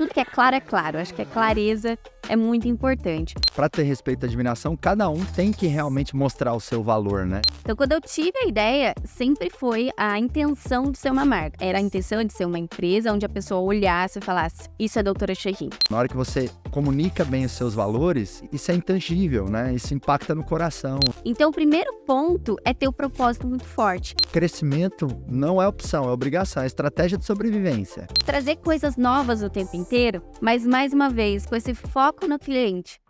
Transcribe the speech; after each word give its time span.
tudo 0.00 0.14
que 0.14 0.20
é 0.20 0.24
claro 0.24 0.56
é 0.56 0.60
claro. 0.60 0.98
Acho 0.98 1.12
que 1.12 1.20
a 1.20 1.26
clareza 1.26 1.98
é 2.30 2.36
muito 2.36 2.68
importante. 2.68 3.34
Para 3.56 3.68
ter 3.68 3.82
respeito 3.82 4.24
e 4.24 4.26
admiração, 4.26 4.76
cada 4.76 5.08
um 5.10 5.24
tem 5.24 5.50
que 5.50 5.66
realmente 5.66 6.14
mostrar 6.14 6.54
o 6.54 6.60
seu 6.60 6.80
valor, 6.80 7.26
né? 7.26 7.40
Então, 7.60 7.74
quando 7.74 7.90
eu 7.90 8.00
tive 8.00 8.38
a 8.44 8.46
ideia, 8.46 8.94
sempre 9.04 9.50
foi 9.50 9.90
a 9.96 10.16
intenção 10.16 10.84
de 10.84 10.98
ser 10.98 11.10
uma 11.10 11.24
marca. 11.24 11.56
Era 11.60 11.78
a 11.78 11.80
intenção 11.80 12.22
de 12.22 12.32
ser 12.32 12.44
uma 12.44 12.58
empresa 12.58 13.12
onde 13.12 13.26
a 13.26 13.28
pessoa 13.28 13.60
olhasse 13.60 14.20
e 14.20 14.22
falasse: 14.22 14.68
Isso 14.78 14.96
é 14.98 15.02
doutora 15.02 15.34
Cherry. 15.34 15.70
Na 15.90 15.98
hora 15.98 16.08
que 16.08 16.16
você 16.16 16.48
comunica 16.70 17.24
bem 17.24 17.44
os 17.44 17.52
seus 17.52 17.74
valores, 17.74 18.44
isso 18.52 18.70
é 18.70 18.74
intangível, 18.76 19.46
né? 19.46 19.74
Isso 19.74 19.92
impacta 19.92 20.32
no 20.32 20.44
coração. 20.44 21.00
Então, 21.24 21.50
o 21.50 21.52
primeiro 21.52 21.92
ponto 22.06 22.56
é 22.64 22.72
ter 22.72 22.86
o 22.86 22.92
propósito 22.92 23.44
muito 23.44 23.64
forte. 23.64 24.14
Crescimento 24.32 25.08
não 25.28 25.60
é 25.60 25.66
opção, 25.66 26.04
é 26.04 26.12
obrigação, 26.12 26.62
é 26.62 26.66
estratégia 26.66 27.18
de 27.18 27.24
sobrevivência. 27.24 28.06
Trazer 28.24 28.56
coisas 28.56 28.96
novas 28.96 29.42
o 29.42 29.50
tempo 29.50 29.76
inteiro, 29.76 30.22
mas 30.40 30.64
mais 30.64 30.92
uma 30.92 31.10
vez, 31.10 31.44
com 31.44 31.56
esse 31.56 31.74
foco 31.74 32.19
no 32.26 32.38
cliente. 32.38 33.00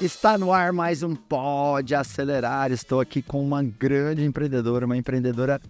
Está 0.00 0.36
no 0.36 0.52
ar 0.52 0.72
mais 0.72 1.02
um 1.02 1.14
Pode 1.14 1.94
Acelerar. 1.94 2.72
Estou 2.72 3.00
aqui 3.00 3.22
com 3.22 3.40
uma 3.42 3.62
grande 3.62 4.24
empreendedora, 4.24 4.86
uma 4.86 4.96
empreendedora 4.96 5.60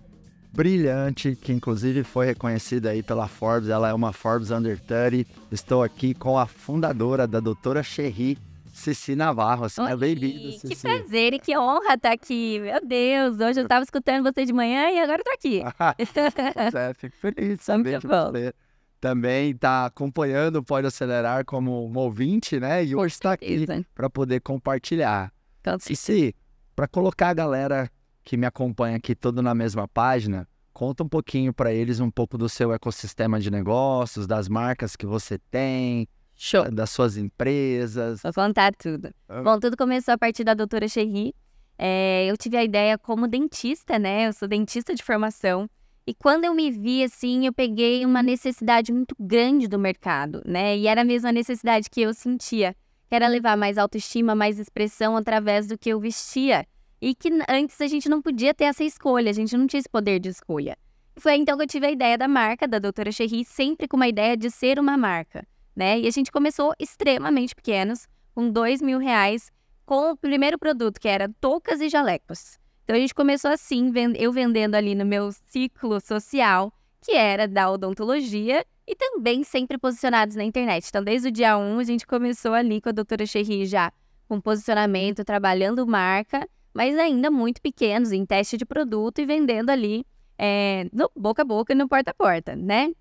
brilhante, 0.50 1.36
que 1.36 1.52
inclusive 1.52 2.02
foi 2.02 2.26
reconhecida 2.26 2.90
aí 2.90 3.02
pela 3.02 3.28
Forbes. 3.28 3.68
Ela 3.68 3.90
é 3.90 3.94
uma 3.94 4.12
Forbes 4.12 4.50
Under 4.50 4.80
30. 4.80 5.28
Estou 5.52 5.82
aqui 5.82 6.14
com 6.14 6.38
a 6.38 6.46
fundadora 6.46 7.26
da 7.26 7.38
Doutora 7.38 7.82
Cherry, 7.82 8.38
Cici 8.74 9.14
Navarro. 9.14 9.69
Seja 9.69 9.96
bem-vinda, 9.96 10.51
Cici. 10.52 10.69
Que 10.69 10.77
prazer 10.77 11.34
e 11.34 11.38
que 11.38 11.56
honra 11.56 11.95
estar 11.95 12.12
aqui. 12.12 12.59
Meu 12.59 12.84
Deus, 12.84 13.38
hoje 13.38 13.60
eu 13.60 13.62
estava 13.62 13.84
escutando 13.84 14.24
você 14.24 14.45
de 14.45 14.52
manhã 14.52 14.91
e 14.91 14.98
agora 14.98 15.23
estou 15.23 15.33
aqui. 15.33 15.62
é, 16.77 16.95
fico 16.95 17.16
feliz 17.16 17.59
de 17.59 17.64
saber 17.64 18.00
que 18.00 18.06
você 18.06 18.52
também 19.00 19.53
está 19.53 19.86
acompanhando 19.86 20.56
o 20.56 20.62
Pode 20.62 20.89
Acelerar 20.89 21.44
como 21.44 21.86
um 21.86 21.97
ouvinte, 21.97 22.58
né? 22.58 22.84
E 22.84 22.97
hoje 22.97 23.14
está 23.14 23.33
aqui 23.33 23.64
para 23.94 24.11
poder 24.11 24.41
compartilhar. 24.41 25.33
Cici, 25.78 26.34
para 26.75 26.88
colocar 26.88 27.28
a 27.28 27.34
galera 27.34 27.91
que 28.25 28.36
me 28.36 28.44
acompanha 28.44 28.97
aqui 28.97 29.14
todo 29.14 29.41
na 29.41 29.55
mesma 29.55 29.86
página, 29.86 30.48
conta 30.72 31.05
um 31.05 31.09
pouquinho 31.09 31.55
para 31.55 31.72
eles 31.72 32.00
um 32.00 32.11
pouco 32.11 32.36
do 32.36 32.48
seu 32.48 32.72
ecossistema 32.72 33.38
de 33.38 33.50
negócios, 33.50 34.27
das 34.27 34.48
marcas 34.48 34.97
que 34.97 35.06
você 35.06 35.38
tem, 35.38 36.09
Show. 36.36 36.70
das 36.70 36.90
suas 36.90 37.16
empresas. 37.16 38.20
Vou 38.22 38.32
contar 38.32 38.72
tudo. 38.74 39.10
Ah. 39.28 39.42
Bom, 39.42 39.58
tudo 39.58 39.77
começou 39.77 40.14
a 40.14 40.18
partir 40.18 40.44
da 40.44 40.54
doutora 40.54 40.88
Cherry. 40.88 41.34
É, 41.78 42.26
eu 42.26 42.36
tive 42.36 42.56
a 42.56 42.64
ideia 42.64 42.98
como 42.98 43.26
dentista, 43.26 43.98
né? 43.98 44.28
Eu 44.28 44.32
sou 44.32 44.46
dentista 44.46 44.94
de 44.94 45.02
formação. 45.02 45.68
E 46.06 46.12
quando 46.14 46.44
eu 46.44 46.54
me 46.54 46.70
vi 46.70 47.02
assim, 47.02 47.46
eu 47.46 47.52
peguei 47.52 48.04
uma 48.04 48.22
necessidade 48.22 48.92
muito 48.92 49.14
grande 49.18 49.66
do 49.66 49.78
mercado, 49.78 50.42
né? 50.44 50.76
E 50.76 50.86
era 50.86 51.00
a 51.00 51.04
mesma 51.04 51.32
necessidade 51.32 51.88
que 51.88 52.02
eu 52.02 52.12
sentia, 52.12 52.76
que 53.08 53.14
era 53.14 53.26
levar 53.26 53.56
mais 53.56 53.78
autoestima, 53.78 54.34
mais 54.34 54.58
expressão 54.58 55.16
através 55.16 55.66
do 55.66 55.78
que 55.78 55.88
eu 55.88 55.98
vestia 55.98 56.66
e 57.00 57.14
que 57.14 57.30
antes 57.48 57.80
a 57.80 57.86
gente 57.86 58.08
não 58.08 58.22
podia 58.22 58.54
ter 58.54 58.64
essa 58.64 58.84
escolha, 58.84 59.30
a 59.30 59.32
gente 59.32 59.56
não 59.56 59.66
tinha 59.66 59.80
esse 59.80 59.88
poder 59.88 60.19
de 60.19 60.28
escolha. 60.28 60.76
Foi 61.16 61.34
então 61.34 61.56
que 61.56 61.62
eu 61.62 61.66
tive 61.66 61.86
a 61.86 61.91
ideia 61.91 62.19
da 62.19 62.26
marca, 62.26 62.66
da 62.66 62.78
Doutora 62.78 63.12
Cherry, 63.12 63.44
sempre 63.44 63.86
com 63.86 63.96
uma 63.96 64.08
ideia 64.08 64.36
de 64.36 64.50
ser 64.50 64.78
uma 64.78 64.96
marca, 64.96 65.46
né? 65.75 66.00
E 66.00 66.06
a 66.06 66.11
gente 66.11 66.30
começou 66.30 66.75
extremamente 66.78 67.55
pequenos, 67.55 68.06
com 68.34 68.50
dois 68.50 68.83
mil 68.83 68.98
reais, 68.98 69.50
com 69.84 70.12
o 70.12 70.16
primeiro 70.16 70.58
produto, 70.58 71.00
que 71.00 71.08
era 71.08 71.28
toucas 71.41 71.81
e 71.81 71.89
jalecos. 71.89 72.58
Então 72.84 72.97
a 72.97 72.98
gente 72.98 73.14
começou 73.14 73.50
assim, 73.50 73.92
eu 74.16 74.33
vendendo 74.33 74.75
ali 74.75 74.94
no 74.94 75.05
meu 75.05 75.33
ciclo 75.33 76.00
social, 76.00 76.72
que 77.00 77.12
era 77.12 77.47
da 77.48 77.70
odontologia, 77.70 78.64
e 78.86 78.94
também 78.94 79.42
sempre 79.44 79.78
posicionados 79.78 80.36
na 80.36 80.44
internet. 80.44 80.86
Então, 80.89 81.03
desde 81.03 81.28
o 81.28 81.31
dia 81.33 81.56
1, 81.56 81.78
a 81.78 81.84
gente 81.84 82.06
começou 82.06 82.53
ali 82.53 82.81
com 82.81 82.91
a 82.91 82.92
doutora 82.92 83.25
Cherry 83.27 83.66
já 83.66 83.93
com 84.28 84.41
posicionamento, 84.41 85.25
trabalhando 85.25 85.87
marca, 85.87 86.48
mas 86.72 86.98
ainda 86.98 87.31
muito 87.31 87.60
pequenos, 87.62 88.12
em 88.12 88.25
teste 88.27 88.56
de 88.56 88.65
produto 88.65 89.21
e 89.21 89.27
vendendo 89.27 89.71
ali 89.71 90.04
é, 90.38 90.88
no 90.93 91.10
boca 91.15 91.43
a 91.43 91.44
boca 91.44 91.72
e 91.72 91.77
no 91.77 91.88
porta 91.88 92.10
a 92.10 92.15
porta, 92.15 92.56
né? 92.56 92.93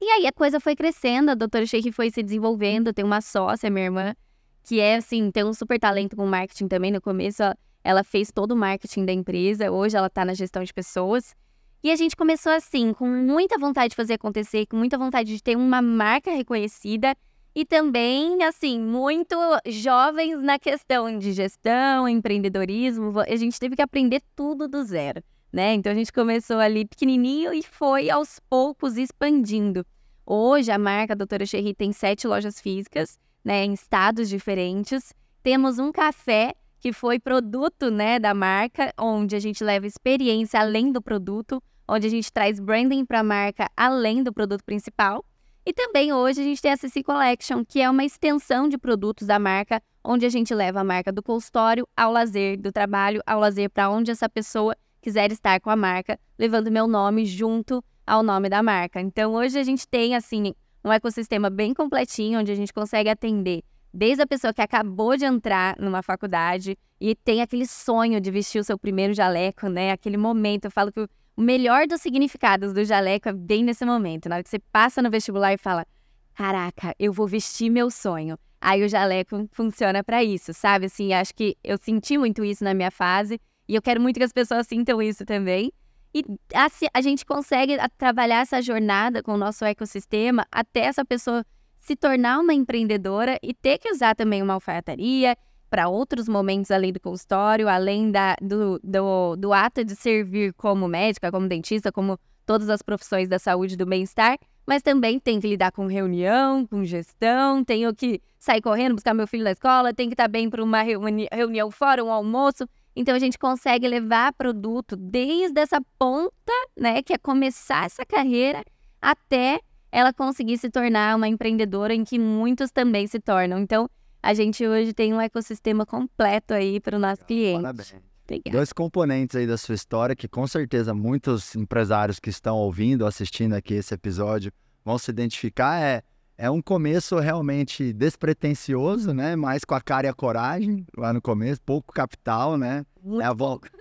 E 0.00 0.04
aí 0.10 0.26
a 0.26 0.32
coisa 0.32 0.60
foi 0.60 0.76
crescendo, 0.76 1.30
a 1.30 1.34
doutora 1.34 1.64
Sheik 1.64 1.90
foi 1.90 2.10
se 2.10 2.22
desenvolvendo, 2.22 2.92
tem 2.92 3.04
uma 3.04 3.20
sócia, 3.20 3.70
minha 3.70 3.86
irmã, 3.86 4.14
que 4.62 4.78
é 4.78 4.96
assim, 4.96 5.30
tem 5.30 5.44
um 5.44 5.54
super 5.54 5.78
talento 5.78 6.14
com 6.14 6.26
marketing 6.26 6.68
também. 6.68 6.90
No 6.90 7.00
começo, 7.00 7.42
ela 7.82 8.04
fez 8.04 8.30
todo 8.30 8.52
o 8.52 8.56
marketing 8.56 9.06
da 9.06 9.12
empresa, 9.12 9.70
hoje 9.70 9.96
ela 9.96 10.08
está 10.08 10.24
na 10.24 10.34
gestão 10.34 10.62
de 10.62 10.74
pessoas. 10.74 11.34
E 11.82 11.90
a 11.90 11.96
gente 11.96 12.16
começou 12.16 12.52
assim, 12.52 12.92
com 12.92 13.06
muita 13.06 13.58
vontade 13.58 13.90
de 13.90 13.96
fazer 13.96 14.14
acontecer, 14.14 14.66
com 14.66 14.76
muita 14.76 14.98
vontade 14.98 15.34
de 15.34 15.42
ter 15.42 15.56
uma 15.56 15.80
marca 15.80 16.30
reconhecida 16.30 17.14
e 17.54 17.64
também, 17.64 18.42
assim, 18.42 18.78
muito 18.78 19.34
jovens 19.66 20.42
na 20.42 20.58
questão 20.58 21.18
de 21.18 21.32
gestão, 21.32 22.06
empreendedorismo. 22.06 23.20
A 23.20 23.36
gente 23.36 23.58
teve 23.58 23.76
que 23.76 23.82
aprender 23.82 24.20
tudo 24.34 24.68
do 24.68 24.84
zero, 24.84 25.22
né? 25.56 25.72
Então 25.72 25.90
a 25.90 25.94
gente 25.94 26.12
começou 26.12 26.58
ali 26.58 26.84
pequenininho 26.84 27.50
e 27.54 27.62
foi 27.62 28.10
aos 28.10 28.38
poucos 28.40 28.98
expandindo. 28.98 29.86
Hoje 30.26 30.70
a 30.70 30.76
marca 30.76 31.16
Doutora 31.16 31.46
Cherry 31.46 31.72
tem 31.72 31.94
sete 31.94 32.26
lojas 32.26 32.60
físicas, 32.60 33.18
né, 33.42 33.64
em 33.64 33.72
estados 33.72 34.28
diferentes. 34.28 35.14
Temos 35.42 35.78
um 35.78 35.90
café 35.90 36.54
que 36.78 36.92
foi 36.92 37.18
produto, 37.18 37.90
né, 37.90 38.18
da 38.18 38.34
marca, 38.34 38.92
onde 38.98 39.34
a 39.34 39.38
gente 39.38 39.64
leva 39.64 39.86
experiência 39.86 40.60
além 40.60 40.92
do 40.92 41.00
produto, 41.00 41.62
onde 41.88 42.06
a 42.06 42.10
gente 42.10 42.30
traz 42.30 42.60
branding 42.60 43.06
para 43.06 43.20
a 43.20 43.24
marca 43.24 43.70
além 43.74 44.22
do 44.22 44.34
produto 44.34 44.62
principal. 44.62 45.24
E 45.64 45.72
também 45.72 46.12
hoje 46.12 46.42
a 46.42 46.44
gente 46.44 46.60
tem 46.60 46.72
a 46.72 46.76
CC 46.76 47.02
Collection, 47.02 47.64
que 47.64 47.80
é 47.80 47.88
uma 47.88 48.04
extensão 48.04 48.68
de 48.68 48.76
produtos 48.76 49.26
da 49.26 49.38
marca, 49.38 49.82
onde 50.04 50.26
a 50.26 50.28
gente 50.28 50.54
leva 50.54 50.80
a 50.80 50.84
marca 50.84 51.10
do 51.10 51.22
consultório 51.22 51.88
ao 51.96 52.12
lazer, 52.12 52.60
do 52.60 52.70
trabalho 52.70 53.22
ao 53.24 53.40
lazer, 53.40 53.70
para 53.70 53.88
onde 53.88 54.10
essa 54.10 54.28
pessoa 54.28 54.76
quiser 55.06 55.30
estar 55.30 55.60
com 55.60 55.70
a 55.70 55.76
marca, 55.76 56.18
levando 56.36 56.68
meu 56.68 56.88
nome 56.88 57.24
junto 57.24 57.80
ao 58.04 58.24
nome 58.24 58.48
da 58.48 58.60
marca. 58.60 59.00
Então 59.00 59.34
hoje 59.34 59.56
a 59.56 59.62
gente 59.62 59.86
tem 59.86 60.16
assim 60.16 60.52
um 60.84 60.92
ecossistema 60.92 61.48
bem 61.48 61.72
completinho, 61.72 62.40
onde 62.40 62.50
a 62.50 62.56
gente 62.56 62.72
consegue 62.72 63.08
atender 63.08 63.62
desde 63.94 64.22
a 64.22 64.26
pessoa 64.26 64.52
que 64.52 64.60
acabou 64.60 65.16
de 65.16 65.24
entrar 65.24 65.76
numa 65.78 66.02
faculdade 66.02 66.76
e 67.00 67.14
tem 67.14 67.40
aquele 67.40 67.68
sonho 67.68 68.20
de 68.20 68.32
vestir 68.32 68.58
o 68.58 68.64
seu 68.64 68.76
primeiro 68.76 69.14
jaleco, 69.14 69.68
né? 69.68 69.92
Aquele 69.92 70.16
momento, 70.16 70.64
eu 70.64 70.72
falo 70.72 70.90
que 70.90 71.00
o 71.00 71.40
melhor 71.40 71.86
dos 71.86 72.00
significados 72.00 72.72
do 72.72 72.84
jaleco 72.84 73.28
é 73.28 73.32
bem 73.32 73.62
nesse 73.62 73.84
momento, 73.84 74.28
na 74.28 74.34
hora 74.34 74.42
que 74.42 74.50
você 74.50 74.58
passa 74.58 75.00
no 75.00 75.08
vestibular 75.08 75.52
e 75.52 75.56
fala: 75.56 75.86
Caraca, 76.34 76.96
eu 76.98 77.12
vou 77.12 77.28
vestir 77.28 77.70
meu 77.70 77.92
sonho. 77.92 78.36
Aí 78.60 78.82
o 78.82 78.88
jaleco 78.88 79.48
funciona 79.52 80.02
para 80.02 80.24
isso, 80.24 80.52
sabe? 80.52 80.86
Assim, 80.86 81.12
acho 81.12 81.32
que 81.32 81.56
eu 81.62 81.78
senti 81.80 82.18
muito 82.18 82.44
isso 82.44 82.64
na 82.64 82.74
minha 82.74 82.90
fase 82.90 83.40
e 83.68 83.74
eu 83.74 83.82
quero 83.82 84.00
muito 84.00 84.18
que 84.18 84.24
as 84.24 84.32
pessoas 84.32 84.66
sintam 84.66 85.00
isso 85.02 85.24
também. 85.24 85.72
E 86.14 86.24
assim, 86.54 86.86
a 86.94 87.00
gente 87.00 87.26
consegue 87.26 87.76
trabalhar 87.98 88.40
essa 88.40 88.62
jornada 88.62 89.22
com 89.22 89.34
o 89.34 89.36
nosso 89.36 89.64
ecossistema 89.64 90.46
até 90.50 90.80
essa 90.80 91.04
pessoa 91.04 91.44
se 91.76 91.94
tornar 91.94 92.40
uma 92.40 92.54
empreendedora 92.54 93.38
e 93.42 93.52
ter 93.52 93.78
que 93.78 93.90
usar 93.90 94.14
também 94.14 94.42
uma 94.42 94.54
alfaiataria, 94.54 95.36
para 95.68 95.88
outros 95.88 96.28
momentos 96.28 96.70
além 96.70 96.92
do 96.92 97.00
consultório, 97.00 97.68
além 97.68 98.10
da, 98.10 98.36
do, 98.40 98.80
do, 98.82 99.36
do 99.36 99.52
ato 99.52 99.84
de 99.84 99.96
servir 99.96 100.52
como 100.54 100.88
médica, 100.88 101.30
como 101.30 101.48
dentista, 101.48 101.90
como 101.90 102.18
todas 102.44 102.70
as 102.70 102.82
profissões 102.82 103.28
da 103.28 103.38
saúde 103.38 103.74
e 103.74 103.76
do 103.76 103.84
bem-estar, 103.84 104.38
mas 104.66 104.82
também 104.82 105.18
tem 105.18 105.40
que 105.40 105.48
lidar 105.48 105.72
com 105.72 105.86
reunião, 105.86 106.66
com 106.66 106.84
gestão, 106.84 107.64
tenho 107.64 107.94
que 107.94 108.20
sair 108.38 108.60
correndo, 108.60 108.94
buscar 108.94 109.14
meu 109.14 109.26
filho 109.26 109.44
na 109.44 109.52
escola, 109.52 109.92
tem 109.92 110.08
que 110.08 110.14
estar 110.14 110.28
bem 110.28 110.48
para 110.48 110.62
uma 110.62 110.82
reuni 110.82 111.28
reunião 111.32 111.70
fora, 111.70 112.04
um 112.04 112.10
almoço. 112.10 112.68
Então 112.96 113.14
a 113.14 113.18
gente 113.18 113.38
consegue 113.38 113.86
levar 113.86 114.32
produto 114.32 114.96
desde 114.96 115.60
essa 115.60 115.80
ponta, 115.98 116.52
né, 116.74 117.02
que 117.02 117.12
é 117.12 117.18
começar 117.18 117.84
essa 117.84 118.06
carreira, 118.06 118.64
até 119.00 119.60
ela 119.92 120.12
conseguir 120.12 120.56
se 120.56 120.70
tornar 120.70 121.14
uma 121.14 121.28
empreendedora 121.28 121.94
em 121.94 122.04
que 122.04 122.18
muitos 122.18 122.70
também 122.70 123.06
se 123.06 123.20
tornam. 123.20 123.58
Então, 123.58 123.88
a 124.22 124.34
gente 124.34 124.66
hoje 124.66 124.92
tem 124.92 125.14
um 125.14 125.20
ecossistema 125.20 125.86
completo 125.86 126.54
aí 126.54 126.80
para 126.80 126.96
o 126.96 126.98
nosso 126.98 127.24
cliente. 127.24 127.62
Parabéns. 127.62 127.94
Obrigada. 128.24 128.56
Dois 128.56 128.72
componentes 128.72 129.36
aí 129.36 129.46
da 129.46 129.56
sua 129.56 129.74
história 129.74 130.16
que 130.16 130.26
com 130.26 130.46
certeza 130.46 130.92
muitos 130.92 131.54
empresários 131.54 132.18
que 132.18 132.28
estão 132.28 132.56
ouvindo, 132.56 133.06
assistindo 133.06 133.52
aqui 133.52 133.74
esse 133.74 133.94
episódio 133.94 134.52
vão 134.84 134.98
se 134.98 135.10
identificar 135.10 135.80
é 135.80 136.02
é 136.38 136.50
um 136.50 136.60
começo 136.60 137.18
realmente 137.18 137.92
despretensioso, 137.92 139.12
né? 139.14 139.36
Mais 139.36 139.64
com 139.64 139.74
a 139.74 139.80
cara 139.80 140.06
e 140.06 140.10
a 140.10 140.14
coragem 140.14 140.86
lá 140.96 141.12
no 141.12 141.20
começo, 141.20 141.60
pouco 141.62 141.92
capital, 141.92 142.56
né? 142.58 142.84
É, 143.20 143.24
a 143.24 143.34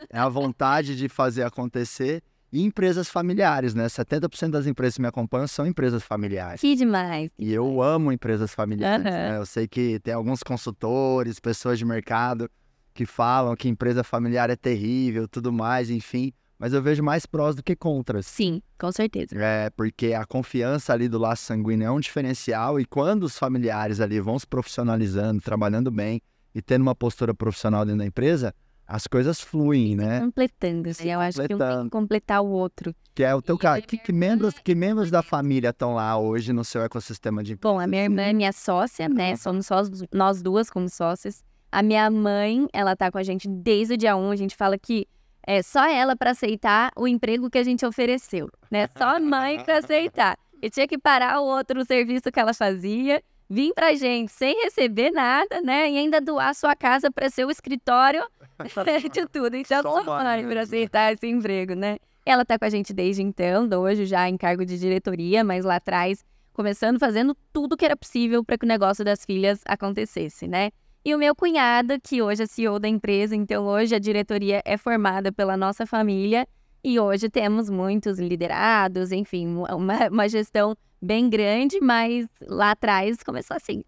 é 0.09 0.19
a 0.19 0.29
vontade 0.29 0.95
de 0.95 1.09
fazer 1.09 1.43
acontecer 1.43 2.23
e 2.51 2.63
empresas 2.63 3.09
familiares, 3.09 3.73
né? 3.73 3.85
70% 3.87 4.51
das 4.51 4.65
empresas 4.65 4.95
que 4.95 5.01
me 5.01 5.07
acompanham 5.07 5.47
são 5.47 5.67
empresas 5.67 6.03
familiares. 6.03 6.61
Que 6.61 6.75
demais. 6.75 7.29
E 7.37 7.51
eu 7.51 7.81
amo 7.81 8.11
empresas 8.11 8.53
familiares. 8.53 9.05
Uhum. 9.05 9.11
Né? 9.11 9.37
Eu 9.37 9.45
sei 9.45 9.67
que 9.67 9.99
tem 9.99 10.13
alguns 10.13 10.41
consultores, 10.41 11.39
pessoas 11.39 11.77
de 11.77 11.83
mercado 11.83 12.49
que 12.93 13.05
falam 13.05 13.55
que 13.57 13.67
empresa 13.67 14.05
familiar 14.05 14.49
é 14.49 14.55
terrível, 14.55 15.27
tudo 15.27 15.51
mais, 15.51 15.89
enfim. 15.89 16.31
Mas 16.57 16.73
eu 16.73 16.81
vejo 16.81 17.03
mais 17.03 17.25
prós 17.25 17.55
do 17.55 17.63
que 17.63 17.75
contras. 17.75 18.25
Sim, 18.25 18.61
com 18.77 18.91
certeza. 18.91 19.35
É, 19.35 19.69
porque 19.69 20.13
a 20.13 20.25
confiança 20.25 20.93
ali 20.93 21.07
do 21.07 21.17
laço 21.17 21.43
sanguíneo 21.43 21.87
é 21.87 21.91
um 21.91 21.99
diferencial 21.99 22.79
e 22.79 22.85
quando 22.85 23.23
os 23.23 23.37
familiares 23.37 23.99
ali 23.99 24.19
vão 24.19 24.39
se 24.39 24.47
profissionalizando, 24.47 25.41
trabalhando 25.41 25.91
bem 25.91 26.21
e 26.53 26.61
tendo 26.61 26.81
uma 26.81 26.95
postura 26.95 27.33
profissional 27.33 27.83
dentro 27.83 27.99
da 27.99 28.05
empresa, 28.05 28.53
as 28.87 29.07
coisas 29.07 29.41
fluem, 29.41 29.95
né? 29.95 30.19
Completando, 30.19 30.89
assim, 30.89 31.11
eu 31.11 31.19
acho 31.19 31.39
que 31.45 31.53
um 31.55 31.57
tem 31.57 31.83
que 31.83 31.89
completar 31.89 32.41
o 32.41 32.47
outro. 32.47 32.95
Que 33.15 33.23
é 33.23 33.33
o 33.33 33.41
teu 33.41 33.57
caso. 33.57 33.81
Que, 33.81 33.97
que, 33.97 34.13
membros, 34.13 34.53
que 34.59 34.75
membros 34.75 35.09
da 35.09 35.23
família 35.23 35.69
estão 35.69 35.95
lá 35.95 36.17
hoje 36.17 36.53
no 36.53 36.63
seu 36.63 36.83
ecossistema 36.83 37.43
de 37.43 37.53
empresa? 37.53 37.73
Bom, 37.73 37.79
a 37.79 37.87
minha 37.87 38.03
irmã 38.03 38.21
é 38.21 38.33
minha 38.33 38.51
sócia, 38.51 39.09
né? 39.09 39.35
Somos 39.35 39.65
só 39.65 39.81
nós 40.13 40.41
duas 40.41 40.69
como 40.69 40.87
sócias. 40.87 41.43
A 41.71 41.81
minha 41.81 42.09
mãe, 42.09 42.67
ela 42.71 42.95
tá 42.95 43.11
com 43.11 43.17
a 43.17 43.23
gente 43.23 43.47
desde 43.47 43.95
o 43.95 43.97
dia 43.97 44.15
1. 44.15 44.31
A 44.31 44.35
gente 44.35 44.55
fala 44.55 44.77
que 44.77 45.07
é 45.45 45.62
só 45.62 45.88
ela 45.88 46.15
para 46.15 46.31
aceitar 46.31 46.92
o 46.95 47.07
emprego 47.07 47.50
que 47.50 47.57
a 47.57 47.63
gente 47.63 47.86
ofereceu, 47.86 48.50
né? 48.69 48.88
Só 48.97 49.15
a 49.15 49.19
mãe 49.19 49.63
para 49.63 49.77
aceitar. 49.80 50.38
E 50.62 50.69
tinha 50.69 50.88
que 50.88 50.97
parar 50.97 51.39
o 51.39 51.45
outro 51.45 51.86
serviço 51.86 52.31
que 52.31 52.39
ela 52.39 52.53
fazia, 52.53 53.21
vir 53.47 53.74
pra 53.74 53.94
gente 53.94 54.31
sem 54.31 54.63
receber 54.63 55.12
nada, 55.12 55.62
né? 55.62 55.89
E 55.92 55.97
ainda 55.97 56.19
doar 56.19 56.56
sua 56.56 56.75
casa 56.75 57.12
para 57.12 57.30
ser 57.30 57.45
o 57.45 57.51
escritório 57.51 58.25
de 59.13 59.25
tudo. 59.27 59.56
Então, 59.56 59.81
só 59.81 60.03
mãe 60.03 60.47
para 60.47 60.62
aceitar 60.62 61.13
esse 61.13 61.27
emprego, 61.27 61.75
né? 61.75 61.98
Ela 62.25 62.44
tá 62.44 62.57
com 62.57 62.65
a 62.65 62.69
gente 62.69 62.91
desde 62.91 63.21
então, 63.21 63.69
hoje 63.80 64.06
já 64.06 64.27
em 64.27 64.36
cargo 64.36 64.65
de 64.65 64.80
diretoria, 64.80 65.44
mas 65.44 65.63
lá 65.63 65.75
atrás, 65.75 66.25
começando 66.53 67.00
fazendo 67.00 67.38
tudo 67.53 67.77
que 67.77 67.86
era 67.86 67.95
possível 67.95 68.44
para 68.44 68.57
que 68.57 68.65
o 68.65 68.68
negócio 68.68 69.06
das 69.06 69.24
filhas 69.24 69.62
acontecesse, 69.63 70.48
né? 70.48 70.71
E 71.05 71.13
o 71.13 71.19
meu 71.19 71.35
cunhado, 71.35 72.01
que 72.01 72.19
hoje 72.19 72.41
é 72.41 72.47
CEO 72.47 72.79
da 72.79 72.87
empresa, 72.87 73.35
então 73.35 73.67
hoje 73.67 73.93
a 73.93 73.99
diretoria 73.99 74.59
é 74.65 74.75
formada 74.75 75.31
pela 75.31 75.55
nossa 75.55 75.85
família 75.85 76.47
e 76.83 76.99
hoje 76.99 77.29
temos 77.29 77.69
muitos 77.69 78.17
liderados, 78.17 79.11
enfim, 79.11 79.45
uma, 79.55 80.07
uma 80.09 80.27
gestão 80.27 80.75
bem 80.99 81.29
grande, 81.29 81.79
mas 81.79 82.25
lá 82.47 82.71
atrás 82.71 83.17
começou 83.23 83.55
assim. 83.55 83.83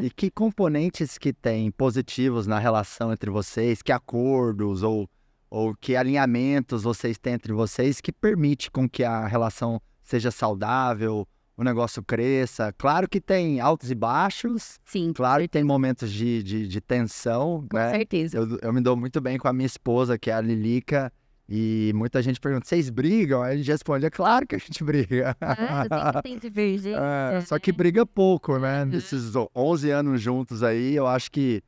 e 0.00 0.10
que 0.10 0.30
componentes 0.30 1.18
que 1.18 1.32
tem 1.32 1.72
positivos 1.72 2.46
na 2.46 2.60
relação 2.60 3.12
entre 3.12 3.30
vocês, 3.30 3.82
que 3.82 3.90
acordos 3.90 4.84
ou, 4.84 5.10
ou 5.50 5.74
que 5.74 5.96
alinhamentos 5.96 6.84
vocês 6.84 7.18
têm 7.18 7.32
entre 7.32 7.52
vocês 7.52 8.00
que 8.00 8.12
permite 8.12 8.70
com 8.70 8.88
que 8.88 9.02
a 9.02 9.26
relação 9.26 9.82
seja 10.04 10.30
saudável, 10.30 11.26
o 11.60 11.64
negócio 11.64 12.02
cresça. 12.02 12.72
Claro 12.72 13.06
que 13.06 13.20
tem 13.20 13.60
altos 13.60 13.90
e 13.90 13.94
baixos. 13.94 14.80
Sim. 14.82 15.12
Claro 15.12 15.42
que 15.42 15.48
tem 15.48 15.62
momentos 15.62 16.10
de, 16.10 16.42
de, 16.42 16.66
de 16.66 16.80
tensão. 16.80 17.66
Com 17.70 17.76
né? 17.76 17.90
certeza. 17.90 18.38
Eu, 18.38 18.58
eu 18.62 18.72
me 18.72 18.80
dou 18.80 18.96
muito 18.96 19.20
bem 19.20 19.36
com 19.36 19.46
a 19.46 19.52
minha 19.52 19.66
esposa, 19.66 20.18
que 20.18 20.30
é 20.30 20.34
a 20.34 20.40
Lilica. 20.40 21.12
E 21.46 21.92
muita 21.94 22.22
gente 22.22 22.40
pergunta, 22.40 22.66
vocês 22.66 22.88
brigam? 22.88 23.42
Aí 23.42 23.54
a 23.54 23.56
gente 23.58 23.70
responde, 23.70 24.06
é 24.06 24.10
claro 24.10 24.46
que 24.46 24.54
a 24.54 24.58
gente 24.58 24.82
briga. 24.82 25.36
Ah, 25.40 26.22
tem 26.22 26.38
divergência. 26.38 26.96
É, 27.36 27.40
só 27.42 27.58
que 27.58 27.72
briga 27.72 28.06
pouco, 28.06 28.56
né? 28.58 28.84
Nesses 28.84 29.32
11 29.54 29.90
anos 29.90 30.22
juntos 30.22 30.62
aí, 30.62 30.94
eu 30.94 31.06
acho 31.06 31.30
que 31.30 31.60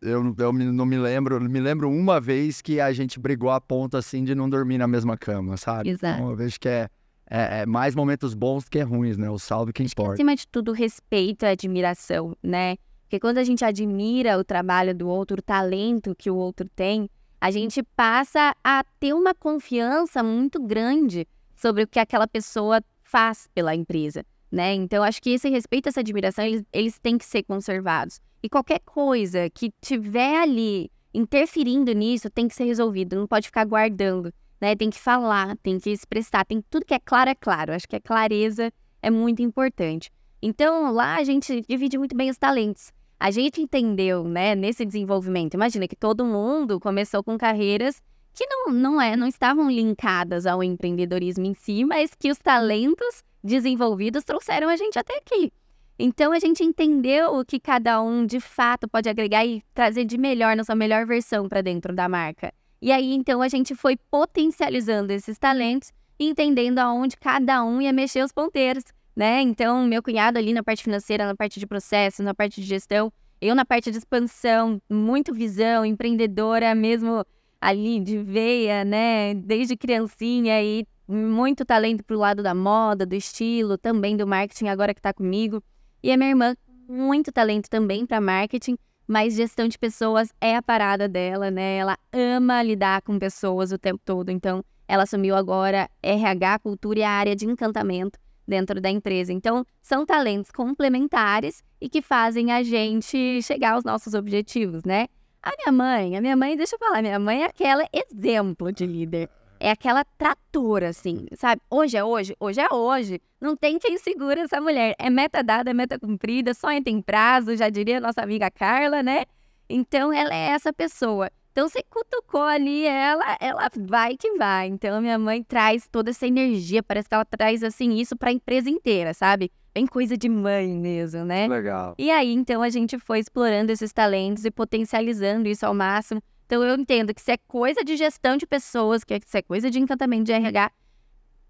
eu, 0.00 0.34
eu 0.38 0.52
não 0.52 0.86
me 0.86 0.96
lembro, 0.96 1.40
me 1.40 1.60
lembro 1.60 1.90
uma 1.90 2.20
vez 2.20 2.62
que 2.62 2.80
a 2.80 2.92
gente 2.92 3.18
brigou 3.18 3.50
a 3.50 3.60
ponto 3.60 3.96
assim 3.96 4.24
de 4.24 4.34
não 4.34 4.48
dormir 4.48 4.78
na 4.78 4.86
mesma 4.86 5.18
cama, 5.18 5.56
sabe? 5.56 5.90
Exato. 5.90 6.18
Então 6.18 6.30
eu 6.30 6.36
vejo 6.36 6.58
que 6.60 6.68
é, 6.68 6.88
é, 7.30 7.60
é, 7.60 7.66
mais 7.66 7.94
momentos 7.94 8.34
bons 8.34 8.68
que 8.68 8.80
ruins, 8.80 9.16
né? 9.16 9.30
O 9.30 9.38
salve 9.38 9.72
que 9.72 9.82
importa. 9.82 10.14
Acima 10.14 10.36
de 10.36 10.46
tudo, 10.46 10.72
respeito 10.72 11.44
e 11.44 11.48
admiração, 11.48 12.36
né? 12.42 12.76
Porque 13.02 13.18
quando 13.20 13.38
a 13.38 13.44
gente 13.44 13.64
admira 13.64 14.38
o 14.38 14.44
trabalho 14.44 14.94
do 14.94 15.08
outro, 15.08 15.38
o 15.38 15.42
talento 15.42 16.14
que 16.16 16.30
o 16.30 16.36
outro 16.36 16.68
tem, 16.74 17.08
a 17.40 17.50
gente 17.50 17.82
passa 17.96 18.54
a 18.62 18.84
ter 18.98 19.12
uma 19.14 19.34
confiança 19.34 20.22
muito 20.22 20.60
grande 20.60 21.26
sobre 21.54 21.82
o 21.82 21.86
que 21.86 21.98
aquela 21.98 22.26
pessoa 22.26 22.82
faz 23.02 23.48
pela 23.54 23.74
empresa, 23.74 24.24
né? 24.50 24.74
Então, 24.74 25.02
acho 25.02 25.20
que 25.20 25.30
esse 25.30 25.48
respeito, 25.48 25.88
essa 25.88 26.00
admiração, 26.00 26.44
eles, 26.44 26.64
eles 26.72 26.98
têm 26.98 27.16
que 27.18 27.24
ser 27.24 27.42
conservados. 27.42 28.20
E 28.42 28.48
qualquer 28.48 28.80
coisa 28.80 29.48
que 29.50 29.72
tiver 29.80 30.42
ali 30.42 30.90
interferindo 31.14 31.92
nisso 31.92 32.28
tem 32.28 32.48
que 32.48 32.54
ser 32.54 32.64
resolvido, 32.64 33.16
não 33.16 33.26
pode 33.26 33.46
ficar 33.46 33.64
guardando 33.64 34.32
né? 34.60 34.74
Tem 34.74 34.90
que 34.90 34.98
falar, 34.98 35.56
tem 35.62 35.78
que 35.78 35.90
expressar, 35.90 36.44
tem 36.44 36.62
tudo 36.70 36.86
que 36.86 36.94
é 36.94 36.98
claro 36.98 37.30
é 37.30 37.34
claro. 37.34 37.72
Acho 37.72 37.88
que 37.88 37.96
a 37.96 38.00
clareza 38.00 38.72
é 39.02 39.10
muito 39.10 39.42
importante. 39.42 40.10
Então, 40.40 40.92
lá 40.92 41.16
a 41.16 41.24
gente 41.24 41.62
divide 41.68 41.96
muito 41.96 42.16
bem 42.16 42.30
os 42.30 42.38
talentos. 42.38 42.92
A 43.18 43.30
gente 43.30 43.60
entendeu, 43.60 44.24
né, 44.24 44.54
nesse 44.54 44.84
desenvolvimento. 44.84 45.54
Imagina 45.54 45.88
que 45.88 45.96
todo 45.96 46.24
mundo 46.24 46.78
começou 46.78 47.22
com 47.22 47.38
carreiras 47.38 48.02
que 48.34 48.44
não, 48.46 48.72
não, 48.72 49.00
é, 49.00 49.16
não 49.16 49.28
estavam 49.28 49.70
linkadas 49.70 50.44
ao 50.44 50.62
empreendedorismo 50.62 51.46
em 51.46 51.54
si, 51.54 51.84
mas 51.84 52.10
que 52.18 52.30
os 52.30 52.38
talentos 52.38 53.22
desenvolvidos 53.42 54.24
trouxeram 54.24 54.68
a 54.68 54.76
gente 54.76 54.98
até 54.98 55.16
aqui. 55.16 55.52
Então 55.98 56.32
a 56.32 56.40
gente 56.40 56.64
entendeu 56.64 57.36
o 57.36 57.44
que 57.44 57.60
cada 57.60 58.02
um 58.02 58.26
de 58.26 58.40
fato 58.40 58.88
pode 58.88 59.08
agregar 59.08 59.46
e 59.46 59.62
trazer 59.72 60.04
de 60.04 60.18
melhor, 60.18 60.56
na 60.56 60.64
sua 60.64 60.74
melhor 60.74 61.06
versão 61.06 61.48
para 61.48 61.62
dentro 61.62 61.94
da 61.94 62.08
marca. 62.08 62.52
E 62.84 62.92
aí, 62.92 63.14
então, 63.14 63.40
a 63.40 63.48
gente 63.48 63.74
foi 63.74 63.96
potencializando 64.10 65.10
esses 65.10 65.38
talentos 65.38 65.90
entendendo 66.20 66.80
aonde 66.80 67.16
cada 67.16 67.64
um 67.64 67.80
ia 67.80 67.90
mexer 67.94 68.22
os 68.22 68.30
ponteiros, 68.30 68.84
né? 69.16 69.40
Então, 69.40 69.86
meu 69.86 70.02
cunhado 70.02 70.38
ali 70.38 70.52
na 70.52 70.62
parte 70.62 70.84
financeira, 70.84 71.24
na 71.24 71.34
parte 71.34 71.58
de 71.58 71.66
processo, 71.66 72.22
na 72.22 72.34
parte 72.34 72.60
de 72.60 72.66
gestão, 72.66 73.10
eu 73.40 73.54
na 73.54 73.64
parte 73.64 73.90
de 73.90 73.96
expansão, 73.96 74.82
muito 74.86 75.32
visão, 75.32 75.82
empreendedora 75.82 76.74
mesmo 76.74 77.24
ali 77.58 78.00
de 78.00 78.18
veia, 78.18 78.84
né? 78.84 79.32
Desde 79.32 79.78
criancinha 79.78 80.62
e 80.62 80.86
muito 81.08 81.64
talento 81.64 82.04
pro 82.04 82.18
lado 82.18 82.42
da 82.42 82.54
moda, 82.54 83.06
do 83.06 83.14
estilo, 83.14 83.78
também 83.78 84.14
do 84.14 84.26
marketing 84.26 84.68
agora 84.68 84.92
que 84.92 85.00
tá 85.00 85.14
comigo. 85.14 85.64
E 86.02 86.12
a 86.12 86.18
minha 86.18 86.28
irmã, 86.28 86.54
muito 86.86 87.32
talento 87.32 87.70
também 87.70 88.04
para 88.04 88.20
marketing 88.20 88.76
mas 89.06 89.34
gestão 89.34 89.68
de 89.68 89.78
pessoas 89.78 90.32
é 90.40 90.56
a 90.56 90.62
parada 90.62 91.08
dela, 91.08 91.50
né? 91.50 91.76
Ela 91.76 91.98
ama 92.12 92.62
lidar 92.62 93.02
com 93.02 93.18
pessoas 93.18 93.72
o 93.72 93.78
tempo 93.78 94.00
todo, 94.04 94.30
então 94.30 94.64
ela 94.86 95.04
assumiu 95.04 95.34
agora 95.34 95.88
RH, 96.02 96.58
cultura 96.60 96.98
e 96.98 97.02
a 97.02 97.10
área 97.10 97.36
de 97.36 97.46
encantamento 97.46 98.18
dentro 98.46 98.80
da 98.80 98.90
empresa. 98.90 99.32
Então, 99.32 99.64
são 99.82 100.04
talentos 100.04 100.50
complementares 100.50 101.62
e 101.80 101.88
que 101.88 102.02
fazem 102.02 102.52
a 102.52 102.62
gente 102.62 103.40
chegar 103.42 103.74
aos 103.74 103.84
nossos 103.84 104.14
objetivos, 104.14 104.84
né? 104.84 105.06
A 105.42 105.52
minha 105.58 105.72
mãe, 105.72 106.16
a 106.16 106.20
minha 106.20 106.36
mãe, 106.36 106.56
deixa 106.56 106.76
eu 106.76 106.78
falar, 106.78 107.02
minha 107.02 107.18
mãe 107.18 107.42
é 107.42 107.46
aquela 107.46 107.84
exemplo 107.92 108.72
de 108.72 108.86
líder 108.86 109.28
é 109.60 109.70
aquela 109.70 110.04
tratora, 110.04 110.88
assim, 110.88 111.26
sabe? 111.36 111.60
Hoje 111.70 111.96
é 111.96 112.04
hoje, 112.04 112.36
hoje 112.38 112.60
é 112.60 112.72
hoje. 112.72 113.20
Não 113.40 113.56
tem 113.56 113.78
quem 113.78 113.98
segura 113.98 114.40
essa 114.40 114.60
mulher. 114.60 114.94
É 114.98 115.08
meta 115.08 115.42
dada, 115.42 115.70
é 115.70 115.74
meta 115.74 115.98
cumprida, 115.98 116.54
só 116.54 116.68
tem 116.82 117.00
prazo, 117.00 117.56
já 117.56 117.68
diria 117.68 118.00
nossa 118.00 118.22
amiga 118.22 118.50
Carla, 118.50 119.02
né? 119.02 119.24
Então 119.68 120.12
ela 120.12 120.34
é 120.34 120.50
essa 120.50 120.72
pessoa. 120.72 121.30
Então 121.52 121.68
você 121.68 121.84
cutucou 121.88 122.42
ali 122.42 122.84
ela, 122.84 123.36
ela 123.40 123.70
vai 123.78 124.16
que 124.16 124.32
vai. 124.36 124.66
Então 124.66 125.00
minha 125.00 125.18
mãe 125.18 125.42
traz 125.42 125.86
toda 125.86 126.10
essa 126.10 126.26
energia, 126.26 126.82
parece 126.82 127.08
que 127.08 127.14
ela 127.14 127.24
traz 127.24 127.62
assim 127.62 127.92
isso 127.94 128.16
para 128.16 128.30
a 128.30 128.32
empresa 128.32 128.68
inteira, 128.68 129.14
sabe? 129.14 129.52
Bem 129.72 129.86
coisa 129.86 130.16
de 130.16 130.28
mãe 130.28 130.68
mesmo, 130.76 131.24
né? 131.24 131.46
Legal. 131.46 131.94
E 131.96 132.10
aí 132.10 132.32
então 132.32 132.60
a 132.60 132.68
gente 132.68 132.98
foi 132.98 133.20
explorando 133.20 133.70
esses 133.70 133.92
talentos 133.92 134.44
e 134.44 134.50
potencializando 134.50 135.48
isso 135.48 135.64
ao 135.64 135.72
máximo. 135.72 136.20
Então 136.46 136.62
eu 136.62 136.74
entendo 136.74 137.14
que 137.14 137.20
se 137.20 137.32
é 137.32 137.36
coisa 137.36 137.82
de 137.82 137.96
gestão 137.96 138.36
de 138.36 138.46
pessoas, 138.46 139.02
que 139.02 139.18
se 139.24 139.38
é 139.38 139.42
coisa 139.42 139.70
de 139.70 139.78
encantamento 139.78 140.24
de 140.24 140.32
RH, 140.32 140.70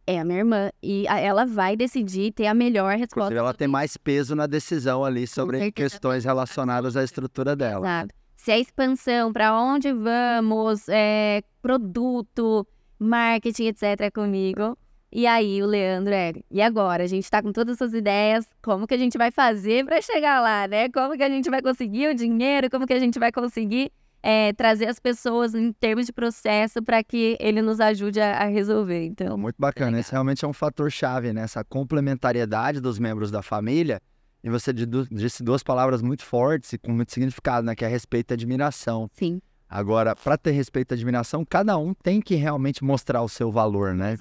é 0.06 0.20
a 0.20 0.24
minha 0.24 0.38
irmã. 0.38 0.70
E 0.82 1.06
ela 1.06 1.44
vai 1.44 1.76
decidir 1.76 2.32
ter 2.32 2.46
a 2.46 2.54
melhor 2.54 2.96
resposta. 2.96 3.32
Inclusive, 3.32 3.38
ela 3.38 3.54
tem 3.54 3.68
mais 3.68 3.96
peso 3.96 4.34
na 4.34 4.46
decisão 4.46 5.04
ali 5.04 5.26
sobre 5.26 5.72
questões 5.72 6.24
relacionadas 6.24 6.96
à 6.96 7.02
estrutura 7.02 7.56
dela. 7.56 7.86
Exato. 7.86 8.14
Se 8.36 8.52
é 8.52 8.60
expansão, 8.60 9.32
para 9.32 9.58
onde 9.58 9.90
vamos, 9.92 10.86
é, 10.88 11.42
produto, 11.62 12.66
marketing, 12.98 13.68
etc. 13.68 14.00
é 14.00 14.10
comigo. 14.10 14.76
E 15.10 15.26
aí 15.26 15.62
o 15.62 15.66
Leandro 15.66 16.12
é, 16.12 16.32
e 16.50 16.60
agora? 16.60 17.04
A 17.04 17.06
gente 17.06 17.30
tá 17.30 17.40
com 17.40 17.52
todas 17.52 17.76
essas 17.76 17.94
ideias, 17.94 18.46
como 18.60 18.86
que 18.86 18.94
a 18.94 18.98
gente 18.98 19.16
vai 19.16 19.30
fazer 19.30 19.84
para 19.84 20.02
chegar 20.02 20.40
lá, 20.40 20.66
né? 20.66 20.88
Como 20.88 21.16
que 21.16 21.22
a 21.22 21.28
gente 21.28 21.48
vai 21.48 21.62
conseguir 21.62 22.08
o 22.08 22.14
dinheiro, 22.14 22.68
como 22.68 22.84
que 22.84 22.92
a 22.92 22.98
gente 22.98 23.18
vai 23.18 23.30
conseguir 23.30 23.92
é, 24.26 24.54
trazer 24.54 24.86
as 24.86 24.98
pessoas 24.98 25.54
em 25.54 25.70
termos 25.70 26.06
de 26.06 26.12
processo 26.12 26.82
para 26.82 27.04
que 27.04 27.36
ele 27.38 27.60
nos 27.60 27.78
ajude 27.78 28.18
a, 28.18 28.38
a 28.38 28.44
resolver. 28.46 29.04
Então, 29.04 29.36
muito 29.36 29.56
bacana. 29.58 30.00
Esse 30.00 30.12
realmente 30.12 30.46
é 30.46 30.48
um 30.48 30.52
fator 30.54 30.90
chave, 30.90 31.30
né? 31.34 31.42
Essa 31.42 31.62
complementariedade 31.62 32.80
dos 32.80 32.98
membros 32.98 33.30
da 33.30 33.42
família. 33.42 34.00
E 34.42 34.48
você 34.48 34.72
disse 34.72 35.42
duas 35.42 35.62
palavras 35.62 36.00
muito 36.00 36.24
fortes 36.24 36.72
e 36.72 36.78
com 36.78 36.90
muito 36.90 37.12
significado, 37.12 37.66
né? 37.66 37.74
Que 37.74 37.84
é 37.84 37.88
respeito 37.88 38.32
e 38.32 38.34
admiração. 38.34 39.10
Sim. 39.12 39.42
Agora, 39.68 40.16
para 40.16 40.38
ter 40.38 40.52
respeito 40.52 40.92
e 40.92 40.94
admiração, 40.94 41.44
cada 41.44 41.76
um 41.76 41.92
tem 41.92 42.22
que 42.22 42.34
realmente 42.34 42.82
mostrar 42.82 43.20
o 43.20 43.28
seu 43.28 43.52
valor, 43.52 43.94
né? 43.94 44.16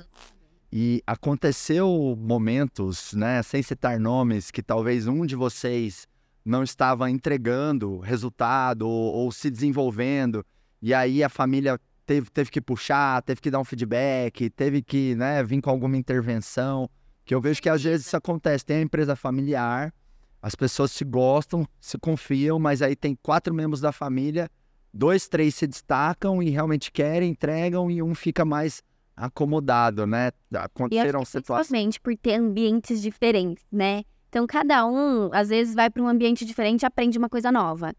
E 0.69 1.01
aconteceu 1.07 2.17
momentos, 2.19 3.13
né, 3.13 3.41
sem 3.43 3.61
citar 3.61 3.99
nomes, 3.99 4.49
que 4.49 4.63
talvez 4.63 5.07
um 5.07 5.25
de 5.25 5.35
vocês 5.35 6.07
não 6.45 6.63
estava 6.63 7.09
entregando 7.09 7.99
resultado 7.99 8.87
ou, 8.87 9.13
ou 9.13 9.31
se 9.31 9.49
desenvolvendo, 9.49 10.45
e 10.81 10.93
aí 10.93 11.23
a 11.23 11.29
família 11.29 11.79
teve, 12.05 12.29
teve 12.29 12.51
que 12.51 12.61
puxar, 12.61 13.21
teve 13.21 13.41
que 13.41 13.49
dar 13.49 13.59
um 13.59 13.63
feedback, 13.63 14.49
teve 14.49 14.81
que 14.81 15.15
né, 15.15 15.43
vir 15.43 15.61
com 15.61 15.69
alguma 15.69 15.97
intervenção. 15.97 16.89
Que 17.25 17.33
eu 17.33 17.39
vejo 17.39 17.61
que 17.61 17.69
às 17.69 17.81
vezes 17.81 18.07
isso 18.07 18.17
acontece. 18.17 18.65
Tem 18.65 18.77
a 18.77 18.81
empresa 18.81 19.15
familiar, 19.15 19.93
as 20.41 20.55
pessoas 20.55 20.91
se 20.91 21.05
gostam, 21.05 21.65
se 21.79 21.97
confiam, 21.97 22.59
mas 22.59 22.81
aí 22.81 22.97
tem 22.97 23.15
quatro 23.15 23.53
membros 23.53 23.79
da 23.79 23.93
família, 23.93 24.49
dois, 24.93 25.29
três 25.29 25.55
se 25.55 25.65
destacam 25.65 26.43
e 26.43 26.49
realmente 26.49 26.91
querem, 26.91 27.31
entregam 27.31 27.89
e 27.89 28.03
um 28.03 28.13
fica 28.13 28.43
mais 28.43 28.83
acomodado, 29.15 30.05
né? 30.05 30.31
Aconteceram 30.53 31.23
situações. 31.23 31.67
Principalmente 31.67 32.01
por 32.01 32.17
ter 32.17 32.33
ambientes 32.33 33.01
diferentes, 33.01 33.63
né? 33.71 34.03
Então, 34.33 34.47
cada 34.47 34.83
um, 34.83 35.29
às 35.31 35.49
vezes, 35.49 35.75
vai 35.75 35.91
para 35.91 36.01
um 36.01 36.07
ambiente 36.07 36.43
diferente 36.43 36.81
e 36.81 36.85
aprende 36.87 37.19
uma 37.19 37.29
coisa 37.29 37.51
nova. 37.51 37.93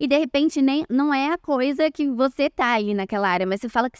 E, 0.00 0.08
de 0.08 0.18
repente, 0.18 0.60
nem, 0.60 0.84
não 0.90 1.14
é 1.14 1.32
a 1.32 1.38
coisa 1.38 1.88
que 1.92 2.10
você 2.10 2.50
tá 2.50 2.74
ali 2.74 2.92
naquela 2.92 3.28
área, 3.28 3.46
mas 3.46 3.60
você 3.60 3.68
fala 3.68 3.88
que 3.88 3.96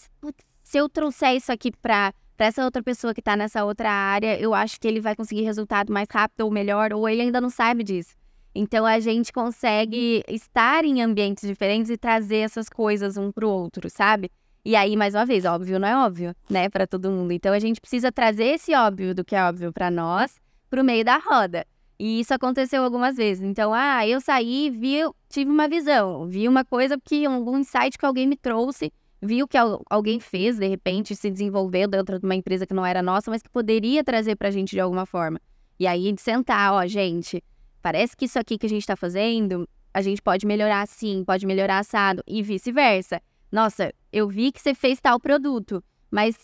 se 0.64 0.76
eu 0.76 0.88
trouxer 0.88 1.36
isso 1.36 1.52
aqui 1.52 1.70
para 1.70 2.12
essa 2.38 2.64
outra 2.64 2.82
pessoa 2.82 3.14
que 3.14 3.20
está 3.20 3.36
nessa 3.36 3.64
outra 3.64 3.88
área, 3.88 4.36
eu 4.40 4.52
acho 4.52 4.80
que 4.80 4.88
ele 4.88 5.00
vai 5.00 5.14
conseguir 5.14 5.42
resultado 5.42 5.92
mais 5.92 6.08
rápido 6.10 6.40
ou 6.40 6.50
melhor, 6.50 6.92
ou 6.92 7.08
ele 7.08 7.22
ainda 7.22 7.40
não 7.40 7.50
sabe 7.50 7.84
disso. 7.84 8.16
Então, 8.52 8.84
a 8.84 8.98
gente 8.98 9.32
consegue 9.32 10.24
estar 10.26 10.84
em 10.84 11.00
ambientes 11.00 11.46
diferentes 11.46 11.88
e 11.88 11.96
trazer 11.96 12.38
essas 12.38 12.68
coisas 12.68 13.16
um 13.16 13.30
para 13.30 13.46
o 13.46 13.48
outro, 13.48 13.88
sabe? 13.88 14.28
E 14.64 14.74
aí, 14.74 14.96
mais 14.96 15.14
uma 15.14 15.24
vez, 15.24 15.44
óbvio 15.44 15.78
não 15.78 15.86
é 15.86 15.96
óbvio, 15.96 16.34
né, 16.50 16.68
para 16.68 16.84
todo 16.84 17.12
mundo. 17.12 17.30
Então, 17.30 17.54
a 17.54 17.60
gente 17.60 17.80
precisa 17.80 18.10
trazer 18.10 18.46
esse 18.46 18.74
óbvio 18.74 19.14
do 19.14 19.24
que 19.24 19.36
é 19.36 19.44
óbvio 19.44 19.72
para 19.72 19.88
nós 19.88 20.34
para 20.68 20.82
o 20.82 20.84
meio 20.84 21.04
da 21.04 21.18
roda. 21.18 21.64
E 21.98 22.20
isso 22.20 22.34
aconteceu 22.34 22.82
algumas 22.82 23.16
vezes. 23.16 23.42
Então, 23.42 23.72
ah, 23.72 24.06
eu 24.06 24.20
saí, 24.20 24.70
vi, 24.70 24.98
tive 25.28 25.50
uma 25.50 25.68
visão, 25.68 26.26
vi 26.26 26.46
uma 26.46 26.64
coisa 26.64 26.98
que 27.02 27.24
algum 27.24 27.58
insight 27.58 27.96
que 27.96 28.04
alguém 28.04 28.26
me 28.26 28.36
trouxe, 28.36 28.92
vi 29.20 29.42
o 29.42 29.48
que 29.48 29.56
alguém 29.88 30.20
fez, 30.20 30.58
de 30.58 30.66
repente, 30.66 31.16
se 31.16 31.30
desenvolveu 31.30 31.88
dentro 31.88 32.18
de 32.18 32.24
uma 32.24 32.34
empresa 32.34 32.66
que 32.66 32.74
não 32.74 32.84
era 32.84 33.02
nossa, 33.02 33.30
mas 33.30 33.42
que 33.42 33.48
poderia 33.48 34.04
trazer 34.04 34.36
pra 34.36 34.50
gente 34.50 34.70
de 34.70 34.80
alguma 34.80 35.06
forma. 35.06 35.40
E 35.78 35.86
aí, 35.86 36.12
de 36.12 36.20
sentar, 36.20 36.72
ó, 36.72 36.86
gente, 36.86 37.42
parece 37.80 38.16
que 38.16 38.26
isso 38.26 38.38
aqui 38.38 38.58
que 38.58 38.66
a 38.66 38.68
gente 38.68 38.86
tá 38.86 38.96
fazendo, 38.96 39.68
a 39.92 40.02
gente 40.02 40.20
pode 40.20 40.46
melhorar 40.46 40.82
assim, 40.82 41.24
pode 41.24 41.46
melhorar 41.46 41.78
assado, 41.78 42.22
e 42.26 42.42
vice-versa. 42.42 43.22
Nossa, 43.50 43.92
eu 44.12 44.28
vi 44.28 44.52
que 44.52 44.60
você 44.60 44.74
fez 44.74 45.00
tal 45.00 45.18
produto, 45.18 45.82
mas 46.10 46.36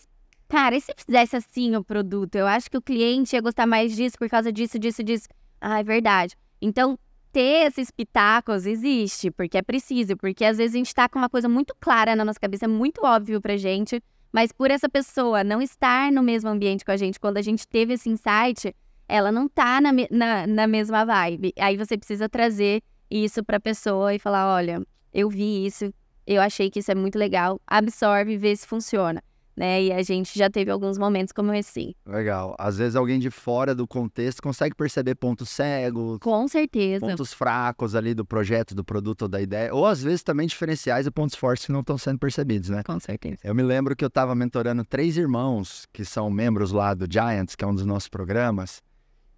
cara, 0.48 0.76
e 0.76 0.80
se 0.82 0.92
fizesse 0.94 1.34
assim 1.34 1.74
o 1.76 1.82
produto? 1.82 2.34
Eu 2.34 2.46
acho 2.46 2.70
que 2.70 2.76
o 2.76 2.82
cliente 2.82 3.34
ia 3.34 3.40
gostar 3.40 3.66
mais 3.66 3.96
disso 3.96 4.18
por 4.18 4.28
causa 4.28 4.52
disso, 4.52 4.78
disso, 4.78 5.02
disso. 5.02 5.26
Ah, 5.64 5.78
é 5.78 5.84
verdade. 5.84 6.36
Então, 6.60 6.98
ter 7.30 7.66
esses 7.68 7.88
pitacos 7.88 8.66
existe, 8.66 9.30
porque 9.30 9.56
é 9.56 9.62
preciso, 9.62 10.16
porque 10.16 10.44
às 10.44 10.58
vezes 10.58 10.74
a 10.74 10.78
gente 10.78 10.92
tá 10.92 11.08
com 11.08 11.20
uma 11.20 11.28
coisa 11.28 11.48
muito 11.48 11.72
clara 11.80 12.16
na 12.16 12.24
nossa 12.24 12.40
cabeça, 12.40 12.64
é 12.64 12.68
muito 12.68 13.04
óbvio 13.04 13.40
pra 13.40 13.56
gente, 13.56 14.02
mas 14.32 14.50
por 14.50 14.72
essa 14.72 14.88
pessoa 14.88 15.44
não 15.44 15.62
estar 15.62 16.10
no 16.10 16.20
mesmo 16.20 16.50
ambiente 16.50 16.84
com 16.84 16.90
a 16.90 16.96
gente, 16.96 17.20
quando 17.20 17.36
a 17.36 17.42
gente 17.42 17.66
teve 17.66 17.94
esse 17.94 18.10
insight, 18.10 18.74
ela 19.08 19.30
não 19.30 19.48
tá 19.48 19.80
na, 19.80 19.92
na, 20.10 20.46
na 20.48 20.66
mesma 20.66 21.04
vibe. 21.04 21.52
Aí 21.56 21.76
você 21.76 21.96
precisa 21.96 22.28
trazer 22.28 22.82
isso 23.08 23.44
pra 23.44 23.60
pessoa 23.60 24.12
e 24.12 24.18
falar: 24.18 24.52
olha, 24.52 24.84
eu 25.14 25.30
vi 25.30 25.64
isso, 25.64 25.94
eu 26.26 26.42
achei 26.42 26.70
que 26.70 26.80
isso 26.80 26.90
é 26.90 26.94
muito 26.94 27.16
legal, 27.16 27.60
absorve 27.68 28.32
e 28.32 28.36
vê 28.36 28.56
se 28.56 28.66
funciona 28.66 29.22
né? 29.56 29.82
E 29.82 29.92
a 29.92 30.02
gente 30.02 30.38
já 30.38 30.50
teve 30.50 30.70
alguns 30.70 30.98
momentos 30.98 31.32
como 31.32 31.52
esse. 31.52 31.96
Legal. 32.06 32.54
Às 32.58 32.78
vezes 32.78 32.96
alguém 32.96 33.18
de 33.18 33.30
fora 33.30 33.74
do 33.74 33.86
contexto 33.86 34.42
consegue 34.42 34.74
perceber 34.74 35.14
pontos 35.14 35.48
cegos. 35.50 36.18
Com 36.20 36.48
certeza. 36.48 37.06
Pontos 37.06 37.32
fracos 37.32 37.94
ali 37.94 38.14
do 38.14 38.24
projeto, 38.24 38.74
do 38.74 38.84
produto 38.84 39.22
ou 39.22 39.28
da 39.28 39.40
ideia. 39.40 39.74
Ou 39.74 39.86
às 39.86 40.02
vezes 40.02 40.22
também 40.22 40.46
diferenciais 40.46 41.06
e 41.06 41.10
pontos 41.10 41.36
fortes 41.36 41.66
que 41.66 41.72
não 41.72 41.80
estão 41.80 41.98
sendo 41.98 42.18
percebidos, 42.18 42.70
né? 42.70 42.82
Com 42.82 42.98
certeza. 42.98 43.38
Eu 43.44 43.54
me 43.54 43.62
lembro 43.62 43.94
que 43.94 44.04
eu 44.04 44.08
estava 44.08 44.34
mentorando 44.34 44.84
três 44.84 45.16
irmãos 45.16 45.86
que 45.92 46.04
são 46.04 46.30
membros 46.30 46.72
lá 46.72 46.94
do 46.94 47.06
Giants, 47.10 47.54
que 47.54 47.64
é 47.64 47.68
um 47.68 47.74
dos 47.74 47.84
nossos 47.84 48.08
programas. 48.08 48.82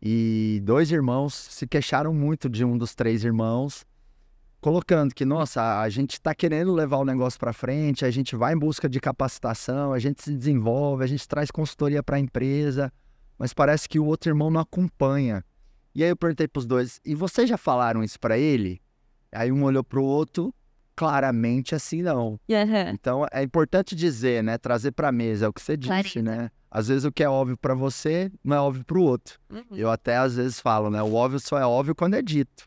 E 0.00 0.60
dois 0.62 0.92
irmãos 0.92 1.34
se 1.34 1.66
queixaram 1.66 2.12
muito 2.12 2.48
de 2.48 2.64
um 2.64 2.76
dos 2.76 2.94
três 2.94 3.24
irmãos 3.24 3.84
colocando 4.64 5.14
que, 5.14 5.26
nossa, 5.26 5.82
a 5.82 5.90
gente 5.90 6.12
está 6.12 6.34
querendo 6.34 6.72
levar 6.72 6.96
o 6.96 7.04
negócio 7.04 7.38
para 7.38 7.52
frente, 7.52 8.02
a 8.02 8.10
gente 8.10 8.34
vai 8.34 8.54
em 8.54 8.58
busca 8.58 8.88
de 8.88 8.98
capacitação, 8.98 9.92
a 9.92 9.98
gente 9.98 10.22
se 10.22 10.34
desenvolve, 10.34 11.04
a 11.04 11.06
gente 11.06 11.28
traz 11.28 11.50
consultoria 11.50 12.02
para 12.02 12.16
a 12.16 12.18
empresa, 12.18 12.90
mas 13.38 13.52
parece 13.52 13.86
que 13.86 13.98
o 13.98 14.06
outro 14.06 14.30
irmão 14.30 14.50
não 14.50 14.62
acompanha. 14.62 15.44
E 15.94 16.02
aí 16.02 16.08
eu 16.08 16.16
perguntei 16.16 16.48
para 16.48 16.60
os 16.60 16.64
dois, 16.64 16.98
e 17.04 17.14
vocês 17.14 17.46
já 17.46 17.58
falaram 17.58 18.02
isso 18.02 18.18
para 18.18 18.38
ele? 18.38 18.80
Aí 19.30 19.52
um 19.52 19.62
olhou 19.64 19.84
para 19.84 20.00
o 20.00 20.02
outro, 20.02 20.54
claramente 20.96 21.74
assim 21.74 22.00
não. 22.00 22.40
Uhum. 22.48 22.88
Então 22.94 23.26
é 23.30 23.42
importante 23.42 23.94
dizer, 23.94 24.42
né, 24.42 24.56
trazer 24.56 24.92
para 24.92 25.08
a 25.08 25.12
mesa 25.12 25.44
é 25.44 25.48
o 25.50 25.52
que 25.52 25.60
você 25.60 25.76
disse, 25.76 26.22
né? 26.22 26.50
Às 26.70 26.88
vezes 26.88 27.04
o 27.04 27.12
que 27.12 27.22
é 27.22 27.28
óbvio 27.28 27.58
para 27.58 27.74
você 27.74 28.32
não 28.42 28.56
é 28.56 28.60
óbvio 28.60 28.82
para 28.82 28.98
o 28.98 29.02
outro. 29.02 29.38
Uhum. 29.50 29.76
Eu 29.76 29.90
até 29.90 30.16
às 30.16 30.36
vezes 30.36 30.58
falo, 30.58 30.88
né, 30.88 31.02
o 31.02 31.12
óbvio 31.12 31.38
só 31.38 31.58
é 31.58 31.66
óbvio 31.66 31.94
quando 31.94 32.14
é 32.14 32.22
dito. 32.22 32.66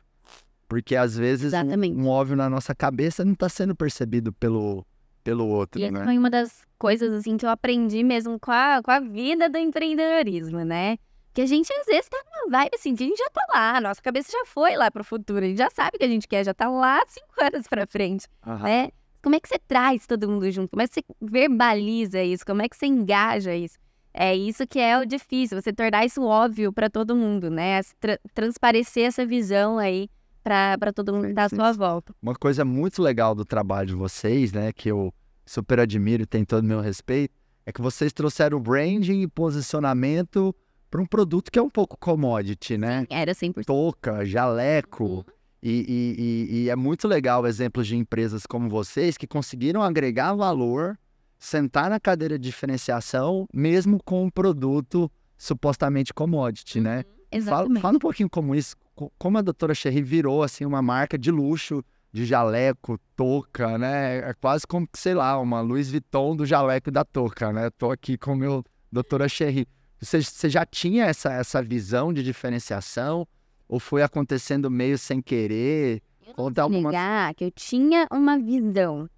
Porque 0.68 0.96
às 0.96 1.18
vezes 1.18 1.54
um, 1.54 2.02
um, 2.02 2.08
óbvio 2.08 2.36
na 2.36 2.50
nossa 2.50 2.76
cabeça 2.76 3.24
não 3.24 3.34
está 3.34 3.48
sendo 3.48 3.76
percebido 3.76 4.34
pelo, 4.34 4.86
pelo 5.24 5.48
outro, 5.48 5.80
e 5.80 5.90
né? 5.90 6.04
foi 6.04 6.18
uma 6.18 6.30
das 6.30 6.66
coisas 6.78 7.14
assim 7.14 7.38
que 7.38 7.46
eu 7.46 7.50
aprendi 7.50 8.04
mesmo 8.04 8.40
com 8.40 8.52
a, 8.52 8.82
com 8.84 8.92
a 8.92 9.00
vida 9.00 9.50
do 9.50 9.58
empreendedorismo, 9.58 10.60
né? 10.66 10.98
Que 11.34 11.42
a 11.42 11.46
gente 11.46 11.72
às 11.72 11.86
vezes 11.86 12.10
tá 12.10 12.18
numa 12.26 12.58
vibe 12.58 12.76
assim, 12.76 12.96
que 12.96 13.04
a 13.04 13.08
gente 13.08 13.18
já 13.18 13.30
tá 13.30 13.46
lá, 13.50 13.78
a 13.78 13.82
nossa 13.82 14.02
cabeça 14.02 14.32
já 14.32 14.46
foi 14.46 14.76
lá 14.76 14.92
pro 14.92 15.04
futuro, 15.04 15.46
a 15.46 15.48
gente 15.48 15.58
já 15.58 15.70
sabe 15.70 15.96
o 15.96 16.00
que 16.00 16.06
a 16.06 16.10
gente 16.10 16.28
quer, 16.28 16.44
já 16.44 16.54
tá 16.54 16.68
lá 16.68 17.02
cinco 17.08 17.34
anos 17.40 17.68
pra 17.68 17.88
frente, 17.88 18.28
uhum. 18.46 18.60
né? 18.60 18.90
Como 19.22 19.36
é 19.36 19.40
que 19.40 19.48
você 19.48 19.60
traz 19.60 20.06
todo 20.06 20.30
mundo 20.30 20.50
junto? 20.52 20.70
Como 20.70 20.82
é 20.82 20.88
que 20.88 20.96
você 20.96 21.04
verbaliza 21.22 22.22
isso? 22.24 22.46
Como 22.46 22.62
é 22.62 22.70
que 22.70 22.76
você 22.76 22.86
engaja 22.86 23.54
isso? 23.54 23.78
É 24.14 24.36
isso 24.36 24.66
que 24.66 24.80
é 24.80 24.98
o 24.98 25.06
difícil, 25.06 25.62
você 25.62 25.72
tornar 25.72 26.06
isso 26.06 26.24
óbvio 26.24 26.74
para 26.74 26.90
todo 26.90 27.16
mundo, 27.16 27.52
né? 27.52 27.82
Tra 28.00 28.20
transparecer 28.34 29.06
essa 29.06 29.26
visão 29.26 29.78
aí 29.78 30.10
para 30.48 30.94
todo 30.94 31.14
mundo 31.14 31.34
dar 31.34 31.46
à 31.46 31.50
sua 31.50 31.72
volta. 31.72 32.14
Uma 32.22 32.36
coisa 32.36 32.64
muito 32.64 33.02
legal 33.02 33.36
do 33.36 33.46
trabalho 33.46 33.88
de 33.88 33.96
vocês, 33.96 34.52
né, 34.52 34.72
que 34.72 34.90
eu 34.90 35.14
super 35.46 35.80
admiro 35.80 36.24
e 36.24 36.26
tenho 36.26 36.46
todo 36.46 36.64
o 36.64 36.68
meu 36.68 36.82
respeito, 36.82 37.34
é 37.66 37.72
que 37.72 37.82
vocês 37.82 38.14
trouxeram 38.14 38.60
branding 38.60 39.22
e 39.22 39.28
posicionamento 39.28 40.56
para 40.90 41.02
um 41.02 41.06
produto 41.06 41.52
que 41.52 41.60
é 41.60 41.62
um 41.62 41.70
pouco 41.70 41.98
commodity, 41.98 42.78
né? 42.78 43.06
Era 43.10 43.34
100%. 43.34 43.66
Toca, 43.66 44.26
jaleco. 44.26 45.06
Uhum. 45.06 45.24
E, 45.62 45.72
e, 45.72 46.16
e, 46.22 46.64
e, 46.64 46.70
é 46.70 46.76
muito 46.76 47.08
legal 47.08 47.46
exemplos 47.46 47.88
de 47.88 47.98
empresas 47.98 48.46
como 48.46 48.70
vocês 48.70 49.18
que 49.18 49.28
conseguiram 49.28 49.82
agregar 49.82 50.34
valor, 50.34 50.98
sentar 51.38 51.90
na 51.90 52.00
cadeira 52.00 52.38
de 52.38 52.46
diferenciação, 52.46 53.48
mesmo 53.54 54.00
com 54.04 54.24
um 54.24 54.30
produto 54.30 55.12
supostamente 55.38 56.14
commodity, 56.14 56.80
né? 56.80 56.98
Uhum, 56.98 57.04
exatamente. 57.32 57.68
Fala, 57.68 57.82
fala 57.82 57.96
um 57.98 58.00
pouquinho 58.00 58.30
como 58.30 58.56
isso 58.56 58.76
como 59.18 59.38
a 59.38 59.42
doutora 59.42 59.76
Cherry 59.76 60.02
virou 60.02 60.44
assim 60.44 60.66
uma 60.66 60.82
marca 60.82 61.18
de 61.18 61.30
luxo, 61.32 61.84
de 62.12 62.26
jaleco, 62.26 63.00
touca, 63.16 63.78
né? 63.78 64.18
É 64.30 64.34
quase 64.34 64.66
como, 64.66 64.88
sei 64.94 65.14
lá, 65.14 65.40
uma 65.40 65.62
Louis 65.62 65.92
Vuitton 65.92 66.36
do 66.36 66.46
jaleco 66.46 66.90
e 66.90 66.92
da 66.92 67.06
touca, 67.06 67.54
né? 67.54 67.70
Tô 67.70 67.92
aqui 67.92 68.18
com 68.18 68.34
o 68.34 68.36
meu 68.36 68.64
doutora 68.92 69.30
Cherry. 69.30 69.68
Você, 70.00 70.22
você 70.22 70.50
já 70.50 70.66
tinha 70.66 71.06
essa, 71.06 71.32
essa 71.34 71.62
visão 71.62 72.12
de 72.12 72.24
diferenciação? 72.24 73.28
Ou 73.68 73.80
foi 73.80 74.02
acontecendo 74.02 74.72
meio 74.72 74.98
sem 74.98 75.22
querer? 75.22 76.02
Eu 76.26 76.34
vou 76.36 76.52
alguma... 76.58 76.90
negar 76.90 77.34
que 77.36 77.46
eu 77.46 77.52
tinha 77.52 78.08
uma 78.12 78.38
visão, 78.38 79.10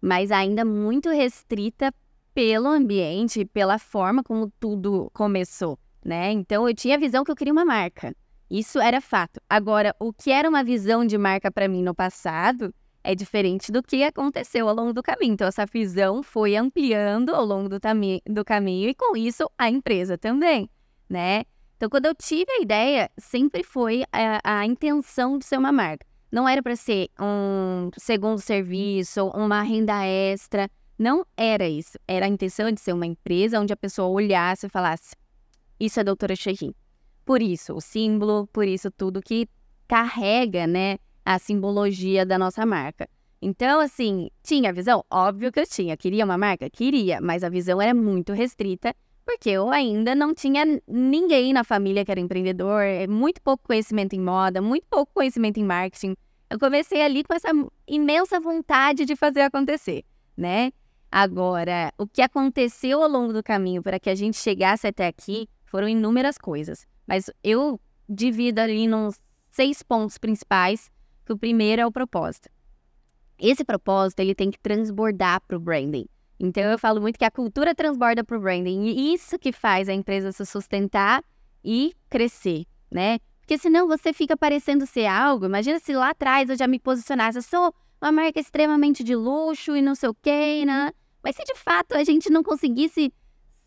mas 0.00 0.30
ainda 0.30 0.64
muito 0.64 1.08
restrita 1.10 1.92
pelo 2.34 2.66
ambiente, 2.66 3.44
pela 3.44 3.78
forma 3.78 4.22
como 4.22 4.50
tudo 4.58 5.10
começou, 5.12 5.78
né? 6.04 6.32
Então 6.32 6.68
eu 6.68 6.74
tinha 6.74 6.96
a 6.96 6.98
visão 6.98 7.24
que 7.24 7.30
eu 7.30 7.36
queria 7.36 7.52
uma 7.52 7.64
marca. 7.64 8.14
Isso 8.52 8.78
era 8.78 9.00
fato. 9.00 9.40
Agora, 9.48 9.96
o 9.98 10.12
que 10.12 10.30
era 10.30 10.46
uma 10.46 10.62
visão 10.62 11.06
de 11.06 11.16
marca 11.16 11.50
para 11.50 11.66
mim 11.66 11.82
no 11.82 11.94
passado 11.94 12.74
é 13.02 13.14
diferente 13.14 13.72
do 13.72 13.82
que 13.82 14.04
aconteceu 14.04 14.68
ao 14.68 14.74
longo 14.74 14.92
do 14.92 15.02
caminho. 15.02 15.32
Então, 15.32 15.48
essa 15.48 15.64
visão 15.64 16.22
foi 16.22 16.54
ampliando 16.54 17.34
ao 17.34 17.46
longo 17.46 17.70
do, 17.70 17.78
do 18.28 18.44
caminho 18.44 18.90
e, 18.90 18.94
com 18.94 19.16
isso, 19.16 19.50
a 19.56 19.70
empresa 19.70 20.18
também, 20.18 20.68
né? 21.08 21.44
Então, 21.78 21.88
quando 21.88 22.04
eu 22.04 22.14
tive 22.14 22.52
a 22.52 22.60
ideia, 22.60 23.10
sempre 23.16 23.62
foi 23.62 24.04
a, 24.12 24.60
a 24.60 24.66
intenção 24.66 25.38
de 25.38 25.46
ser 25.46 25.56
uma 25.56 25.72
marca. 25.72 26.04
Não 26.30 26.46
era 26.46 26.62
para 26.62 26.76
ser 26.76 27.08
um 27.18 27.88
segundo 27.96 28.38
serviço, 28.38 29.28
uma 29.28 29.62
renda 29.62 30.04
extra. 30.04 30.70
Não 30.98 31.24
era 31.38 31.66
isso. 31.66 31.98
Era 32.06 32.26
a 32.26 32.28
intenção 32.28 32.70
de 32.70 32.82
ser 32.82 32.92
uma 32.92 33.06
empresa 33.06 33.58
onde 33.58 33.72
a 33.72 33.76
pessoa 33.78 34.08
olhasse 34.08 34.66
e 34.66 34.68
falasse: 34.68 35.16
Isso 35.80 35.98
é 35.98 36.02
a 36.02 36.04
doutora 36.04 36.36
Cherry 36.36 36.76
por 37.32 37.40
isso, 37.40 37.72
o 37.72 37.80
símbolo, 37.80 38.46
por 38.52 38.68
isso 38.68 38.90
tudo 38.90 39.22
que 39.22 39.48
carrega, 39.88 40.66
né, 40.66 40.98
a 41.24 41.38
simbologia 41.38 42.26
da 42.26 42.38
nossa 42.38 42.66
marca. 42.66 43.08
Então, 43.40 43.80
assim, 43.80 44.28
tinha 44.42 44.70
visão? 44.70 45.02
Óbvio 45.10 45.50
que 45.50 45.58
eu 45.58 45.66
tinha. 45.66 45.96
Queria 45.96 46.26
uma 46.26 46.36
marca? 46.36 46.68
Queria, 46.68 47.22
mas 47.22 47.42
a 47.42 47.48
visão 47.48 47.80
era 47.80 47.94
muito 47.94 48.34
restrita, 48.34 48.94
porque 49.24 49.48
eu 49.48 49.70
ainda 49.70 50.14
não 50.14 50.34
tinha 50.34 50.62
ninguém 50.86 51.54
na 51.54 51.64
família 51.64 52.04
que 52.04 52.10
era 52.10 52.20
empreendedor, 52.20 52.82
é 52.82 53.06
muito 53.06 53.40
pouco 53.40 53.64
conhecimento 53.66 54.12
em 54.12 54.20
moda, 54.20 54.60
muito 54.60 54.84
pouco 54.90 55.10
conhecimento 55.14 55.58
em 55.58 55.64
marketing. 55.64 56.14
Eu 56.50 56.58
comecei 56.58 57.00
ali 57.00 57.24
com 57.24 57.32
essa 57.32 57.48
imensa 57.88 58.38
vontade 58.40 59.06
de 59.06 59.16
fazer 59.16 59.40
acontecer, 59.40 60.04
né? 60.36 60.70
Agora, 61.10 61.94
o 61.96 62.06
que 62.06 62.20
aconteceu 62.20 63.02
ao 63.02 63.08
longo 63.08 63.32
do 63.32 63.42
caminho 63.42 63.82
para 63.82 63.98
que 63.98 64.10
a 64.10 64.14
gente 64.14 64.36
chegasse 64.36 64.86
até 64.86 65.06
aqui 65.06 65.48
foram 65.64 65.88
inúmeras 65.88 66.36
coisas. 66.36 66.91
Mas 67.06 67.30
eu 67.42 67.80
divido 68.08 68.60
ali 68.60 68.86
nos 68.86 69.20
seis 69.50 69.82
pontos 69.82 70.18
principais, 70.18 70.90
que 71.24 71.32
o 71.32 71.38
primeiro 71.38 71.82
é 71.82 71.86
o 71.86 71.92
propósito. 71.92 72.48
Esse 73.38 73.64
propósito, 73.64 74.20
ele 74.20 74.34
tem 74.34 74.50
que 74.50 74.58
transbordar 74.58 75.40
para 75.46 75.56
o 75.56 75.60
branding. 75.60 76.06
Então, 76.38 76.64
eu 76.64 76.78
falo 76.78 77.00
muito 77.00 77.18
que 77.18 77.24
a 77.24 77.30
cultura 77.30 77.74
transborda 77.74 78.24
para 78.24 78.36
o 78.36 78.40
branding. 78.40 78.84
E 78.84 79.14
isso 79.14 79.38
que 79.38 79.52
faz 79.52 79.88
a 79.88 79.92
empresa 79.92 80.32
se 80.32 80.44
sustentar 80.44 81.22
e 81.64 81.94
crescer, 82.08 82.64
né? 82.90 83.18
Porque 83.40 83.58
senão 83.58 83.86
você 83.86 84.12
fica 84.12 84.36
parecendo 84.36 84.86
ser 84.86 85.06
algo. 85.06 85.44
Imagina 85.44 85.78
se 85.78 85.92
lá 85.92 86.10
atrás 86.10 86.48
eu 86.48 86.56
já 86.56 86.66
me 86.66 86.78
posicionasse, 86.78 87.38
eu 87.38 87.42
sou 87.42 87.74
uma 88.00 88.10
marca 88.10 88.40
extremamente 88.40 89.04
de 89.04 89.14
luxo 89.14 89.76
e 89.76 89.82
não 89.82 89.94
sei 89.94 90.08
o 90.08 90.14
quê, 90.14 90.64
né? 90.64 90.92
Mas 91.22 91.36
se 91.36 91.44
de 91.44 91.54
fato 91.54 91.94
a 91.94 92.02
gente 92.02 92.30
não 92.30 92.42
conseguisse 92.42 93.12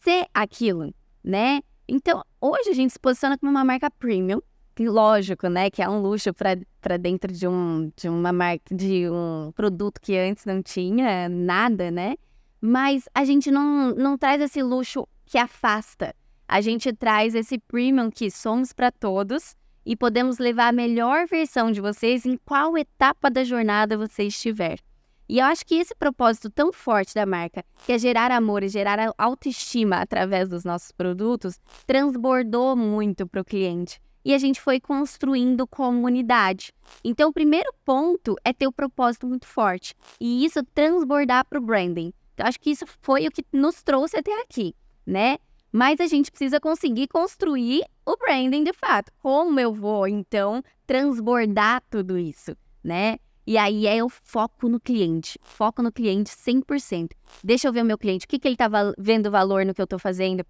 ser 0.03 0.25
aquilo, 0.33 0.93
né? 1.23 1.61
Então, 1.87 2.23
hoje 2.51 2.69
a 2.69 2.73
gente 2.73 2.93
se 2.93 2.99
posiciona 2.99 3.37
como 3.37 3.51
uma 3.51 3.63
marca 3.63 3.89
premium, 3.89 4.41
que 4.75 4.89
lógico, 4.89 5.47
né, 5.47 5.69
que 5.69 5.81
é 5.81 5.89
um 5.89 6.01
luxo 6.01 6.33
para 6.33 6.97
dentro 6.97 7.31
de 7.31 7.47
um 7.47 7.91
de 7.95 8.09
uma 8.09 8.33
marca 8.33 8.75
de 8.75 9.09
um 9.09 9.51
produto 9.55 10.01
que 10.01 10.17
antes 10.17 10.45
não 10.45 10.61
tinha 10.61 11.29
nada, 11.29 11.89
né? 11.89 12.15
Mas 12.59 13.07
a 13.13 13.23
gente 13.23 13.49
não 13.49 13.95
não 13.95 14.17
traz 14.17 14.41
esse 14.41 14.61
luxo 14.61 15.07
que 15.25 15.37
afasta. 15.37 16.13
A 16.47 16.61
gente 16.61 16.91
traz 16.93 17.33
esse 17.33 17.57
premium 17.57 18.11
que 18.11 18.29
somos 18.29 18.73
para 18.73 18.91
todos 18.91 19.55
e 19.85 19.95
podemos 19.95 20.39
levar 20.39 20.67
a 20.67 20.71
melhor 20.71 21.27
versão 21.27 21.71
de 21.71 21.79
vocês 21.79 22.25
em 22.25 22.37
qual 22.43 22.77
etapa 22.77 23.29
da 23.29 23.43
jornada 23.43 23.97
você 23.97 24.23
estiver. 24.23 24.79
E 25.27 25.39
eu 25.39 25.45
acho 25.45 25.65
que 25.65 25.75
esse 25.75 25.95
propósito 25.95 26.49
tão 26.49 26.71
forte 26.71 27.15
da 27.15 27.25
marca, 27.25 27.63
que 27.85 27.93
é 27.93 27.97
gerar 27.97 28.31
amor 28.31 28.63
e 28.63 28.69
gerar 28.69 29.13
autoestima 29.17 29.97
através 29.97 30.47
dos 30.47 30.63
nossos 30.63 30.91
produtos, 30.91 31.59
transbordou 31.87 32.75
muito 32.75 33.27
para 33.27 33.41
o 33.41 33.45
cliente. 33.45 33.99
E 34.23 34.33
a 34.33 34.37
gente 34.37 34.59
foi 34.59 34.79
construindo 34.79 35.67
comunidade. 35.67 36.73
Então, 37.03 37.29
o 37.29 37.33
primeiro 37.33 37.71
ponto 37.83 38.35
é 38.43 38.51
ter 38.51 38.65
o 38.65 38.69
um 38.69 38.73
propósito 38.73 39.27
muito 39.27 39.45
forte. 39.45 39.93
E 40.19 40.43
isso 40.43 40.63
transbordar 40.73 41.45
para 41.45 41.59
o 41.59 41.61
branding. 41.61 42.11
Então, 42.33 42.47
acho 42.47 42.59
que 42.59 42.71
isso 42.71 42.85
foi 43.01 43.27
o 43.27 43.31
que 43.31 43.45
nos 43.53 43.83
trouxe 43.83 44.17
até 44.17 44.31
aqui, 44.41 44.75
né? 45.05 45.37
Mas 45.71 45.99
a 45.99 46.07
gente 46.07 46.31
precisa 46.31 46.59
conseguir 46.59 47.07
construir 47.07 47.83
o 48.05 48.17
branding 48.17 48.63
de 48.63 48.73
fato. 48.73 49.11
Como 49.21 49.59
eu 49.59 49.73
vou, 49.73 50.07
então, 50.07 50.63
transbordar 50.87 51.83
tudo 51.89 52.17
isso, 52.17 52.55
né? 52.83 53.17
E 53.47 53.57
aí 53.57 53.85
é 53.85 54.03
o 54.03 54.09
foco 54.09 54.67
no 54.67 54.79
cliente. 54.79 55.37
Foco 55.43 55.83
no 55.83 55.91
cliente 55.91 56.31
100%. 56.31 57.11
Deixa 57.43 57.67
eu 57.67 57.73
ver 57.73 57.83
o 57.83 57.85
meu 57.85 57.97
cliente. 57.97 58.25
O 58.25 58.27
que, 58.27 58.39
que 58.39 58.47
ele 58.47 58.55
tá 58.55 58.67
vendo 58.97 59.29
valor 59.29 59.65
no 59.65 59.73
que 59.73 59.81
eu 59.81 59.85
tô 59.85 59.99
fazendo? 59.99 60.43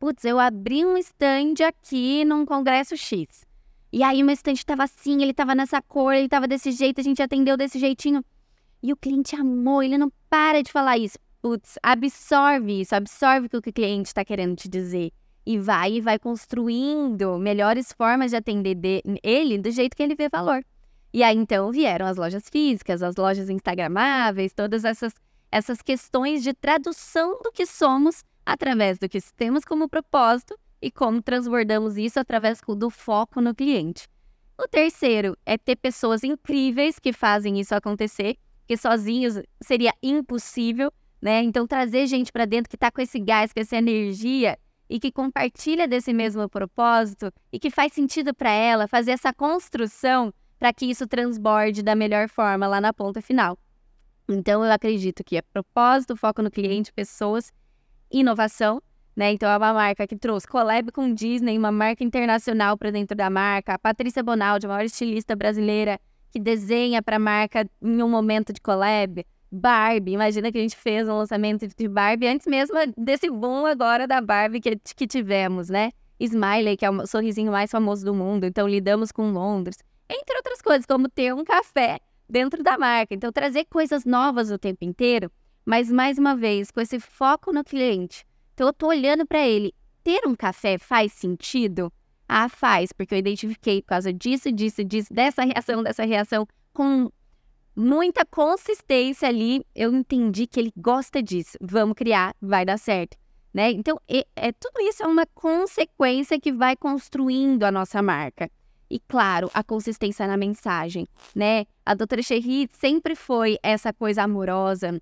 Putz, 0.00 0.24
eu 0.24 0.40
abri 0.40 0.84
um 0.84 0.96
stand 0.98 1.64
aqui 1.66 2.24
num 2.24 2.44
congresso 2.44 2.96
X. 2.96 3.46
E 3.92 4.02
aí 4.02 4.20
o 4.20 4.26
meu 4.26 4.34
stand 4.34 4.56
tava 4.66 4.82
assim, 4.82 5.22
ele 5.22 5.32
tava 5.32 5.54
nessa 5.54 5.80
cor, 5.80 6.12
ele 6.12 6.28
tava 6.28 6.48
desse 6.48 6.72
jeito, 6.72 7.00
a 7.00 7.04
gente 7.04 7.22
atendeu 7.22 7.56
desse 7.56 7.78
jeitinho. 7.78 8.24
E 8.82 8.92
o 8.92 8.96
cliente 8.96 9.36
amou, 9.36 9.82
ele 9.82 9.96
não 9.96 10.12
para 10.28 10.62
de 10.62 10.72
falar 10.72 10.98
isso. 10.98 11.16
Putz, 11.40 11.78
absorve 11.82 12.80
isso, 12.80 12.94
absorve 12.94 13.46
o 13.46 13.50
que 13.50 13.56
o 13.56 13.72
cliente 13.72 14.08
está 14.08 14.24
querendo 14.24 14.56
te 14.56 14.68
dizer. 14.68 15.12
E 15.46 15.58
vai 15.58 15.94
e 15.94 16.00
vai 16.00 16.18
construindo 16.18 17.38
melhores 17.38 17.92
formas 17.92 18.32
de 18.32 18.36
atender 18.36 18.76
ele 19.22 19.58
do 19.58 19.70
jeito 19.70 19.96
que 19.96 20.02
ele 20.02 20.16
vê 20.16 20.28
valor. 20.28 20.64
E 21.14 21.22
aí 21.22 21.36
então 21.36 21.70
vieram 21.70 22.06
as 22.06 22.16
lojas 22.16 22.48
físicas, 22.50 23.00
as 23.00 23.14
lojas 23.14 23.48
instagramáveis, 23.48 24.52
todas 24.52 24.84
essas 24.84 25.14
essas 25.48 25.80
questões 25.80 26.42
de 26.42 26.52
tradução 26.52 27.40
do 27.40 27.52
que 27.52 27.64
somos 27.64 28.24
através 28.44 28.98
do 28.98 29.08
que 29.08 29.20
temos 29.36 29.64
como 29.64 29.88
propósito 29.88 30.58
e 30.82 30.90
como 30.90 31.22
transbordamos 31.22 31.96
isso 31.96 32.18
através 32.18 32.60
do 32.66 32.90
foco 32.90 33.40
no 33.40 33.54
cliente. 33.54 34.08
O 34.58 34.66
terceiro 34.66 35.38
é 35.46 35.56
ter 35.56 35.76
pessoas 35.76 36.24
incríveis 36.24 36.98
que 36.98 37.12
fazem 37.12 37.60
isso 37.60 37.72
acontecer, 37.72 38.36
que 38.66 38.76
sozinhos 38.76 39.40
seria 39.62 39.94
impossível, 40.02 40.92
né? 41.22 41.44
Então 41.44 41.64
trazer 41.64 42.08
gente 42.08 42.32
para 42.32 42.44
dentro 42.44 42.68
que 42.68 42.76
está 42.76 42.90
com 42.90 43.00
esse 43.00 43.20
gás, 43.20 43.52
com 43.52 43.60
essa 43.60 43.76
energia 43.76 44.58
e 44.90 44.98
que 44.98 45.12
compartilha 45.12 45.86
desse 45.86 46.12
mesmo 46.12 46.48
propósito 46.48 47.32
e 47.52 47.60
que 47.60 47.70
faz 47.70 47.92
sentido 47.92 48.34
para 48.34 48.50
ela 48.50 48.88
fazer 48.88 49.12
essa 49.12 49.32
construção 49.32 50.34
para 50.58 50.72
que 50.72 50.86
isso 50.86 51.06
transborde 51.06 51.82
da 51.82 51.94
melhor 51.94 52.28
forma 52.28 52.66
lá 52.66 52.80
na 52.80 52.92
ponta 52.92 53.20
final. 53.20 53.58
Então, 54.28 54.64
eu 54.64 54.72
acredito 54.72 55.22
que 55.22 55.36
é 55.36 55.42
propósito, 55.42 56.16
foco 56.16 56.42
no 56.42 56.50
cliente, 56.50 56.92
pessoas, 56.92 57.52
inovação, 58.10 58.80
né? 59.14 59.32
Então, 59.32 59.50
é 59.50 59.56
uma 59.56 59.74
marca 59.74 60.06
que 60.06 60.16
trouxe 60.16 60.46
collab 60.46 60.90
com 60.92 61.12
Disney, 61.12 61.58
uma 61.58 61.70
marca 61.70 62.02
internacional 62.02 62.76
para 62.78 62.90
dentro 62.90 63.16
da 63.16 63.28
marca. 63.28 63.74
A 63.74 63.78
Patrícia 63.78 64.22
Bonaldi, 64.22 64.66
a 64.66 64.68
maior 64.68 64.84
estilista 64.84 65.36
brasileira, 65.36 66.00
que 66.30 66.40
desenha 66.40 67.02
para 67.02 67.16
a 67.16 67.18
marca 67.18 67.68
em 67.82 68.02
um 68.02 68.08
momento 68.08 68.52
de 68.52 68.60
collab. 68.60 69.24
Barbie, 69.52 70.12
imagina 70.12 70.50
que 70.50 70.58
a 70.58 70.60
gente 70.60 70.74
fez 70.74 71.08
um 71.08 71.18
lançamento 71.18 71.68
de 71.68 71.88
Barbie 71.88 72.26
antes 72.26 72.44
mesmo 72.46 72.76
desse 72.98 73.30
boom 73.30 73.66
agora 73.66 74.04
da 74.04 74.20
Barbie 74.20 74.60
que, 74.60 74.76
que 74.96 75.06
tivemos, 75.06 75.68
né? 75.68 75.92
Smiley, 76.18 76.76
que 76.76 76.84
é 76.84 76.90
o 76.90 77.06
sorrisinho 77.06 77.52
mais 77.52 77.70
famoso 77.70 78.04
do 78.04 78.12
mundo, 78.12 78.44
então 78.46 78.66
lidamos 78.66 79.12
com 79.12 79.30
Londres 79.30 79.76
entre 80.08 80.36
outras 80.36 80.60
coisas, 80.60 80.86
como 80.86 81.08
ter 81.08 81.34
um 81.34 81.44
café 81.44 82.00
dentro 82.28 82.62
da 82.62 82.78
marca. 82.78 83.14
Então, 83.14 83.32
trazer 83.32 83.64
coisas 83.66 84.04
novas 84.04 84.50
o 84.50 84.58
tempo 84.58 84.84
inteiro, 84.84 85.30
mas 85.64 85.90
mais 85.90 86.18
uma 86.18 86.36
vez, 86.36 86.70
com 86.70 86.80
esse 86.80 86.98
foco 87.00 87.52
no 87.52 87.64
cliente. 87.64 88.26
Então, 88.52 88.66
eu 88.66 88.70
estou 88.70 88.88
olhando 88.88 89.26
para 89.26 89.46
ele. 89.46 89.74
Ter 90.02 90.26
um 90.26 90.34
café 90.34 90.76
faz 90.76 91.12
sentido? 91.12 91.92
Ah, 92.28 92.48
faz, 92.48 92.92
porque 92.92 93.14
eu 93.14 93.18
identifiquei 93.18 93.80
por 93.80 93.88
causa 93.88 94.12
disso, 94.12 94.52
disso, 94.52 94.84
disso, 94.84 95.12
dessa 95.12 95.42
reação, 95.44 95.82
dessa 95.82 96.04
reação, 96.04 96.46
com 96.72 97.10
muita 97.74 98.24
consistência 98.24 99.28
ali. 99.28 99.64
Eu 99.74 99.94
entendi 99.94 100.46
que 100.46 100.60
ele 100.60 100.72
gosta 100.76 101.22
disso. 101.22 101.56
Vamos 101.60 101.94
criar, 101.94 102.34
vai 102.40 102.64
dar 102.64 102.78
certo. 102.78 103.16
Né? 103.52 103.70
Então, 103.70 103.98
é, 104.08 104.26
é, 104.34 104.52
tudo 104.52 104.80
isso 104.80 105.02
é 105.02 105.06
uma 105.06 105.26
consequência 105.26 106.40
que 106.40 106.52
vai 106.52 106.76
construindo 106.76 107.62
a 107.62 107.70
nossa 107.70 108.02
marca. 108.02 108.50
E 108.90 108.98
claro, 109.00 109.50
a 109.54 109.62
consistência 109.64 110.26
na 110.26 110.36
mensagem, 110.36 111.06
né? 111.34 111.66
A 111.84 111.94
doutora 111.94 112.22
Cherry 112.22 112.68
sempre 112.72 113.14
foi 113.14 113.58
essa 113.62 113.92
coisa 113.92 114.22
amorosa, 114.22 115.00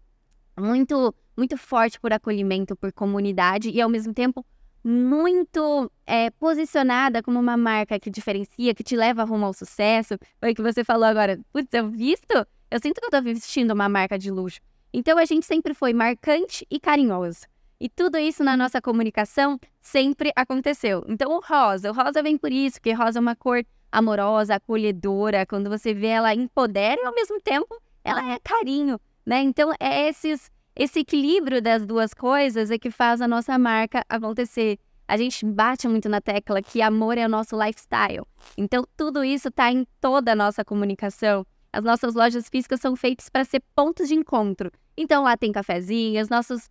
muito, 0.59 1.15
muito 1.37 1.57
forte 1.57 1.99
por 2.01 2.13
acolhimento, 2.13 2.77
por 2.77 2.93
comunidade 2.93 3.71
e 3.71 3.81
ao 3.81 3.89
mesmo 3.89 4.13
tempo 4.15 4.45
muito 4.85 5.91
é, 6.07 6.31
posicionada 6.31 7.23
como 7.23 7.39
uma 7.39 7.57
marca 7.57 7.99
que 7.99 8.11
diferencia, 8.11 8.75
que 8.75 8.83
te 8.83 8.97
leva 8.97 9.25
rumo 9.25 9.47
ao 9.47 9.53
sucesso. 9.53 10.19
Foi 10.41 10.53
o 10.53 10.55
que 10.55 10.63
você 10.63 10.83
falou 10.83 11.05
agora. 11.05 11.39
Putz, 11.53 11.73
eu 11.73 11.89
visto? 11.89 12.47
Eu 12.71 12.81
sinto 12.83 13.01
que 13.01 13.07
eu 13.07 13.11
tô 13.11 13.23
vestindo 13.23 13.73
uma 13.73 13.89
marca 13.89 14.19
de 14.19 14.31
luxo. 14.31 14.61
Então 14.93 15.19
a 15.19 15.25
gente 15.25 15.47
sempre 15.47 15.73
foi 15.73 15.93
marcante 15.93 16.67
e 16.71 16.81
carinhoso. 16.81 17.47
E 17.83 17.89
tudo 17.89 18.17
isso 18.17 18.45
na 18.45 18.57
nossa 18.57 18.81
comunicação 18.81 19.59
sempre 19.81 20.31
aconteceu. 20.37 21.05
Então, 21.09 21.33
o 21.33 21.41
rosa, 21.41 21.91
o 21.91 21.93
rosa 21.93 22.23
vem 22.23 22.39
por 22.39 22.53
isso, 22.53 22.77
porque 22.77 22.93
rosa 22.93 23.19
é 23.19 23.21
uma 23.21 23.35
cor 23.35 23.65
amorosa, 23.91 24.55
acolhedora. 24.55 25.45
Quando 25.45 25.69
você 25.69 25.93
vê 25.93 26.07
ela 26.07 26.33
empodera 26.33 27.01
e 27.03 27.05
ao 27.05 27.13
mesmo 27.13 27.41
tempo 27.41 27.77
ela 28.05 28.35
é 28.35 28.39
carinho, 28.39 29.01
né? 29.27 29.43
Então, 29.43 29.73
é 29.81 30.09
esses, 30.09 30.49
esse 30.77 31.01
equilíbrio 31.01 31.61
das 31.61 31.85
duas 31.85 32.15
coisas 32.15 32.71
é 32.71 32.79
que 32.79 32.89
faz 32.89 33.21
a 33.21 33.27
nossa 33.27 33.59
marca 33.59 34.05
acontecer. 34.09 34.79
A 35.09 35.17
gente 35.17 35.45
bate 35.45 35.89
muito 35.89 36.09
na 36.09 36.21
tecla 36.21 36.63
que 36.63 36.81
amor 36.81 37.19
é 37.19 37.27
o 37.27 37.29
nosso 37.29 37.61
lifestyle. 37.61 38.25
Então, 38.57 38.87
tudo 38.97 39.25
isso 39.25 39.49
está 39.49 39.73
em 39.73 39.85
toda 40.01 40.31
a 40.31 40.37
nossa 40.37 40.65
comunicação. 40.65 41.45
As 41.73 41.83
nossas 41.83 42.15
lojas 42.15 42.49
físicas 42.49 42.81
são 42.81 42.95
feitas 42.95 43.29
para 43.29 43.45
ser 43.45 43.61
pontos 43.75 44.07
de 44.07 44.15
encontro. 44.15 44.71
Então, 44.97 45.25
lá 45.25 45.37
tem 45.37 45.51
cafezinhos, 45.51 46.29
nossos 46.29 46.71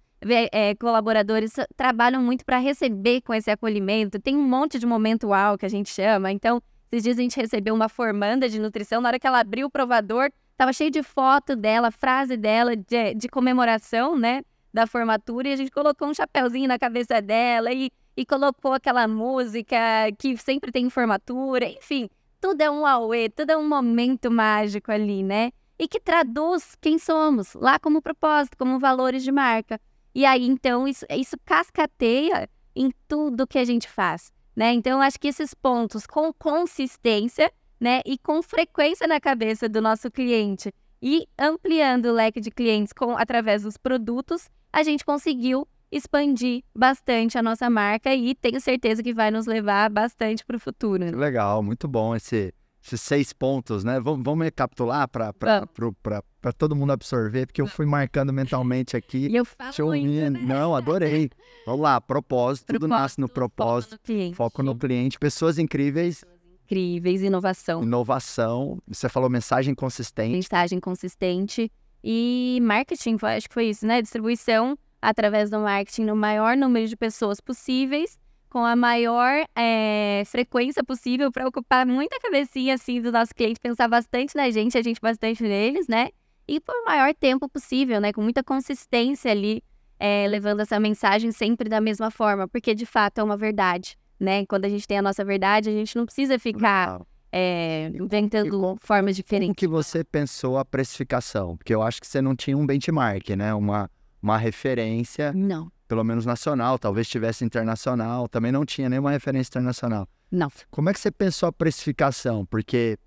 é, 0.51 0.75
colaboradores 0.75 1.53
trabalham 1.75 2.21
muito 2.21 2.45
para 2.45 2.57
receber 2.57 3.21
com 3.21 3.33
esse 3.33 3.49
acolhimento. 3.49 4.19
Tem 4.19 4.35
um 4.35 4.47
monte 4.47 4.77
de 4.77 4.85
momento 4.85 5.27
uau 5.27 5.57
que 5.57 5.65
a 5.65 5.69
gente 5.69 5.89
chama. 5.89 6.31
Então, 6.31 6.61
esses 6.91 7.03
dias 7.03 7.17
a 7.17 7.21
gente 7.21 7.37
recebeu 7.37 7.73
uma 7.73 7.89
formanda 7.89 8.47
de 8.47 8.59
nutrição. 8.59 9.01
Na 9.01 9.09
hora 9.09 9.19
que 9.19 9.25
ela 9.25 9.39
abriu 9.39 9.67
o 9.67 9.69
provador, 9.69 10.29
estava 10.51 10.71
cheio 10.73 10.91
de 10.91 11.01
foto 11.01 11.55
dela, 11.55 11.89
frase 11.89 12.37
dela 12.37 12.75
de, 12.75 13.15
de, 13.15 13.27
comemoração, 13.27 14.17
né? 14.17 14.43
Da 14.73 14.85
formatura. 14.85 15.49
E 15.49 15.53
a 15.53 15.55
gente 15.55 15.71
colocou 15.71 16.07
um 16.07 16.13
chapéuzinho 16.13 16.67
na 16.67 16.77
cabeça 16.77 17.21
dela 17.21 17.71
e, 17.71 17.89
e 18.15 18.25
colocou 18.25 18.73
aquela 18.73 19.07
música 19.07 19.77
que 20.19 20.37
sempre 20.37 20.71
tem 20.71 20.89
formatura. 20.89 21.65
Enfim, 21.65 22.09
tudo 22.39 22.61
é 22.61 22.69
um 22.69 22.85
auê, 22.85 23.29
tudo 23.29 23.51
é 23.51 23.57
um 23.57 23.67
momento 23.67 24.29
mágico 24.29 24.91
ali, 24.91 25.23
né? 25.23 25.51
E 25.79 25.87
que 25.87 25.99
traduz 25.99 26.75
quem 26.79 26.99
somos, 26.99 27.55
lá 27.55 27.79
como 27.79 28.01
propósito, 28.01 28.55
como 28.55 28.77
valores 28.77 29.23
de 29.23 29.31
marca. 29.31 29.79
E 30.13 30.25
aí, 30.25 30.45
então, 30.45 30.87
isso, 30.87 31.05
isso 31.09 31.35
cascateia 31.45 32.49
em 32.75 32.91
tudo 33.07 33.47
que 33.47 33.57
a 33.57 33.65
gente 33.65 33.87
faz, 33.87 34.31
né? 34.55 34.73
Então, 34.73 35.01
acho 35.01 35.19
que 35.19 35.27
esses 35.27 35.53
pontos 35.53 36.05
com 36.05 36.33
consistência, 36.33 37.51
né, 37.79 38.01
e 38.05 38.17
com 38.17 38.41
frequência 38.43 39.07
na 39.07 39.19
cabeça 39.19 39.67
do 39.67 39.81
nosso 39.81 40.11
cliente, 40.11 40.73
e 41.01 41.27
ampliando 41.37 42.05
o 42.05 42.13
leque 42.13 42.39
de 42.39 42.51
clientes 42.51 42.93
com 42.93 43.17
através 43.17 43.63
dos 43.63 43.75
produtos, 43.75 44.49
a 44.71 44.83
gente 44.83 45.03
conseguiu 45.03 45.67
expandir 45.91 46.63
bastante 46.73 47.37
a 47.37 47.43
nossa 47.43 47.69
marca 47.69 48.13
e 48.13 48.33
tenho 48.35 48.61
certeza 48.61 49.03
que 49.03 49.13
vai 49.13 49.29
nos 49.29 49.45
levar 49.45 49.89
bastante 49.89 50.45
para 50.45 50.55
o 50.55 50.59
futuro. 50.59 51.17
Legal, 51.17 51.61
muito 51.61 51.87
bom 51.87 52.15
esse, 52.15 52.53
esses 52.83 52.99
seis 53.01 53.31
pontos, 53.31 53.83
né? 53.83 53.99
Vamos, 53.99 54.23
vamos 54.23 54.43
recapitular 54.43 55.07
para 55.07 56.53
todo 56.57 56.75
mundo 56.75 56.91
absorver, 56.91 57.45
porque 57.45 57.61
eu 57.61 57.67
fui 57.67 57.85
marcando 57.85 58.33
mentalmente 58.33 58.97
aqui. 58.97 59.27
E 59.27 59.35
eu 59.35 59.45
falo 59.45 59.93
né? 59.93 60.29
Não, 60.29 60.75
adorei. 60.75 61.29
Vamos 61.65 61.81
lá, 61.81 62.01
propósito, 62.01 62.65
propósito 62.65 62.73
tudo 62.73 62.87
nasce 62.87 63.21
no 63.21 63.29
propósito, 63.29 63.91
foco 63.91 64.01
no 64.01 64.05
cliente, 64.05 64.35
foco 64.35 64.63
no 64.63 64.75
cliente 64.75 65.19
pessoas 65.19 65.59
incríveis. 65.59 66.23
Incríveis, 66.65 67.21
inovação. 67.21 67.83
Inovação, 67.83 68.81
você 68.87 69.07
falou 69.07 69.29
mensagem 69.29 69.75
consistente. 69.75 70.31
Mensagem 70.31 70.79
consistente 70.79 71.71
e 72.03 72.59
marketing, 72.63 73.17
acho 73.21 73.47
que 73.47 73.53
foi 73.53 73.65
isso, 73.65 73.85
né? 73.85 74.01
Distribuição 74.01 74.77
através 75.01 75.49
do 75.49 75.59
marketing 75.59 76.05
no 76.05 76.15
maior 76.15 76.55
número 76.55 76.87
de 76.87 76.95
pessoas 76.95 77.39
possíveis, 77.39 78.17
com 78.51 78.65
a 78.65 78.75
maior 78.75 79.45
é, 79.55 80.23
frequência 80.25 80.83
possível 80.83 81.31
para 81.31 81.47
ocupar 81.47 81.87
muita 81.87 82.19
cabecinha 82.19 82.75
assim 82.75 83.01
do 83.01 83.09
nosso 83.09 83.33
cliente, 83.33 83.59
pensar 83.61 83.87
bastante 83.87 84.35
na 84.35 84.49
gente, 84.51 84.77
a 84.77 84.81
gente 84.81 84.99
bastante 84.99 85.41
neles, 85.41 85.87
né? 85.87 86.09
E 86.45 86.59
por 86.59 86.75
maior 86.85 87.15
tempo 87.15 87.47
possível, 87.47 88.01
né? 88.01 88.11
Com 88.11 88.21
muita 88.21 88.43
consistência 88.43 89.31
ali, 89.31 89.63
é, 89.97 90.27
levando 90.27 90.59
essa 90.59 90.77
mensagem 90.81 91.31
sempre 91.31 91.69
da 91.69 91.79
mesma 91.79 92.11
forma, 92.11 92.45
porque 92.45 92.75
de 92.75 92.85
fato 92.85 93.19
é 93.19 93.23
uma 93.23 93.37
verdade, 93.37 93.97
né? 94.19 94.45
Quando 94.45 94.65
a 94.65 94.69
gente 94.69 94.85
tem 94.85 94.97
a 94.97 95.01
nossa 95.01 95.23
verdade, 95.23 95.69
a 95.69 95.73
gente 95.73 95.95
não 95.95 96.05
precisa 96.05 96.37
ficar 96.37 96.99
é, 97.31 97.89
inventando 97.93 98.75
formas 98.81 99.15
diferentes. 99.15 99.55
Como 99.55 99.55
que 99.55 99.67
você 99.67 100.03
pensou 100.03 100.57
a 100.57 100.65
precificação? 100.65 101.55
Porque 101.55 101.73
eu 101.73 101.81
acho 101.81 102.01
que 102.01 102.07
você 102.07 102.21
não 102.21 102.35
tinha 102.35 102.57
um 102.57 102.65
benchmark, 102.65 103.29
né? 103.29 103.53
Uma 103.53 103.89
uma 104.21 104.37
referência. 104.37 105.33
Não. 105.33 105.71
Pelo 105.91 106.05
menos 106.05 106.25
nacional, 106.25 106.79
talvez 106.79 107.05
tivesse 107.09 107.43
internacional, 107.43 108.25
também 108.29 108.49
não 108.49 108.65
tinha 108.65 108.87
nenhuma 108.87 109.11
referência 109.11 109.49
internacional. 109.49 110.07
Não. 110.31 110.47
Como 110.69 110.89
é 110.89 110.93
que 110.93 110.99
você 111.01 111.11
pensou 111.11 111.49
a 111.49 111.51
precificação? 111.51 112.45
Porque 112.45 112.97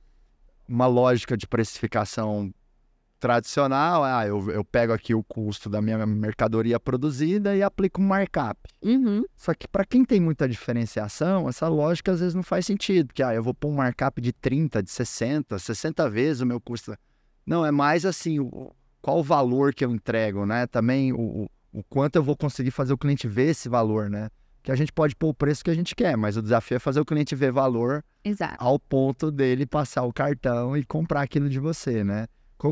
uma 0.68 0.86
lógica 0.86 1.34
de 1.34 1.46
precificação 1.46 2.52
tradicional, 3.18 4.04
ah, 4.04 4.26
eu, 4.26 4.50
eu 4.50 4.62
pego 4.62 4.92
aqui 4.92 5.14
o 5.14 5.24
custo 5.24 5.70
da 5.70 5.80
minha 5.80 6.04
mercadoria 6.04 6.78
produzida 6.78 7.56
e 7.56 7.62
aplico 7.62 8.02
um 8.02 8.06
markup. 8.06 8.60
Uhum. 8.82 9.24
Só 9.34 9.54
que 9.54 9.66
para 9.66 9.86
quem 9.86 10.04
tem 10.04 10.20
muita 10.20 10.46
diferenciação, 10.46 11.48
essa 11.48 11.66
lógica 11.68 12.12
às 12.12 12.20
vezes 12.20 12.34
não 12.34 12.42
faz 12.42 12.66
sentido, 12.66 13.06
porque 13.06 13.22
ah, 13.22 13.34
eu 13.34 13.42
vou 13.42 13.54
pôr 13.54 13.68
um 13.68 13.76
markup 13.76 14.20
de 14.20 14.30
30, 14.30 14.82
de 14.82 14.90
60, 14.90 15.58
60 15.58 16.10
vezes 16.10 16.42
o 16.42 16.46
meu 16.46 16.60
custo. 16.60 16.94
Não, 17.46 17.64
é 17.64 17.70
mais 17.70 18.04
assim, 18.04 18.46
qual 19.00 19.20
o 19.20 19.22
valor 19.22 19.72
que 19.72 19.86
eu 19.86 19.90
entrego, 19.90 20.44
né? 20.44 20.66
Também 20.66 21.14
o, 21.14 21.48
o 21.74 21.82
quanto 21.82 22.14
eu 22.16 22.22
vou 22.22 22.37
conseguir 22.37 22.70
fazer 22.70 22.92
o 22.92 22.98
cliente 22.98 23.26
ver 23.26 23.50
esse 23.50 23.68
valor, 23.68 24.08
né? 24.08 24.30
Que 24.62 24.70
a 24.70 24.76
gente 24.76 24.92
pode 24.92 25.14
pôr 25.16 25.28
o 25.30 25.34
preço 25.34 25.64
que 25.64 25.70
a 25.70 25.74
gente 25.74 25.94
quer, 25.94 26.16
mas 26.16 26.37
o 26.37 26.42
desafio 26.42 26.76
é 26.76 26.78
fazer 26.78 27.00
o 27.00 27.04
cliente 27.04 27.34
ver 27.34 27.50
valor 27.52 28.02
Exato. 28.24 28.54
ao 28.58 28.78
ponto 28.78 29.30
dele 29.30 29.66
passar 29.66 30.04
o 30.04 30.12
cartão 30.12 30.76
e 30.76 30.84
comprar 30.84 31.22
aquilo 31.22 31.50
de 31.50 31.58
você, 31.58 32.04
né? 32.04 32.26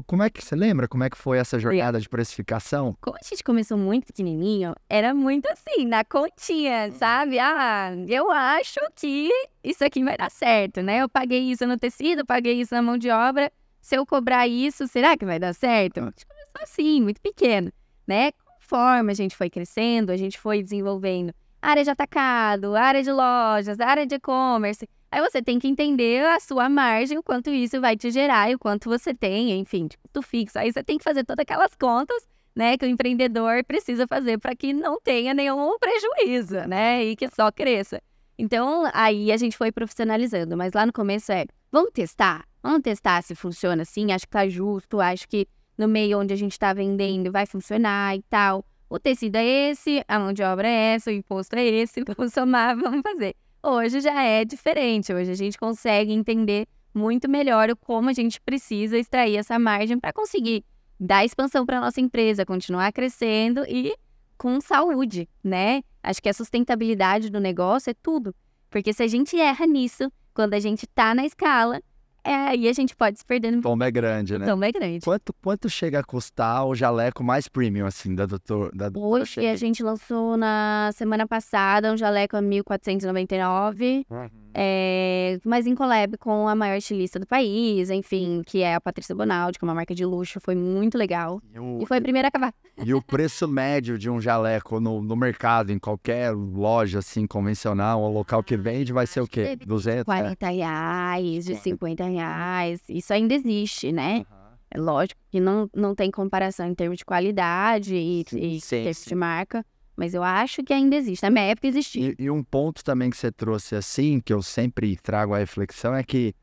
Como 0.06 0.22
é 0.22 0.30
que 0.30 0.42
você 0.42 0.56
lembra 0.56 0.88
como 0.88 1.04
é 1.04 1.10
que 1.10 1.18
foi 1.18 1.36
essa 1.36 1.58
jornada 1.58 2.00
de 2.00 2.08
precificação? 2.08 2.96
Como 3.00 3.14
a 3.14 3.28
gente 3.28 3.44
começou 3.44 3.76
muito 3.76 4.06
pequenininho, 4.06 4.72
era 4.88 5.12
muito 5.12 5.46
assim, 5.50 5.84
na 5.84 6.02
continha, 6.02 6.90
sabe? 6.92 7.38
Ah, 7.38 7.90
eu 8.08 8.30
acho 8.30 8.80
que 8.96 9.28
isso 9.62 9.84
aqui 9.84 10.02
vai 10.02 10.16
dar 10.16 10.30
certo, 10.30 10.80
né? 10.80 11.02
Eu 11.02 11.10
paguei 11.10 11.40
isso 11.40 11.66
no 11.66 11.76
tecido, 11.76 12.24
paguei 12.24 12.58
isso 12.58 12.74
na 12.74 12.80
mão 12.80 12.96
de 12.96 13.10
obra, 13.10 13.52
se 13.82 13.96
eu 13.96 14.06
cobrar 14.06 14.46
isso, 14.46 14.86
será 14.86 15.14
que 15.14 15.26
vai 15.26 15.38
dar 15.38 15.52
certo? 15.52 15.98
A 15.98 16.04
gente 16.04 16.24
começou 16.24 16.62
assim, 16.62 17.02
muito 17.02 17.20
pequeno, 17.20 17.70
né? 18.06 18.30
Conforme 18.72 19.12
a 19.12 19.14
gente 19.14 19.36
foi 19.36 19.50
crescendo, 19.50 20.10
a 20.10 20.16
gente 20.16 20.38
foi 20.38 20.62
desenvolvendo 20.62 21.34
área 21.60 21.84
de 21.84 21.90
atacado, 21.90 22.74
área 22.74 23.02
de 23.02 23.12
lojas, 23.12 23.78
área 23.78 24.06
de 24.06 24.14
e-commerce. 24.14 24.88
Aí 25.10 25.20
você 25.20 25.42
tem 25.42 25.58
que 25.58 25.68
entender 25.68 26.24
a 26.24 26.40
sua 26.40 26.70
margem, 26.70 27.18
o 27.18 27.22
quanto 27.22 27.50
isso 27.50 27.78
vai 27.82 27.98
te 27.98 28.10
gerar 28.10 28.50
e 28.50 28.54
o 28.54 28.58
quanto 28.58 28.88
você 28.88 29.12
tem, 29.12 29.60
enfim, 29.60 29.88
custo 30.02 30.22
fixo. 30.22 30.58
Aí 30.58 30.72
você 30.72 30.82
tem 30.82 30.96
que 30.96 31.04
fazer 31.04 31.22
todas 31.22 31.42
aquelas 31.42 31.74
contas, 31.74 32.26
né, 32.56 32.78
que 32.78 32.86
o 32.86 32.88
empreendedor 32.88 33.62
precisa 33.62 34.06
fazer 34.06 34.38
para 34.38 34.56
que 34.56 34.72
não 34.72 34.98
tenha 34.98 35.34
nenhum 35.34 35.78
prejuízo, 35.78 36.66
né, 36.66 37.04
e 37.04 37.14
que 37.14 37.28
só 37.28 37.52
cresça. 37.52 38.00
Então, 38.38 38.90
aí 38.94 39.30
a 39.30 39.36
gente 39.36 39.54
foi 39.54 39.70
profissionalizando, 39.70 40.56
mas 40.56 40.72
lá 40.72 40.86
no 40.86 40.94
começo 40.94 41.30
é, 41.30 41.44
vamos 41.70 41.90
testar? 41.92 42.46
Vamos 42.62 42.80
testar 42.80 43.22
se 43.22 43.34
funciona 43.34 43.82
assim, 43.82 44.12
acho 44.12 44.24
que 44.24 44.32
tá 44.32 44.48
justo, 44.48 44.98
acho 44.98 45.28
que 45.28 45.46
no 45.76 45.88
meio 45.88 46.18
onde 46.18 46.32
a 46.32 46.36
gente 46.36 46.52
está 46.52 46.72
vendendo 46.72 47.32
vai 47.32 47.46
funcionar 47.46 48.16
e 48.16 48.22
tal. 48.22 48.64
O 48.88 48.98
tecido 48.98 49.36
é 49.36 49.70
esse, 49.70 50.04
a 50.06 50.18
mão 50.18 50.32
de 50.32 50.42
obra 50.42 50.68
é 50.68 50.94
essa, 50.94 51.10
o 51.10 51.12
imposto 51.12 51.56
é 51.56 51.64
esse, 51.64 52.02
vamos 52.16 52.32
somar, 52.32 52.76
vamos 52.76 53.00
fazer. 53.02 53.34
Hoje 53.62 54.00
já 54.00 54.22
é 54.22 54.44
diferente, 54.44 55.12
hoje 55.12 55.30
a 55.30 55.36
gente 55.36 55.56
consegue 55.56 56.12
entender 56.12 56.66
muito 56.94 57.28
melhor 57.28 57.70
o 57.70 57.76
como 57.76 58.10
a 58.10 58.12
gente 58.12 58.40
precisa 58.40 58.98
extrair 58.98 59.36
essa 59.36 59.58
margem 59.58 59.98
para 59.98 60.12
conseguir 60.12 60.64
dar 60.98 61.24
expansão 61.24 61.64
para 61.64 61.80
nossa 61.80 62.00
empresa, 62.00 62.44
continuar 62.44 62.92
crescendo 62.92 63.64
e 63.66 63.96
com 64.36 64.60
saúde, 64.60 65.28
né? 65.42 65.82
Acho 66.02 66.20
que 66.20 66.28
a 66.28 66.34
sustentabilidade 66.34 67.30
do 67.30 67.40
negócio 67.40 67.90
é 67.90 67.94
tudo. 67.94 68.34
Porque 68.68 68.92
se 68.92 69.02
a 69.02 69.06
gente 69.06 69.38
erra 69.38 69.66
nisso, 69.66 70.10
quando 70.34 70.54
a 70.54 70.60
gente 70.60 70.84
está 70.84 71.14
na 71.14 71.24
escala, 71.24 71.80
é, 72.24 72.34
aí 72.34 72.68
a 72.68 72.72
gente 72.72 72.94
pode 72.94 73.18
se 73.18 73.24
perder. 73.24 73.56
O 73.56 73.62
tombo 73.62 73.82
é 73.84 73.90
grande, 73.90 74.38
né? 74.38 74.44
O 74.44 74.48
tombo 74.48 74.64
é 74.64 74.72
grande. 74.72 75.04
Quanto, 75.04 75.32
quanto 75.42 75.68
chega 75.68 76.00
a 76.00 76.04
custar 76.04 76.66
o 76.66 76.74
jaleco 76.74 77.24
mais 77.24 77.48
premium, 77.48 77.86
assim, 77.86 78.14
da 78.14 78.26
doutor 78.26 78.70
da 78.74 78.90
Hoje 78.94 79.46
a 79.46 79.56
gente 79.56 79.82
lançou 79.82 80.36
na 80.36 80.90
semana 80.94 81.26
passada 81.26 81.92
um 81.92 81.96
jaleco 81.96 82.36
a 82.36 82.40
1.499. 82.40 84.04
Uhum 84.08 84.42
é, 84.54 85.38
mas 85.44 85.66
em 85.66 85.74
collab 85.74 86.16
com 86.18 86.46
a 86.48 86.54
maior 86.54 86.76
estilista 86.76 87.18
do 87.18 87.26
país, 87.26 87.90
enfim, 87.90 88.42
que 88.44 88.62
é 88.62 88.74
a 88.74 88.80
Patrícia 88.80 89.14
Bonaldi, 89.14 89.58
que 89.58 89.64
é 89.64 89.68
uma 89.68 89.74
marca 89.74 89.94
de 89.94 90.04
luxo, 90.04 90.40
foi 90.40 90.54
muito 90.54 90.98
legal. 90.98 91.40
E, 91.54 91.58
o, 91.58 91.82
e 91.82 91.86
foi 91.86 91.98
a 91.98 92.00
primeira 92.00 92.28
a 92.28 92.30
acabar. 92.30 92.54
E 92.84 92.92
o 92.92 93.00
preço 93.00 93.48
médio 93.48 93.98
de 93.98 94.10
um 94.10 94.20
jaleco 94.20 94.80
no, 94.80 95.02
no 95.02 95.16
mercado, 95.16 95.70
em 95.70 95.78
qualquer 95.78 96.32
loja 96.32 96.98
assim 96.98 97.26
convencional, 97.26 98.02
ou 98.02 98.12
local 98.12 98.42
que 98.42 98.56
vende, 98.56 98.92
vai 98.92 99.06
ser 99.06 99.20
o 99.20 99.26
quê? 99.26 99.56
200? 99.56 100.04
40 100.04 100.46
é? 100.46 100.50
reais, 100.50 101.44
de 101.44 101.56
50 101.56 102.04
reais. 102.04 102.80
Isso 102.88 103.12
ainda 103.12 103.34
existe, 103.34 103.92
né? 103.92 104.18
Uhum. 104.18 104.42
É 104.74 104.80
lógico 104.80 105.20
que 105.30 105.38
não, 105.38 105.68
não 105.74 105.94
tem 105.94 106.10
comparação 106.10 106.66
em 106.66 106.74
termos 106.74 106.98
de 106.98 107.04
qualidade 107.04 107.94
e, 107.94 108.24
sim, 108.26 108.38
e 108.38 108.60
sim, 108.60 108.92
sim. 108.92 109.08
de 109.08 109.14
marca. 109.14 109.64
Mas 109.96 110.14
eu 110.14 110.22
acho 110.22 110.62
que 110.62 110.72
ainda 110.72 110.96
existe. 110.96 111.22
Na 111.22 111.30
minha 111.30 111.44
época 111.44 111.68
existia. 111.68 112.14
E, 112.18 112.24
e, 112.24 112.30
um 112.30 112.42
ponto 112.42 112.82
também 112.82 113.10
que 113.10 113.16
você 113.16 113.30
trouxe 113.30 113.74
assim, 113.74 114.20
que 114.20 114.32
eu 114.32 114.42
sempre 114.42 114.96
trago 114.96 115.34
a 115.34 115.38
reflexão, 115.38 115.94
é 115.94 116.02
que 116.02 116.34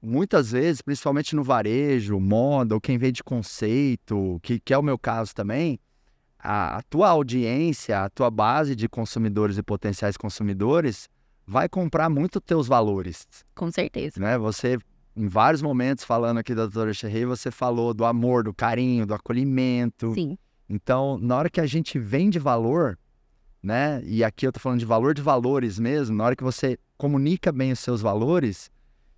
muitas 0.00 0.52
vezes, 0.52 0.80
principalmente 0.80 1.34
no 1.34 1.42
varejo, 1.42 2.18
moda, 2.20 2.74
ou 2.74 2.80
quem 2.80 2.96
vende 2.98 3.22
conceito, 3.22 4.38
que, 4.42 4.60
que 4.60 4.72
é 4.72 4.78
o 4.78 4.82
meu 4.82 4.98
caso 4.98 5.34
também, 5.34 5.78
a, 6.38 6.78
a 6.78 6.82
tua 6.82 7.08
audiência, 7.08 8.04
a 8.04 8.08
tua 8.08 8.30
base 8.30 8.76
de 8.76 8.88
consumidores 8.88 9.58
e 9.58 9.62
potenciais 9.62 10.16
consumidores 10.16 11.08
vai 11.46 11.68
comprar 11.68 12.08
muito 12.08 12.40
teus 12.40 12.68
valores. 12.68 13.26
Com 13.54 13.70
certeza. 13.70 14.20
Né? 14.20 14.38
Você, 14.38 14.78
em 15.16 15.26
vários 15.26 15.62
momentos, 15.62 16.04
falando 16.04 16.38
aqui 16.38 16.54
da 16.54 16.62
doutora 16.62 16.92
Cherry, 16.92 17.24
você 17.24 17.50
falou 17.50 17.92
do 17.92 18.04
amor, 18.04 18.44
do 18.44 18.54
carinho, 18.54 19.06
do 19.06 19.14
acolhimento. 19.14 20.14
Sim. 20.14 20.38
Então, 20.68 21.18
na 21.18 21.36
hora 21.36 21.48
que 21.48 21.60
a 21.60 21.66
gente 21.66 21.98
vende 21.98 22.38
valor, 22.38 22.98
né? 23.62 24.02
E 24.04 24.22
aqui 24.22 24.46
eu 24.46 24.52
tô 24.52 24.60
falando 24.60 24.78
de 24.78 24.84
valor 24.84 25.14
de 25.14 25.22
valores 25.22 25.78
mesmo, 25.78 26.16
na 26.16 26.24
hora 26.24 26.36
que 26.36 26.44
você 26.44 26.78
comunica 26.96 27.50
bem 27.50 27.72
os 27.72 27.78
seus 27.78 28.02
valores, 28.02 28.70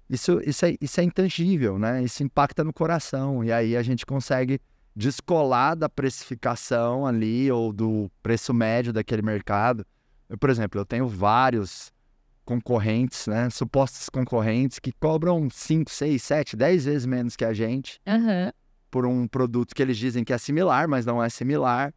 isso, 0.09 0.41
isso, 0.45 0.65
é, 0.65 0.77
isso 0.81 1.01
é 1.01 1.05
intangível, 1.05 1.79
né? 1.79 2.03
Isso 2.03 2.23
impacta 2.23 2.63
no 2.63 2.73
coração. 2.73 3.45
E 3.45 3.53
aí 3.53 3.77
a 3.77 3.83
gente 3.83 4.07
consegue 4.07 4.61
descolar 4.95 5.77
da 5.77 5.89
precificação 5.89 7.07
ali 7.07 7.51
ou 7.51 7.73
do 7.73 8.11
preço 8.23 8.53
médio 8.53 8.93
daquele 8.93 9.23
mercado. 9.23 9.85
Eu, 10.29 10.39
por 10.39 10.51
exemplo, 10.51 10.81
eu 10.81 10.85
tenho 10.85 11.07
vários 11.07 11.93
concorrentes, 12.45 13.27
né? 13.27 13.51
Supostos 13.51 14.09
concorrentes 14.09 14.79
que 14.79 14.93
cobram 14.93 15.49
5, 15.51 15.91
6, 15.91 16.23
7, 16.23 16.57
10 16.57 16.85
vezes 16.85 17.07
menos 17.07 17.37
que 17.37 17.45
a 17.45 17.53
gente. 17.53 18.01
Uhum 18.07 18.53
por 18.91 19.07
um 19.07 19.27
produto 19.29 19.75
que 19.75 19.83
eles 19.83 19.97
dizem 19.97 20.25
que 20.25 20.33
é 20.33 20.39
similar, 20.39 20.89
mas 20.89 21.07
não 21.07 21.23
é 21.23 21.29
similar. 21.29 21.95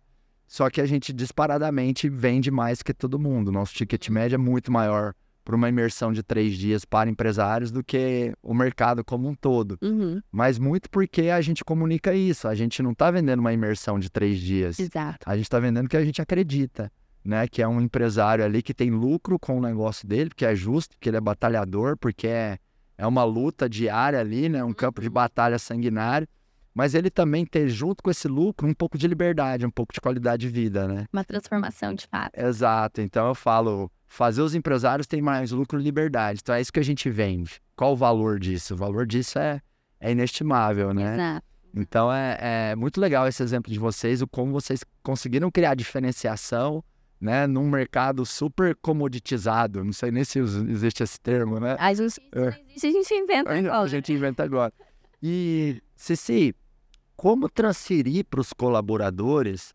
Só 0.47 0.69
que 0.69 0.79
a 0.79 0.86
gente 0.86 1.12
disparadamente 1.12 2.08
vende 2.08 2.51
mais 2.51 2.84
que 2.84 2.93
todo 2.93 3.17
mundo. 3.17 3.51
Nosso 3.51 3.73
ticket 3.73 4.10
médio 4.10 4.36
é 4.36 4.38
muito 4.38 4.71
maior 4.71 5.13
para 5.43 5.56
uma 5.56 5.67
imersão 5.67 6.13
de 6.13 6.23
três 6.23 6.56
dias 6.56 6.86
para 6.86 7.10
empresários 7.10 7.71
do 7.71 7.84
que 7.84 8.34
o 8.41 8.53
mercado 8.53 9.03
como 9.03 9.27
um 9.27 9.36
todo. 9.36 9.77
Uhum. 9.82 10.21
Mas 10.32 10.58
muito 10.58 10.89
porque 10.89 11.23
a 11.23 11.41
gente 11.41 11.63
comunica 11.63 12.13
isso. 12.13 12.47
A 12.47 12.56
gente 12.56 12.82
não 12.82 12.91
está 12.91 13.12
vendendo 13.12 13.39
uma 13.39 13.51
imersão 13.51 13.99
de 13.99 14.10
três 14.10 14.39
dias. 14.39 14.79
Exato. 14.79 15.19
A 15.25 15.36
gente 15.36 15.45
está 15.45 15.60
vendendo 15.60 15.89
que 15.89 15.97
a 15.97 16.06
gente 16.06 16.21
acredita. 16.21 16.91
Né, 17.25 17.47
que 17.47 17.62
é 17.62 17.67
um 17.69 17.79
empresário 17.79 18.43
ali 18.43 18.62
que 18.62 18.73
tem 18.73 18.91
lucro 18.91 19.39
com 19.39 19.58
o 19.58 19.62
negócio 19.62 20.06
dele, 20.06 20.27
porque 20.27 20.43
é 20.43 20.53
justo, 20.53 20.97
porque 20.97 21.08
ele 21.08 21.15
é 21.15 21.21
batalhador, 21.21 21.95
porque 21.97 22.27
é, 22.27 22.58
é 22.97 23.08
uma 23.08 23.23
luta 23.23 23.69
diária 23.69 24.19
ali, 24.19 24.49
né, 24.49 24.62
um 24.62 24.73
campo 24.73 24.99
de 24.99 25.08
uhum. 25.08 25.13
batalha 25.13 25.58
sanguinário 25.58 26.27
mas 26.73 26.95
ele 26.95 27.09
também 27.09 27.45
ter 27.45 27.69
junto 27.69 28.01
com 28.01 28.09
esse 28.09 28.27
lucro 28.27 28.67
um 28.67 28.73
pouco 28.73 28.97
de 28.97 29.07
liberdade, 29.07 29.65
um 29.65 29.71
pouco 29.71 29.93
de 29.93 30.01
qualidade 30.01 30.41
de 30.41 30.49
vida, 30.49 30.88
né? 30.88 31.05
Uma 31.13 31.23
transformação 31.23 31.93
de 31.93 32.07
fato. 32.07 32.31
Exato. 32.36 33.01
Então 33.01 33.27
eu 33.27 33.36
falo, 33.36 33.91
fazer 34.07 34.41
os 34.41 34.55
empresários 34.55 35.07
terem 35.07 35.23
mais 35.23 35.51
lucro 35.51 35.79
e 35.79 35.83
liberdade. 35.83 36.39
Então 36.41 36.55
é 36.55 36.62
isso 36.62 36.73
que 36.73 36.79
a 36.79 36.83
gente 36.83 37.09
vende. 37.09 37.62
Qual 37.75 37.93
o 37.93 37.95
valor 37.95 38.39
disso? 38.39 38.73
O 38.73 38.77
valor 38.77 39.05
disso 39.05 39.38
é, 39.38 39.62
é 39.99 40.12
inestimável, 40.12 40.93
né? 40.93 41.13
Exato. 41.13 41.47
Então 41.75 42.13
é, 42.13 42.38
é 42.71 42.75
muito 42.75 42.99
legal 43.01 43.27
esse 43.27 43.41
exemplo 43.41 43.71
de 43.71 43.79
vocês, 43.79 44.21
o 44.21 44.27
como 44.27 44.51
vocês 44.51 44.83
conseguiram 45.01 45.49
criar 45.49 45.73
diferenciação, 45.73 46.83
né, 47.19 47.47
num 47.47 47.69
mercado 47.69 48.25
super 48.25 48.75
comoditizado. 48.75 49.83
Não 49.83 49.93
sei 49.93 50.12
nem 50.12 50.23
se 50.23 50.39
existe 50.39 51.01
esse 51.01 51.19
termo, 51.19 51.59
né? 51.59 51.77
Gente, 51.95 52.21
é. 52.33 52.47
existe, 52.69 52.88
a 52.88 52.91
gente 52.91 53.13
inventa 53.13 53.51
agora. 53.53 53.79
A 53.79 53.88
gente 53.88 54.13
inventa 54.13 54.43
agora. 54.43 54.73
E, 55.21 55.81
Cici, 55.95 56.53
como 57.15 57.49
transferir 57.49 58.26
para 58.26 58.41
os 58.41 58.54
colaboradores 58.54 59.73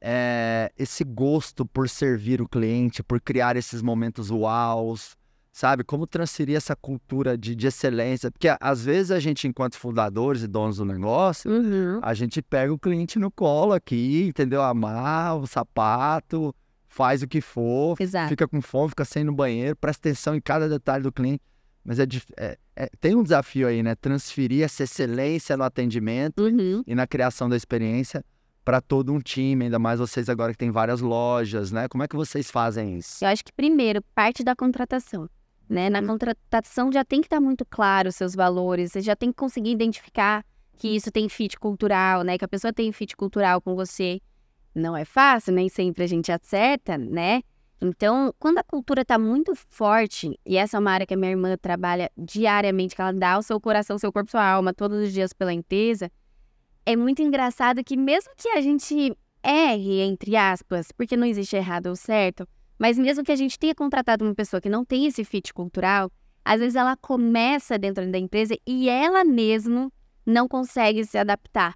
é, 0.00 0.72
esse 0.78 1.04
gosto 1.04 1.64
por 1.66 1.88
servir 1.88 2.40
o 2.40 2.48
cliente, 2.48 3.02
por 3.02 3.20
criar 3.20 3.56
esses 3.56 3.82
momentos 3.82 4.30
uaus, 4.30 5.16
sabe? 5.52 5.82
Como 5.82 6.06
transferir 6.06 6.56
essa 6.56 6.76
cultura 6.76 7.36
de, 7.36 7.54
de, 7.54 7.66
excelência? 7.66 8.30
Porque 8.30 8.48
às 8.60 8.84
vezes 8.84 9.10
a 9.10 9.18
gente, 9.18 9.48
enquanto 9.48 9.76
fundadores 9.76 10.42
e 10.42 10.46
donos 10.46 10.76
do 10.76 10.84
negócio, 10.84 11.50
uhum. 11.50 11.98
a 12.02 12.12
gente 12.12 12.42
pega 12.42 12.72
o 12.72 12.78
cliente 12.78 13.18
no 13.18 13.30
colo 13.30 13.72
aqui, 13.72 14.24
entendeu? 14.28 14.62
Amar 14.62 15.38
o 15.38 15.46
sapato, 15.46 16.54
faz 16.86 17.22
o 17.22 17.26
que 17.26 17.40
for, 17.40 17.96
Exato. 17.98 18.28
fica 18.28 18.46
com 18.46 18.60
fome, 18.60 18.90
fica 18.90 19.04
sem 19.04 19.24
no 19.24 19.32
banheiro, 19.32 19.74
presta 19.76 20.08
atenção 20.08 20.34
em 20.34 20.40
cada 20.40 20.68
detalhe 20.68 21.02
do 21.02 21.12
cliente. 21.12 21.42
Mas 21.82 21.98
é, 21.98 22.04
é, 22.36 22.58
é, 22.76 22.90
tem 23.00 23.14
um 23.14 23.22
desafio 23.22 23.66
aí, 23.66 23.82
né? 23.82 23.94
Transferir 23.94 24.62
essa 24.62 24.84
excelência 24.84 25.56
no 25.56 25.64
atendimento 25.64 26.42
uhum. 26.42 26.82
e 26.86 26.94
na 26.94 27.06
criação 27.06 27.48
da 27.48 27.56
experiência 27.56 28.22
para 28.62 28.80
todo 28.80 29.12
um 29.12 29.20
time, 29.20 29.64
ainda 29.64 29.78
mais 29.78 29.98
vocês 29.98 30.28
agora 30.28 30.52
que 30.52 30.58
tem 30.58 30.70
várias 30.70 31.00
lojas, 31.00 31.72
né? 31.72 31.88
Como 31.88 32.02
é 32.02 32.08
que 32.08 32.16
vocês 32.16 32.50
fazem 32.50 32.98
isso? 32.98 33.24
Eu 33.24 33.28
acho 33.28 33.44
que 33.44 33.52
primeiro 33.52 34.02
parte 34.14 34.44
da 34.44 34.54
contratação, 34.54 35.28
né? 35.68 35.88
Na 35.88 36.00
uhum. 36.00 36.08
contratação 36.08 36.92
já 36.92 37.04
tem 37.04 37.20
que 37.20 37.26
estar 37.26 37.36
tá 37.36 37.40
muito 37.40 37.64
claro 37.64 38.08
os 38.08 38.16
seus 38.16 38.34
valores, 38.34 38.92
você 38.92 39.00
já 39.00 39.16
tem 39.16 39.30
que 39.30 39.36
conseguir 39.36 39.70
identificar 39.70 40.44
que 40.76 40.88
isso 40.88 41.10
tem 41.10 41.28
fit 41.28 41.58
cultural, 41.58 42.22
né? 42.22 42.36
Que 42.36 42.44
a 42.44 42.48
pessoa 42.48 42.72
tem 42.72 42.92
fit 42.92 43.16
cultural 43.16 43.62
com 43.62 43.74
você. 43.74 44.20
Não 44.74 44.94
é 44.94 45.06
fácil, 45.06 45.54
nem 45.54 45.70
sempre 45.70 46.04
a 46.04 46.06
gente 46.06 46.30
acerta, 46.30 46.98
né? 46.98 47.40
Então, 47.80 48.34
quando 48.38 48.58
a 48.58 48.62
cultura 48.62 49.02
está 49.02 49.18
muito 49.18 49.54
forte, 49.54 50.38
e 50.46 50.56
essa 50.56 50.76
é 50.76 50.80
uma 50.80 50.90
área 50.90 51.06
que 51.06 51.14
a 51.14 51.16
minha 51.16 51.30
irmã 51.30 51.56
trabalha 51.58 52.10
diariamente, 52.16 52.94
que 52.94 53.00
ela 53.00 53.12
dá 53.12 53.38
o 53.38 53.42
seu 53.42 53.60
coração, 53.60 53.98
seu 53.98 54.12
corpo, 54.12 54.30
sua 54.30 54.48
alma, 54.48 54.72
todos 54.72 54.98
os 55.04 55.12
dias 55.12 55.32
pela 55.32 55.52
empresa, 55.52 56.10
é 56.86 56.96
muito 56.96 57.20
engraçado 57.20 57.84
que 57.84 57.96
mesmo 57.96 58.32
que 58.36 58.48
a 58.48 58.60
gente 58.60 59.14
erre, 59.42 60.00
entre 60.00 60.36
aspas, 60.36 60.90
porque 60.90 61.16
não 61.16 61.26
existe 61.26 61.54
errado 61.54 61.88
ou 61.88 61.96
certo, 61.96 62.48
mas 62.78 62.98
mesmo 62.98 63.24
que 63.24 63.32
a 63.32 63.36
gente 63.36 63.58
tenha 63.58 63.74
contratado 63.74 64.24
uma 64.24 64.34
pessoa 64.34 64.60
que 64.60 64.68
não 64.68 64.84
tem 64.84 65.06
esse 65.06 65.24
fit 65.24 65.52
cultural, 65.52 66.10
às 66.44 66.60
vezes 66.60 66.76
ela 66.76 66.96
começa 66.96 67.78
dentro 67.78 68.10
da 68.10 68.18
empresa 68.18 68.56
e 68.66 68.88
ela 68.88 69.24
mesmo 69.24 69.92
não 70.24 70.48
consegue 70.48 71.04
se 71.04 71.18
adaptar. 71.18 71.74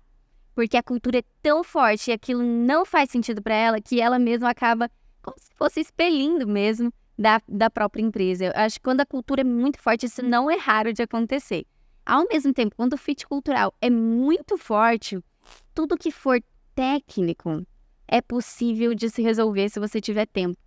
Porque 0.54 0.76
a 0.76 0.82
cultura 0.82 1.18
é 1.18 1.24
tão 1.42 1.62
forte 1.64 2.10
e 2.10 2.12
aquilo 2.12 2.42
não 2.42 2.84
faz 2.84 3.10
sentido 3.10 3.42
para 3.42 3.54
ela 3.54 3.80
que 3.80 4.00
ela 4.00 4.18
mesma 4.18 4.50
acaba 4.50 4.90
como 5.22 5.36
se 5.38 5.50
fosse 5.54 5.80
expelindo 5.80 6.46
mesmo 6.46 6.92
da, 7.18 7.40
da 7.48 7.68
própria 7.68 8.02
empresa. 8.02 8.46
Eu 8.46 8.52
acho 8.54 8.76
que 8.76 8.84
quando 8.84 9.02
a 9.02 9.06
cultura 9.06 9.42
é 9.42 9.44
muito 9.44 9.80
forte, 9.80 10.06
isso 10.06 10.22
não 10.22 10.50
é 10.50 10.56
raro 10.56 10.92
de 10.92 11.02
acontecer. 11.02 11.66
Ao 12.04 12.26
mesmo 12.26 12.52
tempo, 12.52 12.74
quando 12.74 12.94
o 12.94 12.98
fit 12.98 13.26
cultural 13.26 13.74
é 13.80 13.90
muito 13.90 14.56
forte, 14.56 15.22
tudo 15.74 15.98
que 15.98 16.10
for 16.10 16.42
técnico 16.74 17.64
é 18.08 18.20
possível 18.20 18.94
de 18.94 19.08
se 19.10 19.22
resolver 19.22 19.68
se 19.68 19.78
você 19.78 20.00
tiver 20.00 20.26
tempo. 20.26 20.58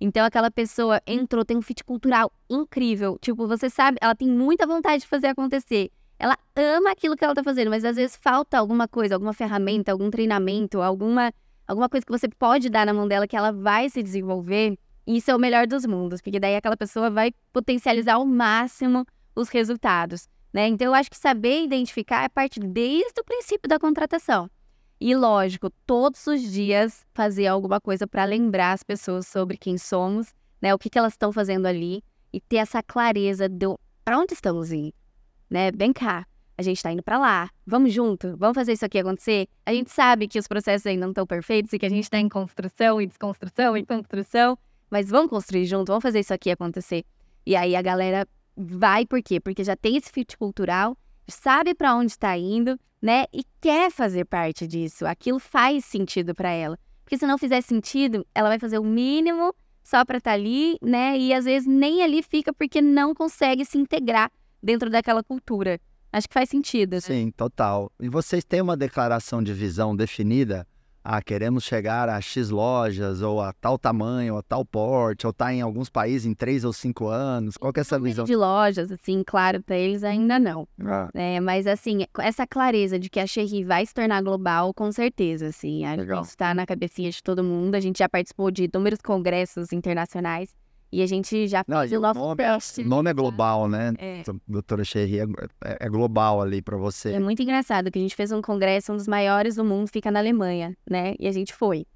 Então, 0.00 0.24
aquela 0.24 0.50
pessoa 0.50 1.00
entrou, 1.06 1.44
tem 1.44 1.56
um 1.56 1.62
fit 1.62 1.84
cultural 1.84 2.32
incrível. 2.50 3.16
Tipo, 3.20 3.46
você 3.46 3.70
sabe, 3.70 3.98
ela 4.00 4.14
tem 4.14 4.28
muita 4.28 4.66
vontade 4.66 5.02
de 5.02 5.08
fazer 5.08 5.28
acontecer. 5.28 5.90
Ela 6.18 6.36
ama 6.54 6.90
aquilo 6.90 7.16
que 7.16 7.24
ela 7.24 7.34
tá 7.34 7.42
fazendo, 7.42 7.70
mas 7.70 7.84
às 7.84 7.96
vezes 7.96 8.18
falta 8.20 8.58
alguma 8.58 8.86
coisa, 8.86 9.14
alguma 9.14 9.32
ferramenta, 9.32 9.92
algum 9.92 10.10
treinamento, 10.10 10.82
alguma 10.82 11.32
alguma 11.70 11.88
coisa 11.88 12.04
que 12.04 12.10
você 12.10 12.28
pode 12.28 12.68
dar 12.68 12.84
na 12.84 12.92
mão 12.92 13.06
dela 13.06 13.28
que 13.28 13.36
ela 13.36 13.52
vai 13.52 13.88
se 13.88 14.02
desenvolver, 14.02 14.76
isso 15.06 15.30
é 15.30 15.36
o 15.36 15.38
melhor 15.38 15.68
dos 15.68 15.86
mundos, 15.86 16.20
porque 16.20 16.40
daí 16.40 16.56
aquela 16.56 16.76
pessoa 16.76 17.08
vai 17.08 17.32
potencializar 17.52 18.14
ao 18.14 18.26
máximo 18.26 19.06
os 19.36 19.48
resultados, 19.48 20.28
né? 20.52 20.66
Então 20.66 20.88
eu 20.88 20.94
acho 20.94 21.08
que 21.08 21.16
saber 21.16 21.62
identificar 21.62 22.24
é 22.24 22.28
parte 22.28 22.58
desde 22.58 23.20
o 23.20 23.24
princípio 23.24 23.68
da 23.68 23.78
contratação. 23.78 24.50
E 25.00 25.14
lógico, 25.14 25.70
todos 25.86 26.26
os 26.26 26.42
dias 26.42 27.06
fazer 27.14 27.46
alguma 27.46 27.80
coisa 27.80 28.04
para 28.06 28.24
lembrar 28.24 28.72
as 28.72 28.82
pessoas 28.82 29.28
sobre 29.28 29.56
quem 29.56 29.78
somos, 29.78 30.34
né? 30.60 30.74
O 30.74 30.78
que, 30.78 30.90
que 30.90 30.98
elas 30.98 31.12
estão 31.12 31.32
fazendo 31.32 31.66
ali 31.66 32.02
e 32.32 32.40
ter 32.40 32.56
essa 32.56 32.82
clareza 32.82 33.48
do 33.48 33.78
para 34.04 34.18
onde 34.18 34.34
estamos 34.34 34.72
indo, 34.72 34.92
né? 35.48 35.70
Vem 35.70 35.92
cá, 35.92 36.26
a 36.60 36.62
gente 36.62 36.76
está 36.76 36.92
indo 36.92 37.02
para 37.02 37.18
lá, 37.18 37.50
vamos 37.66 37.90
junto, 37.90 38.36
vamos 38.36 38.54
fazer 38.54 38.72
isso 38.72 38.84
aqui 38.84 38.98
acontecer. 38.98 39.48
A 39.64 39.72
gente 39.72 39.90
sabe 39.90 40.28
que 40.28 40.38
os 40.38 40.46
processos 40.46 40.86
ainda 40.86 41.06
não 41.06 41.10
estão 41.10 41.26
perfeitos 41.26 41.72
e 41.72 41.78
que 41.78 41.86
a 41.86 41.88
gente 41.88 42.04
está 42.04 42.18
em 42.18 42.28
construção 42.28 43.00
e 43.00 43.06
desconstrução 43.06 43.76
e 43.78 43.84
construção, 43.84 44.58
mas 44.90 45.08
vamos 45.08 45.30
construir 45.30 45.64
junto, 45.64 45.88
vamos 45.88 46.02
fazer 46.02 46.20
isso 46.20 46.34
aqui 46.34 46.50
acontecer. 46.50 47.02
E 47.46 47.56
aí 47.56 47.74
a 47.74 47.80
galera 47.80 48.28
vai 48.54 49.06
por 49.06 49.22
quê? 49.22 49.40
Porque 49.40 49.64
já 49.64 49.74
tem 49.74 49.96
esse 49.96 50.10
fit 50.12 50.36
cultural, 50.36 50.96
sabe 51.26 51.74
para 51.74 51.94
onde 51.94 52.12
está 52.12 52.36
indo, 52.36 52.78
né? 53.00 53.24
E 53.32 53.42
quer 53.58 53.90
fazer 53.90 54.26
parte 54.26 54.66
disso. 54.66 55.06
Aquilo 55.06 55.38
faz 55.38 55.86
sentido 55.86 56.34
para 56.34 56.50
ela. 56.50 56.78
Porque 57.02 57.16
se 57.16 57.26
não 57.26 57.38
fizer 57.38 57.62
sentido, 57.62 58.26
ela 58.34 58.50
vai 58.50 58.58
fazer 58.58 58.78
o 58.78 58.84
mínimo 58.84 59.54
só 59.82 60.04
para 60.04 60.18
estar 60.18 60.32
tá 60.32 60.34
ali, 60.34 60.76
né? 60.82 61.18
E 61.18 61.32
às 61.32 61.46
vezes 61.46 61.66
nem 61.66 62.02
ali 62.02 62.22
fica 62.22 62.52
porque 62.52 62.82
não 62.82 63.14
consegue 63.14 63.64
se 63.64 63.78
integrar 63.78 64.30
dentro 64.62 64.90
daquela 64.90 65.22
cultura. 65.22 65.80
Acho 66.12 66.28
que 66.28 66.34
faz 66.34 66.48
sentido. 66.48 66.94
Né? 66.94 67.00
Sim, 67.00 67.30
total. 67.30 67.90
E 68.00 68.08
vocês 68.08 68.44
têm 68.44 68.60
uma 68.60 68.76
declaração 68.76 69.42
de 69.42 69.52
visão 69.52 69.94
definida? 69.94 70.66
Ah, 71.02 71.22
queremos 71.22 71.64
chegar 71.64 72.10
a 72.10 72.20
X 72.20 72.50
lojas, 72.50 73.22
ou 73.22 73.40
a 73.40 73.54
tal 73.54 73.78
tamanho, 73.78 74.34
ou 74.34 74.40
a 74.40 74.42
tal 74.42 74.66
porte, 74.66 75.26
ou 75.26 75.32
tá 75.32 75.52
em 75.52 75.62
alguns 75.62 75.88
países 75.88 76.26
em 76.26 76.34
três 76.34 76.62
ou 76.62 76.74
cinco 76.74 77.08
anos. 77.08 77.56
Qual 77.56 77.72
que 77.72 77.80
é 77.80 77.82
essa 77.82 77.98
visão? 77.98 78.26
De 78.26 78.36
lojas, 78.36 78.92
assim, 78.92 79.22
claro, 79.26 79.62
para 79.62 79.76
eles 79.76 80.04
ainda 80.04 80.38
não. 80.38 80.68
Ah. 80.84 81.08
É, 81.14 81.40
mas, 81.40 81.66
assim, 81.66 82.04
essa 82.18 82.46
clareza 82.46 82.98
de 82.98 83.08
que 83.08 83.18
a 83.18 83.26
Cherry 83.26 83.64
vai 83.64 83.86
se 83.86 83.94
tornar 83.94 84.22
global, 84.22 84.74
com 84.74 84.92
certeza, 84.92 85.46
assim. 85.46 85.86
Acho 85.86 86.00
Legal. 86.00 86.20
que 86.20 86.28
isso 86.28 86.36
tá 86.36 86.52
na 86.52 86.66
cabecinha 86.66 87.10
de 87.10 87.22
todo 87.22 87.42
mundo. 87.42 87.76
A 87.76 87.80
gente 87.80 88.00
já 88.00 88.08
participou 88.08 88.50
de 88.50 88.64
inúmeros 88.64 89.00
congressos 89.00 89.72
internacionais. 89.72 90.54
E 90.92 91.02
a 91.02 91.06
gente 91.06 91.46
já 91.46 91.64
Não, 91.68 91.80
fez 91.80 91.92
o 91.92 92.00
nosso 92.00 92.18
nome, 92.18 92.36
teste. 92.36 92.80
O 92.82 92.88
nome 92.88 93.10
é 93.10 93.14
global, 93.14 93.68
né? 93.68 93.92
É. 93.98 94.22
Doutora 94.46 94.84
Cherry 94.84 95.20
é, 95.20 95.22
é, 95.64 95.76
é, 95.86 95.88
global 95.88 96.42
ali 96.42 96.60
para 96.60 96.76
você. 96.76 97.12
É 97.12 97.20
muito 97.20 97.40
engraçado 97.42 97.90
que 97.90 97.98
a 97.98 98.02
gente 98.02 98.16
fez 98.16 98.32
um 98.32 98.42
congresso, 98.42 98.92
um 98.92 98.96
dos 98.96 99.06
maiores 99.06 99.54
do 99.54 99.64
mundo, 99.64 99.88
fica 99.88 100.10
na 100.10 100.18
Alemanha, 100.18 100.76
né? 100.88 101.14
E 101.18 101.28
a 101.28 101.32
gente 101.32 101.54
foi. 101.54 101.86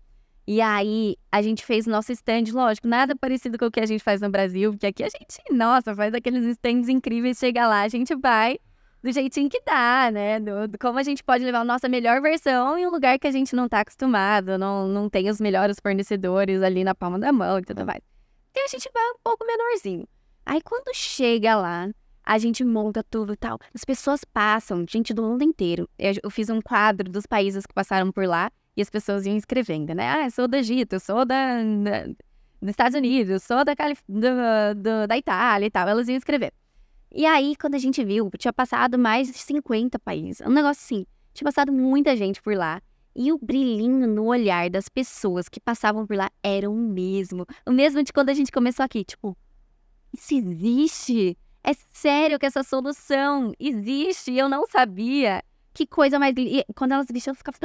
E 0.46 0.61
aí, 0.61 1.16
a 1.33 1.40
gente 1.40 1.64
fez 1.64 1.87
o 1.87 1.90
nosso 1.90 2.12
stand, 2.12 2.44
lógico, 2.52 2.87
nada 2.87 3.16
parecido 3.16 3.59
com 3.59 3.64
o 3.64 3.70
que 3.70 3.80
a 3.80 3.87
gente 3.87 4.04
faz 4.04 4.20
no 4.20 4.28
Brasil, 4.28 4.72
porque 4.72 4.87
aqui 4.87 5.02
a 5.02 5.09
gente, 5.09 5.42
nossa, 5.50 5.94
faz 5.94 6.12
aqueles 6.12 6.44
stands 6.44 6.88
incríveis, 6.88 7.38
chega 7.38 7.66
lá, 7.66 7.80
a 7.80 7.88
gente 7.88 8.14
vai 8.14 8.59
do 9.02 9.11
jeitinho 9.11 9.50
que 9.50 9.61
dá, 9.64 10.11
né? 10.12 10.38
Do, 10.38 10.68
do, 10.68 10.78
como 10.78 10.98
a 10.98 11.02
gente 11.02 11.24
pode 11.24 11.44
levar 11.44 11.61
a 11.61 11.64
nossa 11.64 11.88
melhor 11.88 12.20
versão 12.20 12.78
em 12.78 12.87
um 12.87 12.90
lugar 12.90 13.18
que 13.18 13.26
a 13.26 13.30
gente 13.30 13.57
não 13.57 13.68
tá 13.68 13.80
acostumado, 13.80 14.57
não, 14.57 14.87
não 14.87 15.09
tem 15.09 15.28
os 15.28 15.40
melhores 15.40 15.78
fornecedores 15.80 16.62
ali 16.62 16.85
na 16.85 16.94
palma 16.94 17.18
da 17.18 17.33
mão 17.33 17.59
e 17.59 17.62
tudo 17.62 17.85
mais. 17.85 18.13
E 18.55 18.61
a 18.61 18.69
gente 18.69 18.88
vai 18.93 19.03
um 19.11 19.19
pouco 19.23 19.47
menorzinho. 19.47 20.07
Aí 20.47 20.61
quando 20.62 20.95
chega 20.95 21.57
lá, 21.57 21.88
a 22.25 22.38
gente 22.38 22.64
monta 22.64 23.03
tudo 23.03 23.33
e 23.33 23.37
tal. 23.37 23.59
As 23.75 23.85
pessoas 23.85 24.25
passam, 24.25 24.85
gente 24.88 25.12
do 25.12 25.23
mundo 25.23 25.43
inteiro. 25.43 25.88
Eu, 25.99 26.14
eu, 26.23 26.31
fiz 26.31 26.49
um 26.49 26.61
quadro 26.61 27.11
dos 27.11 27.27
países 27.27 27.67
que 27.67 27.75
passaram 27.75 28.11
por 28.12 28.27
lá 28.27 28.51
e 28.77 28.83
as 28.83 28.88
pessoas 28.88 29.27
iam 29.27 29.37
escrevendo, 29.37 29.95
né? 29.95 30.09
Ah, 30.09 30.25
eu 30.27 30.31
sou 30.31 30.49
do 30.49 30.57
Egito, 30.57 30.95
eu 30.95 31.01
sou 31.01 31.25
da, 31.25 31.62
da 31.62 32.07
dos 32.64 32.71
Estados 32.71 32.97
Unidos, 32.97 33.31
eu 33.31 33.40
sou 33.40 33.64
da, 33.64 33.77
Calif 33.77 34.03
do, 34.09 34.21
do, 34.77 35.07
da 35.07 35.19
Itália 35.19 35.67
e 35.67 35.71
tal. 35.71 35.87
Elas 35.87 36.09
iam 36.09 36.17
escrever. 36.17 36.53
E 37.12 37.27
aí, 37.27 37.55
quando 37.57 37.75
a 37.75 37.79
gente 37.79 38.03
viu, 38.05 38.31
tinha 38.38 38.53
passado 38.53 38.99
mais 38.99 39.31
de 39.31 39.38
50 39.38 39.99
países. 39.99 40.40
Um 40.47 40.51
negócio 40.51 40.83
assim. 40.83 41.07
Tinha 41.33 41.47
passado 41.47 41.73
muita 41.73 42.17
gente 42.17 42.40
por 42.40 42.57
lá. 42.57 42.81
E 43.16 43.33
o 43.33 43.38
brilhinho 43.38 44.09
no 44.09 44.24
olhar 44.24 44.68
das 44.68 44.88
pessoas 44.88 45.48
que 45.48 45.61
passavam 45.61 46.07
por 46.07 46.16
lá 46.16 46.31
era 46.42 46.68
o 46.68 46.74
mesmo. 46.74 47.46
O 47.66 47.70
mesmo 47.70 48.03
de 48.03 48.12
quando 48.12 48.31
a 48.31 48.35
gente 48.35 48.50
começou 48.50 48.85
aqui. 48.85 49.05
Tipo, 49.05 49.37
isso 50.12 50.35
existe? 50.35 51.38
É 51.62 51.72
sério 51.72 52.38
que 52.38 52.46
essa 52.46 52.62
solução 52.62 53.53
existe? 53.59 54.33
E 54.33 54.38
eu 54.38 54.48
não 54.48 54.66
sabia. 54.66 55.42
Que 55.72 55.87
coisa 55.87 56.18
mais. 56.18 56.35
E 56.37 56.64
quando 56.77 56.92
elas 56.92 57.07
vestiam, 57.11 57.33
eu 57.33 57.37
ficava. 57.37 57.59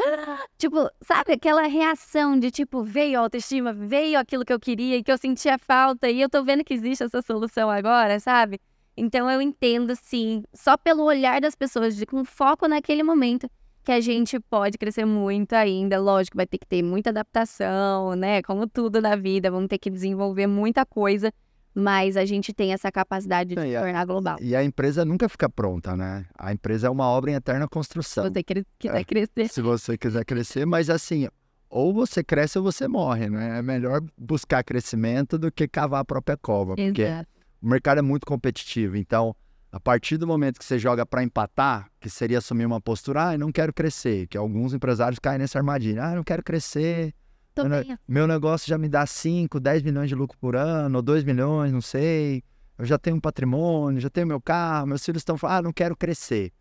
Tipo, 0.58 0.90
sabe 1.02 1.34
aquela 1.34 1.68
reação 1.68 2.40
de 2.40 2.50
tipo, 2.50 2.84
veio 2.84 3.20
a 3.20 3.22
autoestima, 3.22 3.72
veio 3.72 4.18
aquilo 4.20 4.44
que 4.44 4.52
eu 4.52 4.60
queria 4.60 4.98
e 4.98 5.04
que 5.04 5.12
eu 5.12 5.18
sentia 5.18 5.60
falta 5.60 6.10
e 6.10 6.20
eu 6.20 6.30
tô 6.30 6.44
vendo 6.44 6.64
que 6.64 6.74
existe 6.74 7.04
essa 7.04 7.22
solução 7.22 7.70
agora, 7.70 8.20
sabe? 8.20 8.60
Então 8.98 9.30
eu 9.30 9.42
entendo, 9.42 9.96
sim, 9.96 10.44
só 10.54 10.76
pelo 10.76 11.04
olhar 11.04 11.40
das 11.40 11.56
pessoas, 11.56 11.96
de, 11.96 12.06
com 12.06 12.26
foco 12.26 12.68
naquele 12.68 13.04
momento, 13.04 13.50
que 13.90 13.94
a 13.94 14.02
gente 14.02 14.40
pode 14.40 14.78
crescer 14.78 15.04
muito 15.04 15.54
ainda. 15.54 16.00
Lógico, 16.00 16.38
vai 16.38 16.46
ter 16.46 16.60
que 16.60 16.68
ter 16.68 16.84
muita 16.84 17.10
adaptação, 17.10 18.14
né? 18.16 18.40
Como 18.44 18.68
tudo 18.68 19.02
na 19.02 19.16
vida, 19.16 19.50
vamos 19.50 19.68
ter 19.68 19.80
que 19.80 19.90
desenvolver 19.90 20.46
muita 20.46 20.86
coisa, 20.86 21.34
mas 21.74 22.16
a 22.16 22.24
gente 22.24 22.54
tem 22.54 22.72
essa 22.72 22.92
capacidade 22.92 23.56
de 23.56 23.60
se 23.60 23.74
tornar 23.74 24.06
global. 24.06 24.38
E 24.40 24.56
a 24.56 24.64
empresa 24.64 25.04
nunca 25.04 25.28
fica 25.28 25.50
pronta, 25.50 25.98
né? 25.98 26.28
A 26.38 26.54
empresa 26.54 26.86
é 26.86 26.90
uma 26.92 27.08
obra 27.08 27.32
em 27.32 27.34
eterna 27.34 27.68
construção. 27.68 28.26
Se 28.26 28.30
você 28.30 28.44
quiser 28.44 28.66
é, 28.84 29.04
crescer. 29.04 29.50
Se 29.50 29.60
você 29.60 29.98
quiser 29.98 30.24
crescer, 30.24 30.68
mas 30.68 30.88
assim, 30.92 31.28
ou 31.68 31.92
você 31.92 32.24
cresce 32.24 32.60
ou 32.60 32.64
você 32.64 32.88
morre, 32.88 33.28
né? 33.28 33.58
É 33.58 33.62
melhor 33.64 34.02
buscar 34.16 34.64
crescimento 34.64 35.36
do 35.36 35.52
que 35.52 35.68
cavar 35.68 36.02
a 36.02 36.06
própria 36.06 36.38
cova, 36.38 36.76
Exato. 36.78 36.94
porque 36.94 37.28
o 37.60 37.68
mercado 37.68 37.98
é 37.98 38.04
muito 38.04 38.28
competitivo. 38.28 38.98
Então, 38.98 39.36
a 39.72 39.80
partir 39.80 40.18
do 40.18 40.26
momento 40.26 40.58
que 40.58 40.66
você 40.66 40.80
joga 40.80 41.06
para 41.06 41.24
empatar, 41.24 41.90
que 42.00 42.10
seria 42.10 42.40
assumir 42.40 42.66
uma 42.66 42.82
postura, 42.82 43.30
ah, 43.30 43.34
eu 43.36 43.40
não 43.40 43.52
quero 43.52 43.72
crescer, 43.72 44.28
que 44.28 44.38
alguns 44.38 44.74
empresários 44.74 45.20
caem 45.20 45.38
nessa 45.38 45.60
armadilha, 45.60 46.06
ah, 46.06 46.12
eu 46.12 46.16
não 46.18 46.24
quero 46.24 46.44
crescer, 46.44 47.14
meu, 47.56 47.98
meu, 48.08 48.28
negócio 48.28 48.68
já 48.68 48.78
me 48.78 48.88
dá 48.88 49.06
5, 49.06 49.60
10 49.60 49.84
milhões 49.84 50.08
de 50.08 50.16
lucro 50.16 50.38
por 50.40 50.56
ano, 50.56 50.98
ou 50.98 51.02
2 51.02 51.24
milhões, 51.24 51.72
não 51.72 51.82
sei, 51.82 52.42
eu 52.78 52.86
já 52.86 52.98
tenho 52.98 53.18
um 53.18 53.20
patrimônio, 53.20 54.00
já 54.00 54.10
tenho 54.10 54.26
meu 54.26 54.40
carro, 54.40 54.88
meus 54.88 55.04
filhos 55.04 55.20
estão 55.20 55.38
falando, 55.38 55.58
ah, 55.58 55.62
não 55.64 55.74
quero 55.74 55.96
crescer. 55.96 56.52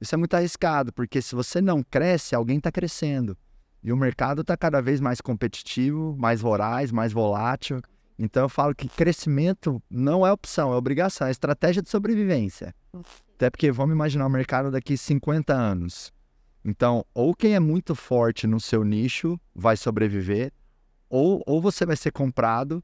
Isso 0.00 0.14
é 0.14 0.18
muito 0.18 0.34
arriscado, 0.34 0.92
porque 0.92 1.20
se 1.20 1.34
você 1.34 1.60
não 1.60 1.82
cresce, 1.82 2.34
alguém 2.34 2.58
está 2.58 2.72
crescendo. 2.72 3.36
E 3.82 3.92
o 3.92 3.96
mercado 3.96 4.40
está 4.40 4.56
cada 4.56 4.80
vez 4.80 5.00
mais 5.00 5.20
competitivo, 5.20 6.16
mais 6.18 6.40
voraz, 6.40 6.90
mais 6.90 7.12
volátil. 7.12 7.80
Então 8.18 8.44
eu 8.44 8.48
falo 8.48 8.74
que 8.74 8.88
crescimento 8.88 9.82
não 9.90 10.26
é 10.26 10.32
opção, 10.32 10.72
é 10.72 10.76
obrigação, 10.76 11.26
é 11.26 11.30
estratégia 11.30 11.82
de 11.82 11.90
sobrevivência. 11.90 12.74
Até 13.34 13.50
porque 13.50 13.70
vamos 13.70 13.94
imaginar 13.94 14.26
o 14.26 14.30
mercado 14.30 14.70
daqui 14.70 14.96
50 14.96 15.52
anos. 15.52 16.12
Então, 16.64 17.04
ou 17.14 17.34
quem 17.34 17.54
é 17.54 17.60
muito 17.60 17.94
forte 17.94 18.46
no 18.46 18.58
seu 18.58 18.82
nicho 18.82 19.38
vai 19.54 19.76
sobreviver, 19.76 20.52
ou, 21.08 21.42
ou 21.46 21.60
você 21.60 21.86
vai 21.86 21.96
ser 21.96 22.10
comprado, 22.10 22.82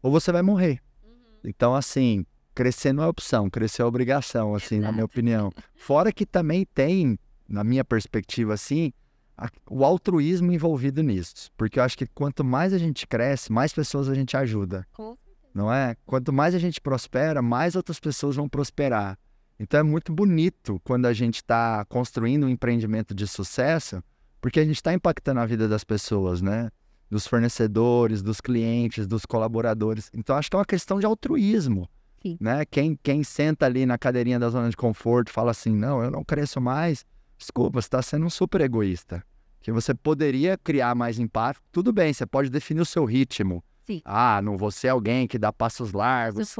ou 0.00 0.12
você 0.12 0.30
vai 0.30 0.42
morrer. 0.42 0.80
Uhum. 1.02 1.10
Então, 1.42 1.74
assim, 1.74 2.24
crescer 2.54 2.92
não 2.92 3.02
é 3.02 3.08
opção, 3.08 3.50
crescer 3.50 3.82
é 3.82 3.84
obrigação, 3.84 4.54
assim, 4.54 4.78
na 4.78 4.92
minha 4.92 5.04
opinião. 5.04 5.50
Fora 5.74 6.12
que 6.12 6.24
também 6.24 6.64
tem, 6.64 7.18
na 7.48 7.64
minha 7.64 7.84
perspectiva, 7.84 8.54
assim, 8.54 8.92
o 9.68 9.84
altruísmo 9.84 10.52
envolvido 10.52 11.02
nisso. 11.02 11.50
Porque 11.56 11.78
eu 11.78 11.82
acho 11.82 11.96
que 11.96 12.06
quanto 12.06 12.44
mais 12.44 12.72
a 12.72 12.78
gente 12.78 13.06
cresce, 13.06 13.52
mais 13.52 13.72
pessoas 13.72 14.08
a 14.08 14.14
gente 14.14 14.36
ajuda. 14.36 14.86
Não 15.54 15.72
é? 15.72 15.96
Quanto 16.06 16.32
mais 16.32 16.54
a 16.54 16.58
gente 16.58 16.80
prospera, 16.80 17.42
mais 17.42 17.74
outras 17.74 17.98
pessoas 17.98 18.36
vão 18.36 18.48
prosperar. 18.48 19.18
Então 19.58 19.80
é 19.80 19.82
muito 19.82 20.12
bonito 20.12 20.80
quando 20.84 21.06
a 21.06 21.12
gente 21.12 21.36
está 21.36 21.84
construindo 21.86 22.44
um 22.44 22.48
empreendimento 22.48 23.14
de 23.14 23.26
sucesso, 23.26 24.02
porque 24.40 24.60
a 24.60 24.64
gente 24.64 24.76
está 24.76 24.92
impactando 24.94 25.40
a 25.40 25.46
vida 25.46 25.68
das 25.68 25.84
pessoas, 25.84 26.40
né? 26.40 26.70
Dos 27.10 27.26
fornecedores, 27.26 28.22
dos 28.22 28.40
clientes, 28.40 29.06
dos 29.06 29.26
colaboradores. 29.26 30.08
Então 30.14 30.36
acho 30.36 30.48
que 30.48 30.56
é 30.56 30.58
uma 30.58 30.64
questão 30.64 31.00
de 31.00 31.06
altruísmo. 31.06 31.88
Sim. 32.22 32.36
Né? 32.40 32.64
Quem, 32.64 32.98
quem 33.02 33.24
senta 33.24 33.66
ali 33.66 33.84
na 33.84 33.98
cadeirinha 33.98 34.38
da 34.38 34.48
zona 34.48 34.70
de 34.70 34.76
conforto 34.76 35.30
fala 35.30 35.50
assim: 35.50 35.74
não, 35.74 36.02
eu 36.02 36.10
não 36.10 36.22
cresço 36.22 36.60
mais. 36.60 37.04
Desculpa, 37.36 37.80
você 37.80 37.86
está 37.86 38.00
sendo 38.00 38.26
um 38.26 38.30
super 38.30 38.60
egoísta 38.60 39.24
que 39.60 39.70
você 39.70 39.94
poderia 39.94 40.56
criar 40.56 40.94
mais 40.94 41.18
impacto. 41.18 41.62
Tudo 41.70 41.92
bem, 41.92 42.12
você 42.12 42.26
pode 42.26 42.50
definir 42.50 42.80
o 42.80 42.86
seu 42.86 43.04
ritmo. 43.04 43.62
Sim. 43.86 44.00
Ah, 44.04 44.40
não 44.42 44.56
vou 44.56 44.70
ser 44.70 44.88
alguém 44.88 45.26
que 45.26 45.38
dá 45.38 45.52
passos 45.52 45.92
largos, 45.92 46.54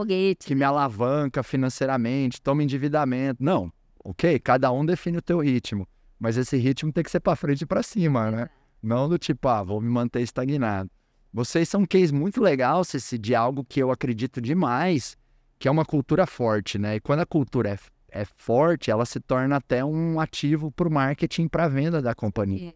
que 0.47 0.55
me 0.55 0.65
alavanca 0.65 1.43
financeiramente, 1.43 2.41
toma 2.43 2.63
endividamento. 2.63 3.43
Não, 3.43 3.73
ok, 4.05 4.39
cada 4.41 4.73
um 4.73 4.85
define 4.85 5.19
o 5.19 5.23
teu 5.23 5.39
ritmo. 5.39 5.87
Mas 6.19 6.37
esse 6.37 6.57
ritmo 6.57 6.93
tem 6.93 7.05
que 7.05 7.11
ser 7.11 7.21
para 7.21 7.37
frente 7.37 7.63
e 7.63 7.67
para 7.67 7.83
cima, 7.83 8.31
né? 8.31 8.51
Não 8.83 9.09
do 9.09 9.19
tipo, 9.19 9.49
ah, 9.49 9.63
vou 9.63 9.81
me 9.81 9.89
manter 9.89 10.21
estagnado. 10.23 10.91
Vocês 11.33 11.69
são 11.69 11.83
um 11.83 11.87
case 11.87 12.13
muito 12.13 12.43
legal, 12.43 12.83
Ceci, 12.85 13.17
de 13.17 13.35
algo 13.35 13.65
que 13.65 13.81
eu 13.81 13.91
acredito 13.91 14.41
demais, 14.41 15.17
que 15.59 15.69
é 15.69 15.71
uma 15.71 15.85
cultura 15.85 16.27
forte, 16.27 16.79
né? 16.79 16.97
E 16.97 17.01
quando 17.01 17.21
a 17.21 17.27
cultura 17.27 17.71
é, 17.71 17.79
é 18.23 18.25
forte, 18.37 18.91
ela 18.91 19.07
se 19.07 19.21
torna 19.21 19.57
até 19.57 19.85
um 19.85 20.19
ativo 20.19 20.71
para 20.73 20.89
o 20.89 20.93
marketing, 20.93 21.47
para 21.47 21.65
a 21.65 21.69
venda 21.69 22.03
da 22.03 22.15
companhia. 22.15 22.75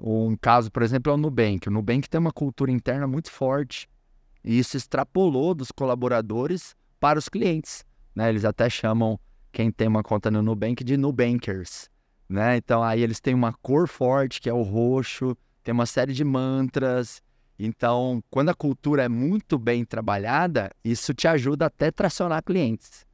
Um 0.00 0.36
caso, 0.36 0.70
por 0.70 0.82
exemplo, 0.82 1.10
é 1.10 1.14
o 1.14 1.18
Nubank. 1.18 1.68
O 1.68 1.72
Nubank 1.72 2.08
tem 2.08 2.20
uma 2.20 2.32
cultura 2.32 2.70
interna 2.70 3.06
muito 3.06 3.30
forte 3.30 3.88
e 4.44 4.58
isso 4.58 4.76
extrapolou 4.76 5.54
dos 5.54 5.72
colaboradores 5.72 6.76
para 7.00 7.18
os 7.18 7.28
clientes. 7.28 7.84
Né? 8.14 8.28
Eles 8.28 8.44
até 8.44 8.70
chamam 8.70 9.18
quem 9.50 9.70
tem 9.70 9.88
uma 9.88 10.02
conta 10.02 10.30
no 10.30 10.42
Nubank 10.42 10.84
de 10.84 10.96
Nubankers. 10.96 11.90
Né? 12.28 12.56
Então 12.56 12.82
aí 12.82 13.02
eles 13.02 13.20
têm 13.20 13.34
uma 13.34 13.52
cor 13.52 13.88
forte, 13.88 14.40
que 14.40 14.48
é 14.48 14.54
o 14.54 14.62
roxo, 14.62 15.36
tem 15.64 15.72
uma 15.72 15.86
série 15.86 16.12
de 16.12 16.24
mantras. 16.24 17.20
Então, 17.58 18.22
quando 18.30 18.50
a 18.50 18.54
cultura 18.54 19.02
é 19.02 19.08
muito 19.08 19.58
bem 19.58 19.84
trabalhada, 19.84 20.70
isso 20.84 21.12
te 21.12 21.26
ajuda 21.26 21.66
até 21.66 21.88
a 21.88 21.92
tracionar 21.92 22.44
clientes. 22.44 23.04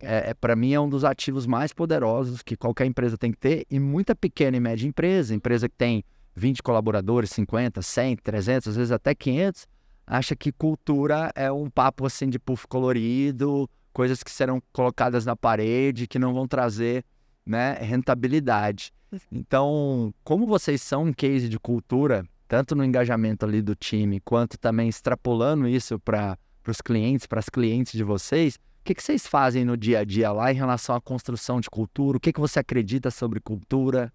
É, 0.00 0.30
é 0.30 0.34
para 0.34 0.56
mim 0.56 0.72
é 0.72 0.80
um 0.80 0.88
dos 0.88 1.04
ativos 1.04 1.46
mais 1.46 1.72
poderosos 1.72 2.42
que 2.42 2.56
qualquer 2.56 2.86
empresa 2.86 3.18
tem 3.18 3.30
que 3.30 3.38
ter 3.38 3.66
e 3.70 3.78
muita 3.78 4.14
pequena 4.14 4.56
e 4.56 4.60
média 4.60 4.86
empresa, 4.86 5.34
empresa 5.34 5.68
que 5.68 5.76
tem 5.76 6.02
20 6.34 6.62
colaboradores, 6.62 7.30
50, 7.30 7.82
100, 7.82 8.16
300, 8.16 8.68
às 8.68 8.76
vezes 8.76 8.92
até 8.92 9.14
500, 9.14 9.66
acha 10.06 10.34
que 10.34 10.52
cultura 10.52 11.30
é 11.34 11.50
um 11.50 11.68
papo 11.70 12.06
assim 12.06 12.28
de 12.28 12.38
puff 12.38 12.66
colorido, 12.66 13.68
coisas 13.92 14.22
que 14.22 14.30
serão 14.30 14.62
colocadas 14.72 15.24
na 15.24 15.36
parede, 15.36 16.06
que 16.06 16.18
não 16.18 16.32
vão 16.32 16.46
trazer 16.46 17.04
né, 17.44 17.74
rentabilidade. 17.74 18.92
Então, 19.30 20.14
como 20.22 20.46
vocês 20.46 20.80
são 20.82 21.04
um 21.04 21.12
case 21.12 21.48
de 21.48 21.58
cultura, 21.58 22.24
tanto 22.46 22.74
no 22.74 22.84
engajamento 22.84 23.44
ali 23.44 23.60
do 23.60 23.74
time, 23.74 24.20
quanto 24.20 24.58
também 24.58 24.88
extrapolando 24.88 25.66
isso 25.66 25.98
para 25.98 26.38
os 26.66 26.80
clientes, 26.80 27.26
para 27.26 27.40
as 27.40 27.48
clientes 27.48 27.92
de 27.92 28.04
vocês, 28.04 28.54
o 28.54 28.84
que, 28.84 28.94
que 28.94 29.02
vocês 29.02 29.26
fazem 29.26 29.64
no 29.64 29.76
dia 29.76 30.00
a 30.00 30.04
dia 30.04 30.32
lá 30.32 30.50
em 30.50 30.54
relação 30.56 30.94
à 30.94 31.00
construção 31.00 31.60
de 31.60 31.68
cultura? 31.68 32.16
O 32.16 32.20
que, 32.20 32.32
que 32.32 32.40
você 32.40 32.60
acredita 32.60 33.10
sobre 33.10 33.38
cultura? 33.38 34.12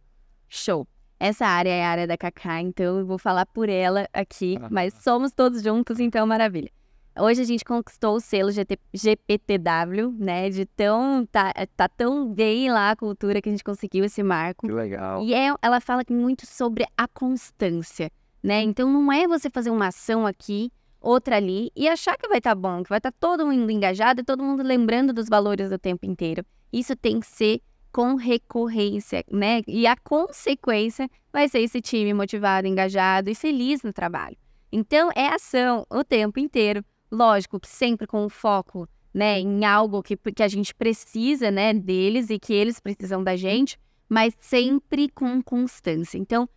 Show. 0.47 0.87
Essa 1.19 1.45
área 1.45 1.69
é 1.69 1.85
a 1.85 1.89
área 1.89 2.07
da 2.07 2.17
Cacá, 2.17 2.61
então 2.61 2.99
eu 2.99 3.05
vou 3.05 3.17
falar 3.17 3.45
por 3.45 3.69
ela 3.69 4.07
aqui, 4.13 4.57
mas 4.69 4.93
somos 4.95 5.31
todos 5.31 5.63
juntos, 5.63 5.99
então 5.99 6.27
maravilha. 6.27 6.69
Hoje 7.17 7.41
a 7.41 7.45
gente 7.45 7.63
conquistou 7.63 8.17
o 8.17 8.19
selo 8.19 8.51
GT, 8.51 8.77
GPTW, 8.93 10.13
né? 10.19 10.49
De 10.49 10.65
tão. 10.65 11.25
Tá, 11.25 11.53
tá 11.75 11.87
tão 11.87 12.27
bem 12.27 12.69
lá 12.69 12.91
a 12.91 12.95
cultura 12.95 13.41
que 13.41 13.47
a 13.47 13.51
gente 13.53 13.63
conseguiu 13.63 14.03
esse 14.03 14.21
marco. 14.21 14.67
Que 14.67 14.73
legal. 14.73 15.23
E 15.23 15.33
é, 15.33 15.53
ela 15.61 15.79
fala 15.79 16.03
muito 16.09 16.45
sobre 16.45 16.85
a 16.97 17.07
constância, 17.07 18.11
né? 18.43 18.61
Então 18.61 18.91
não 18.91 19.09
é 19.13 19.25
você 19.29 19.49
fazer 19.49 19.69
uma 19.69 19.87
ação 19.87 20.27
aqui, 20.27 20.69
outra 20.99 21.37
ali, 21.37 21.71
e 21.73 21.87
achar 21.87 22.17
que 22.17 22.27
vai 22.27 22.39
estar 22.39 22.49
tá 22.49 22.55
bom, 22.55 22.83
que 22.83 22.89
vai 22.89 22.99
estar 22.99 23.13
tá 23.13 23.17
todo 23.17 23.47
mundo 23.47 23.71
engajado 23.71 24.19
e 24.19 24.23
todo 24.25 24.43
mundo 24.43 24.61
lembrando 24.61 25.13
dos 25.13 25.29
valores 25.29 25.71
o 25.71 25.79
tempo 25.79 26.05
inteiro. 26.05 26.43
Isso 26.73 26.97
tem 26.97 27.21
que 27.21 27.27
ser 27.27 27.61
com 27.95 28.15
recorrência, 28.15 29.23
né? 29.31 29.61
E 29.65 29.87
a 29.87 29.95
consequência 29.95 31.09
vai 31.31 31.47
ser 31.47 31.59
esse 31.59 31.79
time 31.79 32.13
motivado, 32.13 32.67
engajado 32.67 33.29
e 33.29 33.35
feliz 33.35 33.83
no 33.83 33.93
trabalho. 33.93 34.35
Então, 34.69 35.09
é 35.15 35.27
ação 35.27 35.85
o 35.89 36.03
tempo 36.03 36.37
inteiro. 36.37 36.83
Lógico 37.09 37.57
que 37.57 37.69
sempre 37.69 38.05
com 38.05 38.27
foco 38.27 38.85
né, 39.13 39.39
em 39.39 39.63
algo 39.63 40.03
que, 40.03 40.17
que 40.17 40.43
a 40.43 40.47
gente 40.49 40.75
precisa 40.75 41.49
né, 41.49 41.73
deles 41.73 42.29
e 42.29 42.37
que 42.37 42.51
eles 42.51 42.81
precisam 42.81 43.23
da 43.23 43.37
gente, 43.37 43.79
mas 44.09 44.35
sempre 44.41 45.07
com 45.07 45.41
constância. 45.41 46.17
Então, 46.17 46.49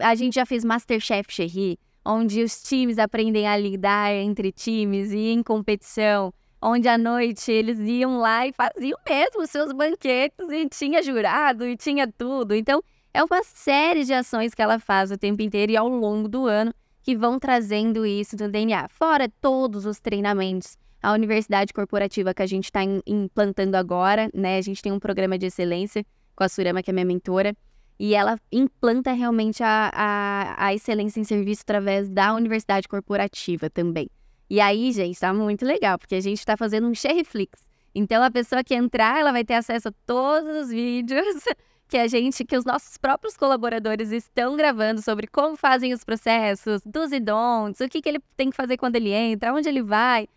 a 0.00 0.14
gente 0.14 0.36
já 0.36 0.46
fez 0.46 0.64
Masterchef 0.64 1.30
Cherry, 1.30 1.78
onde 2.02 2.42
os 2.42 2.62
times 2.62 2.98
aprendem 2.98 3.46
a 3.46 3.58
lidar 3.58 4.14
entre 4.14 4.50
times 4.50 5.12
e 5.12 5.32
em 5.32 5.42
competição 5.42 6.32
onde 6.60 6.88
à 6.88 6.98
noite 6.98 7.50
eles 7.50 7.78
iam 7.78 8.18
lá 8.18 8.46
e 8.46 8.52
faziam 8.52 8.98
mesmo 9.08 9.42
os 9.42 9.50
seus 9.50 9.72
banquetes 9.72 10.48
e 10.50 10.68
tinha 10.68 11.02
jurado 11.02 11.66
e 11.66 11.76
tinha 11.76 12.10
tudo. 12.10 12.54
Então, 12.54 12.82
é 13.14 13.22
uma 13.22 13.42
série 13.42 14.04
de 14.04 14.12
ações 14.12 14.54
que 14.54 14.62
ela 14.62 14.78
faz 14.78 15.10
o 15.10 15.18
tempo 15.18 15.42
inteiro 15.42 15.72
e 15.72 15.76
ao 15.76 15.88
longo 15.88 16.28
do 16.28 16.46
ano 16.46 16.72
que 17.02 17.16
vão 17.16 17.38
trazendo 17.38 18.04
isso 18.04 18.36
do 18.36 18.50
DNA. 18.50 18.88
Fora 18.88 19.28
todos 19.40 19.86
os 19.86 19.98
treinamentos. 19.98 20.76
A 21.02 21.12
universidade 21.12 21.72
corporativa 21.72 22.34
que 22.34 22.42
a 22.42 22.46
gente 22.46 22.64
está 22.64 22.80
implantando 23.06 23.76
agora, 23.76 24.28
né? 24.34 24.58
A 24.58 24.60
gente 24.60 24.82
tem 24.82 24.92
um 24.92 24.98
programa 24.98 25.38
de 25.38 25.46
excelência 25.46 26.04
com 26.34 26.44
a 26.44 26.48
Surama, 26.48 26.82
que 26.82 26.90
é 26.90 26.92
minha 26.92 27.06
mentora, 27.06 27.56
e 27.98 28.14
ela 28.14 28.38
implanta 28.52 29.12
realmente 29.12 29.62
a, 29.62 29.90
a, 29.92 30.66
a 30.66 30.74
excelência 30.74 31.20
em 31.20 31.24
serviço 31.24 31.62
através 31.62 32.08
da 32.08 32.34
universidade 32.34 32.86
corporativa 32.86 33.70
também. 33.70 34.08
E 34.50 34.60
aí, 34.60 34.92
gente, 34.92 35.18
tá 35.18 35.32
muito 35.32 35.64
legal, 35.64 35.98
porque 35.98 36.14
a 36.14 36.20
gente 36.20 36.44
tá 36.44 36.56
fazendo 36.56 36.86
um 36.86 36.94
Shareflix. 36.94 37.68
Então, 37.94 38.22
a 38.22 38.30
pessoa 38.30 38.64
que 38.64 38.74
entrar, 38.74 39.20
ela 39.20 39.32
vai 39.32 39.44
ter 39.44 39.54
acesso 39.54 39.88
a 39.88 39.92
todos 40.06 40.64
os 40.64 40.68
vídeos 40.70 41.24
que 41.88 41.96
a 41.96 42.06
gente, 42.06 42.44
que 42.44 42.56
os 42.56 42.64
nossos 42.64 42.96
próprios 42.96 43.36
colaboradores 43.36 44.10
estão 44.12 44.56
gravando 44.56 45.02
sobre 45.02 45.26
como 45.26 45.56
fazem 45.56 45.92
os 45.92 46.04
processos, 46.04 46.82
dos 46.84 47.12
e 47.12 47.20
don'ts, 47.20 47.80
o 47.80 47.88
que, 47.88 48.00
que 48.00 48.08
ele 48.08 48.20
tem 48.36 48.50
que 48.50 48.56
fazer 48.56 48.76
quando 48.76 48.96
ele 48.96 49.10
entra, 49.10 49.52
onde 49.52 49.68
ele 49.68 49.82
vai. 49.82 50.28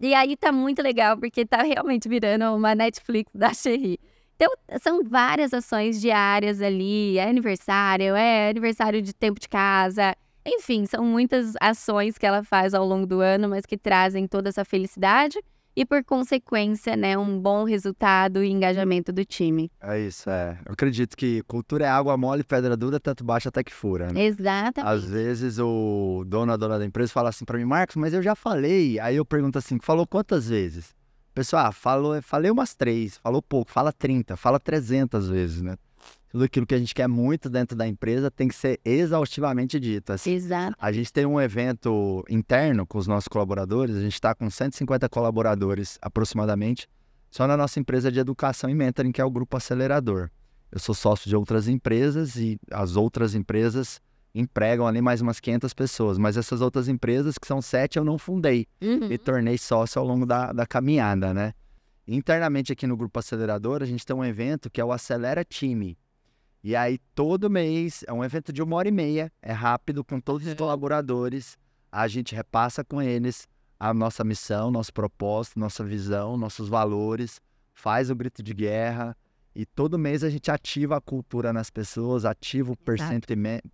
E 0.00 0.14
aí 0.14 0.36
tá 0.36 0.52
muito 0.52 0.80
legal, 0.80 1.16
porque 1.18 1.44
tá 1.44 1.62
realmente 1.62 2.08
virando 2.08 2.54
uma 2.54 2.74
Netflix 2.74 3.32
da 3.34 3.52
Cherry. 3.52 3.98
Então, 4.36 4.52
são 4.80 5.02
várias 5.02 5.52
ações 5.52 6.00
diárias 6.00 6.62
ali, 6.62 7.18
é 7.18 7.28
aniversário, 7.28 8.14
é 8.14 8.50
aniversário 8.50 9.02
de 9.02 9.12
tempo 9.12 9.40
de 9.40 9.48
casa, 9.48 10.14
enfim, 10.48 10.86
são 10.86 11.04
muitas 11.04 11.54
ações 11.60 12.16
que 12.18 12.26
ela 12.26 12.42
faz 12.42 12.74
ao 12.74 12.86
longo 12.86 13.06
do 13.06 13.20
ano, 13.20 13.48
mas 13.48 13.66
que 13.66 13.76
trazem 13.76 14.26
toda 14.26 14.48
essa 14.48 14.64
felicidade 14.64 15.38
e, 15.78 15.86
por 15.86 16.02
consequência, 16.02 16.96
né, 16.96 17.16
um 17.16 17.38
bom 17.38 17.62
resultado 17.62 18.42
e 18.42 18.50
engajamento 18.50 19.12
do 19.12 19.24
time. 19.24 19.70
É 19.80 20.00
isso, 20.00 20.28
é. 20.28 20.58
Eu 20.66 20.72
acredito 20.72 21.16
que 21.16 21.40
cultura 21.42 21.86
é 21.86 21.88
água 21.88 22.16
mole, 22.16 22.42
pedra 22.42 22.76
dura, 22.76 22.98
tanto 22.98 23.22
baixa 23.22 23.48
até 23.48 23.62
que 23.62 23.72
fura, 23.72 24.12
né? 24.12 24.24
Exatamente. 24.24 24.92
Às 24.92 25.04
vezes 25.04 25.58
o 25.60 26.24
dono, 26.26 26.52
a 26.52 26.56
dona 26.56 26.80
da 26.80 26.84
empresa 26.84 27.12
fala 27.12 27.28
assim 27.28 27.44
para 27.44 27.56
mim, 27.58 27.64
Marcos, 27.64 27.94
mas 27.94 28.12
eu 28.12 28.20
já 28.20 28.34
falei. 28.34 28.98
Aí 28.98 29.14
eu 29.14 29.24
pergunto 29.24 29.56
assim, 29.56 29.78
falou 29.80 30.04
quantas 30.04 30.48
vezes? 30.48 30.96
Pessoal, 31.32 31.66
ah, 31.66 31.72
falou, 31.72 32.20
falei 32.22 32.50
umas 32.50 32.74
três, 32.74 33.16
falou 33.18 33.40
pouco, 33.40 33.70
fala 33.70 33.92
30, 33.92 34.36
fala 34.36 34.58
300 34.58 35.28
vezes, 35.28 35.62
né? 35.62 35.76
Tudo 36.30 36.44
aquilo 36.44 36.66
que 36.66 36.74
a 36.74 36.78
gente 36.78 36.94
quer 36.94 37.08
muito 37.08 37.48
dentro 37.48 37.76
da 37.76 37.86
empresa 37.86 38.30
tem 38.30 38.48
que 38.48 38.54
ser 38.54 38.80
exaustivamente 38.84 39.80
dito. 39.80 40.12
Assim, 40.12 40.32
Exato. 40.32 40.76
A 40.78 40.92
gente 40.92 41.12
tem 41.12 41.24
um 41.24 41.40
evento 41.40 42.24
interno 42.28 42.86
com 42.86 42.98
os 42.98 43.06
nossos 43.06 43.28
colaboradores, 43.28 43.96
a 43.96 44.00
gente 44.00 44.14
está 44.14 44.34
com 44.34 44.48
150 44.50 45.08
colaboradores 45.08 45.98
aproximadamente, 46.02 46.88
só 47.30 47.46
na 47.46 47.56
nossa 47.56 47.80
empresa 47.80 48.12
de 48.12 48.18
educação 48.18 48.68
e 48.68 48.74
mentoring, 48.74 49.12
que 49.12 49.20
é 49.20 49.24
o 49.24 49.30
Grupo 49.30 49.56
Acelerador. 49.56 50.30
Eu 50.70 50.78
sou 50.78 50.94
sócio 50.94 51.28
de 51.28 51.34
outras 51.34 51.66
empresas 51.66 52.36
e 52.36 52.58
as 52.70 52.96
outras 52.96 53.34
empresas 53.34 54.00
empregam 54.34 54.86
ali 54.86 55.00
mais 55.00 55.20
umas 55.20 55.40
500 55.40 55.72
pessoas, 55.72 56.18
mas 56.18 56.36
essas 56.36 56.60
outras 56.60 56.88
empresas, 56.88 57.38
que 57.38 57.46
são 57.46 57.62
sete, 57.62 57.98
eu 57.98 58.04
não 58.04 58.18
fundei. 58.18 58.66
Uhum. 58.80 59.08
Me 59.08 59.16
tornei 59.16 59.56
sócio 59.56 59.98
ao 59.98 60.06
longo 60.06 60.26
da, 60.26 60.52
da 60.52 60.66
caminhada, 60.66 61.32
né? 61.32 61.54
Internamente 62.06 62.72
aqui 62.72 62.86
no 62.86 62.96
Grupo 62.96 63.18
Acelerador, 63.18 63.82
a 63.82 63.86
gente 63.86 64.04
tem 64.04 64.14
um 64.14 64.24
evento 64.24 64.70
que 64.70 64.80
é 64.80 64.84
o 64.84 64.92
Acelera 64.92 65.44
Time. 65.44 65.96
E 66.62 66.74
aí, 66.74 66.98
todo 67.14 67.48
mês, 67.48 68.04
é 68.06 68.12
um 68.12 68.24
evento 68.24 68.52
de 68.52 68.62
uma 68.62 68.76
hora 68.76 68.88
e 68.88 68.92
meia, 68.92 69.32
é 69.40 69.52
rápido, 69.52 70.04
com 70.04 70.20
todos 70.20 70.46
os 70.46 70.54
colaboradores. 70.54 71.56
A 71.90 72.08
gente 72.08 72.34
repassa 72.34 72.84
com 72.84 73.00
eles 73.00 73.48
a 73.78 73.94
nossa 73.94 74.24
missão, 74.24 74.70
nosso 74.70 74.92
propósito, 74.92 75.58
nossa 75.58 75.84
visão, 75.84 76.36
nossos 76.36 76.68
valores, 76.68 77.40
faz 77.72 78.10
o 78.10 78.16
grito 78.16 78.42
de 78.42 78.52
guerra. 78.52 79.16
E 79.54 79.64
todo 79.64 79.98
mês 79.98 80.22
a 80.22 80.30
gente 80.30 80.50
ativa 80.50 80.96
a 80.96 81.00
cultura 81.00 81.52
nas 81.52 81.70
pessoas, 81.70 82.24
ativa 82.24 82.72
o, 82.72 82.76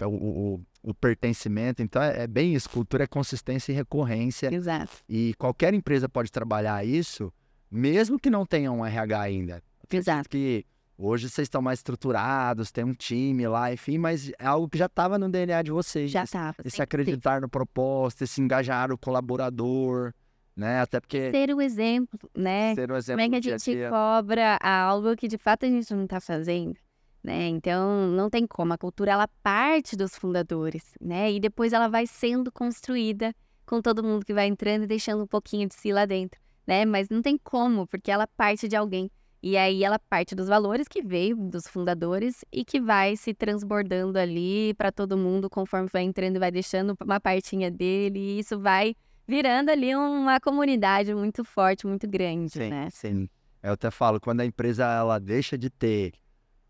o, 0.05 0.55
o, 0.55 0.61
o 0.82 0.95
pertencimento. 0.95 1.82
Então 1.82 2.03
é, 2.03 2.22
é, 2.22 2.26
bem 2.26 2.55
isso: 2.55 2.68
cultura 2.70 3.05
é 3.05 3.07
consistência 3.07 3.72
e 3.72 3.74
recorrência. 3.74 4.55
Exato. 4.55 4.93
E 5.09 5.35
qualquer 5.39 5.74
empresa 5.74 6.09
pode 6.09 6.30
trabalhar 6.30 6.87
isso, 6.87 7.32
mesmo 7.70 8.18
que 8.18 8.30
não 8.30 8.47
tenha 8.47 8.70
um 8.70 8.85
RH 8.85 9.20
ainda. 9.20 9.62
Exato. 9.91 10.28
Que 10.28 10.64
Hoje 10.97 11.28
vocês 11.28 11.47
estão 11.47 11.61
mais 11.61 11.80
estruturados, 11.80 12.70
tem 12.70 12.84
um 12.84 12.95
time 12.95 13.49
lá, 13.49 13.72
enfim, 13.72 13.99
mas 13.99 14.30
é 14.38 14.47
algo 14.47 14.68
que 14.68 14.78
já 14.78 14.86
estava 14.86 15.18
no 15.18 15.28
DNA 15.28 15.62
de 15.62 15.72
vocês. 15.72 16.11
Já 16.11 16.22
estava. 16.22 16.57
Esse 16.64 16.80
acreditar 16.80 17.40
no 17.40 17.49
propósito, 17.49 18.22
esse 18.22 18.40
engajar 18.40 18.92
o 18.92 18.99
colaborador, 18.99 20.12
né? 20.57 20.80
Até 20.80 21.01
porque. 21.01 21.32
Ser 21.32 21.53
o 21.53 21.61
exemplo, 21.61 22.30
né? 22.34 22.74
Ser 22.76 22.92
o 22.92 22.97
exemplo. 22.97 23.22
Como 23.24 23.34
é 23.36 23.40
que 23.40 23.49
a 23.49 23.59
gente 23.59 23.88
cobra 23.90 24.57
algo 24.62 25.16
que 25.16 25.26
de 25.26 25.36
fato 25.36 25.66
a 25.66 25.68
gente 25.68 25.92
não 25.92 26.05
está 26.05 26.20
fazendo? 26.20 26.76
Né? 27.24 27.49
Então, 27.49 28.09
não 28.09 28.28
tem 28.28 28.47
como. 28.47 28.74
A 28.74 28.78
cultura, 28.78 29.12
ela 29.12 29.26
parte 29.42 29.97
dos 29.97 30.14
fundadores, 30.14 30.92
né? 31.01 31.32
E 31.32 31.40
depois 31.40 31.72
ela 31.72 31.88
vai 31.88 32.07
sendo 32.07 32.53
construída 32.53 33.34
com 33.66 33.80
todo 33.80 34.05
mundo 34.05 34.24
que 34.24 34.34
vai 34.34 34.47
entrando 34.47 34.84
e 34.84 34.86
deixando 34.86 35.24
um 35.24 35.26
pouquinho 35.26 35.66
de 35.66 35.74
si 35.74 35.90
lá 35.90 36.05
dentro, 36.05 36.38
né? 36.66 36.84
Mas 36.84 37.09
não 37.09 37.22
tem 37.22 37.38
como, 37.38 37.86
porque 37.86 38.11
ela 38.11 38.26
parte 38.26 38.68
de 38.68 38.76
alguém. 38.76 39.11
E 39.47 39.59
aí 39.59 39.84
ela 39.84 39.99
parte 39.99 40.34
dos 40.34 40.49
valores 40.49 40.88
que 40.88 41.03
veio 41.03 41.36
dos 41.36 41.68
fundadores 41.68 42.47
e 42.51 42.64
que 42.64 42.80
vai 42.80 43.14
se 43.14 43.34
transbordando 43.34 44.18
ali 44.18 44.72
para 44.72 44.90
todo 44.90 45.18
mundo 45.18 45.51
conforme 45.51 45.86
vai 45.92 46.01
entrando 46.01 46.36
e 46.36 46.38
vai 46.38 46.51
deixando 46.51 46.97
uma 47.05 47.20
partinha 47.20 47.70
dele. 47.70 48.18
E 48.18 48.38
isso 48.38 48.59
vai 48.59 48.97
virando 49.28 49.68
ali 49.68 49.95
uma 49.95 50.40
comunidade 50.40 51.14
muito 51.14 51.45
forte, 51.45 51.86
muito 51.86 52.09
grande, 52.09 52.55
sim, 52.55 52.70
né? 52.70 52.88
Sim. 52.90 53.28
Eu 53.62 53.74
até 53.74 53.90
falo, 53.90 54.18
quando 54.18 54.40
a 54.40 54.47
empresa 54.47 54.86
ela 54.86 55.18
deixa 55.18 55.59
de 55.59 55.68
ter 55.68 56.14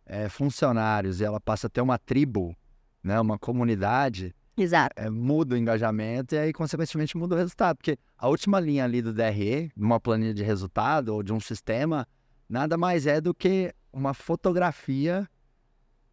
é, 0.05 0.29
funcionários 0.29 1.21
e 1.21 1.25
ela 1.25 1.39
passa 1.39 1.69
a 1.69 1.71
ter 1.71 1.81
uma 1.81 1.97
tribo, 1.97 2.57
né, 3.05 3.21
uma 3.21 3.39
comunidade, 3.39 4.35
Exato. 4.57 4.95
É, 4.97 5.09
muda 5.09 5.55
o 5.55 5.59
engajamento 5.59 6.35
e 6.35 6.39
aí, 6.39 6.53
consequentemente, 6.53 7.17
muda 7.17 7.37
o 7.37 7.39
resultado. 7.39 7.77
Porque 7.77 7.97
a 8.19 8.29
última 8.29 8.59
linha 8.59 8.85
ali 8.85 9.01
do 9.01 9.13
DRE, 9.13 9.71
numa 9.77 10.01
planilha 10.01 10.35
de 10.35 10.43
resultado 10.43 11.09
ou 11.11 11.23
de 11.23 11.33
um 11.33 11.41
sistema, 11.41 12.07
nada 12.49 12.77
mais 12.77 13.07
é 13.07 13.21
do 13.21 13.35
que 13.35 13.75
uma 13.93 14.15
fotografia 14.15 15.29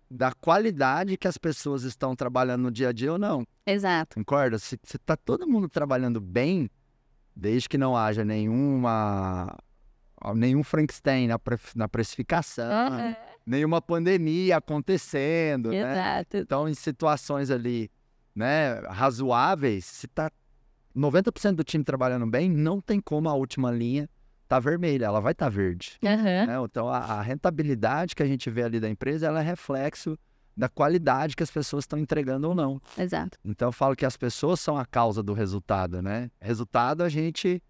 da 0.10 0.34
qualidade 0.34 1.18
que 1.18 1.28
as 1.28 1.38
pessoas 1.38 1.84
estão 1.84 2.16
trabalhando 2.16 2.64
no 2.64 2.72
dia 2.72 2.90
a 2.90 2.92
dia 2.92 3.14
ou 3.14 3.18
não. 3.18 3.48
Exato. 3.66 4.16
Concorda? 4.16 4.60
Se, 4.60 4.78
se 4.84 4.98
tá 4.98 5.16
todo 5.16 5.48
mundo 5.48 5.70
trabalhando 5.70 6.20
bem, 6.20 6.70
desde 7.36 7.70
que 7.70 7.78
não 7.78 7.96
haja 7.96 8.26
nenhuma 8.26 9.58
nenhum 10.36 10.64
Frankenstein 10.64 11.28
na, 11.28 11.40
pre, 11.40 11.58
na 11.76 11.88
precificação, 11.88 12.92
uhum. 12.92 13.16
nenhuma 13.46 13.82
pandemia 13.82 14.58
acontecendo, 14.58 15.70
né? 15.70 15.80
Exato. 15.80 16.38
né? 16.38 16.44
Então, 16.44 16.70
em 16.70 16.76
situações 16.76 17.50
ali, 17.50 17.90
né, 18.36 18.82
razoáveis, 18.82 19.86
se 19.86 20.08
tá 20.08 20.32
90% 20.96 21.56
do 21.56 21.64
time 21.64 21.84
trabalhando 21.84 22.28
bem, 22.28 22.50
não 22.50 22.80
tem 22.80 23.00
como 23.00 23.30
a 23.30 23.34
última 23.34 23.72
linha 23.72 24.08
tá 24.56 24.60
vermelha, 24.60 25.06
ela 25.06 25.22
vai 25.22 25.32
estar 25.32 25.46
tá 25.46 25.50
verde. 25.50 25.98
Uhum. 26.04 26.24
Né? 26.24 26.58
Então, 26.64 26.90
a, 26.90 26.98
a, 26.98 27.22
rentabilidade 27.22 28.16
que 28.16 28.22
a 28.22 28.26
gente 28.26 28.50
vê 28.50 28.64
ali 28.64 28.80
da 28.80 28.90
empresa, 28.90 29.28
ela 29.28 29.40
é 29.40 29.44
reflexo 29.44 30.18
da 30.56 30.68
qualidade 30.68 31.36
que 31.36 31.44
as 31.44 31.50
pessoas 31.50 31.84
estão 31.84 31.98
entregando 31.98 32.50
ou 32.50 32.56
não. 32.56 32.82
Exato. 32.98 33.38
Então, 33.46 33.70
eu 33.70 33.72
falo 33.72 33.96
que 33.96 34.06
as 34.06 34.18
pessoas 34.18 34.60
são 34.60 34.78
a 34.78 34.86
causa 34.86 35.24
do 35.24 35.34
resultado, 35.34 36.02
né? 36.02 36.30
Resultado 36.42 37.02
a 37.04 37.10
gente 37.10 37.64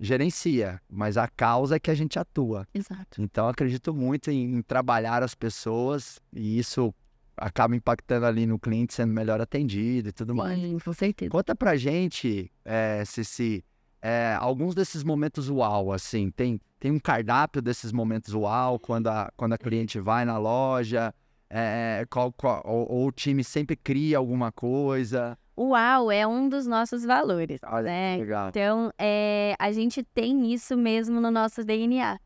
gerencia, 0.00 0.80
mas 0.90 1.16
a 1.16 1.28
causa 1.28 1.76
é 1.76 1.78
que 1.78 1.90
a 1.90 1.94
gente 1.94 2.18
atua. 2.18 2.66
Exato. 2.74 3.22
Então, 3.22 3.48
acredito 3.48 3.94
muito 3.94 4.30
em, 4.30 4.56
em 4.56 4.62
trabalhar 4.62 5.22
as 5.22 5.34
pessoas 5.34 6.20
e 6.32 6.58
isso 6.58 6.92
acaba 7.36 7.74
impactando 7.76 8.26
ali 8.26 8.46
no 8.46 8.58
cliente 8.58 8.94
sendo 8.94 9.12
melhor 9.12 9.40
atendido 9.40 10.08
e 10.08 10.12
tudo 10.12 10.32
Sim, 10.32 10.38
mais. 10.38 10.82
com 10.82 10.92
certeza. 10.92 11.30
Conta 11.30 11.54
pra 11.54 11.76
gente, 11.76 12.50
é, 12.64 13.04
Cici, 13.04 13.64
é, 14.06 14.36
alguns 14.38 14.74
desses 14.74 15.02
momentos 15.02 15.48
uau, 15.48 15.90
assim, 15.90 16.30
tem, 16.30 16.60
tem 16.78 16.90
um 16.90 16.98
cardápio 16.98 17.62
desses 17.62 17.90
momentos 17.90 18.34
uau, 18.34 18.78
quando 18.78 19.06
a, 19.06 19.32
quando 19.34 19.54
a 19.54 19.58
cliente 19.58 19.98
vai 19.98 20.26
na 20.26 20.36
loja, 20.36 21.14
é, 21.48 22.04
qual, 22.10 22.30
qual, 22.30 22.62
ou, 22.66 22.86
ou, 22.86 23.06
o 23.06 23.10
time 23.10 23.42
sempre 23.42 23.74
cria 23.74 24.18
alguma 24.18 24.52
coisa. 24.52 25.38
Uau 25.58 26.12
é 26.12 26.26
um 26.26 26.50
dos 26.50 26.66
nossos 26.66 27.02
valores, 27.02 27.62
Olha, 27.64 27.84
né? 27.84 28.16
Legal. 28.18 28.50
Então, 28.50 28.92
é, 28.98 29.54
a 29.58 29.72
gente 29.72 30.02
tem 30.02 30.52
isso 30.52 30.76
mesmo 30.76 31.18
no 31.18 31.30
nosso 31.30 31.64
DNA. 31.64 32.20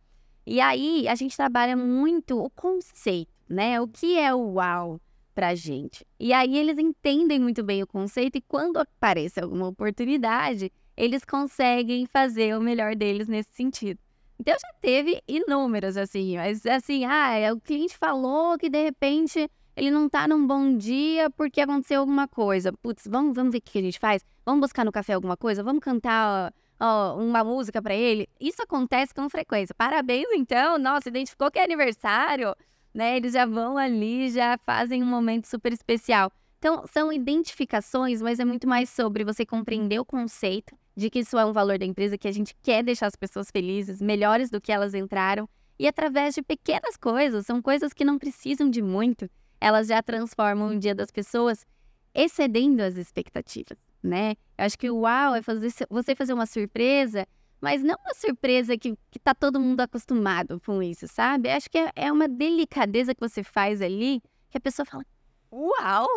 E 0.44 0.60
aí, 0.60 1.06
a 1.06 1.14
gente 1.14 1.36
trabalha 1.36 1.76
muito 1.76 2.42
o 2.42 2.50
conceito, 2.50 3.30
né? 3.48 3.80
O 3.80 3.86
que 3.86 4.18
é 4.18 4.34
o 4.34 4.54
uau 4.54 5.00
pra 5.32 5.54
gente? 5.54 6.04
E 6.18 6.32
aí, 6.32 6.58
eles 6.58 6.76
entendem 6.76 7.38
muito 7.38 7.62
bem 7.62 7.84
o 7.84 7.86
conceito 7.86 8.36
e 8.36 8.40
quando 8.40 8.78
aparece 8.78 9.38
alguma 9.38 9.68
oportunidade, 9.68 10.72
eles 10.98 11.24
conseguem 11.24 12.06
fazer 12.06 12.58
o 12.58 12.60
melhor 12.60 12.96
deles 12.96 13.28
nesse 13.28 13.50
sentido. 13.52 14.00
Então 14.38 14.54
já 14.54 14.72
teve 14.80 15.22
inúmeros, 15.28 15.96
assim, 15.96 16.36
mas 16.36 16.66
assim, 16.66 17.04
ah, 17.04 17.34
é, 17.34 17.52
o 17.52 17.60
cliente 17.60 17.96
falou 17.96 18.58
que 18.58 18.68
de 18.68 18.82
repente 18.82 19.48
ele 19.76 19.92
não 19.92 20.08
tá 20.08 20.26
num 20.26 20.44
bom 20.44 20.76
dia 20.76 21.30
porque 21.30 21.60
aconteceu 21.60 22.00
alguma 22.00 22.26
coisa. 22.26 22.72
Putz, 22.72 23.06
vamos, 23.06 23.34
vamos 23.34 23.52
ver 23.52 23.58
o 23.58 23.62
que 23.62 23.78
a 23.78 23.82
gente 23.82 23.98
faz? 23.98 24.24
Vamos 24.44 24.60
buscar 24.60 24.84
no 24.84 24.90
café 24.90 25.12
alguma 25.12 25.36
coisa? 25.36 25.62
Vamos 25.62 25.80
cantar 25.80 26.52
uma 27.16 27.44
música 27.44 27.80
para 27.80 27.94
ele? 27.94 28.28
Isso 28.40 28.60
acontece 28.60 29.14
com 29.14 29.28
frequência. 29.28 29.74
Parabéns, 29.74 30.26
então. 30.34 30.78
Nossa, 30.78 31.08
identificou 31.08 31.50
que 31.50 31.60
é 31.60 31.64
aniversário, 31.64 32.54
né? 32.92 33.16
Eles 33.16 33.32
já 33.34 33.46
vão 33.46 33.78
ali, 33.78 34.30
já 34.30 34.58
fazem 34.66 35.02
um 35.02 35.06
momento 35.06 35.46
super 35.46 35.72
especial. 35.72 36.32
Então, 36.58 36.84
são 36.92 37.12
identificações, 37.12 38.20
mas 38.20 38.40
é 38.40 38.44
muito 38.44 38.66
mais 38.68 38.90
sobre 38.90 39.24
você 39.24 39.46
compreender 39.46 40.00
o 40.00 40.04
conceito 40.04 40.76
de 40.98 41.08
que 41.08 41.20
isso 41.20 41.38
é 41.38 41.46
um 41.46 41.52
valor 41.52 41.78
da 41.78 41.86
empresa, 41.86 42.18
que 42.18 42.26
a 42.26 42.32
gente 42.32 42.56
quer 42.60 42.82
deixar 42.82 43.06
as 43.06 43.14
pessoas 43.14 43.52
felizes, 43.52 44.02
melhores 44.02 44.50
do 44.50 44.60
que 44.60 44.72
elas 44.72 44.94
entraram. 44.94 45.48
E 45.78 45.86
através 45.86 46.34
de 46.34 46.42
pequenas 46.42 46.96
coisas, 46.96 47.46
são 47.46 47.62
coisas 47.62 47.92
que 47.92 48.04
não 48.04 48.18
precisam 48.18 48.68
de 48.68 48.82
muito, 48.82 49.30
elas 49.60 49.86
já 49.86 50.02
transformam 50.02 50.70
o 50.70 50.78
dia 50.78 50.96
das 50.96 51.12
pessoas, 51.12 51.64
excedendo 52.12 52.82
as 52.82 52.96
expectativas, 52.96 53.78
né? 54.02 54.34
Eu 54.58 54.64
acho 54.64 54.76
que 54.76 54.90
o 54.90 55.02
uau 55.02 55.36
é 55.36 55.40
fazer, 55.40 55.72
você 55.88 56.16
fazer 56.16 56.32
uma 56.32 56.46
surpresa, 56.46 57.24
mas 57.60 57.80
não 57.80 57.94
uma 57.94 58.14
surpresa 58.14 58.76
que, 58.76 58.98
que 59.08 59.20
tá 59.20 59.32
todo 59.32 59.60
mundo 59.60 59.80
acostumado 59.80 60.60
com 60.66 60.82
isso, 60.82 61.06
sabe? 61.06 61.48
Eu 61.48 61.52
acho 61.52 61.70
que 61.70 61.78
é, 61.78 61.92
é 61.94 62.10
uma 62.10 62.26
delicadeza 62.26 63.14
que 63.14 63.20
você 63.20 63.44
faz 63.44 63.80
ali, 63.80 64.20
que 64.50 64.58
a 64.58 64.60
pessoa 64.60 64.84
fala, 64.84 65.06
uau, 65.52 66.08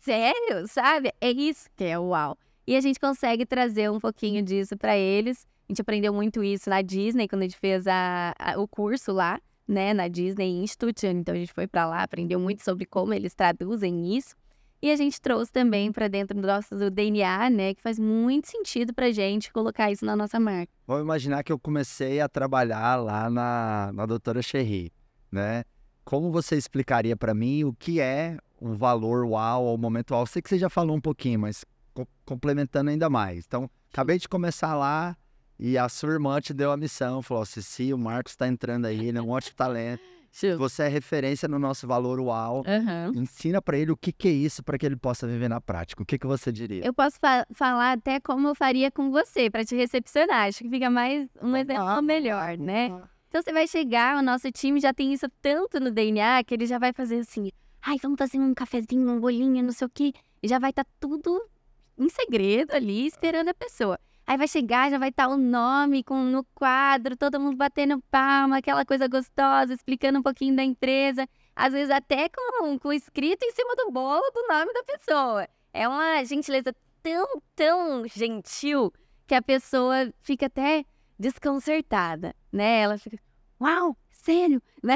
sério, 0.00 0.66
sabe? 0.66 1.12
É 1.20 1.30
isso 1.30 1.70
que 1.76 1.84
é 1.84 1.96
uau. 1.96 2.36
E 2.66 2.76
a 2.76 2.80
gente 2.80 3.00
consegue 3.00 3.44
trazer 3.44 3.90
um 3.90 3.98
pouquinho 3.98 4.42
disso 4.42 4.76
para 4.76 4.96
eles. 4.96 5.46
A 5.68 5.72
gente 5.72 5.82
aprendeu 5.82 6.12
muito 6.12 6.44
isso 6.44 6.70
na 6.70 6.82
Disney, 6.82 7.26
quando 7.26 7.42
a 7.42 7.44
gente 7.44 7.58
fez 7.58 7.86
a, 7.86 8.34
a, 8.38 8.60
o 8.60 8.68
curso 8.68 9.12
lá, 9.12 9.40
né, 9.66 9.92
na 9.92 10.06
Disney 10.08 10.62
Institute. 10.62 11.06
Então 11.06 11.34
a 11.34 11.38
gente 11.38 11.52
foi 11.52 11.66
para 11.66 11.86
lá, 11.86 12.02
aprendeu 12.02 12.38
muito 12.38 12.62
sobre 12.62 12.86
como 12.86 13.12
eles 13.12 13.34
traduzem 13.34 14.16
isso. 14.16 14.36
E 14.80 14.90
a 14.90 14.96
gente 14.96 15.20
trouxe 15.20 15.52
também 15.52 15.92
para 15.92 16.08
dentro 16.08 16.40
do 16.40 16.44
nosso 16.46 16.76
do 16.76 16.90
DNA, 16.90 17.50
né, 17.50 17.74
que 17.74 17.80
faz 17.80 17.98
muito 17.98 18.48
sentido 18.48 18.92
para 18.92 19.12
gente 19.12 19.52
colocar 19.52 19.92
isso 19.92 20.04
na 20.04 20.16
nossa 20.16 20.40
marca. 20.40 20.72
Vamos 20.86 21.04
imaginar 21.04 21.44
que 21.44 21.52
eu 21.52 21.58
comecei 21.58 22.20
a 22.20 22.28
trabalhar 22.28 22.96
lá 22.96 23.30
na, 23.30 23.92
na 23.94 24.06
doutora 24.06 24.42
Cherry, 24.42 24.92
né? 25.30 25.62
Como 26.04 26.32
você 26.32 26.56
explicaria 26.56 27.16
para 27.16 27.32
mim 27.32 27.62
o 27.62 27.72
que 27.72 28.00
é 28.00 28.36
um 28.60 28.74
valor 28.74 29.24
uau 29.24 29.64
ou 29.64 29.78
momento 29.78 30.14
uau? 30.14 30.26
Sei 30.26 30.42
que 30.42 30.48
você 30.48 30.58
já 30.58 30.68
falou 30.68 30.96
um 30.96 31.00
pouquinho, 31.00 31.38
mas 31.38 31.64
co 31.92 32.06
complementando 32.24 32.90
ainda 32.90 33.08
mais. 33.08 33.44
Então, 33.46 33.70
acabei 33.92 34.18
de 34.18 34.28
começar 34.28 34.74
lá 34.74 35.16
e 35.58 35.78
a 35.78 35.88
sua 35.88 36.10
irmã 36.10 36.40
te 36.40 36.52
deu 36.52 36.72
a 36.72 36.76
missão, 36.76 37.22
falou: 37.22 37.44
Cici, 37.44 37.92
o 37.92 37.98
Marcos 37.98 38.32
está 38.32 38.48
entrando 38.48 38.86
aí, 38.86 39.08
ele 39.08 39.18
é 39.18 39.22
um 39.22 39.30
ótimo 39.30 39.54
talento. 39.56 40.02
Você 40.58 40.84
é 40.84 40.88
referência 40.88 41.46
no 41.46 41.58
nosso 41.58 41.86
valor 41.86 42.18
UAU. 42.18 42.64
Uhum. 42.66 43.20
Ensina 43.22 43.60
para 43.60 43.76
ele 43.76 43.92
o 43.92 43.96
que, 43.96 44.10
que 44.10 44.28
é 44.28 44.32
isso 44.32 44.62
para 44.62 44.78
que 44.78 44.86
ele 44.86 44.96
possa 44.96 45.26
viver 45.26 45.48
na 45.48 45.60
prática. 45.60 46.02
O 46.02 46.06
que, 46.06 46.18
que 46.18 46.26
você 46.26 46.50
diria? 46.50 46.82
Eu 46.84 46.94
posso 46.94 47.18
fa 47.20 47.46
falar 47.52 47.92
até 47.92 48.18
como 48.18 48.48
eu 48.48 48.54
faria 48.54 48.90
com 48.90 49.10
você 49.10 49.50
para 49.50 49.62
te 49.62 49.76
recepcionar. 49.76 50.48
Acho 50.48 50.64
que 50.64 50.70
fica 50.70 50.88
mais 50.88 51.28
um 51.42 51.54
exemplo 51.54 51.86
ah, 51.86 52.00
melhor, 52.00 52.56
né? 52.56 52.88
Ah. 52.90 53.08
Então 53.28 53.42
você 53.42 53.52
vai 53.52 53.68
chegar, 53.68 54.18
o 54.18 54.22
nosso 54.22 54.50
time 54.50 54.80
já 54.80 54.92
tem 54.92 55.12
isso 55.12 55.26
tanto 55.40 55.78
no 55.78 55.90
DNA 55.90 56.42
que 56.44 56.54
ele 56.54 56.66
já 56.66 56.78
vai 56.78 56.94
fazer 56.94 57.18
assim: 57.18 57.50
ai, 57.82 57.98
vamos 58.02 58.18
fazer 58.18 58.38
um 58.38 58.54
cafezinho, 58.54 59.10
um 59.10 59.20
bolinho, 59.20 59.62
não 59.62 59.72
sei 59.72 59.86
o 59.86 59.90
quê. 59.90 60.12
E 60.42 60.48
já 60.48 60.58
vai 60.58 60.70
estar 60.70 60.84
tá 60.84 60.90
tudo 60.98 61.40
em 61.98 62.08
segredo 62.08 62.72
ali, 62.74 63.06
esperando 63.06 63.48
a 63.48 63.54
pessoa. 63.54 63.98
Aí 64.26 64.36
vai 64.36 64.46
chegar, 64.46 64.90
já 64.90 64.98
vai 64.98 65.08
estar 65.08 65.28
o 65.28 65.36
nome 65.36 66.04
com, 66.04 66.22
no 66.22 66.44
quadro, 66.54 67.16
todo 67.16 67.40
mundo 67.40 67.56
batendo 67.56 68.00
palma, 68.10 68.58
aquela 68.58 68.84
coisa 68.84 69.08
gostosa, 69.08 69.74
explicando 69.74 70.20
um 70.20 70.22
pouquinho 70.22 70.54
da 70.54 70.62
empresa. 70.62 71.28
Às 71.56 71.72
vezes 71.72 71.90
até 71.90 72.28
com, 72.28 72.78
com 72.78 72.92
escrito 72.92 73.42
em 73.42 73.50
cima 73.52 73.74
do 73.76 73.90
bolo 73.90 74.22
do 74.32 74.46
nome 74.48 74.72
da 74.72 74.84
pessoa. 74.84 75.48
É 75.72 75.88
uma 75.88 76.24
gentileza 76.24 76.74
tão, 77.02 77.42
tão 77.54 78.06
gentil 78.06 78.92
que 79.26 79.34
a 79.34 79.42
pessoa 79.42 80.12
fica 80.20 80.46
até 80.46 80.84
desconcertada, 81.18 82.34
né? 82.52 82.80
Ela 82.80 82.98
fica, 82.98 83.18
uau, 83.60 83.96
sério, 84.10 84.62
né? 84.82 84.94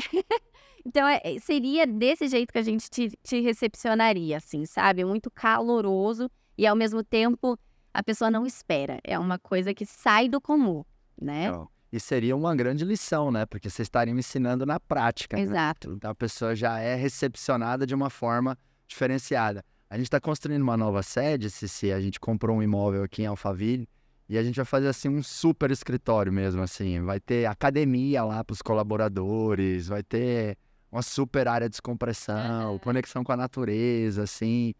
então, 0.84 1.06
é, 1.06 1.20
seria 1.40 1.86
desse 1.86 2.28
jeito 2.28 2.52
que 2.52 2.58
a 2.58 2.62
gente 2.62 2.88
te, 2.88 3.10
te 3.22 3.40
recepcionaria, 3.40 4.36
assim, 4.36 4.64
sabe? 4.64 5.04
Muito 5.04 5.30
caloroso 5.30 6.30
e, 6.56 6.66
ao 6.66 6.76
mesmo 6.76 7.02
tempo, 7.02 7.58
a 7.92 8.02
pessoa 8.02 8.30
não 8.30 8.46
espera. 8.46 8.98
É 9.02 9.18
uma 9.18 9.38
coisa 9.38 9.74
que 9.74 9.86
sai 9.86 10.28
do 10.28 10.40
comum, 10.40 10.84
né? 11.20 11.46
Então, 11.46 11.68
e 11.92 12.00
seria 12.00 12.36
uma 12.36 12.54
grande 12.54 12.84
lição, 12.84 13.30
né? 13.30 13.46
Porque 13.46 13.70
vocês 13.70 13.86
estariam 13.86 14.18
ensinando 14.18 14.66
na 14.66 14.78
prática. 14.78 15.36
Né? 15.36 15.42
Exato. 15.44 15.90
Né? 15.90 15.94
Então 15.96 16.10
a 16.10 16.14
pessoa 16.14 16.54
já 16.54 16.78
é 16.78 16.94
recepcionada 16.94 17.86
de 17.86 17.94
uma 17.94 18.10
forma 18.10 18.58
diferenciada. 18.86 19.64
A 19.88 19.96
gente 19.96 20.06
está 20.06 20.20
construindo 20.20 20.62
uma 20.62 20.76
nova 20.76 21.02
sede, 21.02 21.48
se 21.48 21.92
a 21.92 22.00
gente 22.00 22.18
comprou 22.18 22.56
um 22.56 22.62
imóvel 22.62 23.04
aqui 23.04 23.22
em 23.22 23.26
Alphaville 23.26 23.88
e 24.28 24.36
a 24.36 24.42
gente 24.42 24.56
vai 24.56 24.64
fazer 24.64 24.88
assim 24.88 25.08
um 25.08 25.22
super 25.22 25.70
escritório 25.70 26.32
mesmo, 26.32 26.60
assim. 26.60 27.00
Vai 27.02 27.20
ter 27.20 27.46
academia 27.46 28.24
lá 28.24 28.42
para 28.42 28.52
os 28.52 28.60
colaboradores, 28.60 29.86
vai 29.86 30.02
ter 30.02 30.58
uma 30.90 31.02
super 31.02 31.46
área 31.46 31.68
de 31.68 31.72
descompressão, 31.72 32.72
uhum. 32.72 32.78
conexão 32.78 33.22
com 33.22 33.30
a 33.30 33.36
natureza, 33.36 34.24
assim. 34.24 34.74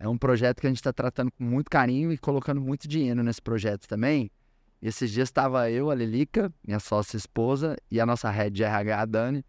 É 0.00 0.08
um 0.08 0.16
projeto 0.16 0.62
que 0.62 0.66
a 0.66 0.70
gente 0.70 0.78
está 0.78 0.94
tratando 0.94 1.30
com 1.30 1.44
muito 1.44 1.70
carinho 1.70 2.10
e 2.10 2.16
colocando 2.16 2.58
muito 2.58 2.88
dinheiro 2.88 3.22
nesse 3.22 3.42
projeto 3.42 3.86
também. 3.86 4.30
Esses 4.80 5.10
dias 5.10 5.28
estava 5.28 5.70
eu, 5.70 5.90
a 5.90 5.94
Lilica, 5.94 6.50
minha 6.66 6.80
sócia 6.80 7.18
esposa, 7.18 7.76
e 7.90 8.00
a 8.00 8.06
nossa 8.06 8.30
head 8.30 8.56
de 8.56 8.64
RH, 8.64 8.98
a 8.98 9.04
Dani, 9.04 9.44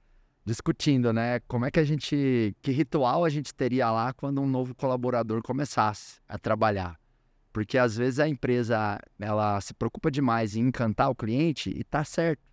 discutindo, 0.45 1.13
né? 1.13 1.39
Como 1.47 1.65
é 1.65 1.71
que 1.71 1.79
a 1.79 1.85
gente. 1.85 2.53
Que 2.61 2.69
ritual 2.71 3.23
a 3.23 3.29
gente 3.29 3.53
teria 3.53 3.89
lá 3.91 4.11
quando 4.11 4.41
um 4.41 4.45
novo 4.45 4.75
colaborador 4.75 5.41
começasse 5.41 6.19
a 6.27 6.37
trabalhar. 6.37 6.99
Porque 7.53 7.77
às 7.77 7.95
vezes 7.95 8.19
a 8.19 8.27
empresa 8.27 8.99
ela 9.17 9.61
se 9.61 9.73
preocupa 9.73 10.11
demais 10.11 10.57
em 10.57 10.67
encantar 10.67 11.09
o 11.09 11.15
cliente 11.15 11.69
e 11.69 11.81
tá 11.81 12.03
certo. 12.03 12.50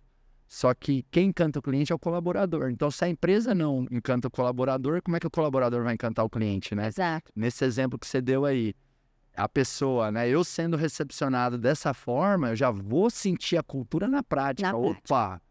Só 0.49 0.73
que 0.73 1.05
quem 1.11 1.27
encanta 1.27 1.59
o 1.59 1.61
cliente 1.61 1.91
é 1.91 1.95
o 1.95 1.99
colaborador. 1.99 2.71
Então, 2.71 2.89
se 2.89 3.05
a 3.05 3.07
empresa 3.07 3.53
não 3.53 3.85
encanta 3.91 4.27
o 4.27 4.31
colaborador, 4.31 4.99
como 4.99 5.15
é 5.15 5.19
que 5.19 5.27
o 5.27 5.29
colaborador 5.29 5.83
vai 5.83 5.93
encantar 5.93 6.25
o 6.25 6.29
cliente, 6.29 6.73
né? 6.73 6.87
Exato. 6.87 7.31
Nesse 7.35 7.63
exemplo 7.63 7.99
que 7.99 8.07
você 8.07 8.19
deu 8.19 8.45
aí, 8.45 8.73
a 9.35 9.47
pessoa, 9.47 10.11
né? 10.11 10.27
Eu 10.27 10.43
sendo 10.43 10.75
recepcionado 10.75 11.55
dessa 11.55 11.93
forma, 11.93 12.49
eu 12.49 12.55
já 12.55 12.71
vou 12.71 13.11
sentir 13.11 13.57
a 13.57 13.63
cultura 13.63 14.07
na 14.07 14.23
prática. 14.23 14.71
Na 14.71 14.75
Opa! 14.75 14.95
Prática. 14.97 15.41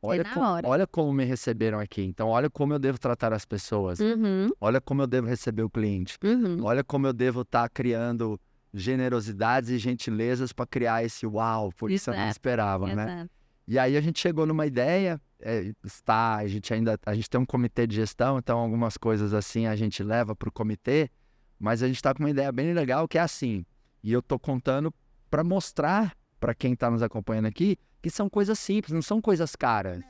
Olha, 0.00 0.22
é 0.22 0.24
com, 0.24 0.68
olha 0.68 0.86
como 0.86 1.12
me 1.12 1.24
receberam 1.24 1.78
aqui. 1.78 2.02
Então, 2.02 2.28
olha 2.28 2.48
como 2.48 2.72
eu 2.72 2.78
devo 2.78 2.98
tratar 2.98 3.34
as 3.34 3.44
pessoas. 3.44 4.00
Uhum. 4.00 4.48
Olha 4.58 4.80
como 4.80 5.02
eu 5.02 5.06
devo 5.06 5.26
receber 5.26 5.64
o 5.64 5.70
cliente. 5.70 6.16
Uhum. 6.24 6.64
Olha 6.64 6.82
como 6.82 7.06
eu 7.06 7.12
devo 7.12 7.42
estar 7.42 7.64
tá 7.64 7.68
criando 7.68 8.40
generosidades 8.72 9.68
e 9.68 9.76
gentilezas 9.78 10.50
para 10.50 10.66
criar 10.66 11.04
esse 11.04 11.26
uau, 11.26 11.70
porque 11.76 11.96
isso 11.96 12.08
eu 12.08 12.14
não 12.16 12.28
esperava, 12.28 12.86
né? 12.86 12.92
Exato. 12.92 13.16
né? 13.16 13.28
E 13.68 13.78
aí 13.78 13.96
a 13.96 14.00
gente 14.00 14.20
chegou 14.20 14.46
numa 14.46 14.64
ideia, 14.66 15.20
é, 15.40 15.72
está, 15.84 16.36
a 16.36 16.46
gente 16.46 16.72
ainda, 16.72 16.98
a 17.04 17.14
gente 17.14 17.28
tem 17.28 17.40
um 17.40 17.46
comitê 17.46 17.86
de 17.86 17.96
gestão, 17.96 18.38
então 18.38 18.58
algumas 18.58 18.96
coisas 18.96 19.34
assim 19.34 19.66
a 19.66 19.74
gente 19.74 20.02
leva 20.02 20.36
para 20.36 20.48
o 20.48 20.52
comitê, 20.52 21.10
mas 21.58 21.82
a 21.82 21.86
gente 21.86 21.96
está 21.96 22.14
com 22.14 22.22
uma 22.22 22.30
ideia 22.30 22.52
bem 22.52 22.72
legal 22.72 23.08
que 23.08 23.18
é 23.18 23.20
assim, 23.20 23.66
e 24.02 24.12
eu 24.12 24.20
estou 24.20 24.38
contando 24.38 24.94
para 25.28 25.42
mostrar 25.42 26.16
para 26.38 26.54
quem 26.54 26.74
está 26.74 26.90
nos 26.90 27.02
acompanhando 27.02 27.46
aqui 27.46 27.76
que 28.00 28.10
são 28.10 28.30
coisas 28.30 28.56
simples, 28.58 28.92
não 28.92 29.02
são 29.02 29.20
coisas 29.20 29.56
caras. 29.56 30.00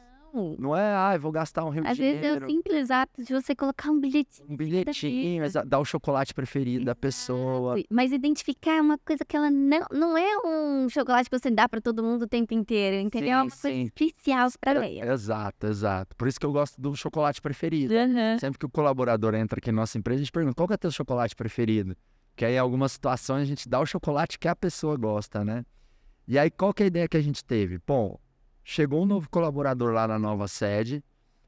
Não 0.58 0.76
é, 0.76 0.94
ah, 0.94 1.12
eu 1.14 1.20
vou 1.20 1.32
gastar 1.32 1.64
um 1.64 1.70
rio 1.70 1.86
Às 1.86 1.96
vezes 1.96 2.22
é 2.22 2.36
o 2.36 2.46
simples 2.46 2.90
ato 2.90 3.22
de 3.22 3.32
você 3.32 3.54
colocar 3.54 3.90
um 3.90 4.00
bilhetinho. 4.00 4.48
Um 4.50 4.56
bilhetinho, 4.56 5.44
dar 5.66 5.78
o 5.78 5.84
chocolate 5.84 6.34
preferido 6.34 6.84
da 6.84 6.94
pessoa. 6.94 7.76
Mas 7.90 8.12
identificar 8.12 8.80
uma 8.80 8.98
coisa 8.98 9.24
que 9.24 9.36
ela 9.36 9.50
não, 9.50 9.86
não 9.90 10.18
é 10.18 10.36
um 10.44 10.88
chocolate 10.88 11.30
que 11.30 11.38
você 11.38 11.50
dá 11.50 11.68
para 11.68 11.80
todo 11.80 12.02
mundo 12.02 12.22
o 12.22 12.26
tempo 12.26 12.54
inteiro, 12.54 12.96
entendeu? 12.96 13.28
Sim, 13.28 13.32
é 13.32 13.42
uma 13.42 13.50
sim. 13.50 13.60
coisa 13.62 13.76
especial 13.82 14.50
para 14.60 14.86
é, 14.86 15.12
Exato, 15.12 15.66
exato. 15.66 16.16
Por 16.16 16.28
isso 16.28 16.38
que 16.38 16.46
eu 16.46 16.52
gosto 16.52 16.80
do 16.80 16.94
chocolate 16.94 17.40
preferido. 17.40 17.94
Uhum. 17.94 18.38
Sempre 18.38 18.58
que 18.58 18.66
o 18.66 18.70
colaborador 18.70 19.34
entra 19.34 19.58
aqui 19.58 19.72
na 19.72 19.82
nossa 19.82 19.98
empresa, 19.98 20.20
a 20.20 20.24
gente 20.24 20.32
pergunta, 20.32 20.54
qual 20.54 20.66
que 20.66 20.74
é 20.74 20.76
o 20.76 20.78
teu 20.78 20.90
chocolate 20.90 21.34
preferido? 21.34 21.96
Que 22.34 22.44
aí, 22.44 22.54
em 22.54 22.58
algumas 22.58 22.92
situações, 22.92 23.42
a 23.42 23.44
gente 23.46 23.68
dá 23.68 23.80
o 23.80 23.86
chocolate 23.86 24.38
que 24.38 24.46
a 24.46 24.54
pessoa 24.54 24.96
gosta, 24.96 25.42
né? 25.44 25.64
E 26.28 26.38
aí, 26.38 26.50
qual 26.50 26.74
que 26.74 26.82
é 26.82 26.84
a 26.84 26.86
ideia 26.88 27.08
que 27.08 27.16
a 27.16 27.22
gente 27.22 27.44
teve? 27.44 27.78
Bom, 27.86 28.18
Chegou 28.68 29.04
um 29.04 29.06
novo 29.06 29.30
colaborador 29.30 29.92
lá 29.92 30.08
na 30.08 30.18
nova 30.18 30.48
sede. 30.48 31.00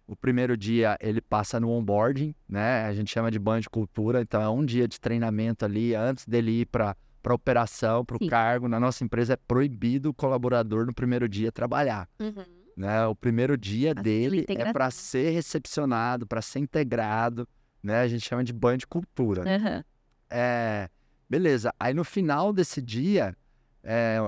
O 0.07 0.15
primeiro 0.15 0.57
dia 0.57 0.97
ele 1.01 1.21
passa 1.21 1.59
no 1.59 1.69
onboarding, 1.69 2.33
né? 2.49 2.85
A 2.85 2.95
gente 2.95 3.11
chama 3.11 3.29
de 3.29 3.41
banho 3.41 3.61
de 3.61 3.69
cultura, 3.69 4.23
então 4.23 4.41
é 4.41 4.49
um 4.49 4.65
dia 4.65 4.87
de 4.87 5.01
treinamento 5.01 5.65
ali 5.65 5.97
antes 5.97 6.25
dele 6.25 6.61
ir 6.61 6.67
para 6.67 6.97
para 7.21 7.35
operação, 7.35 8.05
para 8.05 8.17
o 8.17 8.29
cargo. 8.29 8.69
Na 8.69 8.79
nossa 8.79 9.03
empresa 9.03 9.33
é 9.33 9.37
proibido 9.37 10.11
o 10.11 10.15
colaborador 10.15 10.87
no 10.87 10.95
primeiro 10.95 11.29
dia 11.29 11.51
trabalhar. 11.51 12.09
Uhum. 12.21 12.45
Né? 12.77 13.05
O 13.07 13.17
primeiro 13.17 13.59
dia 13.59 13.93
dele 13.93 14.47
é 14.49 14.73
para 14.73 14.89
ser 14.93 15.31
recepcionado, 15.31 16.25
para 16.25 16.41
ser 16.41 16.61
integrado, 16.61 17.49
né? 17.83 18.01
A 18.01 18.07
gente 18.07 18.25
chama 18.25 18.45
de 18.45 18.53
banho 18.53 18.79
de 18.79 18.87
cultura. 18.87 19.43
Uhum. 19.43 19.83
É, 20.31 20.89
beleza. 21.29 21.75
Aí 21.81 21.93
no 21.93 22.05
final 22.05 22.53
desse 22.53 22.81
dia, 22.81 23.37
é, 23.83 24.21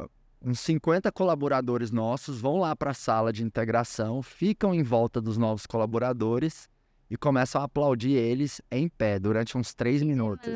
uns 0.43 0.61
50 0.61 1.12
colaboradores 1.12 1.91
nossos 1.91 2.41
vão 2.41 2.59
lá 2.59 2.74
para 2.74 2.91
a 2.91 2.95
sala 2.95 3.32
de 3.32 3.45
integração, 3.45 4.22
ficam 4.22 4.74
em 4.74 4.82
volta 4.82 5.20
dos 5.20 5.36
novos 5.36 5.66
colaboradores 5.66 6.68
e 7.11 7.16
começam 7.16 7.61
a 7.61 7.64
aplaudir 7.64 8.12
eles 8.12 8.62
em 8.70 8.88
pé 8.88 9.18
durante 9.18 9.59
uns 9.59 9.74
três 9.74 10.03
minutos. 10.03 10.53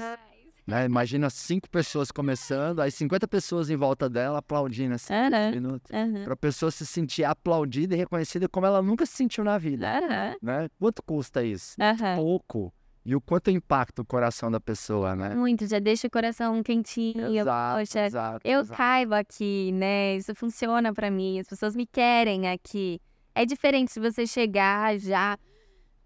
Né? 0.66 0.86
Imagina 0.86 1.28
cinco 1.28 1.68
pessoas 1.68 2.10
começando, 2.10 2.80
aí 2.80 2.90
50 2.90 3.28
pessoas 3.28 3.68
em 3.68 3.76
volta 3.76 4.08
dela 4.08 4.38
aplaudindo 4.38 4.94
assim, 4.94 5.12
uhum. 5.12 5.50
minutos. 5.50 5.90
Uhum. 5.90 6.24
Para 6.24 6.32
a 6.32 6.36
pessoa 6.36 6.70
se 6.70 6.86
sentir 6.86 7.24
aplaudida 7.24 7.94
e 7.94 7.98
reconhecida 7.98 8.48
como 8.48 8.64
ela 8.64 8.80
nunca 8.80 9.04
se 9.04 9.12
sentiu 9.12 9.44
na 9.44 9.58
vida. 9.58 9.86
Uhum. 9.86 10.36
Né? 10.40 10.70
Quanto 10.78 11.02
custa 11.02 11.44
isso? 11.44 11.74
Pouco. 12.16 12.72
E 13.06 13.14
o 13.14 13.20
quanto 13.20 13.50
impacta 13.50 14.00
o 14.00 14.04
coração 14.04 14.50
da 14.50 14.58
pessoa, 14.58 15.14
né? 15.14 15.34
Muito, 15.34 15.66
já 15.66 15.78
deixa 15.78 16.06
o 16.06 16.10
coração 16.10 16.62
quentinho. 16.62 17.36
Exato, 17.36 17.78
Poxa, 17.80 18.06
exato, 18.06 18.48
eu 18.48 18.60
exato. 18.60 18.76
caibo 18.78 19.14
aqui, 19.14 19.72
né? 19.72 20.16
Isso 20.16 20.34
funciona 20.34 20.92
para 20.92 21.10
mim, 21.10 21.38
as 21.38 21.46
pessoas 21.46 21.76
me 21.76 21.86
querem 21.86 22.48
aqui. 22.48 22.98
É 23.34 23.44
diferente 23.44 23.92
se 23.92 24.00
você 24.00 24.26
chegar 24.26 24.98
já, 24.98 25.36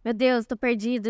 meu 0.04 0.14
Deus, 0.14 0.46
tô 0.46 0.56
perdido, 0.56 1.08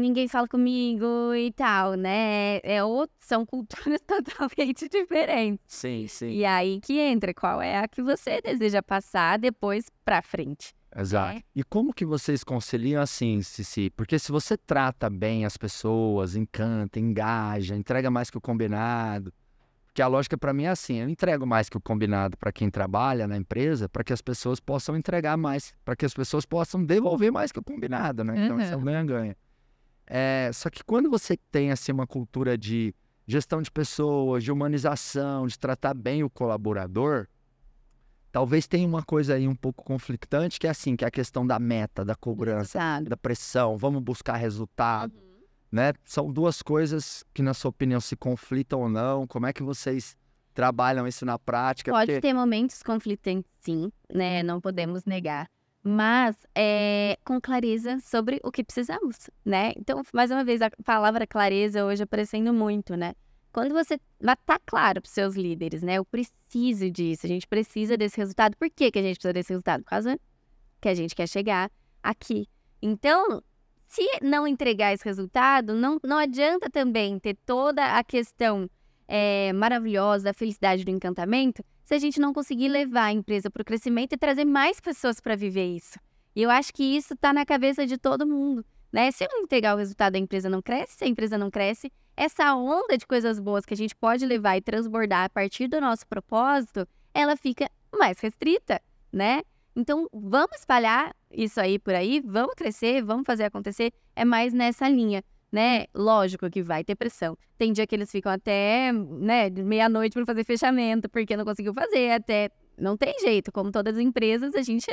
ninguém 0.00 0.26
fala 0.26 0.48
comigo 0.48 1.32
e 1.34 1.52
tal, 1.52 1.94
né? 1.94 2.58
É, 2.64 2.82
outro, 2.82 3.14
são 3.20 3.46
culturas 3.46 4.00
totalmente 4.06 4.88
diferentes. 4.88 5.62
Sim, 5.68 6.08
sim. 6.08 6.30
E 6.30 6.44
aí 6.44 6.80
que 6.80 6.98
entra 6.98 7.32
qual 7.32 7.62
é 7.62 7.78
a 7.78 7.86
que 7.86 8.02
você 8.02 8.40
deseja 8.40 8.82
passar 8.82 9.38
depois 9.38 9.86
pra 10.04 10.22
frente. 10.22 10.72
Exato. 10.96 11.38
É. 11.38 11.42
E 11.54 11.62
como 11.62 11.94
que 11.94 12.04
vocês 12.04 12.42
conciliam 12.42 13.00
assim, 13.00 13.42
Cici? 13.42 13.90
Porque 13.90 14.18
se 14.18 14.32
você 14.32 14.56
trata 14.56 15.08
bem 15.08 15.44
as 15.44 15.56
pessoas, 15.56 16.34
encanta, 16.34 16.98
engaja, 16.98 17.76
entrega 17.76 18.10
mais 18.10 18.30
que 18.30 18.38
o 18.38 18.40
combinado. 18.40 19.32
Porque 19.86 20.00
Porque 20.00 20.02
a 20.02 20.06
lógica 20.06 20.38
para 20.38 20.52
mim 20.52 20.64
é 20.64 20.68
assim: 20.68 20.96
eu 20.96 21.08
entrego 21.08 21.46
mais 21.46 21.68
que 21.68 21.76
o 21.76 21.80
combinado 21.80 22.36
para 22.36 22.50
quem 22.50 22.70
trabalha 22.70 23.26
na 23.26 23.36
empresa, 23.36 23.88
para 23.88 24.02
que 24.02 24.12
as 24.12 24.22
pessoas 24.22 24.58
possam 24.58 24.96
entregar 24.96 25.36
mais, 25.36 25.72
para 25.84 25.94
que 25.94 26.06
as 26.06 26.14
pessoas 26.14 26.46
possam 26.46 26.84
devolver 26.84 27.30
mais 27.30 27.52
que 27.52 27.58
o 27.58 27.62
combinado, 27.62 28.24
né? 28.24 28.44
Então, 28.44 28.56
uhum. 28.56 28.62
isso 28.62 28.72
é 28.72 28.76
um 28.76 28.84
ganha-ganha. 28.84 29.36
É, 30.06 30.50
só 30.52 30.70
que 30.70 30.82
quando 30.82 31.08
você 31.10 31.36
tem 31.52 31.70
assim 31.70 31.92
uma 31.92 32.06
cultura 32.06 32.58
de 32.58 32.94
gestão 33.26 33.62
de 33.62 33.70
pessoas, 33.70 34.42
de 34.42 34.50
humanização, 34.50 35.46
de 35.46 35.58
tratar 35.58 35.94
bem 35.94 36.24
o 36.24 36.30
colaborador, 36.30 37.26
talvez 38.30 38.66
tenha 38.66 38.86
uma 38.86 39.02
coisa 39.02 39.34
aí 39.34 39.46
um 39.46 39.54
pouco 39.54 39.84
conflitante, 39.84 40.58
que 40.58 40.66
é 40.66 40.70
assim, 40.70 40.96
que 40.96 41.04
é 41.04 41.08
a 41.08 41.10
questão 41.10 41.46
da 41.46 41.58
meta, 41.58 42.04
da 42.04 42.14
cobrança, 42.14 42.78
da 43.02 43.16
pressão, 43.16 43.76
vamos 43.76 44.02
buscar 44.02 44.36
resultado, 44.36 45.14
uhum. 45.14 45.44
né? 45.72 45.92
São 46.04 46.32
duas 46.32 46.62
coisas 46.62 47.24
que, 47.34 47.42
na 47.42 47.54
sua 47.54 47.70
opinião, 47.70 48.00
se 48.00 48.16
conflitam 48.16 48.80
ou 48.80 48.88
não. 48.88 49.26
Como 49.26 49.46
é 49.46 49.52
que 49.52 49.62
vocês 49.62 50.16
trabalham 50.54 51.06
isso 51.06 51.24
na 51.24 51.38
prática? 51.38 51.90
Pode 51.90 52.12
Porque... 52.12 52.20
ter 52.20 52.34
momentos 52.34 52.82
conflitantes, 52.82 53.50
sim, 53.60 53.90
né? 54.12 54.42
Não 54.42 54.60
podemos 54.60 55.04
negar 55.04 55.48
mas 55.82 56.36
é, 56.54 57.16
com 57.24 57.40
clareza 57.40 57.98
sobre 58.00 58.38
o 58.44 58.52
que 58.52 58.62
precisamos, 58.62 59.30
né? 59.44 59.72
Então, 59.76 60.02
mais 60.12 60.30
uma 60.30 60.44
vez, 60.44 60.60
a 60.60 60.70
palavra 60.84 61.26
clareza 61.26 61.84
hoje 61.84 62.02
aparecendo 62.02 62.52
muito, 62.52 62.96
né? 62.96 63.14
Quando 63.52 63.72
você 63.72 63.94
estar 63.94 64.36
tá 64.36 64.60
claro 64.64 65.00
para 65.00 65.08
os 65.08 65.12
seus 65.12 65.34
líderes, 65.34 65.82
né? 65.82 65.94
Eu 65.94 66.04
preciso 66.04 66.90
disso, 66.90 67.26
a 67.26 67.28
gente 67.28 67.46
precisa 67.46 67.96
desse 67.96 68.16
resultado. 68.16 68.56
Por 68.56 68.70
que, 68.70 68.90
que 68.90 68.98
a 68.98 69.02
gente 69.02 69.16
precisa 69.16 69.32
desse 69.32 69.50
resultado? 69.50 69.82
Por 69.82 69.90
causa 69.90 70.18
que 70.80 70.88
a 70.88 70.94
gente 70.94 71.14
quer 71.14 71.28
chegar 71.28 71.70
aqui. 72.02 72.46
Então, 72.80 73.42
se 73.86 74.02
não 74.22 74.46
entregar 74.46 74.94
esse 74.94 75.04
resultado, 75.04 75.74
não, 75.74 75.98
não 76.02 76.16
adianta 76.16 76.70
também 76.70 77.18
ter 77.18 77.36
toda 77.44 77.98
a 77.98 78.04
questão 78.04 78.70
é, 79.08 79.52
maravilhosa 79.52 80.24
da 80.24 80.32
felicidade 80.32 80.84
do 80.84 80.90
encantamento, 80.90 81.64
se 81.84 81.94
a 81.94 81.98
gente 81.98 82.20
não 82.20 82.32
conseguir 82.32 82.68
levar 82.68 83.06
a 83.06 83.12
empresa 83.12 83.50
para 83.50 83.62
o 83.62 83.64
crescimento 83.64 84.12
e 84.12 84.16
trazer 84.16 84.44
mais 84.44 84.80
pessoas 84.80 85.20
para 85.20 85.34
viver 85.34 85.66
isso. 85.74 85.98
E 86.36 86.42
eu 86.42 86.50
acho 86.50 86.72
que 86.72 86.84
isso 86.84 87.14
está 87.14 87.32
na 87.32 87.44
cabeça 87.44 87.84
de 87.84 87.98
todo 87.98 88.24
mundo. 88.24 88.64
Né? 88.92 89.10
Se 89.10 89.24
eu 89.24 89.28
não 89.30 89.42
entregar 89.42 89.74
o 89.74 89.78
resultado, 89.78 90.16
a 90.16 90.18
empresa 90.18 90.48
não 90.48 90.60
cresce. 90.60 90.96
Se 90.96 91.04
a 91.04 91.08
empresa 91.08 91.38
não 91.38 91.50
cresce, 91.50 91.92
essa 92.16 92.54
onda 92.54 92.98
de 92.98 93.06
coisas 93.06 93.38
boas 93.38 93.64
que 93.64 93.74
a 93.74 93.76
gente 93.76 93.94
pode 93.94 94.26
levar 94.26 94.56
e 94.56 94.60
transbordar 94.60 95.24
a 95.24 95.28
partir 95.28 95.68
do 95.68 95.80
nosso 95.80 96.06
propósito, 96.06 96.86
ela 97.14 97.36
fica 97.36 97.70
mais 97.96 98.18
restrita, 98.20 98.80
né? 99.12 99.42
Então, 99.76 100.08
vamos 100.12 100.58
espalhar 100.58 101.14
isso 101.30 101.60
aí 101.60 101.78
por 101.78 101.94
aí, 101.94 102.20
vamos 102.20 102.54
crescer, 102.54 103.02
vamos 103.02 103.24
fazer 103.24 103.44
acontecer. 103.44 103.92
É 104.16 104.24
mais 104.24 104.52
nessa 104.52 104.88
linha 104.88 105.22
né? 105.50 105.86
Lógico 105.94 106.48
que 106.48 106.62
vai 106.62 106.84
ter 106.84 106.94
pressão. 106.94 107.36
Tem 107.58 107.72
dia 107.72 107.86
que 107.86 107.94
eles 107.94 108.10
ficam 108.10 108.32
até, 108.32 108.92
né, 108.92 109.50
meia-noite 109.50 110.14
para 110.14 110.24
fazer 110.24 110.44
fechamento, 110.44 111.08
porque 111.08 111.36
não 111.36 111.44
conseguiu 111.44 111.74
fazer, 111.74 112.12
até 112.12 112.50
não 112.78 112.96
tem 112.96 113.18
jeito, 113.20 113.52
como 113.52 113.70
todas 113.70 113.96
as 113.96 114.00
empresas, 114.00 114.54
a 114.54 114.62
gente 114.62 114.90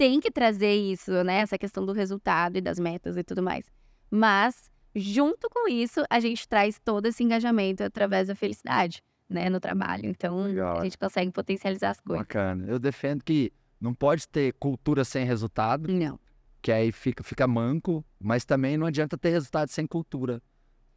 tem 0.00 0.18
que 0.18 0.30
trazer 0.30 0.72
isso, 0.72 1.12
né, 1.22 1.40
essa 1.40 1.58
questão 1.58 1.84
do 1.84 1.92
resultado 1.92 2.56
e 2.56 2.60
das 2.62 2.78
metas 2.78 3.18
e 3.18 3.22
tudo 3.22 3.42
mais. 3.42 3.66
Mas 4.10 4.70
junto 4.96 5.46
com 5.50 5.68
isso, 5.68 6.02
a 6.08 6.18
gente 6.18 6.48
traz 6.48 6.80
todo 6.82 7.04
esse 7.04 7.22
engajamento 7.22 7.82
através 7.82 8.28
da 8.28 8.34
felicidade, 8.34 9.02
né, 9.28 9.50
no 9.50 9.60
trabalho. 9.60 10.06
Então, 10.06 10.44
Legal. 10.44 10.78
a 10.78 10.84
gente 10.84 10.96
consegue 10.96 11.30
potencializar 11.30 11.90
as 11.90 12.00
coisas. 12.00 12.22
Bacana. 12.22 12.64
Eu 12.66 12.78
defendo 12.78 13.22
que 13.22 13.52
não 13.78 13.92
pode 13.92 14.26
ter 14.26 14.54
cultura 14.54 15.04
sem 15.04 15.26
resultado. 15.26 15.92
Não 15.92 16.18
que 16.62 16.70
aí 16.70 16.92
fica, 16.92 17.22
fica 17.24 17.46
manco, 17.46 18.04
mas 18.18 18.44
também 18.44 18.76
não 18.76 18.86
adianta 18.86 19.16
ter 19.16 19.30
resultado 19.30 19.70
sem 19.70 19.86
cultura. 19.86 20.42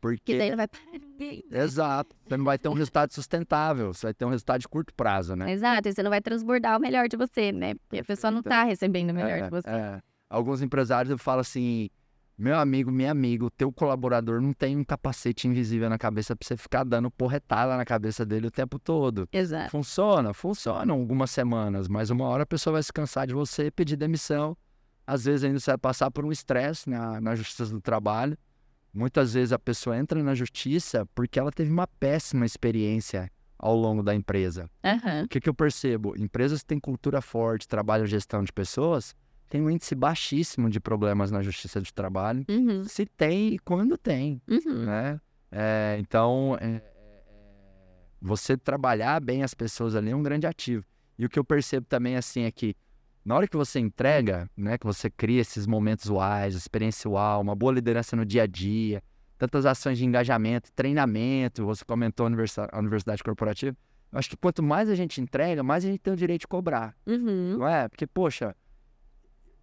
Porque 0.04 0.38
daí 0.38 0.49
não 0.49 0.58
vai 0.58 0.68
parar 0.68 0.99
ninguém. 0.99 1.45
Né? 1.49 1.64
Exato. 1.64 2.14
Você 2.28 2.36
não 2.36 2.43
vai 2.43 2.58
ter 2.58 2.68
um 2.68 2.74
resultado 2.74 3.14
sustentável, 3.14 3.93
você 3.93 4.08
vai 4.08 4.14
ter 4.14 4.26
um 4.26 4.30
resultado 4.30 4.60
de 4.60 4.68
curto 4.68 4.93
prazo, 4.93 5.34
né? 5.34 5.49
Exato, 5.49 5.88
e 5.88 5.93
você 5.93 6.04
não 6.04 6.10
vai 6.10 6.20
transbordar 6.20 6.78
o 6.78 6.82
melhor 6.82 7.08
de 7.08 7.16
você, 7.16 7.54
né? 7.54 7.76
Porque 7.76 7.99
a 7.99 8.04
pessoa 8.04 8.30
não 8.30 8.41
está 8.41 8.66
recebendo 8.66 9.12
o 9.12 9.14
melhor 9.14 9.39
é, 9.39 9.41
de 9.43 9.49
você. 9.49 9.70
É. 9.70 10.01
Alguns 10.30 10.62
empresários 10.62 11.22
falam 11.22 11.39
assim: 11.39 11.89
meu 12.38 12.60
amigo, 12.60 12.91
minha 12.91 13.12
amigo, 13.12 13.49
teu 13.49 13.72
colaborador 13.72 14.41
não 14.41 14.51
tem 14.51 14.76
um 14.76 14.84
capacete 14.84 15.47
invisível 15.47 15.89
na 15.89 15.97
cabeça 15.97 16.36
pra 16.36 16.45
você 16.45 16.58
ficar 16.58 16.84
dando 16.84 17.10
porretada 17.10 17.78
na 17.78 17.86
cabeça 17.86 18.26
dele 18.26 18.47
o 18.47 18.51
tempo 18.51 18.78
todo. 18.78 19.30
Exato. 19.32 19.72
Funciona, 19.72 20.34
funciona 20.34 20.91
algumas 20.91 21.32
semanas, 21.32 21.88
mas 21.88 22.10
uma 22.10 22.26
hora 22.26 22.43
a 22.43 22.47
pessoa 22.47 22.74
vai 22.74 22.84
se 22.84 22.91
cansar 22.91 23.26
de 23.26 23.34
você 23.34 23.72
pedir 23.72 23.95
demissão 23.95 24.58
às 25.06 25.26
vezes 25.26 25.43
ainda 25.43 25.60
você 25.60 25.72
vai 25.72 25.78
passar 25.78 26.10
por 26.10 26.26
um 26.26 26.32
estresse 26.32 26.89
na, 26.89 27.20
na 27.20 27.36
justiça 27.36 27.72
do 27.72 27.82
trabalho. 27.82 28.38
Muitas 28.94 29.34
vezes 29.34 29.52
a 29.52 29.60
pessoa 29.60 29.98
entra 29.98 30.22
na 30.22 30.36
justiça 30.36 31.06
porque 31.16 31.39
ela 31.39 31.52
teve 31.52 31.72
uma 31.72 31.88
péssima 31.88 32.46
experiência 32.46 33.32
ao 33.58 33.76
longo 33.76 34.04
da 34.04 34.14
empresa. 34.14 34.70
Uhum. 34.84 35.24
O 35.24 35.28
que, 35.28 35.39
que 35.39 35.50
eu 35.50 35.54
percebo? 35.54 36.14
Empresas 36.18 36.62
que 36.62 36.68
têm 36.68 36.80
cultura 36.80 37.22
forte, 37.22 37.68
trabalho 37.68 38.04
e 38.04 38.08
gestão 38.08 38.44
de 38.44 38.52
pessoas, 38.52 39.16
têm 39.50 39.62
um 39.62 39.70
índice 39.70 39.96
baixíssimo 39.96 40.70
de 40.70 40.80
problemas 40.80 41.32
na 41.32 41.41
justiça 41.41 41.82
de 41.82 41.94
trabalho. 41.94 42.46
Uhum. 42.50 42.84
Se 42.84 43.06
tem 43.06 43.54
e 43.54 43.60
quando 43.60 43.98
tem. 43.98 44.41
Uhum. 44.48 44.86
Né? 44.86 45.22
É, 45.52 45.98
então, 46.00 46.58
é, 46.60 46.76
é, 46.76 46.82
você 48.22 48.58
trabalhar 48.58 49.20
bem 49.22 49.44
as 49.44 49.54
pessoas 49.54 49.96
ali 49.96 50.12
é 50.12 50.16
um 50.16 50.24
grande 50.24 50.46
ativo. 50.46 50.86
E 51.18 51.26
o 51.26 51.30
que 51.30 51.39
eu 51.39 51.44
percebo 51.44 51.86
também 51.88 52.16
assim 52.16 52.44
é 52.44 52.52
que 52.52 52.76
na 53.26 53.36
hora 53.36 53.47
que 53.47 53.55
você 53.55 53.80
entrega, 53.80 54.49
né, 54.55 54.78
que 54.78 54.86
você 54.86 55.09
cria 55.09 55.41
esses 55.41 55.65
momentos 55.65 56.09
uais, 56.09 56.55
experiência 56.55 57.09
uau, 57.09 57.41
uma 57.41 57.55
boa 57.55 57.71
liderança 57.74 58.15
no 58.15 58.26
dia 58.26 58.43
a 58.43 58.47
dia, 58.47 59.01
tantas 59.38 59.65
ações 59.65 59.97
de 59.97 60.05
engajamento, 60.05 60.71
treinamento, 60.74 61.65
você 61.65 61.86
comentou 61.86 62.26
a 62.26 62.28
universidade, 62.28 62.69
a 62.74 62.80
universidade 62.80 63.24
corporativa, 63.24 63.76
eu 64.11 64.19
acho 64.19 64.30
que 64.30 64.38
quanto 64.38 64.61
mais 64.61 64.89
a 64.89 64.95
gente 64.95 65.21
entrega, 65.21 65.63
mais 65.63 65.84
a 65.86 65.88
gente 65.88 65.99
tem 65.99 66.13
o 66.13 66.17
direito 66.17 66.41
de 66.41 66.47
cobrar, 66.47 66.95
uhum. 67.07 67.57
não 67.57 67.67
é? 67.67 67.88
Porque, 67.88 68.05
poxa, 68.05 68.55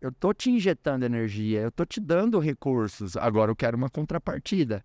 eu 0.00 0.10
tô 0.10 0.32
te 0.32 0.50
injetando 0.50 1.04
energia, 1.04 1.60
eu 1.60 1.70
tô 1.70 1.84
te 1.84 2.00
dando 2.00 2.38
recursos, 2.38 3.16
agora 3.16 3.50
eu 3.50 3.56
quero 3.56 3.76
uma 3.76 3.90
contrapartida, 3.90 4.84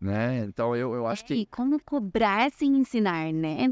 né? 0.00 0.44
Então, 0.44 0.74
eu, 0.76 0.94
eu 0.94 1.06
acho 1.06 1.24
é, 1.24 1.26
que... 1.26 1.34
E 1.34 1.46
como 1.46 1.80
cobrar 1.82 2.50
sem 2.52 2.76
ensinar, 2.76 3.32
né? 3.32 3.70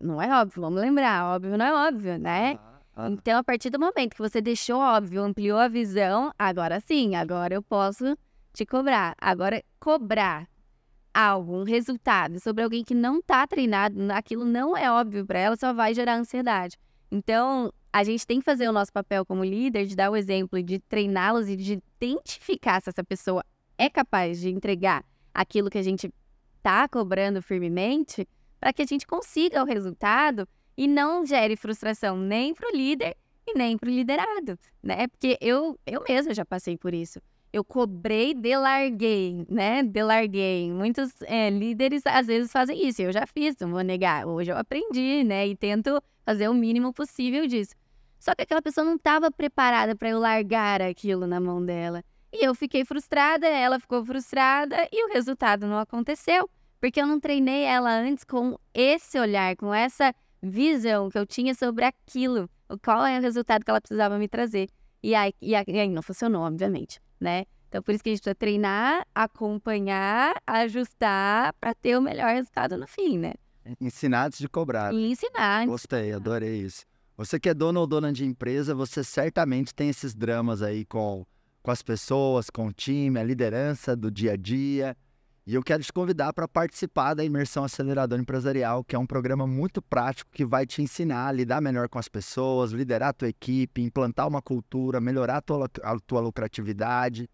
Não 0.00 0.20
é 0.20 0.40
óbvio, 0.40 0.62
vamos 0.62 0.80
lembrar, 0.80 1.26
óbvio 1.34 1.58
não 1.58 1.66
é 1.66 1.88
óbvio, 1.88 2.18
né? 2.18 2.58
Ah. 2.58 2.79
Então, 3.08 3.38
a 3.38 3.44
partir 3.44 3.70
do 3.70 3.78
momento 3.78 4.14
que 4.14 4.18
você 4.18 4.40
deixou 4.40 4.78
óbvio, 4.78 5.22
ampliou 5.22 5.58
a 5.58 5.68
visão, 5.68 6.32
agora 6.38 6.80
sim, 6.80 7.14
agora 7.14 7.54
eu 7.54 7.62
posso 7.62 8.16
te 8.52 8.66
cobrar. 8.66 9.14
Agora, 9.20 9.62
cobrar 9.78 10.48
algo, 11.12 11.56
um 11.56 11.64
resultado 11.64 12.38
sobre 12.40 12.62
alguém 12.62 12.84
que 12.84 12.94
não 12.94 13.18
está 13.18 13.46
treinado, 13.46 13.96
aquilo 14.12 14.44
não 14.44 14.76
é 14.76 14.90
óbvio 14.90 15.26
para 15.26 15.38
ela, 15.38 15.56
só 15.56 15.72
vai 15.72 15.94
gerar 15.94 16.16
ansiedade. 16.16 16.76
Então, 17.10 17.72
a 17.92 18.04
gente 18.04 18.26
tem 18.26 18.38
que 18.38 18.44
fazer 18.44 18.68
o 18.68 18.72
nosso 18.72 18.92
papel 18.92 19.26
como 19.26 19.44
líder 19.44 19.86
de 19.86 19.96
dar 19.96 20.10
o 20.10 20.16
exemplo, 20.16 20.62
de 20.62 20.78
treiná-los 20.78 21.48
e 21.48 21.56
de 21.56 21.82
identificar 22.00 22.80
se 22.80 22.90
essa 22.90 23.02
pessoa 23.02 23.44
é 23.76 23.90
capaz 23.90 24.40
de 24.40 24.50
entregar 24.50 25.04
aquilo 25.34 25.70
que 25.70 25.78
a 25.78 25.82
gente 25.82 26.12
está 26.58 26.88
cobrando 26.88 27.42
firmemente, 27.42 28.28
para 28.60 28.72
que 28.72 28.82
a 28.82 28.86
gente 28.86 29.06
consiga 29.06 29.62
o 29.62 29.66
resultado 29.66 30.46
e 30.80 30.88
não 30.88 31.26
gere 31.26 31.56
frustração 31.56 32.16
nem 32.16 32.54
para 32.54 32.66
o 32.66 32.74
líder 32.74 33.14
e 33.46 33.52
nem 33.52 33.76
para 33.76 33.86
o 33.86 33.92
liderado, 33.92 34.58
né? 34.82 35.08
Porque 35.08 35.36
eu, 35.38 35.78
eu 35.86 36.02
mesma 36.08 36.32
já 36.32 36.42
passei 36.42 36.74
por 36.74 36.94
isso. 36.94 37.20
Eu 37.52 37.62
cobrei, 37.62 38.32
delarguei, 38.32 39.44
né? 39.50 39.82
Delarguei. 39.82 40.72
Muitos 40.72 41.20
é, 41.26 41.50
líderes 41.50 42.00
às 42.06 42.28
vezes 42.28 42.50
fazem 42.50 42.82
isso. 42.88 43.02
Eu 43.02 43.12
já 43.12 43.26
fiz, 43.26 43.54
não 43.60 43.72
vou 43.72 43.82
negar. 43.82 44.26
Hoje 44.26 44.52
eu 44.52 44.56
aprendi, 44.56 45.22
né? 45.22 45.48
E 45.48 45.54
tento 45.54 46.02
fazer 46.24 46.48
o 46.48 46.54
mínimo 46.54 46.94
possível 46.94 47.46
disso. 47.46 47.74
Só 48.18 48.34
que 48.34 48.40
aquela 48.40 48.62
pessoa 48.62 48.82
não 48.82 48.94
estava 48.96 49.30
preparada 49.30 49.94
para 49.94 50.08
eu 50.08 50.18
largar 50.18 50.80
aquilo 50.80 51.26
na 51.26 51.38
mão 51.38 51.62
dela. 51.62 52.02
E 52.32 52.42
eu 52.42 52.54
fiquei 52.54 52.86
frustrada, 52.86 53.46
ela 53.46 53.78
ficou 53.78 54.02
frustrada 54.02 54.88
e 54.90 55.04
o 55.04 55.12
resultado 55.12 55.66
não 55.66 55.78
aconteceu. 55.78 56.48
Porque 56.80 57.02
eu 57.02 57.06
não 57.06 57.20
treinei 57.20 57.64
ela 57.64 57.90
antes 57.90 58.24
com 58.24 58.58
esse 58.72 59.18
olhar, 59.18 59.54
com 59.56 59.74
essa 59.74 60.14
visão 60.42 61.10
que 61.10 61.18
eu 61.18 61.26
tinha 61.26 61.54
sobre 61.54 61.84
aquilo, 61.84 62.48
qual 62.82 63.04
é 63.06 63.18
o 63.18 63.22
resultado 63.22 63.64
que 63.64 63.70
ela 63.70 63.80
precisava 63.80 64.18
me 64.18 64.28
trazer. 64.28 64.68
E 65.02 65.14
aí, 65.14 65.32
e 65.40 65.54
aí 65.54 65.88
não 65.88 66.02
funcionou, 66.02 66.42
obviamente, 66.42 67.00
né? 67.18 67.44
Então, 67.68 67.82
por 67.82 67.94
isso 67.94 68.02
que 68.02 68.10
a 68.10 68.12
gente 68.12 68.20
precisa 68.20 68.34
treinar, 68.34 69.06
acompanhar, 69.14 70.34
ajustar 70.46 71.54
para 71.60 71.72
ter 71.72 71.96
o 71.96 72.02
melhor 72.02 72.34
resultado 72.34 72.76
no 72.76 72.86
fim, 72.86 73.16
né? 73.16 73.34
Ensinar 73.80 74.26
antes 74.26 74.40
de 74.40 74.48
cobrar. 74.48 74.92
E 74.92 75.10
ensinar. 75.12 75.66
Gostei, 75.66 76.12
adorei 76.12 76.62
isso. 76.62 76.84
Você 77.16 77.38
que 77.38 77.48
é 77.48 77.54
dono 77.54 77.80
ou 77.80 77.86
dona 77.86 78.12
de 78.12 78.24
empresa, 78.24 78.74
você 78.74 79.04
certamente 79.04 79.74
tem 79.74 79.88
esses 79.88 80.14
dramas 80.14 80.62
aí 80.62 80.84
com, 80.84 81.24
com 81.62 81.70
as 81.70 81.82
pessoas, 81.82 82.50
com 82.50 82.66
o 82.66 82.72
time, 82.72 83.20
a 83.20 83.22
liderança 83.22 83.94
do 83.94 84.10
dia 84.10 84.32
a 84.32 84.36
dia. 84.36 84.96
E 85.46 85.54
eu 85.54 85.62
quero 85.62 85.82
te 85.82 85.92
convidar 85.92 86.32
para 86.32 86.46
participar 86.46 87.14
da 87.14 87.24
Imersão 87.24 87.64
Acelerador 87.64 88.18
Empresarial, 88.20 88.84
que 88.84 88.94
é 88.94 88.98
um 88.98 89.06
programa 89.06 89.46
muito 89.46 89.80
prático 89.80 90.30
que 90.30 90.44
vai 90.44 90.66
te 90.66 90.82
ensinar 90.82 91.28
a 91.28 91.32
lidar 91.32 91.60
melhor 91.60 91.88
com 91.88 91.98
as 91.98 92.08
pessoas, 92.08 92.72
liderar 92.72 93.08
a 93.08 93.12
tua 93.12 93.28
equipe, 93.28 93.80
implantar 93.80 94.28
uma 94.28 94.42
cultura, 94.42 95.00
melhorar 95.00 95.38
a 95.38 95.40
tua, 95.40 95.70
a 95.82 95.98
tua 95.98 96.20
lucratividade. 96.20 97.28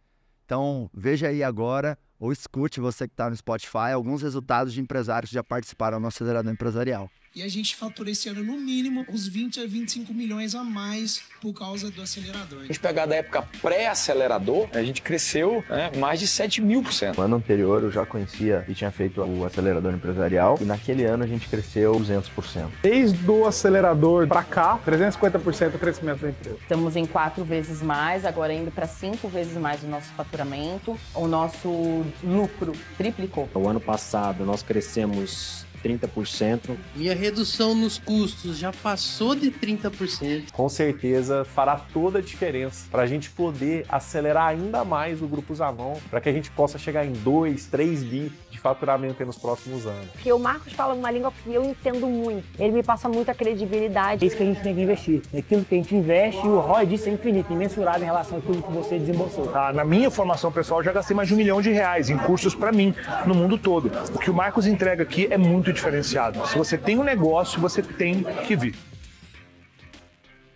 Então, 0.44 0.88
veja 0.94 1.28
aí 1.28 1.42
agora 1.42 1.98
ou 2.18 2.32
escute 2.32 2.80
você 2.80 3.08
que 3.08 3.12
está 3.12 3.28
no 3.28 3.36
Spotify 3.36 3.90
alguns 3.92 4.22
resultados 4.22 4.72
de 4.72 4.80
empresários 4.80 5.30
que 5.30 5.34
já 5.34 5.44
participaram 5.44 5.98
no 5.98 6.06
Acelerador 6.06 6.52
Empresarial. 6.52 7.10
E 7.36 7.42
a 7.42 7.48
gente 7.48 7.76
fatura 7.76 8.10
esse 8.10 8.30
ano, 8.30 8.42
no 8.42 8.56
mínimo, 8.56 9.04
uns 9.10 9.28
20 9.28 9.60
a 9.60 9.66
25 9.66 10.14
milhões 10.14 10.54
a 10.54 10.64
mais 10.64 11.20
por 11.38 11.52
causa 11.52 11.90
do 11.90 12.00
acelerador. 12.00 12.60
A 12.62 12.64
gente 12.64 12.80
pegar 12.80 13.04
da 13.04 13.14
época 13.14 13.46
pré-acelerador, 13.60 14.70
a 14.72 14.82
gente 14.82 15.02
cresceu 15.02 15.62
né, 15.68 15.90
mais 15.98 16.18
de 16.18 16.26
7 16.26 16.62
mil 16.62 16.82
por 16.82 16.94
cento. 16.94 17.18
No 17.18 17.24
ano 17.24 17.36
anterior 17.36 17.82
eu 17.82 17.90
já 17.90 18.06
conhecia 18.06 18.64
e 18.66 18.72
tinha 18.72 18.90
feito 18.90 19.20
o 19.20 19.44
acelerador 19.44 19.92
empresarial 19.92 20.56
e 20.62 20.64
naquele 20.64 21.04
ano 21.04 21.24
a 21.24 21.26
gente 21.26 21.46
cresceu 21.46 21.92
200%. 21.92 22.70
Desde 22.82 23.30
o 23.30 23.44
acelerador 23.44 24.26
para 24.26 24.42
cá, 24.42 24.80
350% 24.86 25.74
o 25.74 25.78
crescimento 25.78 26.20
da 26.20 26.30
empresa. 26.30 26.56
Estamos 26.62 26.96
em 26.96 27.04
quatro 27.04 27.44
vezes 27.44 27.82
mais, 27.82 28.24
agora 28.24 28.54
indo 28.54 28.70
para 28.70 28.86
cinco 28.86 29.28
vezes 29.28 29.58
mais 29.58 29.82
o 29.82 29.86
nosso 29.86 30.10
faturamento. 30.12 30.98
O 31.14 31.26
nosso 31.26 32.02
lucro 32.24 32.72
triplicou. 32.96 33.46
O 33.52 33.68
ano 33.68 33.80
passado 33.80 34.42
nós 34.46 34.62
crescemos 34.62 35.65
30%. 35.86 36.76
Minha 36.94 37.14
redução 37.14 37.74
nos 37.74 37.98
custos 37.98 38.58
já 38.58 38.72
passou 38.72 39.34
de 39.34 39.50
30%. 39.50 40.50
Com 40.52 40.68
certeza 40.68 41.44
fará 41.44 41.76
toda 41.76 42.18
a 42.18 42.22
diferença 42.22 42.86
para 42.90 43.02
a 43.02 43.06
gente 43.06 43.30
poder 43.30 43.84
acelerar 43.88 44.48
ainda 44.48 44.84
mais 44.84 45.22
o 45.22 45.26
Grupo 45.26 45.54
Zanon, 45.54 45.96
para 46.10 46.20
que 46.20 46.28
a 46.28 46.32
gente 46.32 46.50
possa 46.50 46.78
chegar 46.78 47.04
em 47.04 47.12
2, 47.12 47.66
3 47.66 48.02
bi 48.02 48.32
faturamento 48.66 49.24
nos 49.24 49.38
próximos 49.38 49.86
anos. 49.86 50.10
Porque 50.10 50.32
o 50.32 50.38
Marcos 50.38 50.72
fala 50.72 50.92
uma 50.94 51.10
língua 51.10 51.32
que 51.44 51.54
eu 51.54 51.64
entendo 51.64 52.06
muito. 52.06 52.44
Ele 52.58 52.72
me 52.72 52.82
passa 52.82 53.08
muita 53.08 53.32
credibilidade. 53.32 54.24
É 54.24 54.26
isso 54.26 54.36
que 54.36 54.42
a 54.42 54.46
gente 54.46 54.60
tem 54.60 54.74
que 54.74 54.80
investir. 54.80 55.22
É 55.32 55.38
aquilo 55.38 55.64
que 55.64 55.74
a 55.74 55.78
gente 55.78 55.94
investe 55.94 56.44
e 56.44 56.48
o 56.48 56.58
ROI 56.58 56.86
disso 56.86 57.08
é 57.08 57.12
infinito, 57.12 57.52
imensurável 57.52 58.02
em 58.02 58.06
relação 58.06 58.38
àquilo 58.38 58.62
que 58.62 58.72
você 58.72 58.98
desembolsou. 58.98 59.50
Ah, 59.54 59.72
na 59.72 59.84
minha 59.84 60.10
formação 60.10 60.50
pessoal, 60.50 60.80
eu 60.80 60.84
já 60.84 60.92
gastei 60.92 61.14
mais 61.14 61.28
de 61.28 61.34
um 61.34 61.36
milhão 61.36 61.60
de 61.62 61.70
reais 61.70 62.10
em 62.10 62.18
cursos 62.18 62.54
para 62.54 62.72
mim, 62.72 62.94
no 63.24 63.34
mundo 63.34 63.56
todo. 63.56 63.90
O 64.14 64.18
que 64.18 64.30
o 64.30 64.34
Marcos 64.34 64.66
entrega 64.66 65.04
aqui 65.04 65.28
é 65.30 65.38
muito 65.38 65.72
diferenciado. 65.72 66.44
Se 66.48 66.58
você 66.58 66.76
tem 66.76 66.98
um 66.98 67.04
negócio, 67.04 67.60
você 67.60 67.82
tem 67.82 68.24
que 68.46 68.56
vir. 68.56 68.74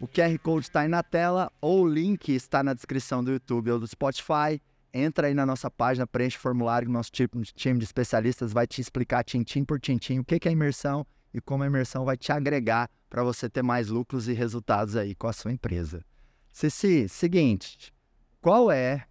O 0.00 0.08
QR 0.08 0.36
Code 0.42 0.64
está 0.64 0.80
aí 0.80 0.88
na 0.88 1.02
tela 1.02 1.52
ou 1.60 1.82
o 1.82 1.88
link 1.88 2.30
está 2.34 2.62
na 2.62 2.72
descrição 2.72 3.22
do 3.22 3.30
YouTube 3.32 3.70
ou 3.70 3.78
do 3.78 3.86
Spotify. 3.86 4.60
Entra 4.92 5.28
aí 5.28 5.34
na 5.34 5.46
nossa 5.46 5.70
página, 5.70 6.06
preenche 6.06 6.36
o 6.36 6.40
formulário 6.40 6.88
o 6.88 6.92
nosso 6.92 7.10
time 7.12 7.78
de 7.78 7.84
especialistas 7.84 8.52
vai 8.52 8.66
te 8.66 8.80
explicar 8.80 9.22
tintim 9.24 9.64
por 9.64 9.78
tintim 9.78 10.18
o 10.18 10.24
que 10.24 10.48
é 10.48 10.52
imersão 10.52 11.06
e 11.32 11.40
como 11.40 11.62
a 11.62 11.66
imersão 11.66 12.04
vai 12.04 12.16
te 12.16 12.32
agregar 12.32 12.90
para 13.08 13.22
você 13.22 13.48
ter 13.48 13.62
mais 13.62 13.88
lucros 13.88 14.28
e 14.28 14.32
resultados 14.32 14.96
aí 14.96 15.14
com 15.14 15.28
a 15.28 15.32
sua 15.32 15.52
empresa. 15.52 16.04
Ceci, 16.52 17.08
seguinte, 17.08 17.92
qual 18.40 18.70
é 18.70 19.06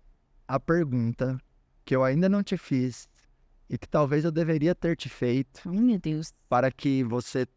a 0.47 0.59
pergunta 0.59 1.37
que 1.85 1.95
eu 1.95 2.03
ainda 2.03 2.27
não 2.27 2.43
te 2.43 2.57
fiz 2.57 3.07
e 3.69 3.77
que 3.77 3.87
talvez 3.87 4.25
eu 4.25 4.31
deveria 4.31 4.73
ter 4.73 4.97
te 4.97 5.07
feito. 5.07 5.61
Ai, 5.67 5.79
meu 5.79 5.99
Deus. 5.99 6.33
Para 6.49 6.71
que 6.71 7.03
você 7.03 7.47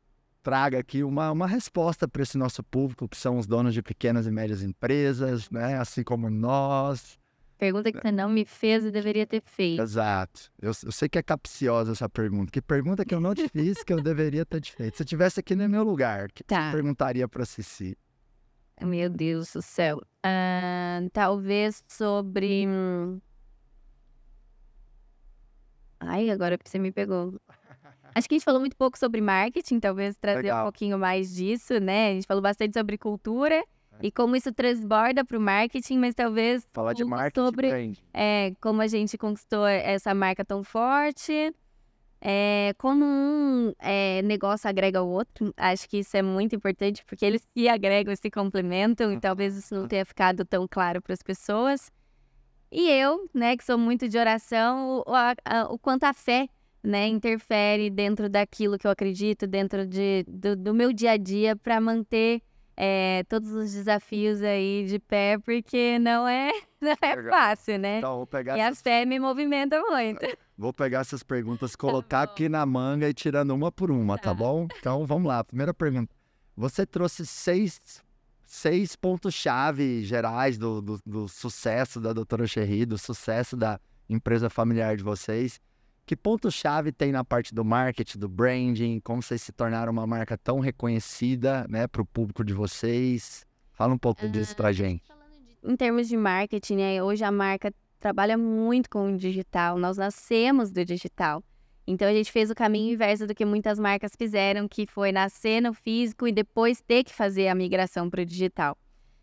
traga 0.42 0.78
aqui 0.78 1.02
uma, 1.02 1.30
uma 1.30 1.46
resposta 1.46 2.06
para 2.06 2.22
esse 2.22 2.36
nosso 2.36 2.62
público, 2.62 3.08
que 3.08 3.16
são 3.16 3.38
os 3.38 3.46
donos 3.46 3.72
de 3.72 3.82
pequenas 3.82 4.26
e 4.26 4.30
médias 4.30 4.62
empresas, 4.62 5.48
né? 5.50 5.78
Assim 5.78 6.02
como 6.02 6.28
nós. 6.28 7.18
Pergunta 7.58 7.92
que 7.92 8.00
você 8.00 8.10
não 8.10 8.28
me 8.28 8.44
fez 8.44 8.84
e 8.84 8.90
deveria 8.90 9.26
ter 9.26 9.40
feito. 9.40 9.80
Exato. 9.80 10.50
Eu, 10.60 10.72
eu 10.84 10.92
sei 10.92 11.08
que 11.08 11.18
é 11.18 11.22
capciosa 11.22 11.92
essa 11.92 12.08
pergunta. 12.08 12.50
Que 12.50 12.60
pergunta 12.60 13.04
que 13.04 13.14
eu 13.14 13.20
não 13.20 13.34
te 13.34 13.48
fiz 13.48 13.84
que 13.84 13.92
eu 13.92 14.02
deveria 14.02 14.44
ter 14.44 14.60
te 14.60 14.72
feito? 14.72 14.96
Se 14.96 15.02
eu 15.02 15.04
estivesse 15.04 15.40
aqui 15.40 15.54
no 15.54 15.68
meu 15.68 15.84
lugar, 15.84 16.26
o 16.26 16.32
que 16.32 16.42
tá. 16.42 16.66
você 16.66 16.72
perguntaria 16.72 17.28
para 17.28 17.44
Cici? 17.44 17.96
Meu 18.80 19.08
Deus 19.08 19.52
do 19.52 19.62
céu. 19.62 19.98
Uh, 19.98 21.08
talvez 21.12 21.82
sobre. 21.86 22.66
Hum, 22.66 23.20
Ai, 26.04 26.30
agora 26.30 26.58
você 26.62 26.78
me 26.78 26.90
pegou. 26.90 27.40
Acho 28.14 28.28
que 28.28 28.34
a 28.34 28.38
gente 28.38 28.44
falou 28.44 28.60
muito 28.60 28.76
pouco 28.76 28.98
sobre 28.98 29.20
marketing, 29.20 29.80
talvez 29.80 30.16
trazer 30.16 30.42
Legal. 30.42 30.62
um 30.62 30.64
pouquinho 30.64 30.98
mais 30.98 31.34
disso, 31.34 31.78
né? 31.80 32.10
A 32.10 32.14
gente 32.14 32.26
falou 32.26 32.42
bastante 32.42 32.76
sobre 32.76 32.98
cultura. 32.98 33.62
E 34.00 34.10
como 34.10 34.34
isso 34.34 34.52
transborda 34.52 35.24
para 35.24 35.38
o 35.38 35.40
marketing, 35.40 35.98
mas 35.98 36.14
talvez 36.14 36.66
falar 36.72 36.92
de 36.92 37.04
marketing 37.04 37.46
sobre 37.46 37.98
é, 38.12 38.52
como 38.60 38.80
a 38.80 38.86
gente 38.86 39.18
conquistou 39.18 39.66
essa 39.66 40.14
marca 40.14 40.44
tão 40.44 40.64
forte, 40.64 41.54
é, 42.20 42.72
como 42.78 43.04
um 43.04 43.72
é, 43.80 44.22
negócio 44.22 44.68
agrega 44.68 45.02
o 45.02 45.08
outro. 45.08 45.52
Acho 45.56 45.88
que 45.88 45.98
isso 45.98 46.16
é 46.16 46.22
muito 46.22 46.54
importante 46.54 47.04
porque 47.04 47.24
eles 47.24 47.42
se 47.52 47.68
agregam, 47.68 48.14
se 48.14 48.30
complementam 48.30 49.12
e 49.12 49.18
talvez 49.18 49.56
isso 49.56 49.74
não 49.74 49.88
tenha 49.88 50.04
ficado 50.04 50.44
tão 50.44 50.66
claro 50.68 51.02
para 51.02 51.12
as 51.12 51.22
pessoas. 51.22 51.90
E 52.70 52.88
eu, 52.88 53.28
né, 53.34 53.56
que 53.56 53.64
sou 53.64 53.76
muito 53.76 54.08
de 54.08 54.16
oração, 54.16 55.02
o, 55.06 55.14
a, 55.14 55.34
a, 55.44 55.64
o 55.64 55.78
quanto 55.78 56.04
a 56.04 56.12
fé, 56.14 56.48
né, 56.82 57.06
interfere 57.06 57.90
dentro 57.90 58.30
daquilo 58.30 58.78
que 58.78 58.86
eu 58.86 58.90
acredito, 58.90 59.46
dentro 59.46 59.86
de, 59.86 60.24
do, 60.26 60.56
do 60.56 60.72
meu 60.72 60.92
dia 60.92 61.10
a 61.10 61.16
dia, 61.16 61.54
para 61.54 61.80
manter 61.80 62.40
é, 62.84 63.22
todos 63.28 63.52
os 63.52 63.72
desafios 63.72 64.42
aí 64.42 64.84
de 64.88 64.98
pé, 64.98 65.38
porque 65.38 66.00
não 66.00 66.26
é, 66.26 66.50
não 66.82 66.90
é 67.00 67.22
fácil, 67.30 67.78
né? 67.78 67.98
Então, 67.98 68.16
vou 68.16 68.26
pegar 68.26 68.56
e 68.56 68.60
essas... 68.60 68.80
a 68.80 68.82
fé 68.82 69.04
me 69.04 69.20
movimenta 69.20 69.80
muito. 69.80 70.26
Vou 70.58 70.72
pegar 70.72 71.00
essas 71.00 71.24
perguntas, 71.24 71.74
colocar 71.74 72.24
tá 72.26 72.32
aqui 72.32 72.48
na 72.48 72.64
manga 72.64 73.08
e 73.08 73.14
tirando 73.14 73.52
uma 73.52 73.72
por 73.72 73.90
uma, 73.90 74.16
tá, 74.16 74.24
tá 74.24 74.34
bom? 74.34 74.68
Então, 74.78 75.04
vamos 75.04 75.26
lá. 75.26 75.42
Primeira 75.42 75.74
pergunta. 75.74 76.14
Você 76.56 76.86
trouxe 76.86 77.26
seis 77.26 77.80
seis 78.44 78.94
pontos-chave 78.94 80.04
gerais 80.04 80.58
do, 80.58 80.80
do, 80.80 81.00
do, 81.04 81.26
sucesso 81.26 81.98
da 82.00 82.12
doutora 82.12 82.46
Cherry, 82.46 82.84
do 82.84 82.98
sucesso 82.98 83.56
da 83.56 83.80
empresa 84.08 84.50
familiar 84.50 84.96
de 84.96 85.02
vocês. 85.02 85.58
Que 86.04 86.16
ponto-chave 86.16 86.90
tem 86.90 87.12
na 87.12 87.24
parte 87.24 87.54
do 87.54 87.64
marketing, 87.64 88.18
do 88.18 88.28
branding? 88.28 89.00
Como 89.00 89.22
vocês 89.22 89.40
se 89.40 89.52
tornaram 89.52 89.92
uma 89.92 90.06
marca 90.06 90.36
tão 90.36 90.58
reconhecida 90.58 91.64
né, 91.68 91.86
para 91.86 92.02
o 92.02 92.04
público 92.04 92.44
de 92.44 92.52
vocês? 92.52 93.46
Fala 93.72 93.94
um 93.94 93.98
pouco 93.98 94.28
disso 94.28 94.56
para 94.56 94.68
a 94.68 94.72
gente. 94.72 95.04
Em 95.62 95.76
termos 95.76 96.08
de 96.08 96.16
marketing, 96.16 96.76
né, 96.76 97.02
hoje 97.02 97.22
a 97.22 97.30
marca 97.30 97.72
trabalha 98.00 98.36
muito 98.36 98.90
com 98.90 99.14
o 99.14 99.16
digital. 99.16 99.78
Nós 99.78 99.96
nascemos 99.96 100.72
do 100.72 100.84
digital. 100.84 101.42
Então 101.86 102.08
a 102.08 102.12
gente 102.12 102.32
fez 102.32 102.50
o 102.50 102.54
caminho 102.54 102.92
inverso 102.92 103.26
do 103.26 103.34
que 103.34 103.44
muitas 103.44 103.78
marcas 103.78 104.12
fizeram, 104.16 104.68
que 104.68 104.86
foi 104.86 105.12
nascer 105.12 105.60
no 105.60 105.72
físico 105.72 106.26
e 106.26 106.32
depois 106.32 106.80
ter 106.80 107.04
que 107.04 107.12
fazer 107.12 107.48
a 107.48 107.54
migração 107.54 108.10
para 108.10 108.22
o 108.22 108.26
digital. 108.26 108.76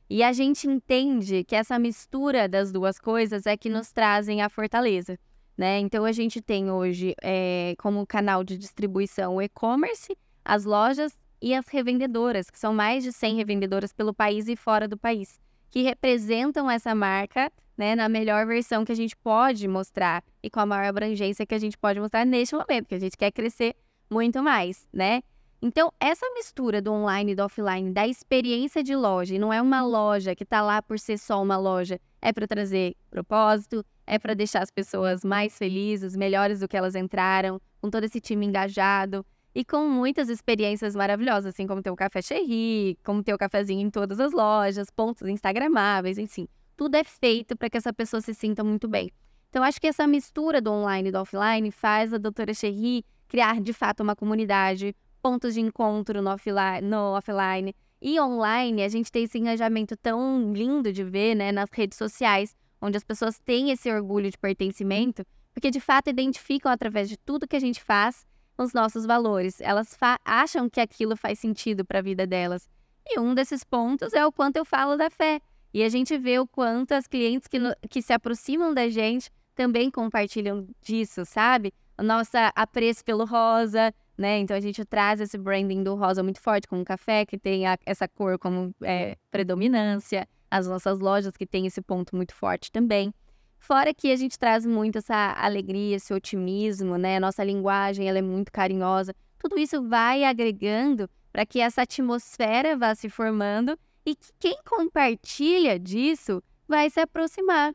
E 0.09 0.23
a 0.23 0.31
gente 0.33 0.67
entende 0.67 1.43
que 1.43 1.55
essa 1.55 1.77
mistura 1.77 2.47
das 2.49 2.71
duas 2.71 2.97
coisas 2.99 3.45
é 3.45 3.55
que 3.55 3.69
nos 3.69 3.91
trazem 3.91 4.41
a 4.41 4.49
fortaleza. 4.49 5.19
Né? 5.59 5.77
Então 5.79 6.05
a 6.05 6.13
gente 6.13 6.39
tem 6.39 6.71
hoje 6.71 7.13
é, 7.21 7.75
como 7.79 8.07
canal 8.07 8.45
de 8.45 8.57
distribuição 8.57 9.35
o 9.35 9.41
e-commerce, 9.41 10.17
as 10.45 10.63
lojas 10.63 11.19
e 11.41 11.53
as 11.53 11.67
revendedoras, 11.67 12.49
que 12.49 12.57
são 12.57 12.73
mais 12.73 13.03
de 13.03 13.11
100 13.11 13.35
revendedoras 13.35 13.91
pelo 13.91 14.13
país 14.13 14.47
e 14.47 14.55
fora 14.55 14.87
do 14.87 14.97
país, 14.97 15.37
que 15.69 15.81
representam 15.81 16.71
essa 16.71 16.95
marca 16.95 17.51
né, 17.77 17.93
na 17.93 18.07
melhor 18.07 18.45
versão 18.45 18.85
que 18.85 18.93
a 18.93 18.95
gente 18.95 19.17
pode 19.17 19.67
mostrar 19.67 20.23
e 20.41 20.49
com 20.49 20.61
a 20.61 20.65
maior 20.65 20.85
abrangência 20.85 21.45
que 21.45 21.53
a 21.53 21.59
gente 21.59 21.77
pode 21.77 21.99
mostrar 21.99 22.25
neste 22.25 22.55
momento, 22.55 22.87
que 22.87 22.95
a 22.95 22.99
gente 22.99 23.17
quer 23.17 23.29
crescer 23.29 23.75
muito 24.09 24.41
mais, 24.41 24.87
né? 24.93 25.21
Então, 25.61 25.91
essa 25.99 26.25
mistura 26.33 26.81
do 26.81 26.91
online 26.91 27.33
e 27.33 27.35
do 27.35 27.43
offline, 27.43 27.91
da 27.91 28.07
experiência 28.07 28.81
de 28.81 28.95
loja, 28.95 29.35
e 29.35 29.39
não 29.39 29.51
é 29.51 29.61
uma 29.61 29.81
loja 29.81 30.33
que 30.33 30.43
está 30.43 30.61
lá 30.61 30.81
por 30.81 30.97
ser 30.97 31.17
só 31.17 31.41
uma 31.41 31.57
loja, 31.57 31.99
é 32.21 32.31
para 32.31 32.47
trazer 32.47 32.95
propósito, 33.09 33.85
é 34.07 34.17
para 34.17 34.33
deixar 34.33 34.63
as 34.63 34.71
pessoas 34.71 35.23
mais 35.23 35.57
felizes, 35.57 36.15
melhores 36.15 36.61
do 36.61 36.67
que 36.67 36.77
elas 36.77 36.95
entraram, 36.95 37.59
com 37.81 37.89
todo 37.89 38.05
esse 38.05 38.21
time 38.21 38.45
engajado 38.45 39.25
e 39.53 39.65
com 39.65 39.87
muitas 39.89 40.29
experiências 40.29 40.95
maravilhosas, 40.95 41.53
assim 41.53 41.67
como 41.67 41.81
ter 41.81 41.91
o 41.91 41.95
café 41.95 42.21
Cherry, 42.21 42.97
como 43.03 43.21
ter 43.21 43.33
o 43.33 43.37
cafezinho 43.37 43.85
em 43.85 43.89
todas 43.89 44.19
as 44.19 44.31
lojas, 44.31 44.89
pontos 44.89 45.27
instagramáveis, 45.27 46.17
enfim 46.17 46.47
tudo 46.79 46.95
é 46.95 47.03
feito 47.03 47.57
para 47.57 47.69
que 47.69 47.75
essa 47.75 47.91
pessoa 47.91 48.21
se 48.21 48.33
sinta 48.33 48.63
muito 48.63 48.87
bem. 48.87 49.11
Então, 49.49 49.61
acho 49.61 49.81
que 49.81 49.87
essa 49.87 50.07
mistura 50.07 50.61
do 50.61 50.71
online 50.71 51.09
e 51.09 51.11
do 51.11 51.17
offline 51.17 51.69
faz 51.71 52.13
a 52.13 52.17
doutora 52.17 52.53
Cherry 52.53 53.03
criar, 53.27 53.59
de 53.59 53.73
fato, 53.73 54.01
uma 54.01 54.15
comunidade, 54.15 54.95
pontos 55.19 55.53
de 55.53 55.61
encontro 55.61 56.21
no 56.21 56.31
offline, 56.31 56.81
no 56.81 57.15
offline. 57.15 57.75
E 58.01 58.19
online, 58.19 58.81
a 58.81 58.87
gente 58.87 59.11
tem 59.11 59.25
esse 59.25 59.37
engajamento 59.37 59.95
tão 59.97 60.53
lindo 60.53 60.91
de 60.91 61.03
ver, 61.03 61.35
né, 61.35 61.51
nas 61.51 61.69
redes 61.71 61.97
sociais, 61.97 62.55
onde 62.81 62.97
as 62.97 63.03
pessoas 63.03 63.37
têm 63.39 63.71
esse 63.71 63.91
orgulho 63.91 64.31
de 64.31 64.37
pertencimento, 64.37 65.25
porque 65.53 65.69
de 65.69 65.79
fato 65.79 66.09
identificam 66.09 66.71
através 66.71 67.09
de 67.09 67.17
tudo 67.17 67.47
que 67.47 67.55
a 67.55 67.59
gente 67.59 67.83
faz 67.83 68.25
os 68.57 68.73
nossos 68.73 69.05
valores. 69.05 69.59
Elas 69.61 69.97
acham 70.23 70.69
que 70.69 70.79
aquilo 70.79 71.15
faz 71.15 71.39
sentido 71.39 71.83
para 71.83 71.99
a 71.99 72.01
vida 72.01 72.25
delas. 72.25 72.69
E 73.05 73.19
um 73.19 73.33
desses 73.33 73.63
pontos 73.63 74.13
é 74.13 74.25
o 74.25 74.31
quanto 74.31 74.57
eu 74.57 74.65
falo 74.65 74.95
da 74.95 75.09
fé. 75.09 75.41
E 75.73 75.83
a 75.83 75.89
gente 75.89 76.17
vê 76.17 76.39
o 76.39 76.47
quanto 76.47 76.93
as 76.93 77.07
clientes 77.07 77.47
que, 77.47 77.59
no, 77.59 77.75
que 77.89 78.01
se 78.01 78.13
aproximam 78.13 78.73
da 78.73 78.89
gente 78.89 79.29
também 79.55 79.91
compartilham 79.91 80.67
disso, 80.81 81.25
sabe? 81.25 81.73
O 81.97 82.03
nosso 82.03 82.31
apreço 82.55 83.03
pelo 83.03 83.25
rosa, 83.25 83.93
né? 84.19 84.37
Então 84.39 84.55
a 84.55 84.59
gente 84.59 84.83
traz 84.83 85.21
esse 85.21 85.37
branding 85.37 85.81
do 85.81 85.95
rosa 85.95 86.21
muito 86.21 86.41
forte, 86.41 86.67
com 86.67 86.81
o 86.81 86.85
café 86.85 87.25
que 87.25 87.37
tem 87.37 87.65
a, 87.65 87.77
essa 87.85 88.05
cor 88.05 88.37
como 88.37 88.75
é, 88.83 89.15
predominância, 89.31 90.27
as 90.51 90.67
nossas 90.67 90.99
lojas 90.99 91.35
que 91.37 91.45
tem 91.45 91.65
esse 91.65 91.81
ponto 91.81 92.15
muito 92.15 92.35
forte 92.35 92.69
também. 92.69 93.13
Fora 93.57 93.93
que 93.93 94.11
a 94.11 94.15
gente 94.17 94.37
traz 94.37 94.65
muito 94.65 94.97
essa 94.97 95.33
alegria, 95.37 95.95
esse 95.95 96.13
otimismo, 96.13 96.97
né? 96.97 97.17
Nossa 97.19 97.43
linguagem, 97.43 98.09
ela 98.09 98.19
é 98.19 98.21
muito 98.21 98.51
carinhosa. 98.51 99.15
Tudo 99.37 99.57
isso 99.57 99.87
vai 99.87 100.25
agregando 100.25 101.09
para 101.31 101.45
que 101.45 101.61
essa 101.61 101.83
atmosfera 101.83 102.75
vá 102.75 102.93
se 102.95 103.09
formando 103.09 103.77
e 104.05 104.15
que 104.15 104.31
quem 104.37 104.57
compartilha 104.65 105.79
disso 105.79 106.43
vai 106.67 106.89
se 106.89 106.99
aproximar. 106.99 107.73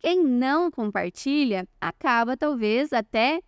Quem 0.00 0.24
não 0.24 0.70
compartilha 0.72 1.68
acaba 1.80 2.36
talvez 2.36 2.92
até 2.92 3.40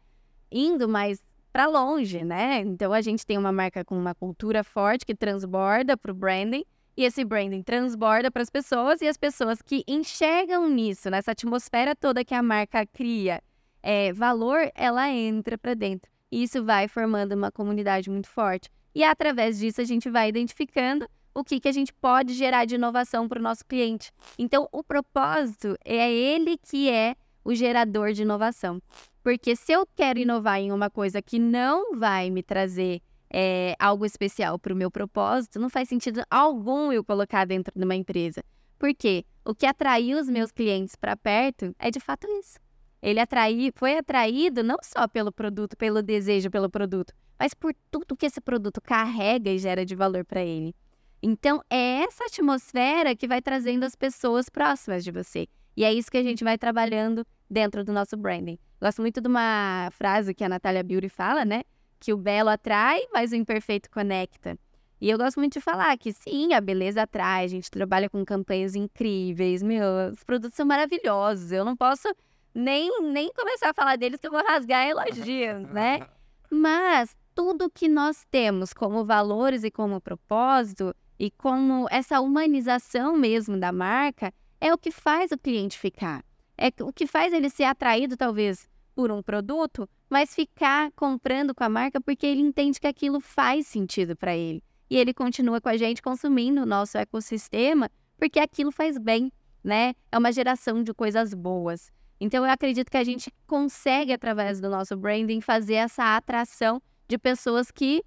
indo 0.50 0.88
mais 0.88 1.20
para 1.56 1.68
longe, 1.68 2.22
né? 2.22 2.60
Então 2.60 2.92
a 2.92 3.00
gente 3.00 3.24
tem 3.24 3.38
uma 3.38 3.50
marca 3.50 3.82
com 3.82 3.96
uma 3.96 4.14
cultura 4.14 4.62
forte 4.62 5.06
que 5.06 5.14
transborda 5.14 5.96
para 5.96 6.12
o 6.12 6.14
branding 6.14 6.62
e 6.94 7.02
esse 7.02 7.24
branding 7.24 7.62
transborda 7.62 8.30
para 8.30 8.42
as 8.42 8.50
pessoas 8.50 9.00
e 9.00 9.08
as 9.08 9.16
pessoas 9.16 9.62
que 9.62 9.82
enxergam 9.88 10.68
nisso, 10.68 11.08
nessa 11.08 11.30
atmosfera 11.30 11.96
toda 11.96 12.22
que 12.22 12.34
a 12.34 12.42
marca 12.42 12.84
cria, 12.84 13.42
é, 13.82 14.12
valor, 14.12 14.70
ela 14.74 15.08
entra 15.08 15.56
para 15.56 15.72
dentro. 15.72 16.10
E 16.30 16.42
isso 16.42 16.62
vai 16.62 16.88
formando 16.88 17.32
uma 17.32 17.50
comunidade 17.50 18.10
muito 18.10 18.28
forte. 18.28 18.68
E 18.94 19.02
através 19.02 19.58
disso 19.58 19.80
a 19.80 19.84
gente 19.84 20.10
vai 20.10 20.28
identificando 20.28 21.08
o 21.34 21.42
que, 21.42 21.58
que 21.58 21.68
a 21.68 21.72
gente 21.72 21.90
pode 21.90 22.34
gerar 22.34 22.66
de 22.66 22.74
inovação 22.74 23.26
para 23.26 23.38
o 23.38 23.42
nosso 23.42 23.64
cliente. 23.64 24.12
Então, 24.38 24.68
o 24.70 24.84
propósito 24.84 25.74
é 25.82 26.12
ele 26.12 26.58
que 26.58 26.90
é 26.90 27.16
o 27.42 27.54
gerador 27.54 28.12
de 28.12 28.22
inovação. 28.22 28.78
Porque 29.26 29.56
se 29.56 29.72
eu 29.72 29.84
quero 29.96 30.20
inovar 30.20 30.60
em 30.60 30.70
uma 30.70 30.88
coisa 30.88 31.20
que 31.20 31.36
não 31.36 31.98
vai 31.98 32.30
me 32.30 32.44
trazer 32.44 33.02
é, 33.28 33.74
algo 33.76 34.06
especial 34.06 34.56
para 34.56 34.72
o 34.72 34.76
meu 34.76 34.88
propósito, 34.88 35.58
não 35.58 35.68
faz 35.68 35.88
sentido 35.88 36.22
algum 36.30 36.92
eu 36.92 37.02
colocar 37.02 37.44
dentro 37.44 37.72
de 37.74 37.84
uma 37.84 37.96
empresa. 37.96 38.40
Porque 38.78 39.24
o 39.44 39.52
que 39.52 39.66
atraiu 39.66 40.20
os 40.20 40.28
meus 40.28 40.52
clientes 40.52 40.94
para 40.94 41.16
perto 41.16 41.74
é 41.76 41.90
de 41.90 41.98
fato 41.98 42.24
isso. 42.38 42.60
Ele 43.02 43.18
atraí, 43.18 43.72
foi 43.74 43.98
atraído 43.98 44.62
não 44.62 44.76
só 44.80 45.08
pelo 45.08 45.32
produto, 45.32 45.76
pelo 45.76 46.04
desejo 46.04 46.48
pelo 46.48 46.70
produto, 46.70 47.12
mas 47.36 47.52
por 47.52 47.74
tudo 47.90 48.16
que 48.16 48.26
esse 48.26 48.40
produto 48.40 48.80
carrega 48.80 49.50
e 49.50 49.58
gera 49.58 49.84
de 49.84 49.96
valor 49.96 50.24
para 50.24 50.44
ele. 50.44 50.72
Então, 51.20 51.60
é 51.68 52.04
essa 52.04 52.26
atmosfera 52.26 53.16
que 53.16 53.26
vai 53.26 53.42
trazendo 53.42 53.82
as 53.82 53.96
pessoas 53.96 54.48
próximas 54.48 55.02
de 55.02 55.10
você. 55.10 55.48
E 55.76 55.82
é 55.82 55.92
isso 55.92 56.12
que 56.12 56.16
a 56.16 56.22
gente 56.22 56.44
vai 56.44 56.56
trabalhando 56.56 57.26
dentro 57.50 57.82
do 57.82 57.92
nosso 57.92 58.16
branding. 58.16 58.56
Gosto 58.80 59.00
muito 59.00 59.20
de 59.20 59.28
uma 59.28 59.88
frase 59.92 60.34
que 60.34 60.44
a 60.44 60.48
Natália 60.48 60.82
Beauty 60.82 61.08
fala, 61.08 61.44
né? 61.44 61.62
que 61.98 62.12
o 62.12 62.16
belo 62.16 62.50
atrai, 62.50 63.00
mas 63.12 63.32
o 63.32 63.36
imperfeito 63.36 63.90
conecta. 63.90 64.58
E 65.00 65.10
eu 65.10 65.18
gosto 65.18 65.38
muito 65.38 65.54
de 65.54 65.60
falar 65.60 65.96
que 65.98 66.12
sim, 66.12 66.54
a 66.54 66.60
beleza 66.60 67.02
atrai, 67.02 67.44
a 67.44 67.48
gente 67.48 67.70
trabalha 67.70 68.08
com 68.08 68.24
campanhas 68.24 68.74
incríveis, 68.74 69.62
meu, 69.62 69.84
os 70.12 70.24
produtos 70.24 70.56
são 70.56 70.64
maravilhosos. 70.64 71.52
Eu 71.52 71.64
não 71.64 71.76
posso 71.76 72.08
nem, 72.54 73.02
nem 73.02 73.30
começar 73.32 73.70
a 73.70 73.74
falar 73.74 73.96
deles 73.96 74.20
que 74.20 74.26
eu 74.26 74.30
vou 74.30 74.42
rasgar 74.42 74.86
elogios, 74.86 75.68
né? 75.70 76.06
Mas 76.50 77.14
tudo 77.34 77.70
que 77.70 77.88
nós 77.88 78.24
temos 78.30 78.72
como 78.72 79.04
valores 79.04 79.64
e 79.64 79.70
como 79.70 80.00
propósito 80.00 80.94
e 81.18 81.30
como 81.30 81.86
essa 81.90 82.20
humanização 82.20 83.16
mesmo 83.16 83.58
da 83.58 83.72
marca 83.72 84.32
é 84.60 84.72
o 84.72 84.78
que 84.78 84.90
faz 84.90 85.30
o 85.30 85.38
cliente 85.38 85.78
ficar. 85.78 86.24
É 86.58 86.72
o 86.82 86.92
que 86.92 87.06
faz 87.06 87.32
ele 87.32 87.50
ser 87.50 87.64
atraído, 87.64 88.16
talvez, 88.16 88.68
por 88.94 89.10
um 89.10 89.22
produto, 89.22 89.88
mas 90.08 90.34
ficar 90.34 90.90
comprando 90.92 91.54
com 91.54 91.62
a 91.62 91.68
marca 91.68 92.00
porque 92.00 92.26
ele 92.26 92.40
entende 92.40 92.80
que 92.80 92.86
aquilo 92.86 93.20
faz 93.20 93.66
sentido 93.66 94.16
para 94.16 94.34
ele. 94.34 94.62
E 94.88 94.96
ele 94.96 95.12
continua 95.12 95.60
com 95.60 95.68
a 95.68 95.76
gente 95.76 96.00
consumindo 96.00 96.62
o 96.62 96.66
nosso 96.66 96.96
ecossistema 96.96 97.90
porque 98.16 98.38
aquilo 98.38 98.72
faz 98.72 98.96
bem, 98.98 99.30
né? 99.62 99.94
É 100.10 100.18
uma 100.18 100.32
geração 100.32 100.82
de 100.82 100.94
coisas 100.94 101.34
boas. 101.34 101.90
Então 102.18 102.44
eu 102.44 102.50
acredito 102.50 102.90
que 102.90 102.96
a 102.96 103.04
gente 103.04 103.30
consegue 103.46 104.12
através 104.12 104.60
do 104.60 104.70
nosso 104.70 104.96
branding 104.96 105.40
fazer 105.40 105.74
essa 105.74 106.16
atração 106.16 106.80
de 107.06 107.18
pessoas 107.18 107.70
que 107.70 108.02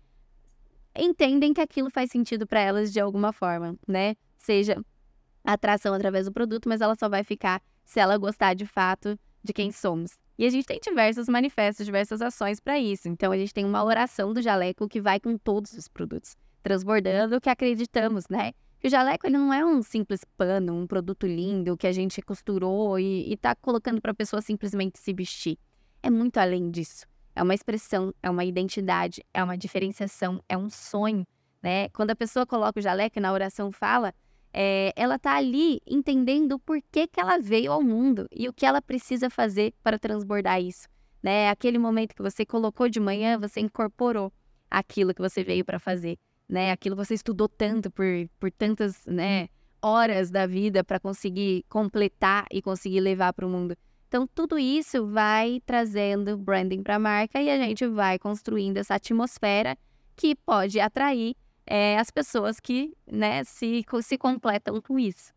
entendem 0.96 1.54
que 1.54 1.62
aquilo 1.62 1.92
faz 1.92 2.10
sentido 2.10 2.48
para 2.48 2.60
elas 2.60 2.92
de 2.92 3.00
alguma 3.00 3.32
forma, 3.32 3.76
né? 3.88 4.16
Seja 4.38 4.84
atração 5.44 5.94
através 5.94 6.26
do 6.26 6.32
produto, 6.32 6.68
mas 6.68 6.82
ela 6.82 6.96
só 6.96 7.08
vai 7.08 7.24
ficar 7.24 7.62
se 7.90 8.00
ela 8.00 8.20
gostar 8.20 8.54
de 8.54 8.68
fato 8.68 9.20
de 9.44 9.52
quem 9.52 9.72
somos. 9.72 10.12
E 10.38 10.46
a 10.46 10.50
gente 10.52 10.68
tem 10.68 10.80
diversos 10.80 11.28
manifestos, 11.28 11.84
diversas 11.84 12.22
ações 12.22 12.60
para 12.60 12.78
isso. 12.78 13.10
Então 13.10 13.32
a 13.32 13.38
gente 13.38 13.52
tem 13.52 13.66
uma 13.66 13.84
oração 13.84 14.32
do 14.32 14.44
jaleco 14.44 14.88
que 14.88 15.02
vai 15.02 15.20
com 15.20 15.36
todos 15.36 15.74
os 15.74 15.88
produtos, 15.88 16.38
transbordando 16.62 17.36
o 17.36 17.42
que 17.42 17.50
acreditamos, 17.50 18.26
né? 18.30 18.52
Que 18.80 18.88
o 18.88 18.90
jaleco 18.92 19.26
ele 19.26 19.40
não 19.40 19.52
é 19.52 19.66
um 19.66 19.82
simples 19.82 20.24
pano, 20.38 20.72
um 20.72 20.86
produto 20.86 21.26
lindo 21.26 21.76
que 21.76 21.88
a 21.88 21.92
gente 21.92 22.22
costurou 22.22 23.00
e, 23.00 23.34
está 23.34 23.56
colocando 23.56 24.00
para 24.00 24.12
a 24.12 24.16
pessoa 24.16 24.40
simplesmente 24.40 25.00
se 25.00 25.12
vestir. 25.12 25.58
É 26.04 26.12
muito 26.12 26.38
além 26.38 26.70
disso. 26.70 27.08
É 27.36 27.42
uma 27.42 27.56
expressão, 27.56 28.14
é 28.22 28.30
uma 28.30 28.46
identidade, 28.46 29.26
é 29.34 29.44
uma 29.44 29.58
diferenciação, 29.58 30.44
é 30.48 30.56
um 30.56 30.70
sonho, 30.70 31.26
né? 31.60 31.90
Quando 31.90 32.12
a 32.12 32.16
pessoa 32.16 32.46
coloca 32.46 32.80
o 32.80 32.84
jaleco 32.84 33.20
na 33.20 33.34
oração 33.34 33.72
fala, 33.72 34.14
é, 34.54 34.92
ela 34.96 35.16
está 35.16 35.36
ali 35.36 35.80
entendendo 35.86 36.54
o 36.54 36.60
porquê 36.60 37.08
que 37.08 37.20
ela 37.20 37.38
veio 37.40 37.72
ao 37.72 37.82
mundo 37.82 38.28
e 38.32 38.48
o 38.48 38.54
que 38.54 38.66
ela 38.66 38.82
precisa 38.82 39.30
fazer 39.30 39.74
para 39.84 40.00
transbordar 40.00 40.62
isso. 40.62 40.88
Né? 41.22 41.50
Aquele 41.50 41.78
momento 41.78 42.16
que 42.16 42.22
você 42.22 42.46
colocou 42.46 42.90
de 42.90 43.00
manhã, 43.00 43.38
você 43.38 43.60
incorporou 43.60 44.32
aquilo 44.70 45.14
que 45.14 45.22
você 45.22 45.44
veio 45.44 45.64
para 45.64 45.80
fazer. 45.80 46.18
Né? 46.48 46.72
Aquilo 46.72 46.96
que 46.96 47.06
você 47.06 47.14
estudou 47.14 47.48
tanto 47.48 47.92
por, 47.92 48.06
por 48.40 48.52
tantas 48.52 49.06
né, 49.06 49.50
horas 49.82 50.32
da 50.32 50.48
vida 50.48 50.84
para 50.84 51.00
conseguir 51.00 51.64
completar 51.70 52.46
e 52.52 52.62
conseguir 52.62 53.02
levar 53.02 53.34
para 53.34 53.46
o 53.46 53.50
mundo. 53.50 53.76
Então, 54.08 54.26
tudo 54.26 54.58
isso 54.58 55.06
vai 55.06 55.62
trazendo 55.66 56.36
branding 56.36 56.82
para 56.82 56.96
a 56.96 57.00
marca 57.00 57.40
e 57.40 57.50
a 57.50 57.58
gente 57.58 57.86
vai 57.86 58.18
construindo 58.18 58.78
essa 58.78 58.96
atmosfera 58.96 59.78
que 60.16 60.36
pode 60.36 60.80
atrair 60.80 61.36
é, 61.70 62.00
as 62.00 62.10
pessoas 62.10 62.60
que 62.60 62.98
né, 63.06 63.44
se, 63.44 63.86
se 64.02 64.18
completam 64.18 64.82
com 64.82 64.98
isso. 64.98 65.32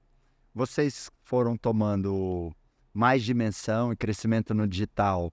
Vocês 0.54 1.10
foram 1.22 1.56
tomando 1.58 2.50
mais 2.92 3.22
dimensão 3.22 3.92
e 3.92 3.96
crescimento 3.96 4.54
no 4.54 4.66
digital 4.66 5.30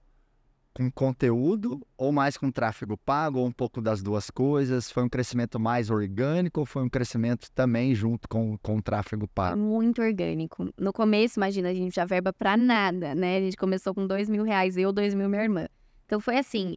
com 0.74 0.90
conteúdo 0.90 1.80
ou 1.96 2.12
mais 2.12 2.36
com 2.36 2.50
tráfego 2.50 2.96
pago 2.98 3.38
ou 3.38 3.46
um 3.46 3.52
pouco 3.52 3.80
das 3.80 4.02
duas 4.02 4.30
coisas? 4.30 4.90
Foi 4.90 5.02
um 5.02 5.08
crescimento 5.08 5.58
mais 5.58 5.90
orgânico 5.90 6.60
ou 6.60 6.66
foi 6.66 6.82
um 6.82 6.88
crescimento 6.88 7.50
também 7.52 7.94
junto 7.94 8.28
com, 8.28 8.56
com 8.58 8.76
o 8.76 8.82
tráfego 8.82 9.26
pago? 9.26 9.58
Muito 9.58 10.02
orgânico. 10.02 10.68
No 10.78 10.92
começo, 10.92 11.38
imagina, 11.38 11.70
a 11.70 11.74
gente 11.74 11.94
já 11.94 12.04
verba 12.04 12.32
para 12.32 12.56
nada, 12.58 13.14
né? 13.14 13.38
A 13.38 13.40
gente 13.40 13.56
começou 13.56 13.94
com 13.94 14.06
dois 14.06 14.28
mil 14.28 14.44
reais, 14.44 14.76
eu, 14.76 14.92
dois 14.92 15.14
mil, 15.14 15.28
minha 15.28 15.42
irmã. 15.42 15.66
Então 16.04 16.20
foi 16.20 16.36
assim, 16.36 16.76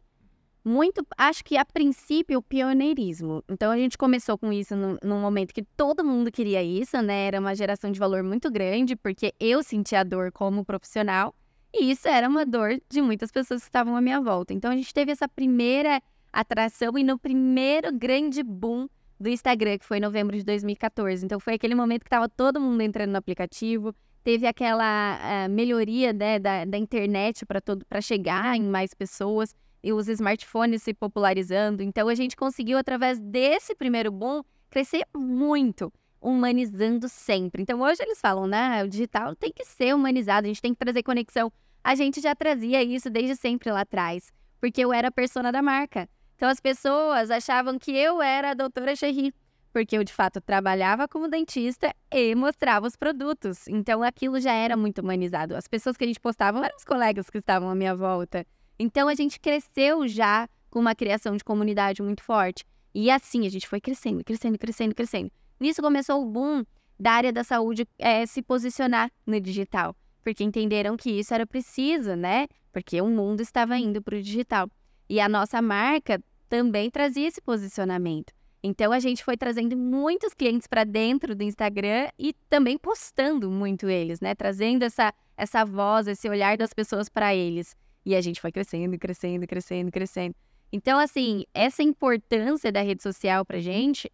muito, 0.64 1.06
acho 1.18 1.44
que 1.44 1.56
a 1.56 1.64
princípio, 1.64 2.38
o 2.38 2.42
pioneirismo. 2.42 3.44
Então 3.48 3.70
a 3.70 3.76
gente 3.76 3.98
começou 3.98 4.38
com 4.38 4.52
isso 4.52 4.74
no, 4.74 4.98
num 5.02 5.20
momento 5.20 5.52
que 5.52 5.62
todo 5.62 6.04
mundo 6.04 6.32
queria 6.32 6.62
isso, 6.62 7.00
né? 7.02 7.26
Era 7.26 7.38
uma 7.38 7.54
geração 7.54 7.90
de 7.90 8.00
valor 8.00 8.22
muito 8.22 8.50
grande, 8.50 8.96
porque 8.96 9.34
eu 9.38 9.62
sentia 9.62 10.02
dor 10.02 10.32
como 10.32 10.64
profissional, 10.64 11.34
e 11.72 11.90
isso 11.90 12.08
era 12.08 12.28
uma 12.28 12.46
dor 12.46 12.80
de 12.88 13.02
muitas 13.02 13.30
pessoas 13.30 13.60
que 13.60 13.68
estavam 13.68 13.94
à 13.96 14.00
minha 14.00 14.20
volta. 14.20 14.54
Então 14.54 14.70
a 14.70 14.76
gente 14.76 14.94
teve 14.94 15.12
essa 15.12 15.28
primeira 15.28 16.00
atração 16.32 16.96
e 16.96 17.04
no 17.04 17.18
primeiro 17.18 17.92
grande 17.92 18.42
boom 18.42 18.88
do 19.20 19.28
Instagram, 19.28 19.78
que 19.78 19.84
foi 19.84 19.98
em 19.98 20.00
novembro 20.00 20.36
de 20.36 20.44
2014. 20.44 21.24
Então 21.24 21.38
foi 21.38 21.54
aquele 21.54 21.74
momento 21.74 22.02
que 22.02 22.06
estava 22.06 22.28
todo 22.28 22.60
mundo 22.60 22.80
entrando 22.80 23.10
no 23.10 23.18
aplicativo, 23.18 23.94
teve 24.22 24.46
aquela 24.46 25.18
uh, 25.18 25.50
melhoria 25.50 26.12
né, 26.12 26.38
da, 26.38 26.64
da 26.64 26.78
internet 26.78 27.44
para 27.44 28.00
chegar 28.00 28.56
em 28.56 28.62
mais 28.62 28.94
pessoas 28.94 29.54
e 29.84 29.92
os 29.92 30.08
smartphones 30.08 30.82
se 30.82 30.94
popularizando. 30.94 31.82
Então 31.82 32.08
a 32.08 32.14
gente 32.14 32.34
conseguiu, 32.34 32.78
através 32.78 33.20
desse 33.20 33.74
primeiro 33.74 34.10
boom, 34.10 34.42
crescer 34.70 35.04
muito, 35.14 35.92
humanizando 36.20 37.06
sempre. 37.06 37.62
Então 37.62 37.80
hoje 37.82 38.02
eles 38.02 38.18
falam, 38.18 38.46
né? 38.46 38.82
O 38.82 38.88
digital 38.88 39.36
tem 39.36 39.52
que 39.52 39.64
ser 39.64 39.94
humanizado, 39.94 40.46
a 40.46 40.48
gente 40.48 40.62
tem 40.62 40.72
que 40.72 40.78
trazer 40.78 41.02
conexão. 41.02 41.52
A 41.84 41.94
gente 41.94 42.18
já 42.18 42.34
trazia 42.34 42.82
isso 42.82 43.10
desde 43.10 43.36
sempre 43.36 43.70
lá 43.70 43.82
atrás, 43.82 44.32
porque 44.58 44.82
eu 44.82 44.90
era 44.90 45.08
a 45.08 45.12
persona 45.12 45.52
da 45.52 45.60
marca. 45.60 46.08
Então 46.34 46.48
as 46.48 46.60
pessoas 46.60 47.30
achavam 47.30 47.78
que 47.78 47.94
eu 47.94 48.22
era 48.22 48.52
a 48.52 48.54
doutora 48.54 48.96
Cherry, 48.96 49.34
porque 49.70 49.98
eu 49.98 50.02
de 50.02 50.14
fato 50.14 50.40
trabalhava 50.40 51.06
como 51.06 51.28
dentista 51.28 51.94
e 52.10 52.34
mostrava 52.34 52.86
os 52.86 52.96
produtos. 52.96 53.68
Então 53.68 54.02
aquilo 54.02 54.40
já 54.40 54.54
era 54.54 54.78
muito 54.78 55.02
humanizado. 55.02 55.54
As 55.54 55.68
pessoas 55.68 55.94
que 55.94 56.04
a 56.04 56.06
gente 56.06 56.20
postava 56.20 56.64
eram 56.64 56.76
os 56.76 56.84
colegas 56.84 57.28
que 57.28 57.36
estavam 57.36 57.68
à 57.68 57.74
minha 57.74 57.94
volta. 57.94 58.46
Então 58.78 59.08
a 59.08 59.14
gente 59.14 59.38
cresceu 59.38 60.06
já 60.08 60.48
com 60.70 60.80
uma 60.80 60.94
criação 60.94 61.36
de 61.36 61.44
comunidade 61.44 62.02
muito 62.02 62.22
forte. 62.22 62.64
E 62.94 63.10
assim 63.10 63.46
a 63.46 63.50
gente 63.50 63.68
foi 63.68 63.80
crescendo, 63.80 64.24
crescendo, 64.24 64.58
crescendo, 64.58 64.94
crescendo. 64.94 65.30
Nisso 65.58 65.80
começou 65.80 66.22
o 66.22 66.26
boom 66.26 66.64
da 66.98 67.12
área 67.12 67.32
da 67.32 67.42
saúde 67.42 67.86
é, 67.98 68.24
se 68.26 68.42
posicionar 68.42 69.10
no 69.26 69.40
digital, 69.40 69.96
porque 70.22 70.44
entenderam 70.44 70.96
que 70.96 71.10
isso 71.10 71.34
era 71.34 71.46
preciso, 71.46 72.14
né? 72.14 72.46
Porque 72.72 73.00
o 73.00 73.08
mundo 73.08 73.40
estava 73.40 73.76
indo 73.76 74.02
para 74.02 74.16
o 74.16 74.22
digital. 74.22 74.68
E 75.08 75.20
a 75.20 75.28
nossa 75.28 75.60
marca 75.60 76.22
também 76.48 76.90
trazia 76.90 77.28
esse 77.28 77.40
posicionamento. 77.40 78.32
Então 78.62 78.92
a 78.92 78.98
gente 78.98 79.22
foi 79.22 79.36
trazendo 79.36 79.76
muitos 79.76 80.32
clientes 80.32 80.66
para 80.66 80.84
dentro 80.84 81.34
do 81.34 81.42
Instagram 81.42 82.08
e 82.18 82.32
também 82.48 82.78
postando 82.78 83.50
muito 83.50 83.88
eles, 83.88 84.20
né? 84.20 84.34
Trazendo 84.34 84.84
essa, 84.84 85.12
essa 85.36 85.64
voz, 85.64 86.06
esse 86.06 86.28
olhar 86.28 86.56
das 86.56 86.72
pessoas 86.72 87.08
para 87.08 87.34
eles. 87.34 87.76
E 88.04 88.14
a 88.14 88.20
gente 88.20 88.40
foi 88.40 88.52
crescendo, 88.52 88.98
crescendo, 88.98 89.46
crescendo, 89.46 89.90
crescendo. 89.90 90.34
Então, 90.72 90.98
assim, 90.98 91.44
essa 91.54 91.82
importância 91.82 92.70
da 92.70 92.82
rede 92.82 93.02
social 93.02 93.44
pra 93.44 93.60
gente 93.60 94.10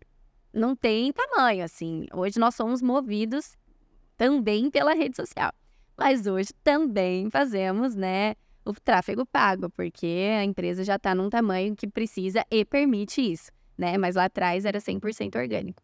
não 0.52 0.76
tem 0.76 1.12
tamanho, 1.12 1.64
assim. 1.64 2.06
Hoje 2.12 2.38
nós 2.38 2.54
somos 2.54 2.82
movidos 2.82 3.56
também 4.16 4.70
pela 4.70 4.94
rede 4.94 5.16
social. 5.16 5.52
Mas 5.96 6.26
hoje 6.26 6.50
também 6.62 7.30
fazemos, 7.30 7.94
né, 7.94 8.34
o 8.64 8.72
tráfego 8.72 9.26
pago, 9.26 9.70
porque 9.70 10.28
a 10.38 10.44
empresa 10.44 10.84
já 10.84 10.96
está 10.96 11.14
num 11.14 11.30
tamanho 11.30 11.74
que 11.74 11.86
precisa 11.86 12.44
e 12.50 12.64
permite 12.64 13.20
isso 13.20 13.50
né? 13.80 13.96
Mas 13.96 14.14
lá 14.14 14.26
atrás 14.26 14.64
era 14.64 14.78
100% 14.78 15.36
orgânico. 15.36 15.82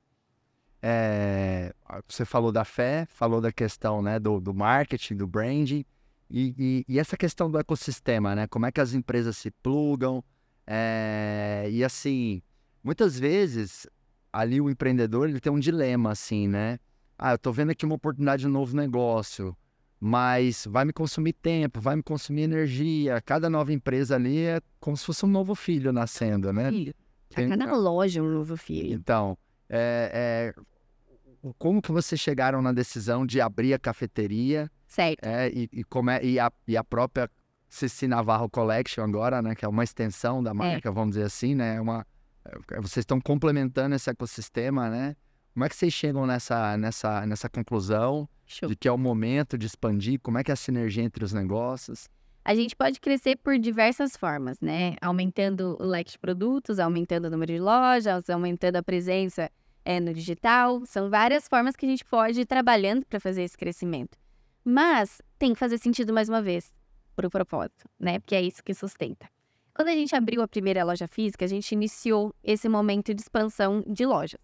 É, 0.82 1.72
você 2.06 2.24
falou 2.24 2.52
da 2.52 2.64
fé, 2.64 3.06
falou 3.08 3.40
da 3.40 3.50
questão 3.50 4.02
né, 4.02 4.20
do, 4.20 4.38
do 4.38 4.54
marketing, 4.54 5.16
do 5.16 5.26
branding, 5.26 5.84
e, 6.30 6.54
e, 6.58 6.84
e, 6.88 6.98
essa 6.98 7.16
questão 7.16 7.50
do 7.50 7.58
ecossistema, 7.58 8.34
né? 8.34 8.46
Como 8.46 8.66
é 8.66 8.72
que 8.72 8.80
as 8.80 8.94
empresas 8.94 9.36
se 9.36 9.50
plugam. 9.50 10.22
É, 10.66 11.68
e 11.70 11.84
assim, 11.84 12.42
muitas 12.82 13.18
vezes 13.18 13.86
ali 14.32 14.60
o 14.60 14.68
empreendedor 14.68 15.28
ele 15.28 15.40
tem 15.40 15.52
um 15.52 15.58
dilema, 15.58 16.10
assim, 16.10 16.48
né? 16.48 16.78
Ah, 17.18 17.32
eu 17.32 17.38
tô 17.38 17.52
vendo 17.52 17.70
aqui 17.70 17.86
uma 17.86 17.94
oportunidade 17.94 18.42
de 18.42 18.48
um 18.48 18.50
novo 18.50 18.76
negócio, 18.76 19.56
mas 19.98 20.66
vai 20.68 20.84
me 20.84 20.92
consumir 20.92 21.32
tempo, 21.32 21.80
vai 21.80 21.96
me 21.96 22.02
consumir 22.02 22.42
energia. 22.42 23.20
Cada 23.22 23.48
nova 23.48 23.72
empresa 23.72 24.16
ali 24.16 24.40
é 24.40 24.60
como 24.78 24.96
se 24.96 25.06
fosse 25.06 25.24
um 25.24 25.28
novo 25.28 25.54
filho 25.54 25.92
nascendo, 25.92 26.52
né? 26.52 26.70
Filho. 26.70 26.94
Tem... 27.30 27.48
Tá 27.48 27.56
na 27.56 27.74
loja 27.74 28.22
um 28.22 28.30
novo 28.30 28.56
filho. 28.56 28.92
Então, 28.92 29.38
é, 29.68 30.52
é, 30.54 31.52
como 31.58 31.80
que 31.80 31.92
vocês 31.92 32.20
chegaram 32.20 32.60
na 32.60 32.72
decisão 32.72 33.24
de 33.24 33.40
abrir 33.40 33.72
a 33.72 33.78
cafeteria? 33.78 34.70
Certo. 34.86 35.24
É, 35.24 35.48
e, 35.50 35.68
e, 35.72 35.84
como 35.84 36.10
é, 36.10 36.24
e, 36.24 36.38
a, 36.38 36.50
e 36.66 36.76
a 36.76 36.84
própria 36.84 37.30
Cici 37.68 38.06
Navarro 38.06 38.48
Collection 38.48 39.04
agora, 39.04 39.42
né? 39.42 39.54
Que 39.54 39.64
é 39.64 39.68
uma 39.68 39.84
extensão 39.84 40.42
da 40.42 40.50
é. 40.50 40.54
marca, 40.54 40.88
é. 40.88 40.92
vamos 40.92 41.14
dizer 41.14 41.26
assim, 41.26 41.54
né? 41.54 41.76
É 41.76 41.80
uma, 41.80 42.06
é, 42.44 42.80
vocês 42.80 42.98
estão 42.98 43.20
complementando 43.20 43.94
esse 43.94 44.08
ecossistema, 44.08 44.88
né? 44.88 45.16
Como 45.52 45.64
é 45.64 45.68
que 45.68 45.76
vocês 45.76 45.92
chegam 45.92 46.26
nessa, 46.26 46.76
nessa, 46.76 47.26
nessa 47.26 47.48
conclusão 47.48 48.28
Show. 48.46 48.68
de 48.68 48.76
que 48.76 48.86
é 48.86 48.92
o 48.92 48.98
momento 48.98 49.56
de 49.56 49.66
expandir? 49.66 50.20
Como 50.20 50.38
é 50.38 50.44
que 50.44 50.50
é 50.50 50.54
a 50.54 50.56
sinergia 50.56 51.02
entre 51.02 51.24
os 51.24 51.32
negócios? 51.32 52.08
A 52.44 52.54
gente 52.54 52.76
pode 52.76 53.00
crescer 53.00 53.36
por 53.38 53.58
diversas 53.58 54.16
formas, 54.16 54.60
né? 54.60 54.96
Aumentando 55.00 55.76
o 55.80 55.84
leque 55.84 56.12
de 56.12 56.18
produtos, 56.18 56.78
aumentando 56.78 57.26
o 57.26 57.30
número 57.30 57.52
de 57.52 57.58
lojas, 57.58 58.30
aumentando 58.30 58.76
a 58.76 58.82
presença 58.82 59.50
é, 59.84 59.98
no 59.98 60.14
digital. 60.14 60.84
São 60.86 61.10
várias 61.10 61.48
formas 61.48 61.74
que 61.74 61.86
a 61.86 61.88
gente 61.88 62.04
pode 62.04 62.42
ir 62.42 62.46
trabalhando 62.46 63.04
para 63.06 63.18
fazer 63.18 63.42
esse 63.42 63.56
crescimento. 63.56 64.16
Mas 64.68 65.22
tem 65.38 65.52
que 65.52 65.60
fazer 65.60 65.78
sentido 65.78 66.12
mais 66.12 66.28
uma 66.28 66.42
vez, 66.42 66.74
para 67.14 67.28
o 67.28 67.30
propósito, 67.30 67.88
né? 68.00 68.18
Porque 68.18 68.34
é 68.34 68.42
isso 68.42 68.64
que 68.64 68.74
sustenta. 68.74 69.30
Quando 69.72 69.86
a 69.86 69.94
gente 69.94 70.16
abriu 70.16 70.42
a 70.42 70.48
primeira 70.48 70.82
loja 70.82 71.06
física, 71.06 71.44
a 71.44 71.48
gente 71.48 71.70
iniciou 71.70 72.34
esse 72.42 72.68
momento 72.68 73.14
de 73.14 73.22
expansão 73.22 73.84
de 73.86 74.04
lojas. 74.04 74.40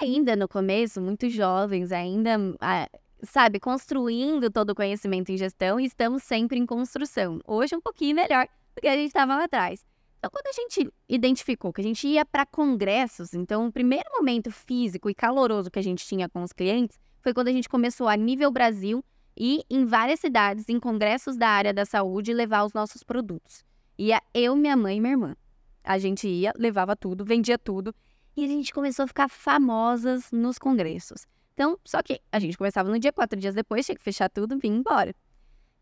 Ainda 0.00 0.36
no 0.36 0.46
começo, 0.46 1.00
muito 1.00 1.28
jovens, 1.28 1.90
ainda 1.90 2.36
ah, 2.60 2.88
sabe, 3.24 3.58
construindo 3.58 4.52
todo 4.52 4.70
o 4.70 4.74
conhecimento 4.74 5.32
em 5.32 5.36
gestão 5.36 5.80
e 5.80 5.86
estamos 5.86 6.22
sempre 6.22 6.56
em 6.56 6.64
construção. 6.64 7.40
Hoje 7.44 7.74
um 7.74 7.80
pouquinho 7.80 8.14
melhor 8.14 8.46
do 8.76 8.82
que 8.82 8.86
a 8.86 8.94
gente 8.94 9.08
estava 9.08 9.34
lá 9.34 9.44
atrás. 9.44 9.84
Então, 10.20 10.30
quando 10.30 10.46
a 10.46 10.52
gente 10.52 10.88
identificou 11.08 11.72
que 11.72 11.80
a 11.80 11.84
gente 11.84 12.06
ia 12.06 12.24
para 12.24 12.46
congressos, 12.46 13.34
então 13.34 13.66
o 13.66 13.72
primeiro 13.72 14.08
momento 14.12 14.52
físico 14.52 15.10
e 15.10 15.14
caloroso 15.14 15.72
que 15.72 15.78
a 15.80 15.82
gente 15.82 16.06
tinha 16.06 16.28
com 16.28 16.40
os 16.44 16.52
clientes 16.52 17.00
foi 17.20 17.34
quando 17.34 17.48
a 17.48 17.52
gente 17.52 17.68
começou 17.68 18.06
a 18.06 18.16
nível 18.16 18.48
Brasil 18.52 19.04
e 19.36 19.64
em 19.68 19.84
várias 19.84 20.20
cidades, 20.20 20.68
em 20.68 20.78
congressos 20.78 21.36
da 21.36 21.48
área 21.48 21.72
da 21.72 21.84
saúde, 21.84 22.32
levar 22.32 22.64
os 22.64 22.72
nossos 22.72 23.02
produtos. 23.02 23.64
Ia 23.98 24.20
eu, 24.32 24.54
minha 24.56 24.76
mãe 24.76 24.96
e 24.96 25.00
minha 25.00 25.12
irmã. 25.12 25.36
A 25.82 25.98
gente 25.98 26.26
ia, 26.26 26.52
levava 26.56 26.96
tudo, 26.96 27.24
vendia 27.24 27.58
tudo 27.58 27.94
e 28.36 28.44
a 28.44 28.48
gente 28.48 28.72
começou 28.72 29.04
a 29.04 29.06
ficar 29.06 29.28
famosas 29.28 30.30
nos 30.32 30.58
congressos. 30.58 31.26
Então, 31.52 31.78
só 31.84 32.02
que 32.02 32.20
a 32.32 32.38
gente 32.38 32.58
começava 32.58 32.90
no 32.90 32.98
dia, 32.98 33.12
quatro 33.12 33.38
dias 33.38 33.54
depois, 33.54 33.86
tinha 33.86 33.96
que 33.96 34.02
fechar 34.02 34.28
tudo 34.28 34.54
e 34.56 34.58
vir 34.58 34.68
embora. 34.68 35.14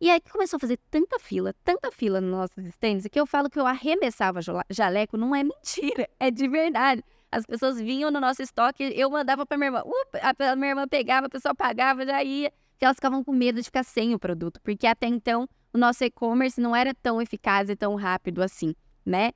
E 0.00 0.10
aí 0.10 0.20
começou 0.20 0.56
a 0.56 0.60
fazer 0.60 0.78
tanta 0.90 1.18
fila, 1.18 1.54
tanta 1.64 1.90
fila 1.92 2.20
nos 2.20 2.30
nossos 2.30 2.64
stands, 2.66 3.06
que 3.06 3.20
eu 3.20 3.24
falo 3.24 3.48
que 3.48 3.58
eu 3.58 3.64
arremessava 3.64 4.40
jaleco, 4.68 5.16
não 5.16 5.34
é 5.34 5.44
mentira, 5.44 6.08
é 6.18 6.30
de 6.30 6.48
verdade. 6.48 7.04
As 7.30 7.46
pessoas 7.46 7.80
vinham 7.80 8.10
no 8.10 8.20
nosso 8.20 8.42
estoque, 8.42 8.82
eu 8.96 9.08
mandava 9.08 9.46
para 9.46 9.56
minha 9.56 9.68
irmã, 9.68 9.82
a 10.20 10.56
minha 10.56 10.70
irmã 10.70 10.88
pegava, 10.88 11.28
a 11.28 11.30
pessoa 11.30 11.54
pagava, 11.54 12.04
já 12.04 12.22
ia, 12.22 12.52
que 12.82 12.84
elas 12.84 12.96
ficavam 12.96 13.22
com 13.22 13.32
medo 13.32 13.60
de 13.60 13.64
ficar 13.64 13.84
sem 13.84 14.12
o 14.12 14.18
produto, 14.18 14.60
porque 14.60 14.88
até 14.88 15.06
então 15.06 15.48
o 15.72 15.78
nosso 15.78 16.02
e-commerce 16.02 16.60
não 16.60 16.74
era 16.74 16.92
tão 16.92 17.22
eficaz 17.22 17.70
e 17.70 17.76
tão 17.76 17.94
rápido 17.94 18.42
assim, 18.42 18.74
né? 19.06 19.30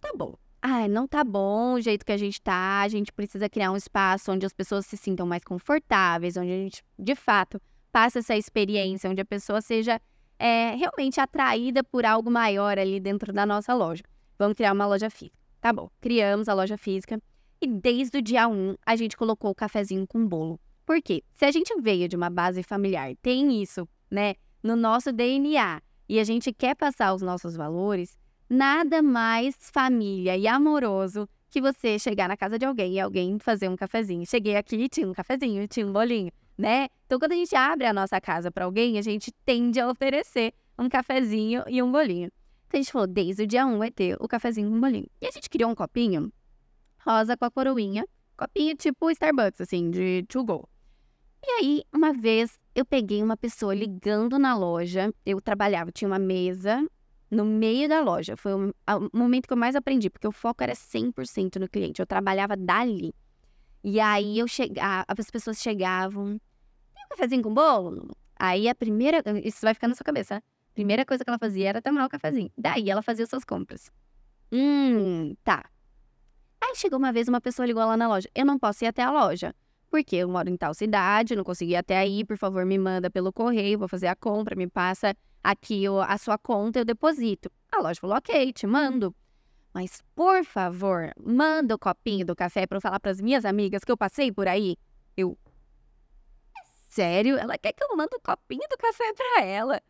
Tá 0.00 0.12
bom 0.16 0.34
ah, 0.62 0.88
não 0.88 1.06
tá 1.06 1.22
bom 1.22 1.74
o 1.74 1.80
jeito 1.80 2.04
que 2.04 2.10
a 2.10 2.16
gente 2.16 2.40
tá, 2.40 2.80
a 2.80 2.88
gente 2.88 3.12
precisa 3.12 3.48
criar 3.48 3.70
um 3.70 3.76
espaço 3.76 4.32
onde 4.32 4.46
as 4.46 4.52
pessoas 4.52 4.86
se 4.86 4.96
sintam 4.96 5.26
mais 5.26 5.44
confortáveis, 5.44 6.38
onde 6.38 6.50
a 6.50 6.56
gente, 6.56 6.82
de 6.98 7.14
fato, 7.14 7.60
passe 7.92 8.18
essa 8.18 8.34
experiência, 8.34 9.08
onde 9.08 9.20
a 9.20 9.24
pessoa 9.24 9.60
seja 9.60 10.00
é, 10.38 10.74
realmente 10.74 11.20
atraída 11.20 11.84
por 11.84 12.04
algo 12.04 12.30
maior 12.30 12.78
ali 12.78 12.98
dentro 12.98 13.32
da 13.32 13.46
nossa 13.46 13.74
loja. 13.74 14.02
Vamos 14.38 14.56
criar 14.56 14.72
uma 14.72 14.86
loja 14.86 15.08
física. 15.10 15.36
Tá 15.60 15.72
bom, 15.72 15.88
criamos 16.00 16.48
a 16.48 16.54
loja 16.54 16.76
física 16.78 17.20
e 17.60 17.66
desde 17.68 18.18
o 18.18 18.22
dia 18.22 18.48
1 18.48 18.74
a 18.84 18.96
gente 18.96 19.16
colocou 19.16 19.50
o 19.50 19.54
cafezinho 19.54 20.06
com 20.06 20.26
bolo. 20.26 20.58
Por 20.86 21.02
quê? 21.02 21.24
Se 21.34 21.44
a 21.44 21.50
gente 21.50 21.74
veio 21.80 22.08
de 22.08 22.14
uma 22.14 22.30
base 22.30 22.62
familiar, 22.62 23.12
tem 23.20 23.60
isso, 23.60 23.88
né, 24.08 24.36
no 24.62 24.76
nosso 24.76 25.12
DNA, 25.12 25.82
e 26.08 26.20
a 26.20 26.24
gente 26.24 26.52
quer 26.52 26.76
passar 26.76 27.12
os 27.12 27.20
nossos 27.20 27.56
valores, 27.56 28.16
nada 28.48 29.02
mais 29.02 29.56
família 29.58 30.36
e 30.36 30.46
amoroso 30.46 31.28
que 31.50 31.60
você 31.60 31.98
chegar 31.98 32.28
na 32.28 32.36
casa 32.36 32.56
de 32.56 32.64
alguém 32.64 32.94
e 32.94 33.00
alguém 33.00 33.36
fazer 33.40 33.68
um 33.68 33.74
cafezinho. 33.74 34.24
Cheguei 34.24 34.54
aqui 34.56 34.76
e 34.76 34.88
tinha 34.88 35.08
um 35.08 35.12
cafezinho, 35.12 35.66
tinha 35.66 35.84
um 35.84 35.92
bolinho, 35.92 36.30
né? 36.56 36.86
Então, 37.04 37.18
quando 37.18 37.32
a 37.32 37.36
gente 37.36 37.56
abre 37.56 37.86
a 37.86 37.92
nossa 37.92 38.20
casa 38.20 38.52
para 38.52 38.64
alguém, 38.64 38.96
a 38.96 39.02
gente 39.02 39.32
tende 39.44 39.80
a 39.80 39.90
oferecer 39.90 40.54
um 40.78 40.88
cafezinho 40.88 41.64
e 41.66 41.82
um 41.82 41.90
bolinho. 41.90 42.30
Então, 42.68 42.78
a 42.78 42.82
gente 42.82 42.92
falou, 42.92 43.08
desde 43.08 43.42
o 43.42 43.46
dia 43.46 43.66
1 43.66 43.78
vai 43.78 43.90
ter 43.90 44.16
o 44.20 44.28
cafezinho 44.28 44.68
e 44.68 44.72
um 44.72 44.80
bolinho. 44.80 45.08
E 45.20 45.26
a 45.26 45.30
gente 45.32 45.50
criou 45.50 45.68
um 45.68 45.74
copinho 45.74 46.32
rosa 47.04 47.36
com 47.36 47.44
a 47.44 47.50
coroinha, 47.50 48.06
copinho 48.36 48.76
tipo 48.76 49.10
Starbucks, 49.10 49.60
assim, 49.60 49.90
de 49.90 50.24
to 50.28 50.44
go. 50.44 50.68
E 51.48 51.50
aí, 51.60 51.84
uma 51.94 52.12
vez, 52.12 52.58
eu 52.74 52.84
peguei 52.84 53.22
uma 53.22 53.36
pessoa 53.36 53.72
ligando 53.72 54.36
na 54.36 54.56
loja, 54.56 55.14
eu 55.24 55.40
trabalhava, 55.40 55.92
tinha 55.92 56.08
uma 56.08 56.18
mesa 56.18 56.84
no 57.30 57.44
meio 57.44 57.88
da 57.88 58.00
loja. 58.00 58.36
Foi 58.36 58.52
o, 58.52 58.74
momento 59.12 59.46
que 59.46 59.52
eu 59.52 59.56
mais 59.56 59.76
aprendi, 59.76 60.10
porque 60.10 60.26
o 60.26 60.32
foco 60.32 60.64
era 60.64 60.74
100% 60.74 61.60
no 61.60 61.68
cliente. 61.68 62.02
Eu 62.02 62.06
trabalhava 62.06 62.56
dali. 62.56 63.14
E 63.84 64.00
aí 64.00 64.40
eu 64.40 64.48
chegava, 64.48 65.04
as 65.06 65.30
pessoas 65.30 65.62
chegavam, 65.62 66.40
tem 66.92 67.04
um 67.04 67.08
cafezinho 67.10 67.42
com 67.44 67.54
bolo? 67.54 68.10
Aí 68.36 68.68
a 68.68 68.74
primeira, 68.74 69.22
isso 69.44 69.60
vai 69.62 69.72
ficar 69.72 69.86
na 69.86 69.94
sua 69.94 70.04
cabeça, 70.04 70.34
né? 70.34 70.42
Primeira 70.74 71.06
coisa 71.06 71.22
que 71.22 71.30
ela 71.30 71.38
fazia 71.38 71.68
era 71.68 71.80
tomar 71.80 72.04
o 72.06 72.08
cafezinho. 72.08 72.50
Daí 72.58 72.90
ela 72.90 73.02
fazia 73.02 73.24
suas 73.24 73.44
compras. 73.44 73.88
Hum, 74.50 75.36
tá. 75.44 75.64
Aí 76.60 76.74
chegou 76.74 76.98
uma 76.98 77.12
vez 77.12 77.28
uma 77.28 77.40
pessoa 77.40 77.64
ligou 77.64 77.84
lá 77.84 77.96
na 77.96 78.08
loja. 78.08 78.28
Eu 78.34 78.44
não 78.44 78.58
posso 78.58 78.84
ir 78.84 78.88
até 78.88 79.02
a 79.04 79.12
loja. 79.12 79.54
Porque 79.90 80.16
eu 80.16 80.28
moro 80.28 80.48
em 80.48 80.56
tal 80.56 80.74
cidade, 80.74 81.36
não 81.36 81.44
consegui 81.44 81.76
até 81.76 81.96
aí, 81.96 82.24
por 82.24 82.36
favor, 82.36 82.64
me 82.64 82.78
manda 82.78 83.10
pelo 83.10 83.32
correio, 83.32 83.78
vou 83.78 83.88
fazer 83.88 84.08
a 84.08 84.16
compra, 84.16 84.56
me 84.56 84.68
passa 84.68 85.16
aqui 85.42 85.84
a 86.06 86.18
sua 86.18 86.36
conta, 86.36 86.80
eu 86.80 86.84
deposito. 86.84 87.50
A 87.70 87.80
loja 87.80 88.00
falou, 88.00 88.16
ok, 88.16 88.52
te 88.52 88.66
mando. 88.66 89.14
Mas, 89.72 90.02
por 90.14 90.44
favor, 90.44 91.12
manda 91.22 91.74
o 91.74 91.78
copinho 91.78 92.24
do 92.24 92.34
café 92.34 92.66
para 92.66 92.78
eu 92.78 92.80
falar 92.80 92.98
para 92.98 93.10
as 93.10 93.20
minhas 93.20 93.44
amigas 93.44 93.84
que 93.84 93.92
eu 93.92 93.96
passei 93.96 94.32
por 94.32 94.48
aí. 94.48 94.76
Eu, 95.16 95.38
é 96.56 96.60
sério? 96.90 97.36
Ela 97.36 97.58
quer 97.58 97.72
que 97.72 97.84
eu 97.84 97.96
mande 97.96 98.16
o 98.16 98.20
copinho 98.20 98.66
do 98.70 98.76
café 98.78 99.12
para 99.12 99.44
ela. 99.44 99.80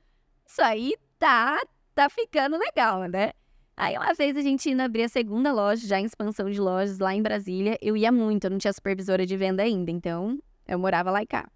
Isso 0.45 0.61
aí 0.61 0.95
tá, 1.19 1.63
tá 1.95 2.11
ficando 2.11 2.59
legal, 2.59 3.05
né? 3.05 3.33
Aí 3.79 3.95
uma 3.99 4.15
vez 4.15 4.35
a 4.35 4.41
gente 4.41 4.71
indo 4.71 4.81
abrir 4.81 5.03
a 5.03 5.09
segunda 5.09 5.53
loja, 5.53 5.87
já 5.87 6.01
em 6.01 6.07
expansão 6.07 6.49
de 6.49 6.59
lojas 6.59 6.99
lá 6.99 7.15
em 7.15 7.21
Brasília, 7.21 7.77
eu 7.83 7.95
ia 7.95 8.11
muito, 8.11 8.45
eu 8.45 8.51
não 8.51 8.57
tinha 8.57 8.73
supervisora 8.73 9.27
de 9.27 9.37
venda 9.37 9.63
ainda, 9.63 9.91
então 9.91 10.39
eu 10.67 10.79
morava 10.79 11.11
lá 11.11 11.23
e 11.23 11.27
cá. 11.27 11.47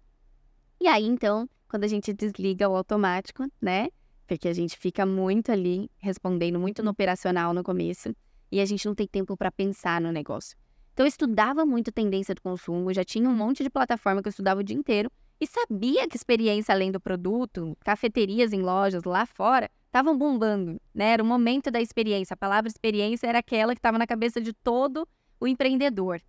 E 0.79 0.87
aí, 0.87 1.03
então, 1.03 1.49
quando 1.67 1.83
a 1.83 1.87
gente 1.87 2.13
desliga 2.13 2.69
o 2.69 2.75
automático, 2.75 3.47
né? 3.59 3.89
Porque 4.27 4.47
a 4.47 4.53
gente 4.53 4.77
fica 4.77 5.03
muito 5.03 5.51
ali 5.51 5.89
respondendo 5.97 6.59
muito 6.59 6.83
no 6.83 6.91
operacional 6.91 7.55
no 7.55 7.63
começo 7.63 8.15
e 8.51 8.61
a 8.61 8.65
gente 8.65 8.85
não 8.85 8.93
tem 8.93 9.07
tempo 9.07 9.35
para 9.35 9.51
pensar 9.51 9.99
no 9.99 10.11
negócio. 10.11 10.55
Então 10.93 11.05
eu 11.05 11.09
estudava 11.09 11.65
muito 11.65 11.91
tendência 11.91 12.35
do 12.35 12.41
consumo, 12.41 12.93
já 12.93 13.03
tinha 13.03 13.27
um 13.27 13.35
monte 13.35 13.63
de 13.63 13.69
plataforma 13.69 14.21
que 14.21 14.27
eu 14.27 14.31
estudava 14.31 14.59
o 14.59 14.63
dia 14.63 14.77
inteiro 14.77 15.11
e 15.39 15.47
sabia 15.47 16.07
que 16.07 16.17
experiência 16.17 16.71
além 16.71 16.91
do 16.91 16.99
produto, 16.99 17.75
cafeterias 17.83 18.53
em 18.53 18.61
lojas 18.61 19.05
lá 19.05 19.25
fora 19.25 19.71
estavam 19.91 20.17
bombando, 20.17 20.81
né? 20.95 21.11
Era 21.11 21.21
o 21.21 21.25
momento 21.25 21.69
da 21.69 21.81
experiência. 21.81 22.33
A 22.33 22.37
palavra 22.37 22.69
experiência 22.69 23.27
era 23.27 23.39
aquela 23.39 23.75
que 23.75 23.79
estava 23.79 23.97
na 23.97 24.07
cabeça 24.07 24.39
de 24.39 24.53
todo 24.53 25.05
o 25.37 25.45
empreendedor. 25.45 26.21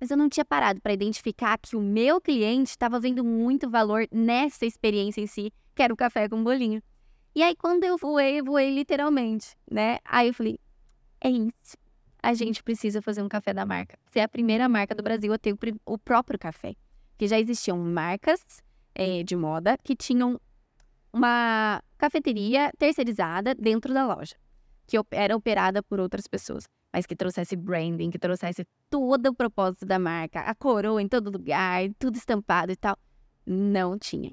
Mas 0.00 0.10
eu 0.10 0.16
não 0.16 0.30
tinha 0.30 0.44
parado 0.44 0.80
para 0.80 0.94
identificar 0.94 1.58
que 1.58 1.76
o 1.76 1.80
meu 1.80 2.20
cliente 2.20 2.70
estava 2.70 2.98
vendo 2.98 3.22
muito 3.22 3.68
valor 3.68 4.08
nessa 4.10 4.64
experiência 4.64 5.20
em 5.20 5.26
si, 5.26 5.52
que 5.74 5.82
era 5.82 5.92
o 5.92 5.96
café 5.96 6.26
com 6.26 6.42
bolinho. 6.42 6.82
E 7.34 7.42
aí, 7.42 7.54
quando 7.54 7.84
eu 7.84 7.98
voei, 7.98 8.40
eu 8.40 8.44
voei 8.44 8.74
literalmente, 8.74 9.54
né? 9.70 9.98
Aí 10.04 10.28
eu 10.28 10.34
falei, 10.34 10.58
é 11.20 11.30
isso. 11.30 11.76
A 12.22 12.32
gente 12.34 12.62
precisa 12.62 13.02
fazer 13.02 13.22
um 13.22 13.28
café 13.28 13.52
da 13.52 13.66
marca. 13.66 13.98
Você 14.06 14.20
é 14.20 14.22
a 14.22 14.28
primeira 14.28 14.68
marca 14.68 14.94
do 14.94 15.02
Brasil 15.02 15.32
a 15.32 15.38
ter 15.38 15.54
o, 15.84 15.98
próprio 15.98 16.38
café. 16.38 16.74
Que 17.18 17.28
já 17.28 17.38
existiam 17.38 17.78
marcas 17.78 18.40
é, 18.94 19.22
de 19.22 19.36
moda 19.36 19.76
que 19.84 19.94
tinham 19.94 20.40
uma 21.12 21.82
cafeteria 21.98 22.72
terceirizada 22.78 23.54
dentro 23.54 23.92
da 23.92 24.06
loja, 24.06 24.34
que 24.86 24.96
era 25.10 25.36
operada 25.36 25.82
por 25.82 26.00
outras 26.00 26.26
pessoas, 26.26 26.64
mas 26.92 27.06
que 27.06 27.14
trouxesse 27.14 27.54
branding, 27.54 28.10
que 28.10 28.18
trouxesse 28.18 28.66
todo 28.88 29.26
o 29.26 29.34
propósito 29.34 29.84
da 29.84 29.98
marca, 29.98 30.40
a 30.40 30.54
coroa 30.54 31.00
em 31.02 31.08
todo 31.08 31.30
lugar, 31.30 31.82
tudo 31.98 32.16
estampado 32.16 32.72
e 32.72 32.76
tal. 32.76 32.96
Não 33.46 33.98
tinha. 33.98 34.32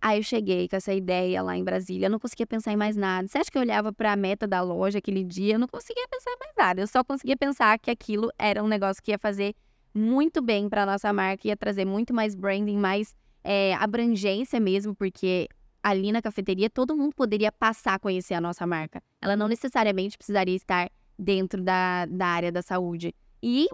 Aí 0.00 0.18
eu 0.18 0.22
cheguei 0.22 0.68
com 0.68 0.76
essa 0.76 0.92
ideia 0.92 1.42
lá 1.42 1.56
em 1.56 1.64
Brasília, 1.64 2.06
eu 2.06 2.10
não 2.10 2.18
conseguia 2.18 2.46
pensar 2.46 2.72
em 2.72 2.76
mais 2.76 2.96
nada. 2.96 3.26
Você 3.26 3.38
acha 3.38 3.50
que 3.50 3.58
eu 3.58 3.62
olhava 3.62 3.92
para 3.92 4.12
a 4.12 4.16
meta 4.16 4.46
da 4.46 4.60
loja 4.60 4.98
aquele 4.98 5.24
dia? 5.24 5.54
Eu 5.54 5.58
não 5.58 5.66
conseguia 5.66 6.06
pensar 6.08 6.30
em 6.30 6.38
mais 6.38 6.52
nada. 6.56 6.80
Eu 6.80 6.86
só 6.86 7.02
conseguia 7.02 7.36
pensar 7.36 7.78
que 7.78 7.90
aquilo 7.90 8.30
era 8.38 8.62
um 8.62 8.68
negócio 8.68 9.02
que 9.02 9.10
ia 9.10 9.18
fazer 9.18 9.54
muito 9.92 10.42
bem 10.42 10.68
para 10.68 10.86
nossa 10.86 11.12
marca, 11.12 11.48
ia 11.48 11.56
trazer 11.56 11.86
muito 11.86 12.12
mais 12.12 12.34
branding, 12.34 12.76
mais 12.76 13.14
é, 13.42 13.74
abrangência 13.74 14.60
mesmo, 14.60 14.94
porque 14.94 15.48
ali 15.86 16.10
na 16.10 16.20
cafeteria 16.20 16.68
todo 16.68 16.96
mundo 16.96 17.14
poderia 17.14 17.52
passar 17.52 17.94
a 17.94 17.98
conhecer 17.98 18.34
a 18.34 18.40
nossa 18.40 18.66
marca. 18.66 19.00
Ela 19.22 19.36
não 19.36 19.46
necessariamente 19.46 20.18
precisaria 20.18 20.56
estar 20.56 20.90
dentro 21.16 21.62
da, 21.62 22.06
da 22.06 22.26
área 22.26 22.50
da 22.50 22.60
saúde. 22.60 23.14
E 23.40 23.68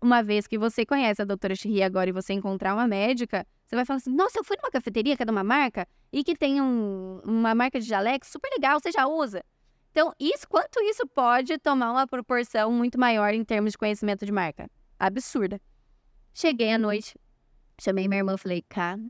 uma 0.00 0.22
vez 0.22 0.46
que 0.46 0.56
você 0.56 0.86
conhece 0.86 1.20
a 1.20 1.24
doutora 1.26 1.54
Xirri 1.54 1.82
agora 1.82 2.08
e 2.08 2.14
você 2.14 2.32
encontrar 2.32 2.72
uma 2.72 2.88
médica, 2.88 3.46
você 3.66 3.76
vai 3.76 3.84
falar 3.84 3.98
assim: 3.98 4.10
nossa, 4.10 4.38
eu 4.38 4.44
fui 4.44 4.56
numa 4.56 4.70
cafeteria 4.70 5.14
que 5.14 5.22
é 5.22 5.26
de 5.26 5.30
uma 5.30 5.44
marca 5.44 5.86
e 6.10 6.24
que 6.24 6.34
tem 6.34 6.62
um, 6.62 7.20
uma 7.22 7.54
marca 7.54 7.78
de 7.78 7.86
jaleco 7.86 8.24
super 8.24 8.48
legal, 8.48 8.80
você 8.80 8.90
já 8.90 9.06
usa. 9.06 9.44
Então, 9.90 10.14
isso, 10.18 10.48
quanto 10.48 10.80
isso 10.80 11.06
pode 11.08 11.58
tomar 11.58 11.90
uma 11.90 12.06
proporção 12.06 12.72
muito 12.72 12.98
maior 12.98 13.34
em 13.34 13.44
termos 13.44 13.72
de 13.72 13.78
conhecimento 13.78 14.24
de 14.24 14.32
marca? 14.32 14.70
Absurda. 14.98 15.60
Cheguei 16.32 16.72
à 16.72 16.78
noite, 16.78 17.18
chamei 17.78 18.08
minha 18.08 18.20
irmã 18.20 18.34
e 18.34 18.38
falei, 18.38 18.64
cara, 18.66 19.02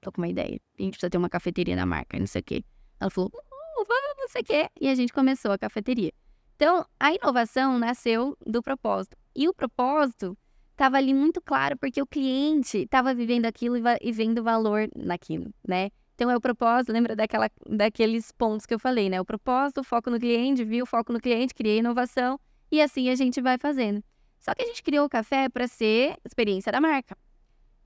tô 0.00 0.12
com 0.12 0.20
uma 0.20 0.28
ideia. 0.28 0.60
A 0.78 0.82
gente 0.82 0.92
precisa 0.92 1.10
ter 1.10 1.18
uma 1.18 1.28
cafeteria 1.28 1.76
na 1.76 1.86
marca, 1.86 2.18
não 2.18 2.26
sei 2.26 2.40
o 2.40 2.44
quê. 2.44 2.64
Ela 2.98 3.10
falou, 3.10 3.30
uh, 3.34 3.84
vamos, 3.86 4.16
não 4.18 4.28
sei 4.28 4.42
o 4.42 4.44
quê. 4.44 4.68
E 4.80 4.88
a 4.88 4.94
gente 4.94 5.12
começou 5.12 5.52
a 5.52 5.58
cafeteria. 5.58 6.12
Então, 6.56 6.84
a 6.98 7.14
inovação 7.14 7.78
nasceu 7.78 8.36
do 8.46 8.62
propósito. 8.62 9.16
E 9.34 9.48
o 9.48 9.54
propósito 9.54 10.36
estava 10.72 10.96
ali 10.96 11.14
muito 11.14 11.40
claro, 11.40 11.76
porque 11.78 12.02
o 12.02 12.06
cliente 12.06 12.78
estava 12.78 13.14
vivendo 13.14 13.46
aquilo 13.46 13.76
e, 14.00 14.12
vendo 14.12 14.42
valor 14.42 14.88
naquilo, 14.94 15.52
né? 15.66 15.90
Então, 16.14 16.30
é 16.30 16.36
o 16.36 16.40
propósito, 16.40 16.92
lembra 16.92 17.16
daquela, 17.16 17.50
daqueles 17.66 18.30
pontos 18.32 18.66
que 18.66 18.74
eu 18.74 18.78
falei, 18.78 19.08
né? 19.08 19.20
O 19.20 19.24
propósito, 19.24 19.80
o 19.80 19.84
foco 19.84 20.10
no 20.10 20.18
cliente, 20.18 20.64
viu 20.64 20.84
o 20.84 20.86
foco 20.86 21.12
no 21.12 21.20
cliente, 21.20 21.54
criei 21.54 21.78
inovação, 21.78 22.38
e 22.70 22.80
assim 22.80 23.08
a 23.08 23.14
gente 23.14 23.40
vai 23.40 23.56
fazendo. 23.56 24.02
Só 24.38 24.54
que 24.54 24.62
a 24.62 24.66
gente 24.66 24.82
criou 24.82 25.06
o 25.06 25.08
café 25.08 25.48
para 25.48 25.66
ser 25.66 26.16
experiência 26.24 26.70
da 26.70 26.80
marca. 26.80 27.16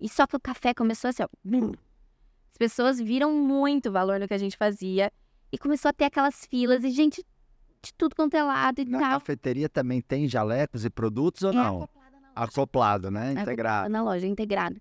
E 0.01 0.09
só 0.09 0.27
que 0.27 0.37
o 0.37 0.41
café 0.41 0.75
começou 0.75 1.11
assim, 1.11 1.23
ó, 1.23 1.29
as 2.55 2.57
pessoas 2.57 3.01
viram 3.01 3.33
muito 3.33 3.91
valor 3.91 4.21
no 4.21 4.29
que 4.29 4.35
a 4.35 4.39
gente 4.39 4.57
fazia 4.57 5.11
e 5.51 5.59
começou 5.59 5.89
a 5.89 5.93
ter 5.93 6.05
aquelas 6.05 6.47
filas 6.47 6.85
e 6.85 6.91
gente 6.91 7.21
de 7.83 7.93
tudo 7.95 8.15
quanto 8.15 8.35
é 8.35 8.45
lado 8.45 8.81
e 8.81 8.85
na 8.85 9.01
tal. 9.01 9.09
Na 9.09 9.15
cafeteria 9.15 9.69
também 9.69 10.01
tem 10.01 10.29
jalecos 10.29 10.85
e 10.85 10.91
produtos 10.91 11.43
ou 11.43 11.51
é 11.51 11.53
não? 11.53 11.83
Acoplado, 11.83 12.17
acoplado, 12.37 13.11
né? 13.11 13.35
É 13.37 13.43
integrado. 13.43 13.89
Na 13.89 14.05
loja, 14.05 14.25
integrado. 14.29 14.81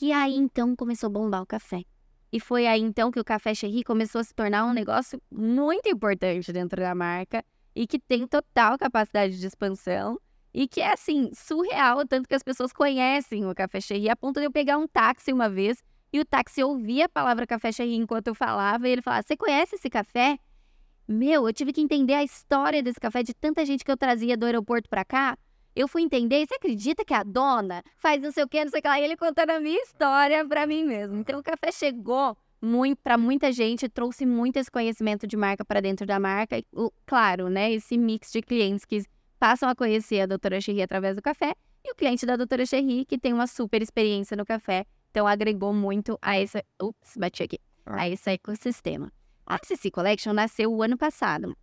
E 0.00 0.10
aí 0.10 0.34
então 0.34 0.74
começou 0.74 1.08
a 1.08 1.10
bombar 1.10 1.42
o 1.42 1.46
café. 1.46 1.82
E 2.32 2.40
foi 2.40 2.66
aí 2.66 2.80
então 2.80 3.10
que 3.10 3.20
o 3.20 3.24
Café 3.24 3.54
Cherry 3.54 3.84
começou 3.84 4.22
a 4.22 4.24
se 4.24 4.34
tornar 4.34 4.64
um 4.64 4.72
negócio 4.72 5.20
muito 5.30 5.90
importante 5.90 6.50
dentro 6.50 6.80
da 6.80 6.94
marca 6.94 7.44
e 7.74 7.86
que 7.86 7.98
tem 7.98 8.26
total 8.26 8.78
capacidade 8.78 9.38
de 9.38 9.46
expansão 9.46 10.18
e 10.52 10.66
que 10.66 10.80
é 10.80 10.94
assim 10.94 11.30
surreal, 11.34 12.06
tanto 12.06 12.26
que 12.26 12.34
as 12.34 12.42
pessoas 12.42 12.72
conhecem 12.72 13.46
o 13.46 13.54
Café 13.54 13.82
Cherry 13.82 14.08
a 14.08 14.16
ponto 14.16 14.40
de 14.40 14.46
eu 14.46 14.50
pegar 14.50 14.78
um 14.78 14.88
táxi 14.88 15.30
uma 15.30 15.50
vez 15.50 15.84
e 16.12 16.20
o 16.20 16.24
táxi 16.24 16.62
ouvia 16.62 17.06
a 17.06 17.08
palavra 17.08 17.46
café 17.46 17.72
cherry 17.72 17.94
enquanto 17.94 18.28
eu 18.28 18.34
falava, 18.34 18.88
e 18.88 18.92
ele 18.92 19.02
falava: 19.02 19.22
Você 19.22 19.36
conhece 19.36 19.76
esse 19.76 19.90
café? 19.90 20.38
Meu, 21.08 21.46
eu 21.46 21.52
tive 21.52 21.72
que 21.72 21.80
entender 21.80 22.14
a 22.14 22.24
história 22.24 22.82
desse 22.82 22.98
café 22.98 23.22
de 23.22 23.32
tanta 23.32 23.64
gente 23.64 23.84
que 23.84 23.90
eu 23.90 23.96
trazia 23.96 24.36
do 24.36 24.44
aeroporto 24.44 24.88
para 24.88 25.04
cá. 25.04 25.38
Eu 25.74 25.86
fui 25.86 26.02
entender, 26.02 26.44
você 26.46 26.54
acredita 26.54 27.04
que 27.04 27.14
a 27.14 27.22
dona 27.22 27.82
faz 27.98 28.20
não 28.20 28.32
sei 28.32 28.44
o 28.44 28.48
que, 28.48 28.64
não 28.64 28.70
sei 28.70 28.80
o 28.80 28.82
que 28.82 28.88
lá, 28.88 28.98
e 28.98 29.04
ele 29.04 29.16
contando 29.16 29.50
a 29.50 29.60
minha 29.60 29.80
história 29.82 30.44
para 30.46 30.66
mim 30.66 30.84
mesmo. 30.84 31.18
Então 31.18 31.38
o 31.38 31.42
café 31.42 31.70
chegou 31.70 32.36
muito 32.60 32.98
para 33.02 33.18
muita 33.18 33.52
gente, 33.52 33.88
trouxe 33.88 34.24
muito 34.24 34.56
esse 34.56 34.70
conhecimento 34.70 35.26
de 35.26 35.36
marca 35.36 35.64
para 35.64 35.80
dentro 35.80 36.06
da 36.06 36.18
marca. 36.18 36.58
E, 36.58 36.64
claro, 37.04 37.48
né, 37.48 37.72
esse 37.72 37.96
mix 37.98 38.32
de 38.32 38.40
clientes 38.40 38.84
que 38.84 39.04
passam 39.38 39.68
a 39.68 39.74
conhecer 39.74 40.22
a 40.22 40.26
doutora 40.26 40.60
Cherry 40.60 40.82
através 40.82 41.14
do 41.14 41.22
café 41.22 41.54
e 41.84 41.92
o 41.92 41.94
cliente 41.94 42.24
da 42.26 42.36
doutora 42.36 42.64
Cherry 42.64 43.04
que 43.04 43.18
tem 43.18 43.32
uma 43.32 43.46
super 43.46 43.82
experiência 43.82 44.36
no 44.36 44.44
café 44.44 44.86
então, 45.16 45.26
agregou 45.26 45.72
muito 45.72 46.18
a 46.20 46.38
esse. 46.38 46.62
Ups, 46.78 47.16
bati 47.16 47.42
aqui. 47.42 47.58
Ah. 47.86 48.02
A 48.02 48.08
esse 48.10 48.28
ecossistema. 48.28 49.10
A 49.46 49.58
CC 49.64 49.90
Collection 49.90 50.34
nasceu 50.34 50.70
o 50.70 50.82
ano 50.82 50.98
passado. 50.98 51.56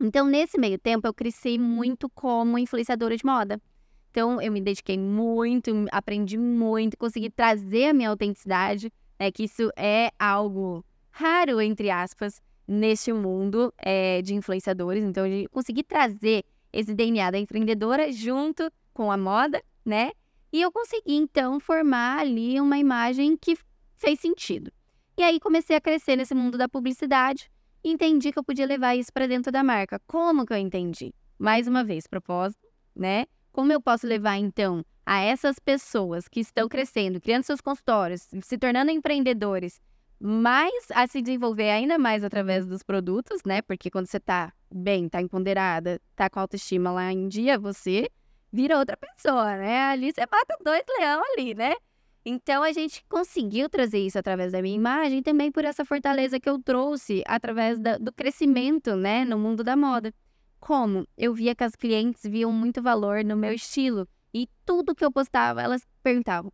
Então, 0.00 0.26
nesse 0.26 0.58
meio 0.58 0.76
tempo, 0.80 1.06
eu 1.06 1.14
cresci 1.14 1.58
muito 1.58 2.10
como 2.10 2.58
influenciadora 2.58 3.16
de 3.16 3.24
moda. 3.24 3.62
Então, 4.10 4.42
eu 4.42 4.50
me 4.50 4.60
dediquei 4.60 4.98
muito, 4.98 5.70
aprendi 5.92 6.36
muito, 6.36 6.98
consegui 6.98 7.30
trazer 7.30 7.90
a 7.90 7.94
minha 7.94 8.10
autenticidade, 8.10 8.92
né? 9.16 9.30
Que 9.30 9.44
isso 9.44 9.70
é 9.76 10.10
algo 10.18 10.84
raro, 11.12 11.60
entre 11.60 11.90
aspas, 11.90 12.42
neste 12.66 13.12
mundo 13.12 13.72
é, 13.78 14.22
de 14.22 14.34
influenciadores. 14.34 15.04
Então, 15.04 15.24
eu 15.24 15.48
consegui 15.50 15.84
trazer 15.84 16.44
esse 16.72 16.92
DNA 16.92 17.30
da 17.30 17.38
empreendedora 17.38 18.10
junto 18.10 18.68
com 18.92 19.12
a 19.12 19.16
moda, 19.16 19.62
né? 19.86 20.10
E 20.52 20.62
eu 20.62 20.72
consegui, 20.72 21.14
então, 21.14 21.60
formar 21.60 22.20
ali 22.20 22.60
uma 22.60 22.78
imagem 22.78 23.36
que 23.36 23.56
fez 23.96 24.20
sentido. 24.20 24.72
E 25.16 25.22
aí 25.22 25.38
comecei 25.38 25.76
a 25.76 25.80
crescer 25.80 26.16
nesse 26.16 26.34
mundo 26.34 26.56
da 26.56 26.68
publicidade 26.68 27.50
e 27.84 27.90
entendi 27.90 28.32
que 28.32 28.38
eu 28.38 28.44
podia 28.44 28.66
levar 28.66 28.94
isso 28.94 29.12
para 29.12 29.26
dentro 29.26 29.52
da 29.52 29.62
marca. 29.62 30.00
Como 30.06 30.46
que 30.46 30.52
eu 30.52 30.56
entendi? 30.56 31.12
Mais 31.38 31.68
uma 31.68 31.84
vez, 31.84 32.06
propósito, 32.06 32.66
né? 32.94 33.26
Como 33.52 33.72
eu 33.72 33.80
posso 33.80 34.06
levar, 34.06 34.36
então, 34.36 34.84
a 35.04 35.20
essas 35.20 35.58
pessoas 35.58 36.28
que 36.28 36.40
estão 36.40 36.68
crescendo, 36.68 37.20
criando 37.20 37.42
seus 37.42 37.60
consultórios, 37.60 38.28
se 38.42 38.58
tornando 38.58 38.90
empreendedores, 38.90 39.80
mais 40.20 40.86
a 40.94 41.06
se 41.06 41.22
desenvolver 41.22 41.70
ainda 41.70 41.98
mais 41.98 42.24
através 42.24 42.66
dos 42.66 42.82
produtos, 42.82 43.40
né? 43.44 43.62
Porque 43.62 43.90
quando 43.90 44.06
você 44.06 44.18
tá 44.18 44.52
bem, 44.70 45.08
tá 45.08 45.20
empoderada, 45.22 46.00
tá 46.14 46.28
com 46.28 46.40
autoestima 46.40 46.90
lá 46.90 47.12
em 47.12 47.28
dia, 47.28 47.58
você 47.58 48.08
vira 48.52 48.78
outra 48.78 48.96
pessoa, 48.96 49.56
né? 49.56 49.84
Ali 49.84 50.12
você 50.12 50.20
mata 50.22 50.56
dois 50.62 50.82
leão 50.98 51.22
ali, 51.32 51.54
né? 51.54 51.74
Então 52.24 52.62
a 52.62 52.72
gente 52.72 53.02
conseguiu 53.08 53.68
trazer 53.68 54.00
isso 54.00 54.18
através 54.18 54.52
da 54.52 54.60
minha 54.60 54.74
imagem, 54.76 55.22
também 55.22 55.50
por 55.50 55.64
essa 55.64 55.84
fortaleza 55.84 56.38
que 56.38 56.48
eu 56.48 56.62
trouxe 56.62 57.22
através 57.26 57.78
da, 57.78 57.96
do 57.96 58.12
crescimento, 58.12 58.96
né, 58.96 59.24
no 59.24 59.38
mundo 59.38 59.64
da 59.64 59.74
moda. 59.76 60.12
Como 60.60 61.06
eu 61.16 61.32
via 61.32 61.54
que 61.54 61.64
as 61.64 61.74
clientes 61.74 62.22
viam 62.24 62.52
muito 62.52 62.82
valor 62.82 63.24
no 63.24 63.36
meu 63.36 63.52
estilo 63.52 64.06
e 64.34 64.46
tudo 64.66 64.94
que 64.94 65.04
eu 65.04 65.12
postava, 65.12 65.62
elas 65.62 65.86
perguntavam: 66.02 66.52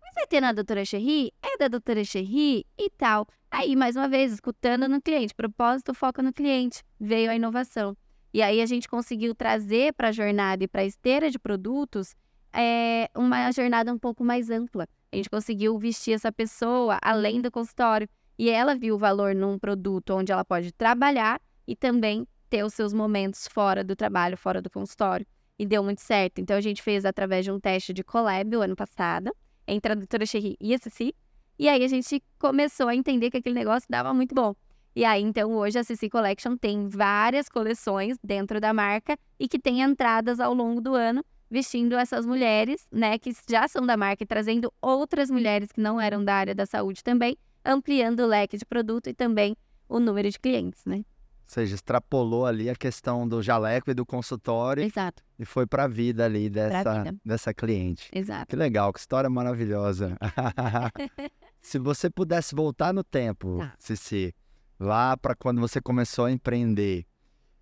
"Mas 0.00 0.14
vai 0.14 0.26
ter 0.26 0.40
na 0.40 0.52
Doutora 0.52 0.84
Cherry? 0.84 1.32
É 1.42 1.58
da 1.58 1.68
Doutora 1.68 2.04
Cherry 2.04 2.64
e 2.78 2.90
tal?". 2.96 3.26
Aí 3.50 3.74
mais 3.74 3.96
uma 3.96 4.08
vez, 4.08 4.32
escutando 4.32 4.88
no 4.88 5.02
cliente, 5.02 5.34
propósito, 5.34 5.92
foco 5.92 6.22
no 6.22 6.32
cliente, 6.32 6.82
veio 6.98 7.30
a 7.30 7.34
inovação. 7.34 7.96
E 8.32 8.42
aí 8.42 8.60
a 8.60 8.66
gente 8.66 8.88
conseguiu 8.88 9.34
trazer 9.34 9.92
para 9.94 10.08
a 10.08 10.12
jornada 10.12 10.64
e 10.64 10.68
para 10.68 10.82
a 10.82 10.84
esteira 10.84 11.30
de 11.30 11.38
produtos 11.38 12.14
é, 12.52 13.10
uma 13.14 13.50
jornada 13.52 13.92
um 13.92 13.98
pouco 13.98 14.24
mais 14.24 14.50
ampla. 14.50 14.86
A 15.12 15.16
gente 15.16 15.28
conseguiu 15.28 15.76
vestir 15.78 16.14
essa 16.14 16.30
pessoa 16.30 16.98
além 17.02 17.40
do 17.40 17.50
consultório. 17.50 18.08
E 18.38 18.48
ela 18.48 18.74
viu 18.74 18.94
o 18.94 18.98
valor 18.98 19.34
num 19.34 19.58
produto 19.58 20.14
onde 20.14 20.32
ela 20.32 20.44
pode 20.44 20.72
trabalhar 20.72 21.40
e 21.66 21.76
também 21.76 22.26
ter 22.48 22.64
os 22.64 22.72
seus 22.72 22.92
momentos 22.92 23.46
fora 23.46 23.84
do 23.84 23.94
trabalho, 23.94 24.36
fora 24.36 24.62
do 24.62 24.70
consultório. 24.70 25.26
E 25.58 25.66
deu 25.66 25.84
muito 25.84 26.00
certo. 26.00 26.38
Então 26.38 26.56
a 26.56 26.60
gente 26.60 26.82
fez 26.82 27.04
através 27.04 27.44
de 27.44 27.50
um 27.50 27.60
teste 27.60 27.92
de 27.92 28.02
collab 28.02 28.56
o 28.56 28.62
ano 28.62 28.74
passado, 28.74 29.30
entre 29.66 29.92
a 29.92 29.94
doutora 29.94 30.24
Cherry 30.24 30.56
e 30.58 30.74
a 30.74 30.78
Ceci. 30.78 31.14
E 31.58 31.68
aí 31.68 31.84
a 31.84 31.88
gente 31.88 32.22
começou 32.38 32.88
a 32.88 32.96
entender 32.96 33.30
que 33.30 33.36
aquele 33.36 33.54
negócio 33.54 33.86
dava 33.90 34.14
muito 34.14 34.34
bom. 34.34 34.54
E 34.94 35.04
aí, 35.04 35.22
então, 35.22 35.52
hoje 35.52 35.78
a 35.78 35.84
CC 35.84 36.10
Collection 36.10 36.56
tem 36.56 36.88
várias 36.88 37.48
coleções 37.48 38.16
dentro 38.22 38.60
da 38.60 38.72
marca 38.72 39.16
e 39.38 39.48
que 39.48 39.58
tem 39.58 39.82
entradas 39.82 40.40
ao 40.40 40.52
longo 40.52 40.80
do 40.80 40.94
ano 40.94 41.24
vestindo 41.50 41.96
essas 41.96 42.24
mulheres, 42.24 42.86
né, 42.92 43.18
que 43.18 43.32
já 43.48 43.66
são 43.66 43.84
da 43.84 43.96
marca 43.96 44.22
e 44.22 44.26
trazendo 44.26 44.72
outras 44.80 45.30
mulheres 45.30 45.72
que 45.72 45.80
não 45.80 46.00
eram 46.00 46.24
da 46.24 46.34
área 46.34 46.54
da 46.54 46.64
saúde 46.64 47.02
também, 47.02 47.36
ampliando 47.64 48.20
o 48.20 48.26
leque 48.26 48.56
de 48.56 48.64
produto 48.64 49.08
e 49.08 49.14
também 49.14 49.56
o 49.88 49.98
número 49.98 50.30
de 50.30 50.38
clientes, 50.38 50.84
né? 50.86 51.04
seja, 51.50 51.74
extrapolou 51.74 52.46
ali 52.46 52.70
a 52.70 52.76
questão 52.76 53.26
do 53.26 53.42
jaleco 53.42 53.90
e 53.90 53.94
do 53.94 54.06
consultório. 54.06 54.84
Exato. 54.84 55.22
E 55.38 55.44
foi 55.44 55.66
para 55.66 55.84
a 55.84 55.88
vida 55.88 56.24
ali 56.24 56.48
dessa, 56.48 57.02
vida. 57.02 57.16
dessa 57.24 57.52
cliente. 57.52 58.08
Exato. 58.12 58.46
Que 58.46 58.56
legal, 58.56 58.92
que 58.92 59.00
história 59.00 59.28
maravilhosa. 59.28 60.16
Se 61.60 61.78
você 61.78 62.08
pudesse 62.08 62.54
voltar 62.54 62.94
no 62.94 63.02
tempo, 63.02 63.58
tá. 63.58 63.74
Cici, 63.78 64.32
lá 64.80 65.14
para 65.14 65.34
quando 65.34 65.60
você 65.60 65.78
começou 65.78 66.24
a 66.24 66.32
empreender, 66.32 67.06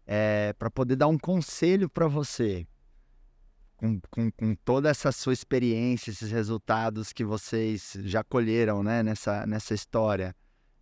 é, 0.07 0.53
para 0.53 0.70
poder 0.70 0.95
dar 0.95 1.09
um 1.09 1.19
conselho 1.19 1.90
para 1.90 2.07
você, 2.07 2.65
com, 3.77 4.01
com, 4.09 4.31
com, 4.31 4.55
toda 4.55 4.89
essa 4.89 5.11
sua 5.11 5.32
experiência, 5.32 6.11
esses 6.11 6.31
resultados 6.31 7.12
que 7.12 7.24
vocês 7.24 7.97
já 8.05 8.23
colheram 8.23 8.82
né, 8.82 9.03
nessa, 9.03 9.45
nessa 9.47 9.74
história. 9.74 10.35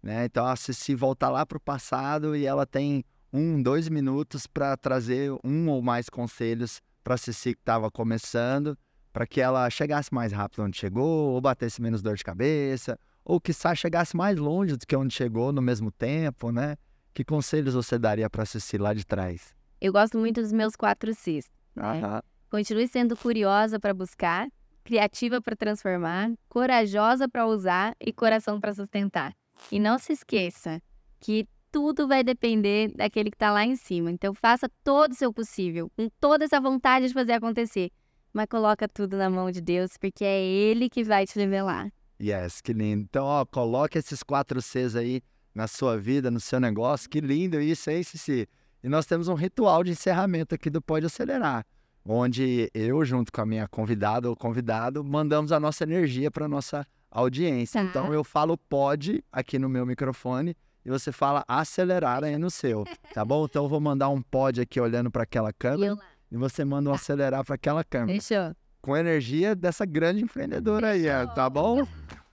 Né? 0.02 0.26
Então 0.26 0.46
a 0.46 0.54
Cici 0.54 0.94
volta 0.94 1.28
lá 1.28 1.44
para 1.44 1.56
o 1.56 1.60
passado 1.60 2.36
e 2.36 2.46
ela 2.46 2.66
tem 2.66 3.02
um, 3.32 3.62
dois 3.62 3.88
minutos 3.88 4.46
para 4.46 4.76
trazer 4.76 5.32
um 5.42 5.68
ou 5.68 5.82
mais 5.82 6.08
conselhos 6.08 6.80
para 7.02 7.14
a 7.14 7.18
Cici 7.18 7.54
que 7.54 7.60
estava 7.60 7.90
começando, 7.90 8.78
para 9.12 9.26
que 9.26 9.40
ela 9.40 9.68
chegasse 9.70 10.12
mais 10.12 10.32
rápido 10.32 10.62
onde 10.62 10.76
chegou, 10.76 11.32
ou 11.32 11.40
batesse 11.40 11.80
menos 11.80 12.02
dor 12.02 12.16
de 12.16 12.24
cabeça, 12.24 12.98
ou 13.26 13.40
que 13.40 13.52
chegasse 13.74 14.16
mais 14.16 14.38
longe 14.38 14.76
do 14.76 14.86
que 14.86 14.94
onde 14.94 15.12
chegou 15.12 15.52
no 15.52 15.60
mesmo 15.60 15.90
tempo, 15.90 16.52
né? 16.52 16.76
Que 17.12 17.24
conselhos 17.24 17.74
você 17.74 17.98
daria 17.98 18.30
para 18.30 18.44
a 18.44 18.46
Cici 18.46 18.78
lá 18.78 18.94
de 18.94 19.04
trás? 19.04 19.52
Eu 19.80 19.92
gosto 19.92 20.16
muito 20.16 20.40
dos 20.40 20.52
meus 20.52 20.76
quatro 20.76 21.12
Cs. 21.12 21.50
Né? 21.74 22.22
Continue 22.48 22.86
sendo 22.86 23.16
curiosa 23.16 23.80
para 23.80 23.92
buscar, 23.92 24.46
criativa 24.84 25.42
para 25.42 25.56
transformar, 25.56 26.30
corajosa 26.48 27.28
para 27.28 27.44
usar 27.46 27.96
e 28.00 28.12
coração 28.12 28.60
para 28.60 28.72
sustentar. 28.72 29.34
E 29.72 29.80
não 29.80 29.98
se 29.98 30.12
esqueça 30.12 30.80
que 31.18 31.48
tudo 31.72 32.06
vai 32.06 32.22
depender 32.22 32.92
daquele 32.94 33.30
que 33.30 33.34
está 33.34 33.50
lá 33.50 33.64
em 33.64 33.74
cima. 33.74 34.08
Então 34.12 34.32
faça 34.34 34.70
todo 34.84 35.10
o 35.10 35.16
seu 35.16 35.32
possível, 35.32 35.90
com 35.96 36.08
toda 36.20 36.44
essa 36.44 36.60
vontade 36.60 37.08
de 37.08 37.14
fazer 37.14 37.32
acontecer. 37.32 37.90
Mas 38.32 38.46
coloca 38.46 38.86
tudo 38.86 39.16
na 39.16 39.28
mão 39.28 39.50
de 39.50 39.60
Deus, 39.60 39.96
porque 39.98 40.24
é 40.24 40.40
Ele 40.40 40.88
que 40.88 41.02
vai 41.02 41.26
te 41.26 41.36
revelar. 41.36 41.90
Yes, 42.20 42.60
que 42.60 42.72
lindo. 42.72 43.02
Então, 43.02 43.24
ó, 43.24 43.44
coloque 43.44 43.98
esses 43.98 44.22
quatro 44.22 44.60
Cs 44.62 44.96
aí 44.96 45.22
na 45.54 45.66
sua 45.66 45.98
vida, 45.98 46.30
no 46.30 46.40
seu 46.40 46.58
negócio. 46.58 47.08
Que 47.08 47.20
lindo 47.20 47.60
isso, 47.60 47.90
hein, 47.90 48.02
Cici? 48.02 48.48
E 48.82 48.88
nós 48.88 49.06
temos 49.06 49.28
um 49.28 49.34
ritual 49.34 49.82
de 49.84 49.90
encerramento 49.92 50.54
aqui 50.54 50.70
do 50.70 50.80
Pode 50.80 51.06
Acelerar 51.06 51.64
onde 52.08 52.70
eu, 52.72 53.04
junto 53.04 53.32
com 53.32 53.40
a 53.40 53.46
minha 53.46 53.66
convidada 53.66 54.28
ou 54.28 54.36
convidado, 54.36 55.02
mandamos 55.02 55.50
a 55.50 55.58
nossa 55.58 55.84
energia 55.84 56.30
para 56.30 56.46
nossa 56.46 56.86
audiência. 57.10 57.82
Tá. 57.82 57.88
Então 57.88 58.14
eu 58.14 58.22
falo 58.22 58.56
pode 58.56 59.24
aqui 59.32 59.58
no 59.58 59.68
meu 59.68 59.84
microfone 59.84 60.56
e 60.84 60.90
você 60.90 61.10
fala 61.10 61.44
acelerar 61.48 62.22
aí 62.22 62.38
no 62.38 62.50
seu, 62.50 62.84
tá 63.12 63.24
bom? 63.24 63.44
Então 63.44 63.64
eu 63.64 63.68
vou 63.68 63.80
mandar 63.80 64.08
um 64.08 64.22
pode 64.22 64.60
aqui 64.60 64.80
olhando 64.80 65.10
para 65.10 65.24
aquela 65.24 65.52
câmera 65.52 65.98
e 66.30 66.36
você 66.36 66.64
manda 66.64 66.88
um 66.88 66.92
tá. 66.92 66.96
acelerar 66.96 67.44
para 67.44 67.56
aquela 67.56 67.82
câmera. 67.82 68.20
Fechou. 68.20 68.54
Com 68.80 68.94
a 68.94 69.00
energia 69.00 69.54
dessa 69.54 69.84
grande 69.84 70.22
empreendedora 70.22 70.90
aí, 70.90 71.04
tá 71.34 71.50
bom? 71.50 71.80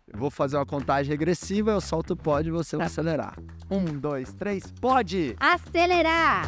Eu 0.07 0.20
vou 0.20 0.30
fazer 0.30 0.57
uma 0.57 0.65
contagem 0.65 1.10
regressiva, 1.10 1.72
eu 1.72 1.82
solto 1.82 2.14
o 2.14 2.18
pode 2.18 2.49
e 2.49 2.52
você 2.52 2.72
tá. 2.72 2.78
vai 2.78 2.88
acelerar. 2.88 3.36
Um, 3.72 3.86
dois, 3.86 4.32
três, 4.34 4.72
pode! 4.80 5.36
Acelerar! 5.40 6.48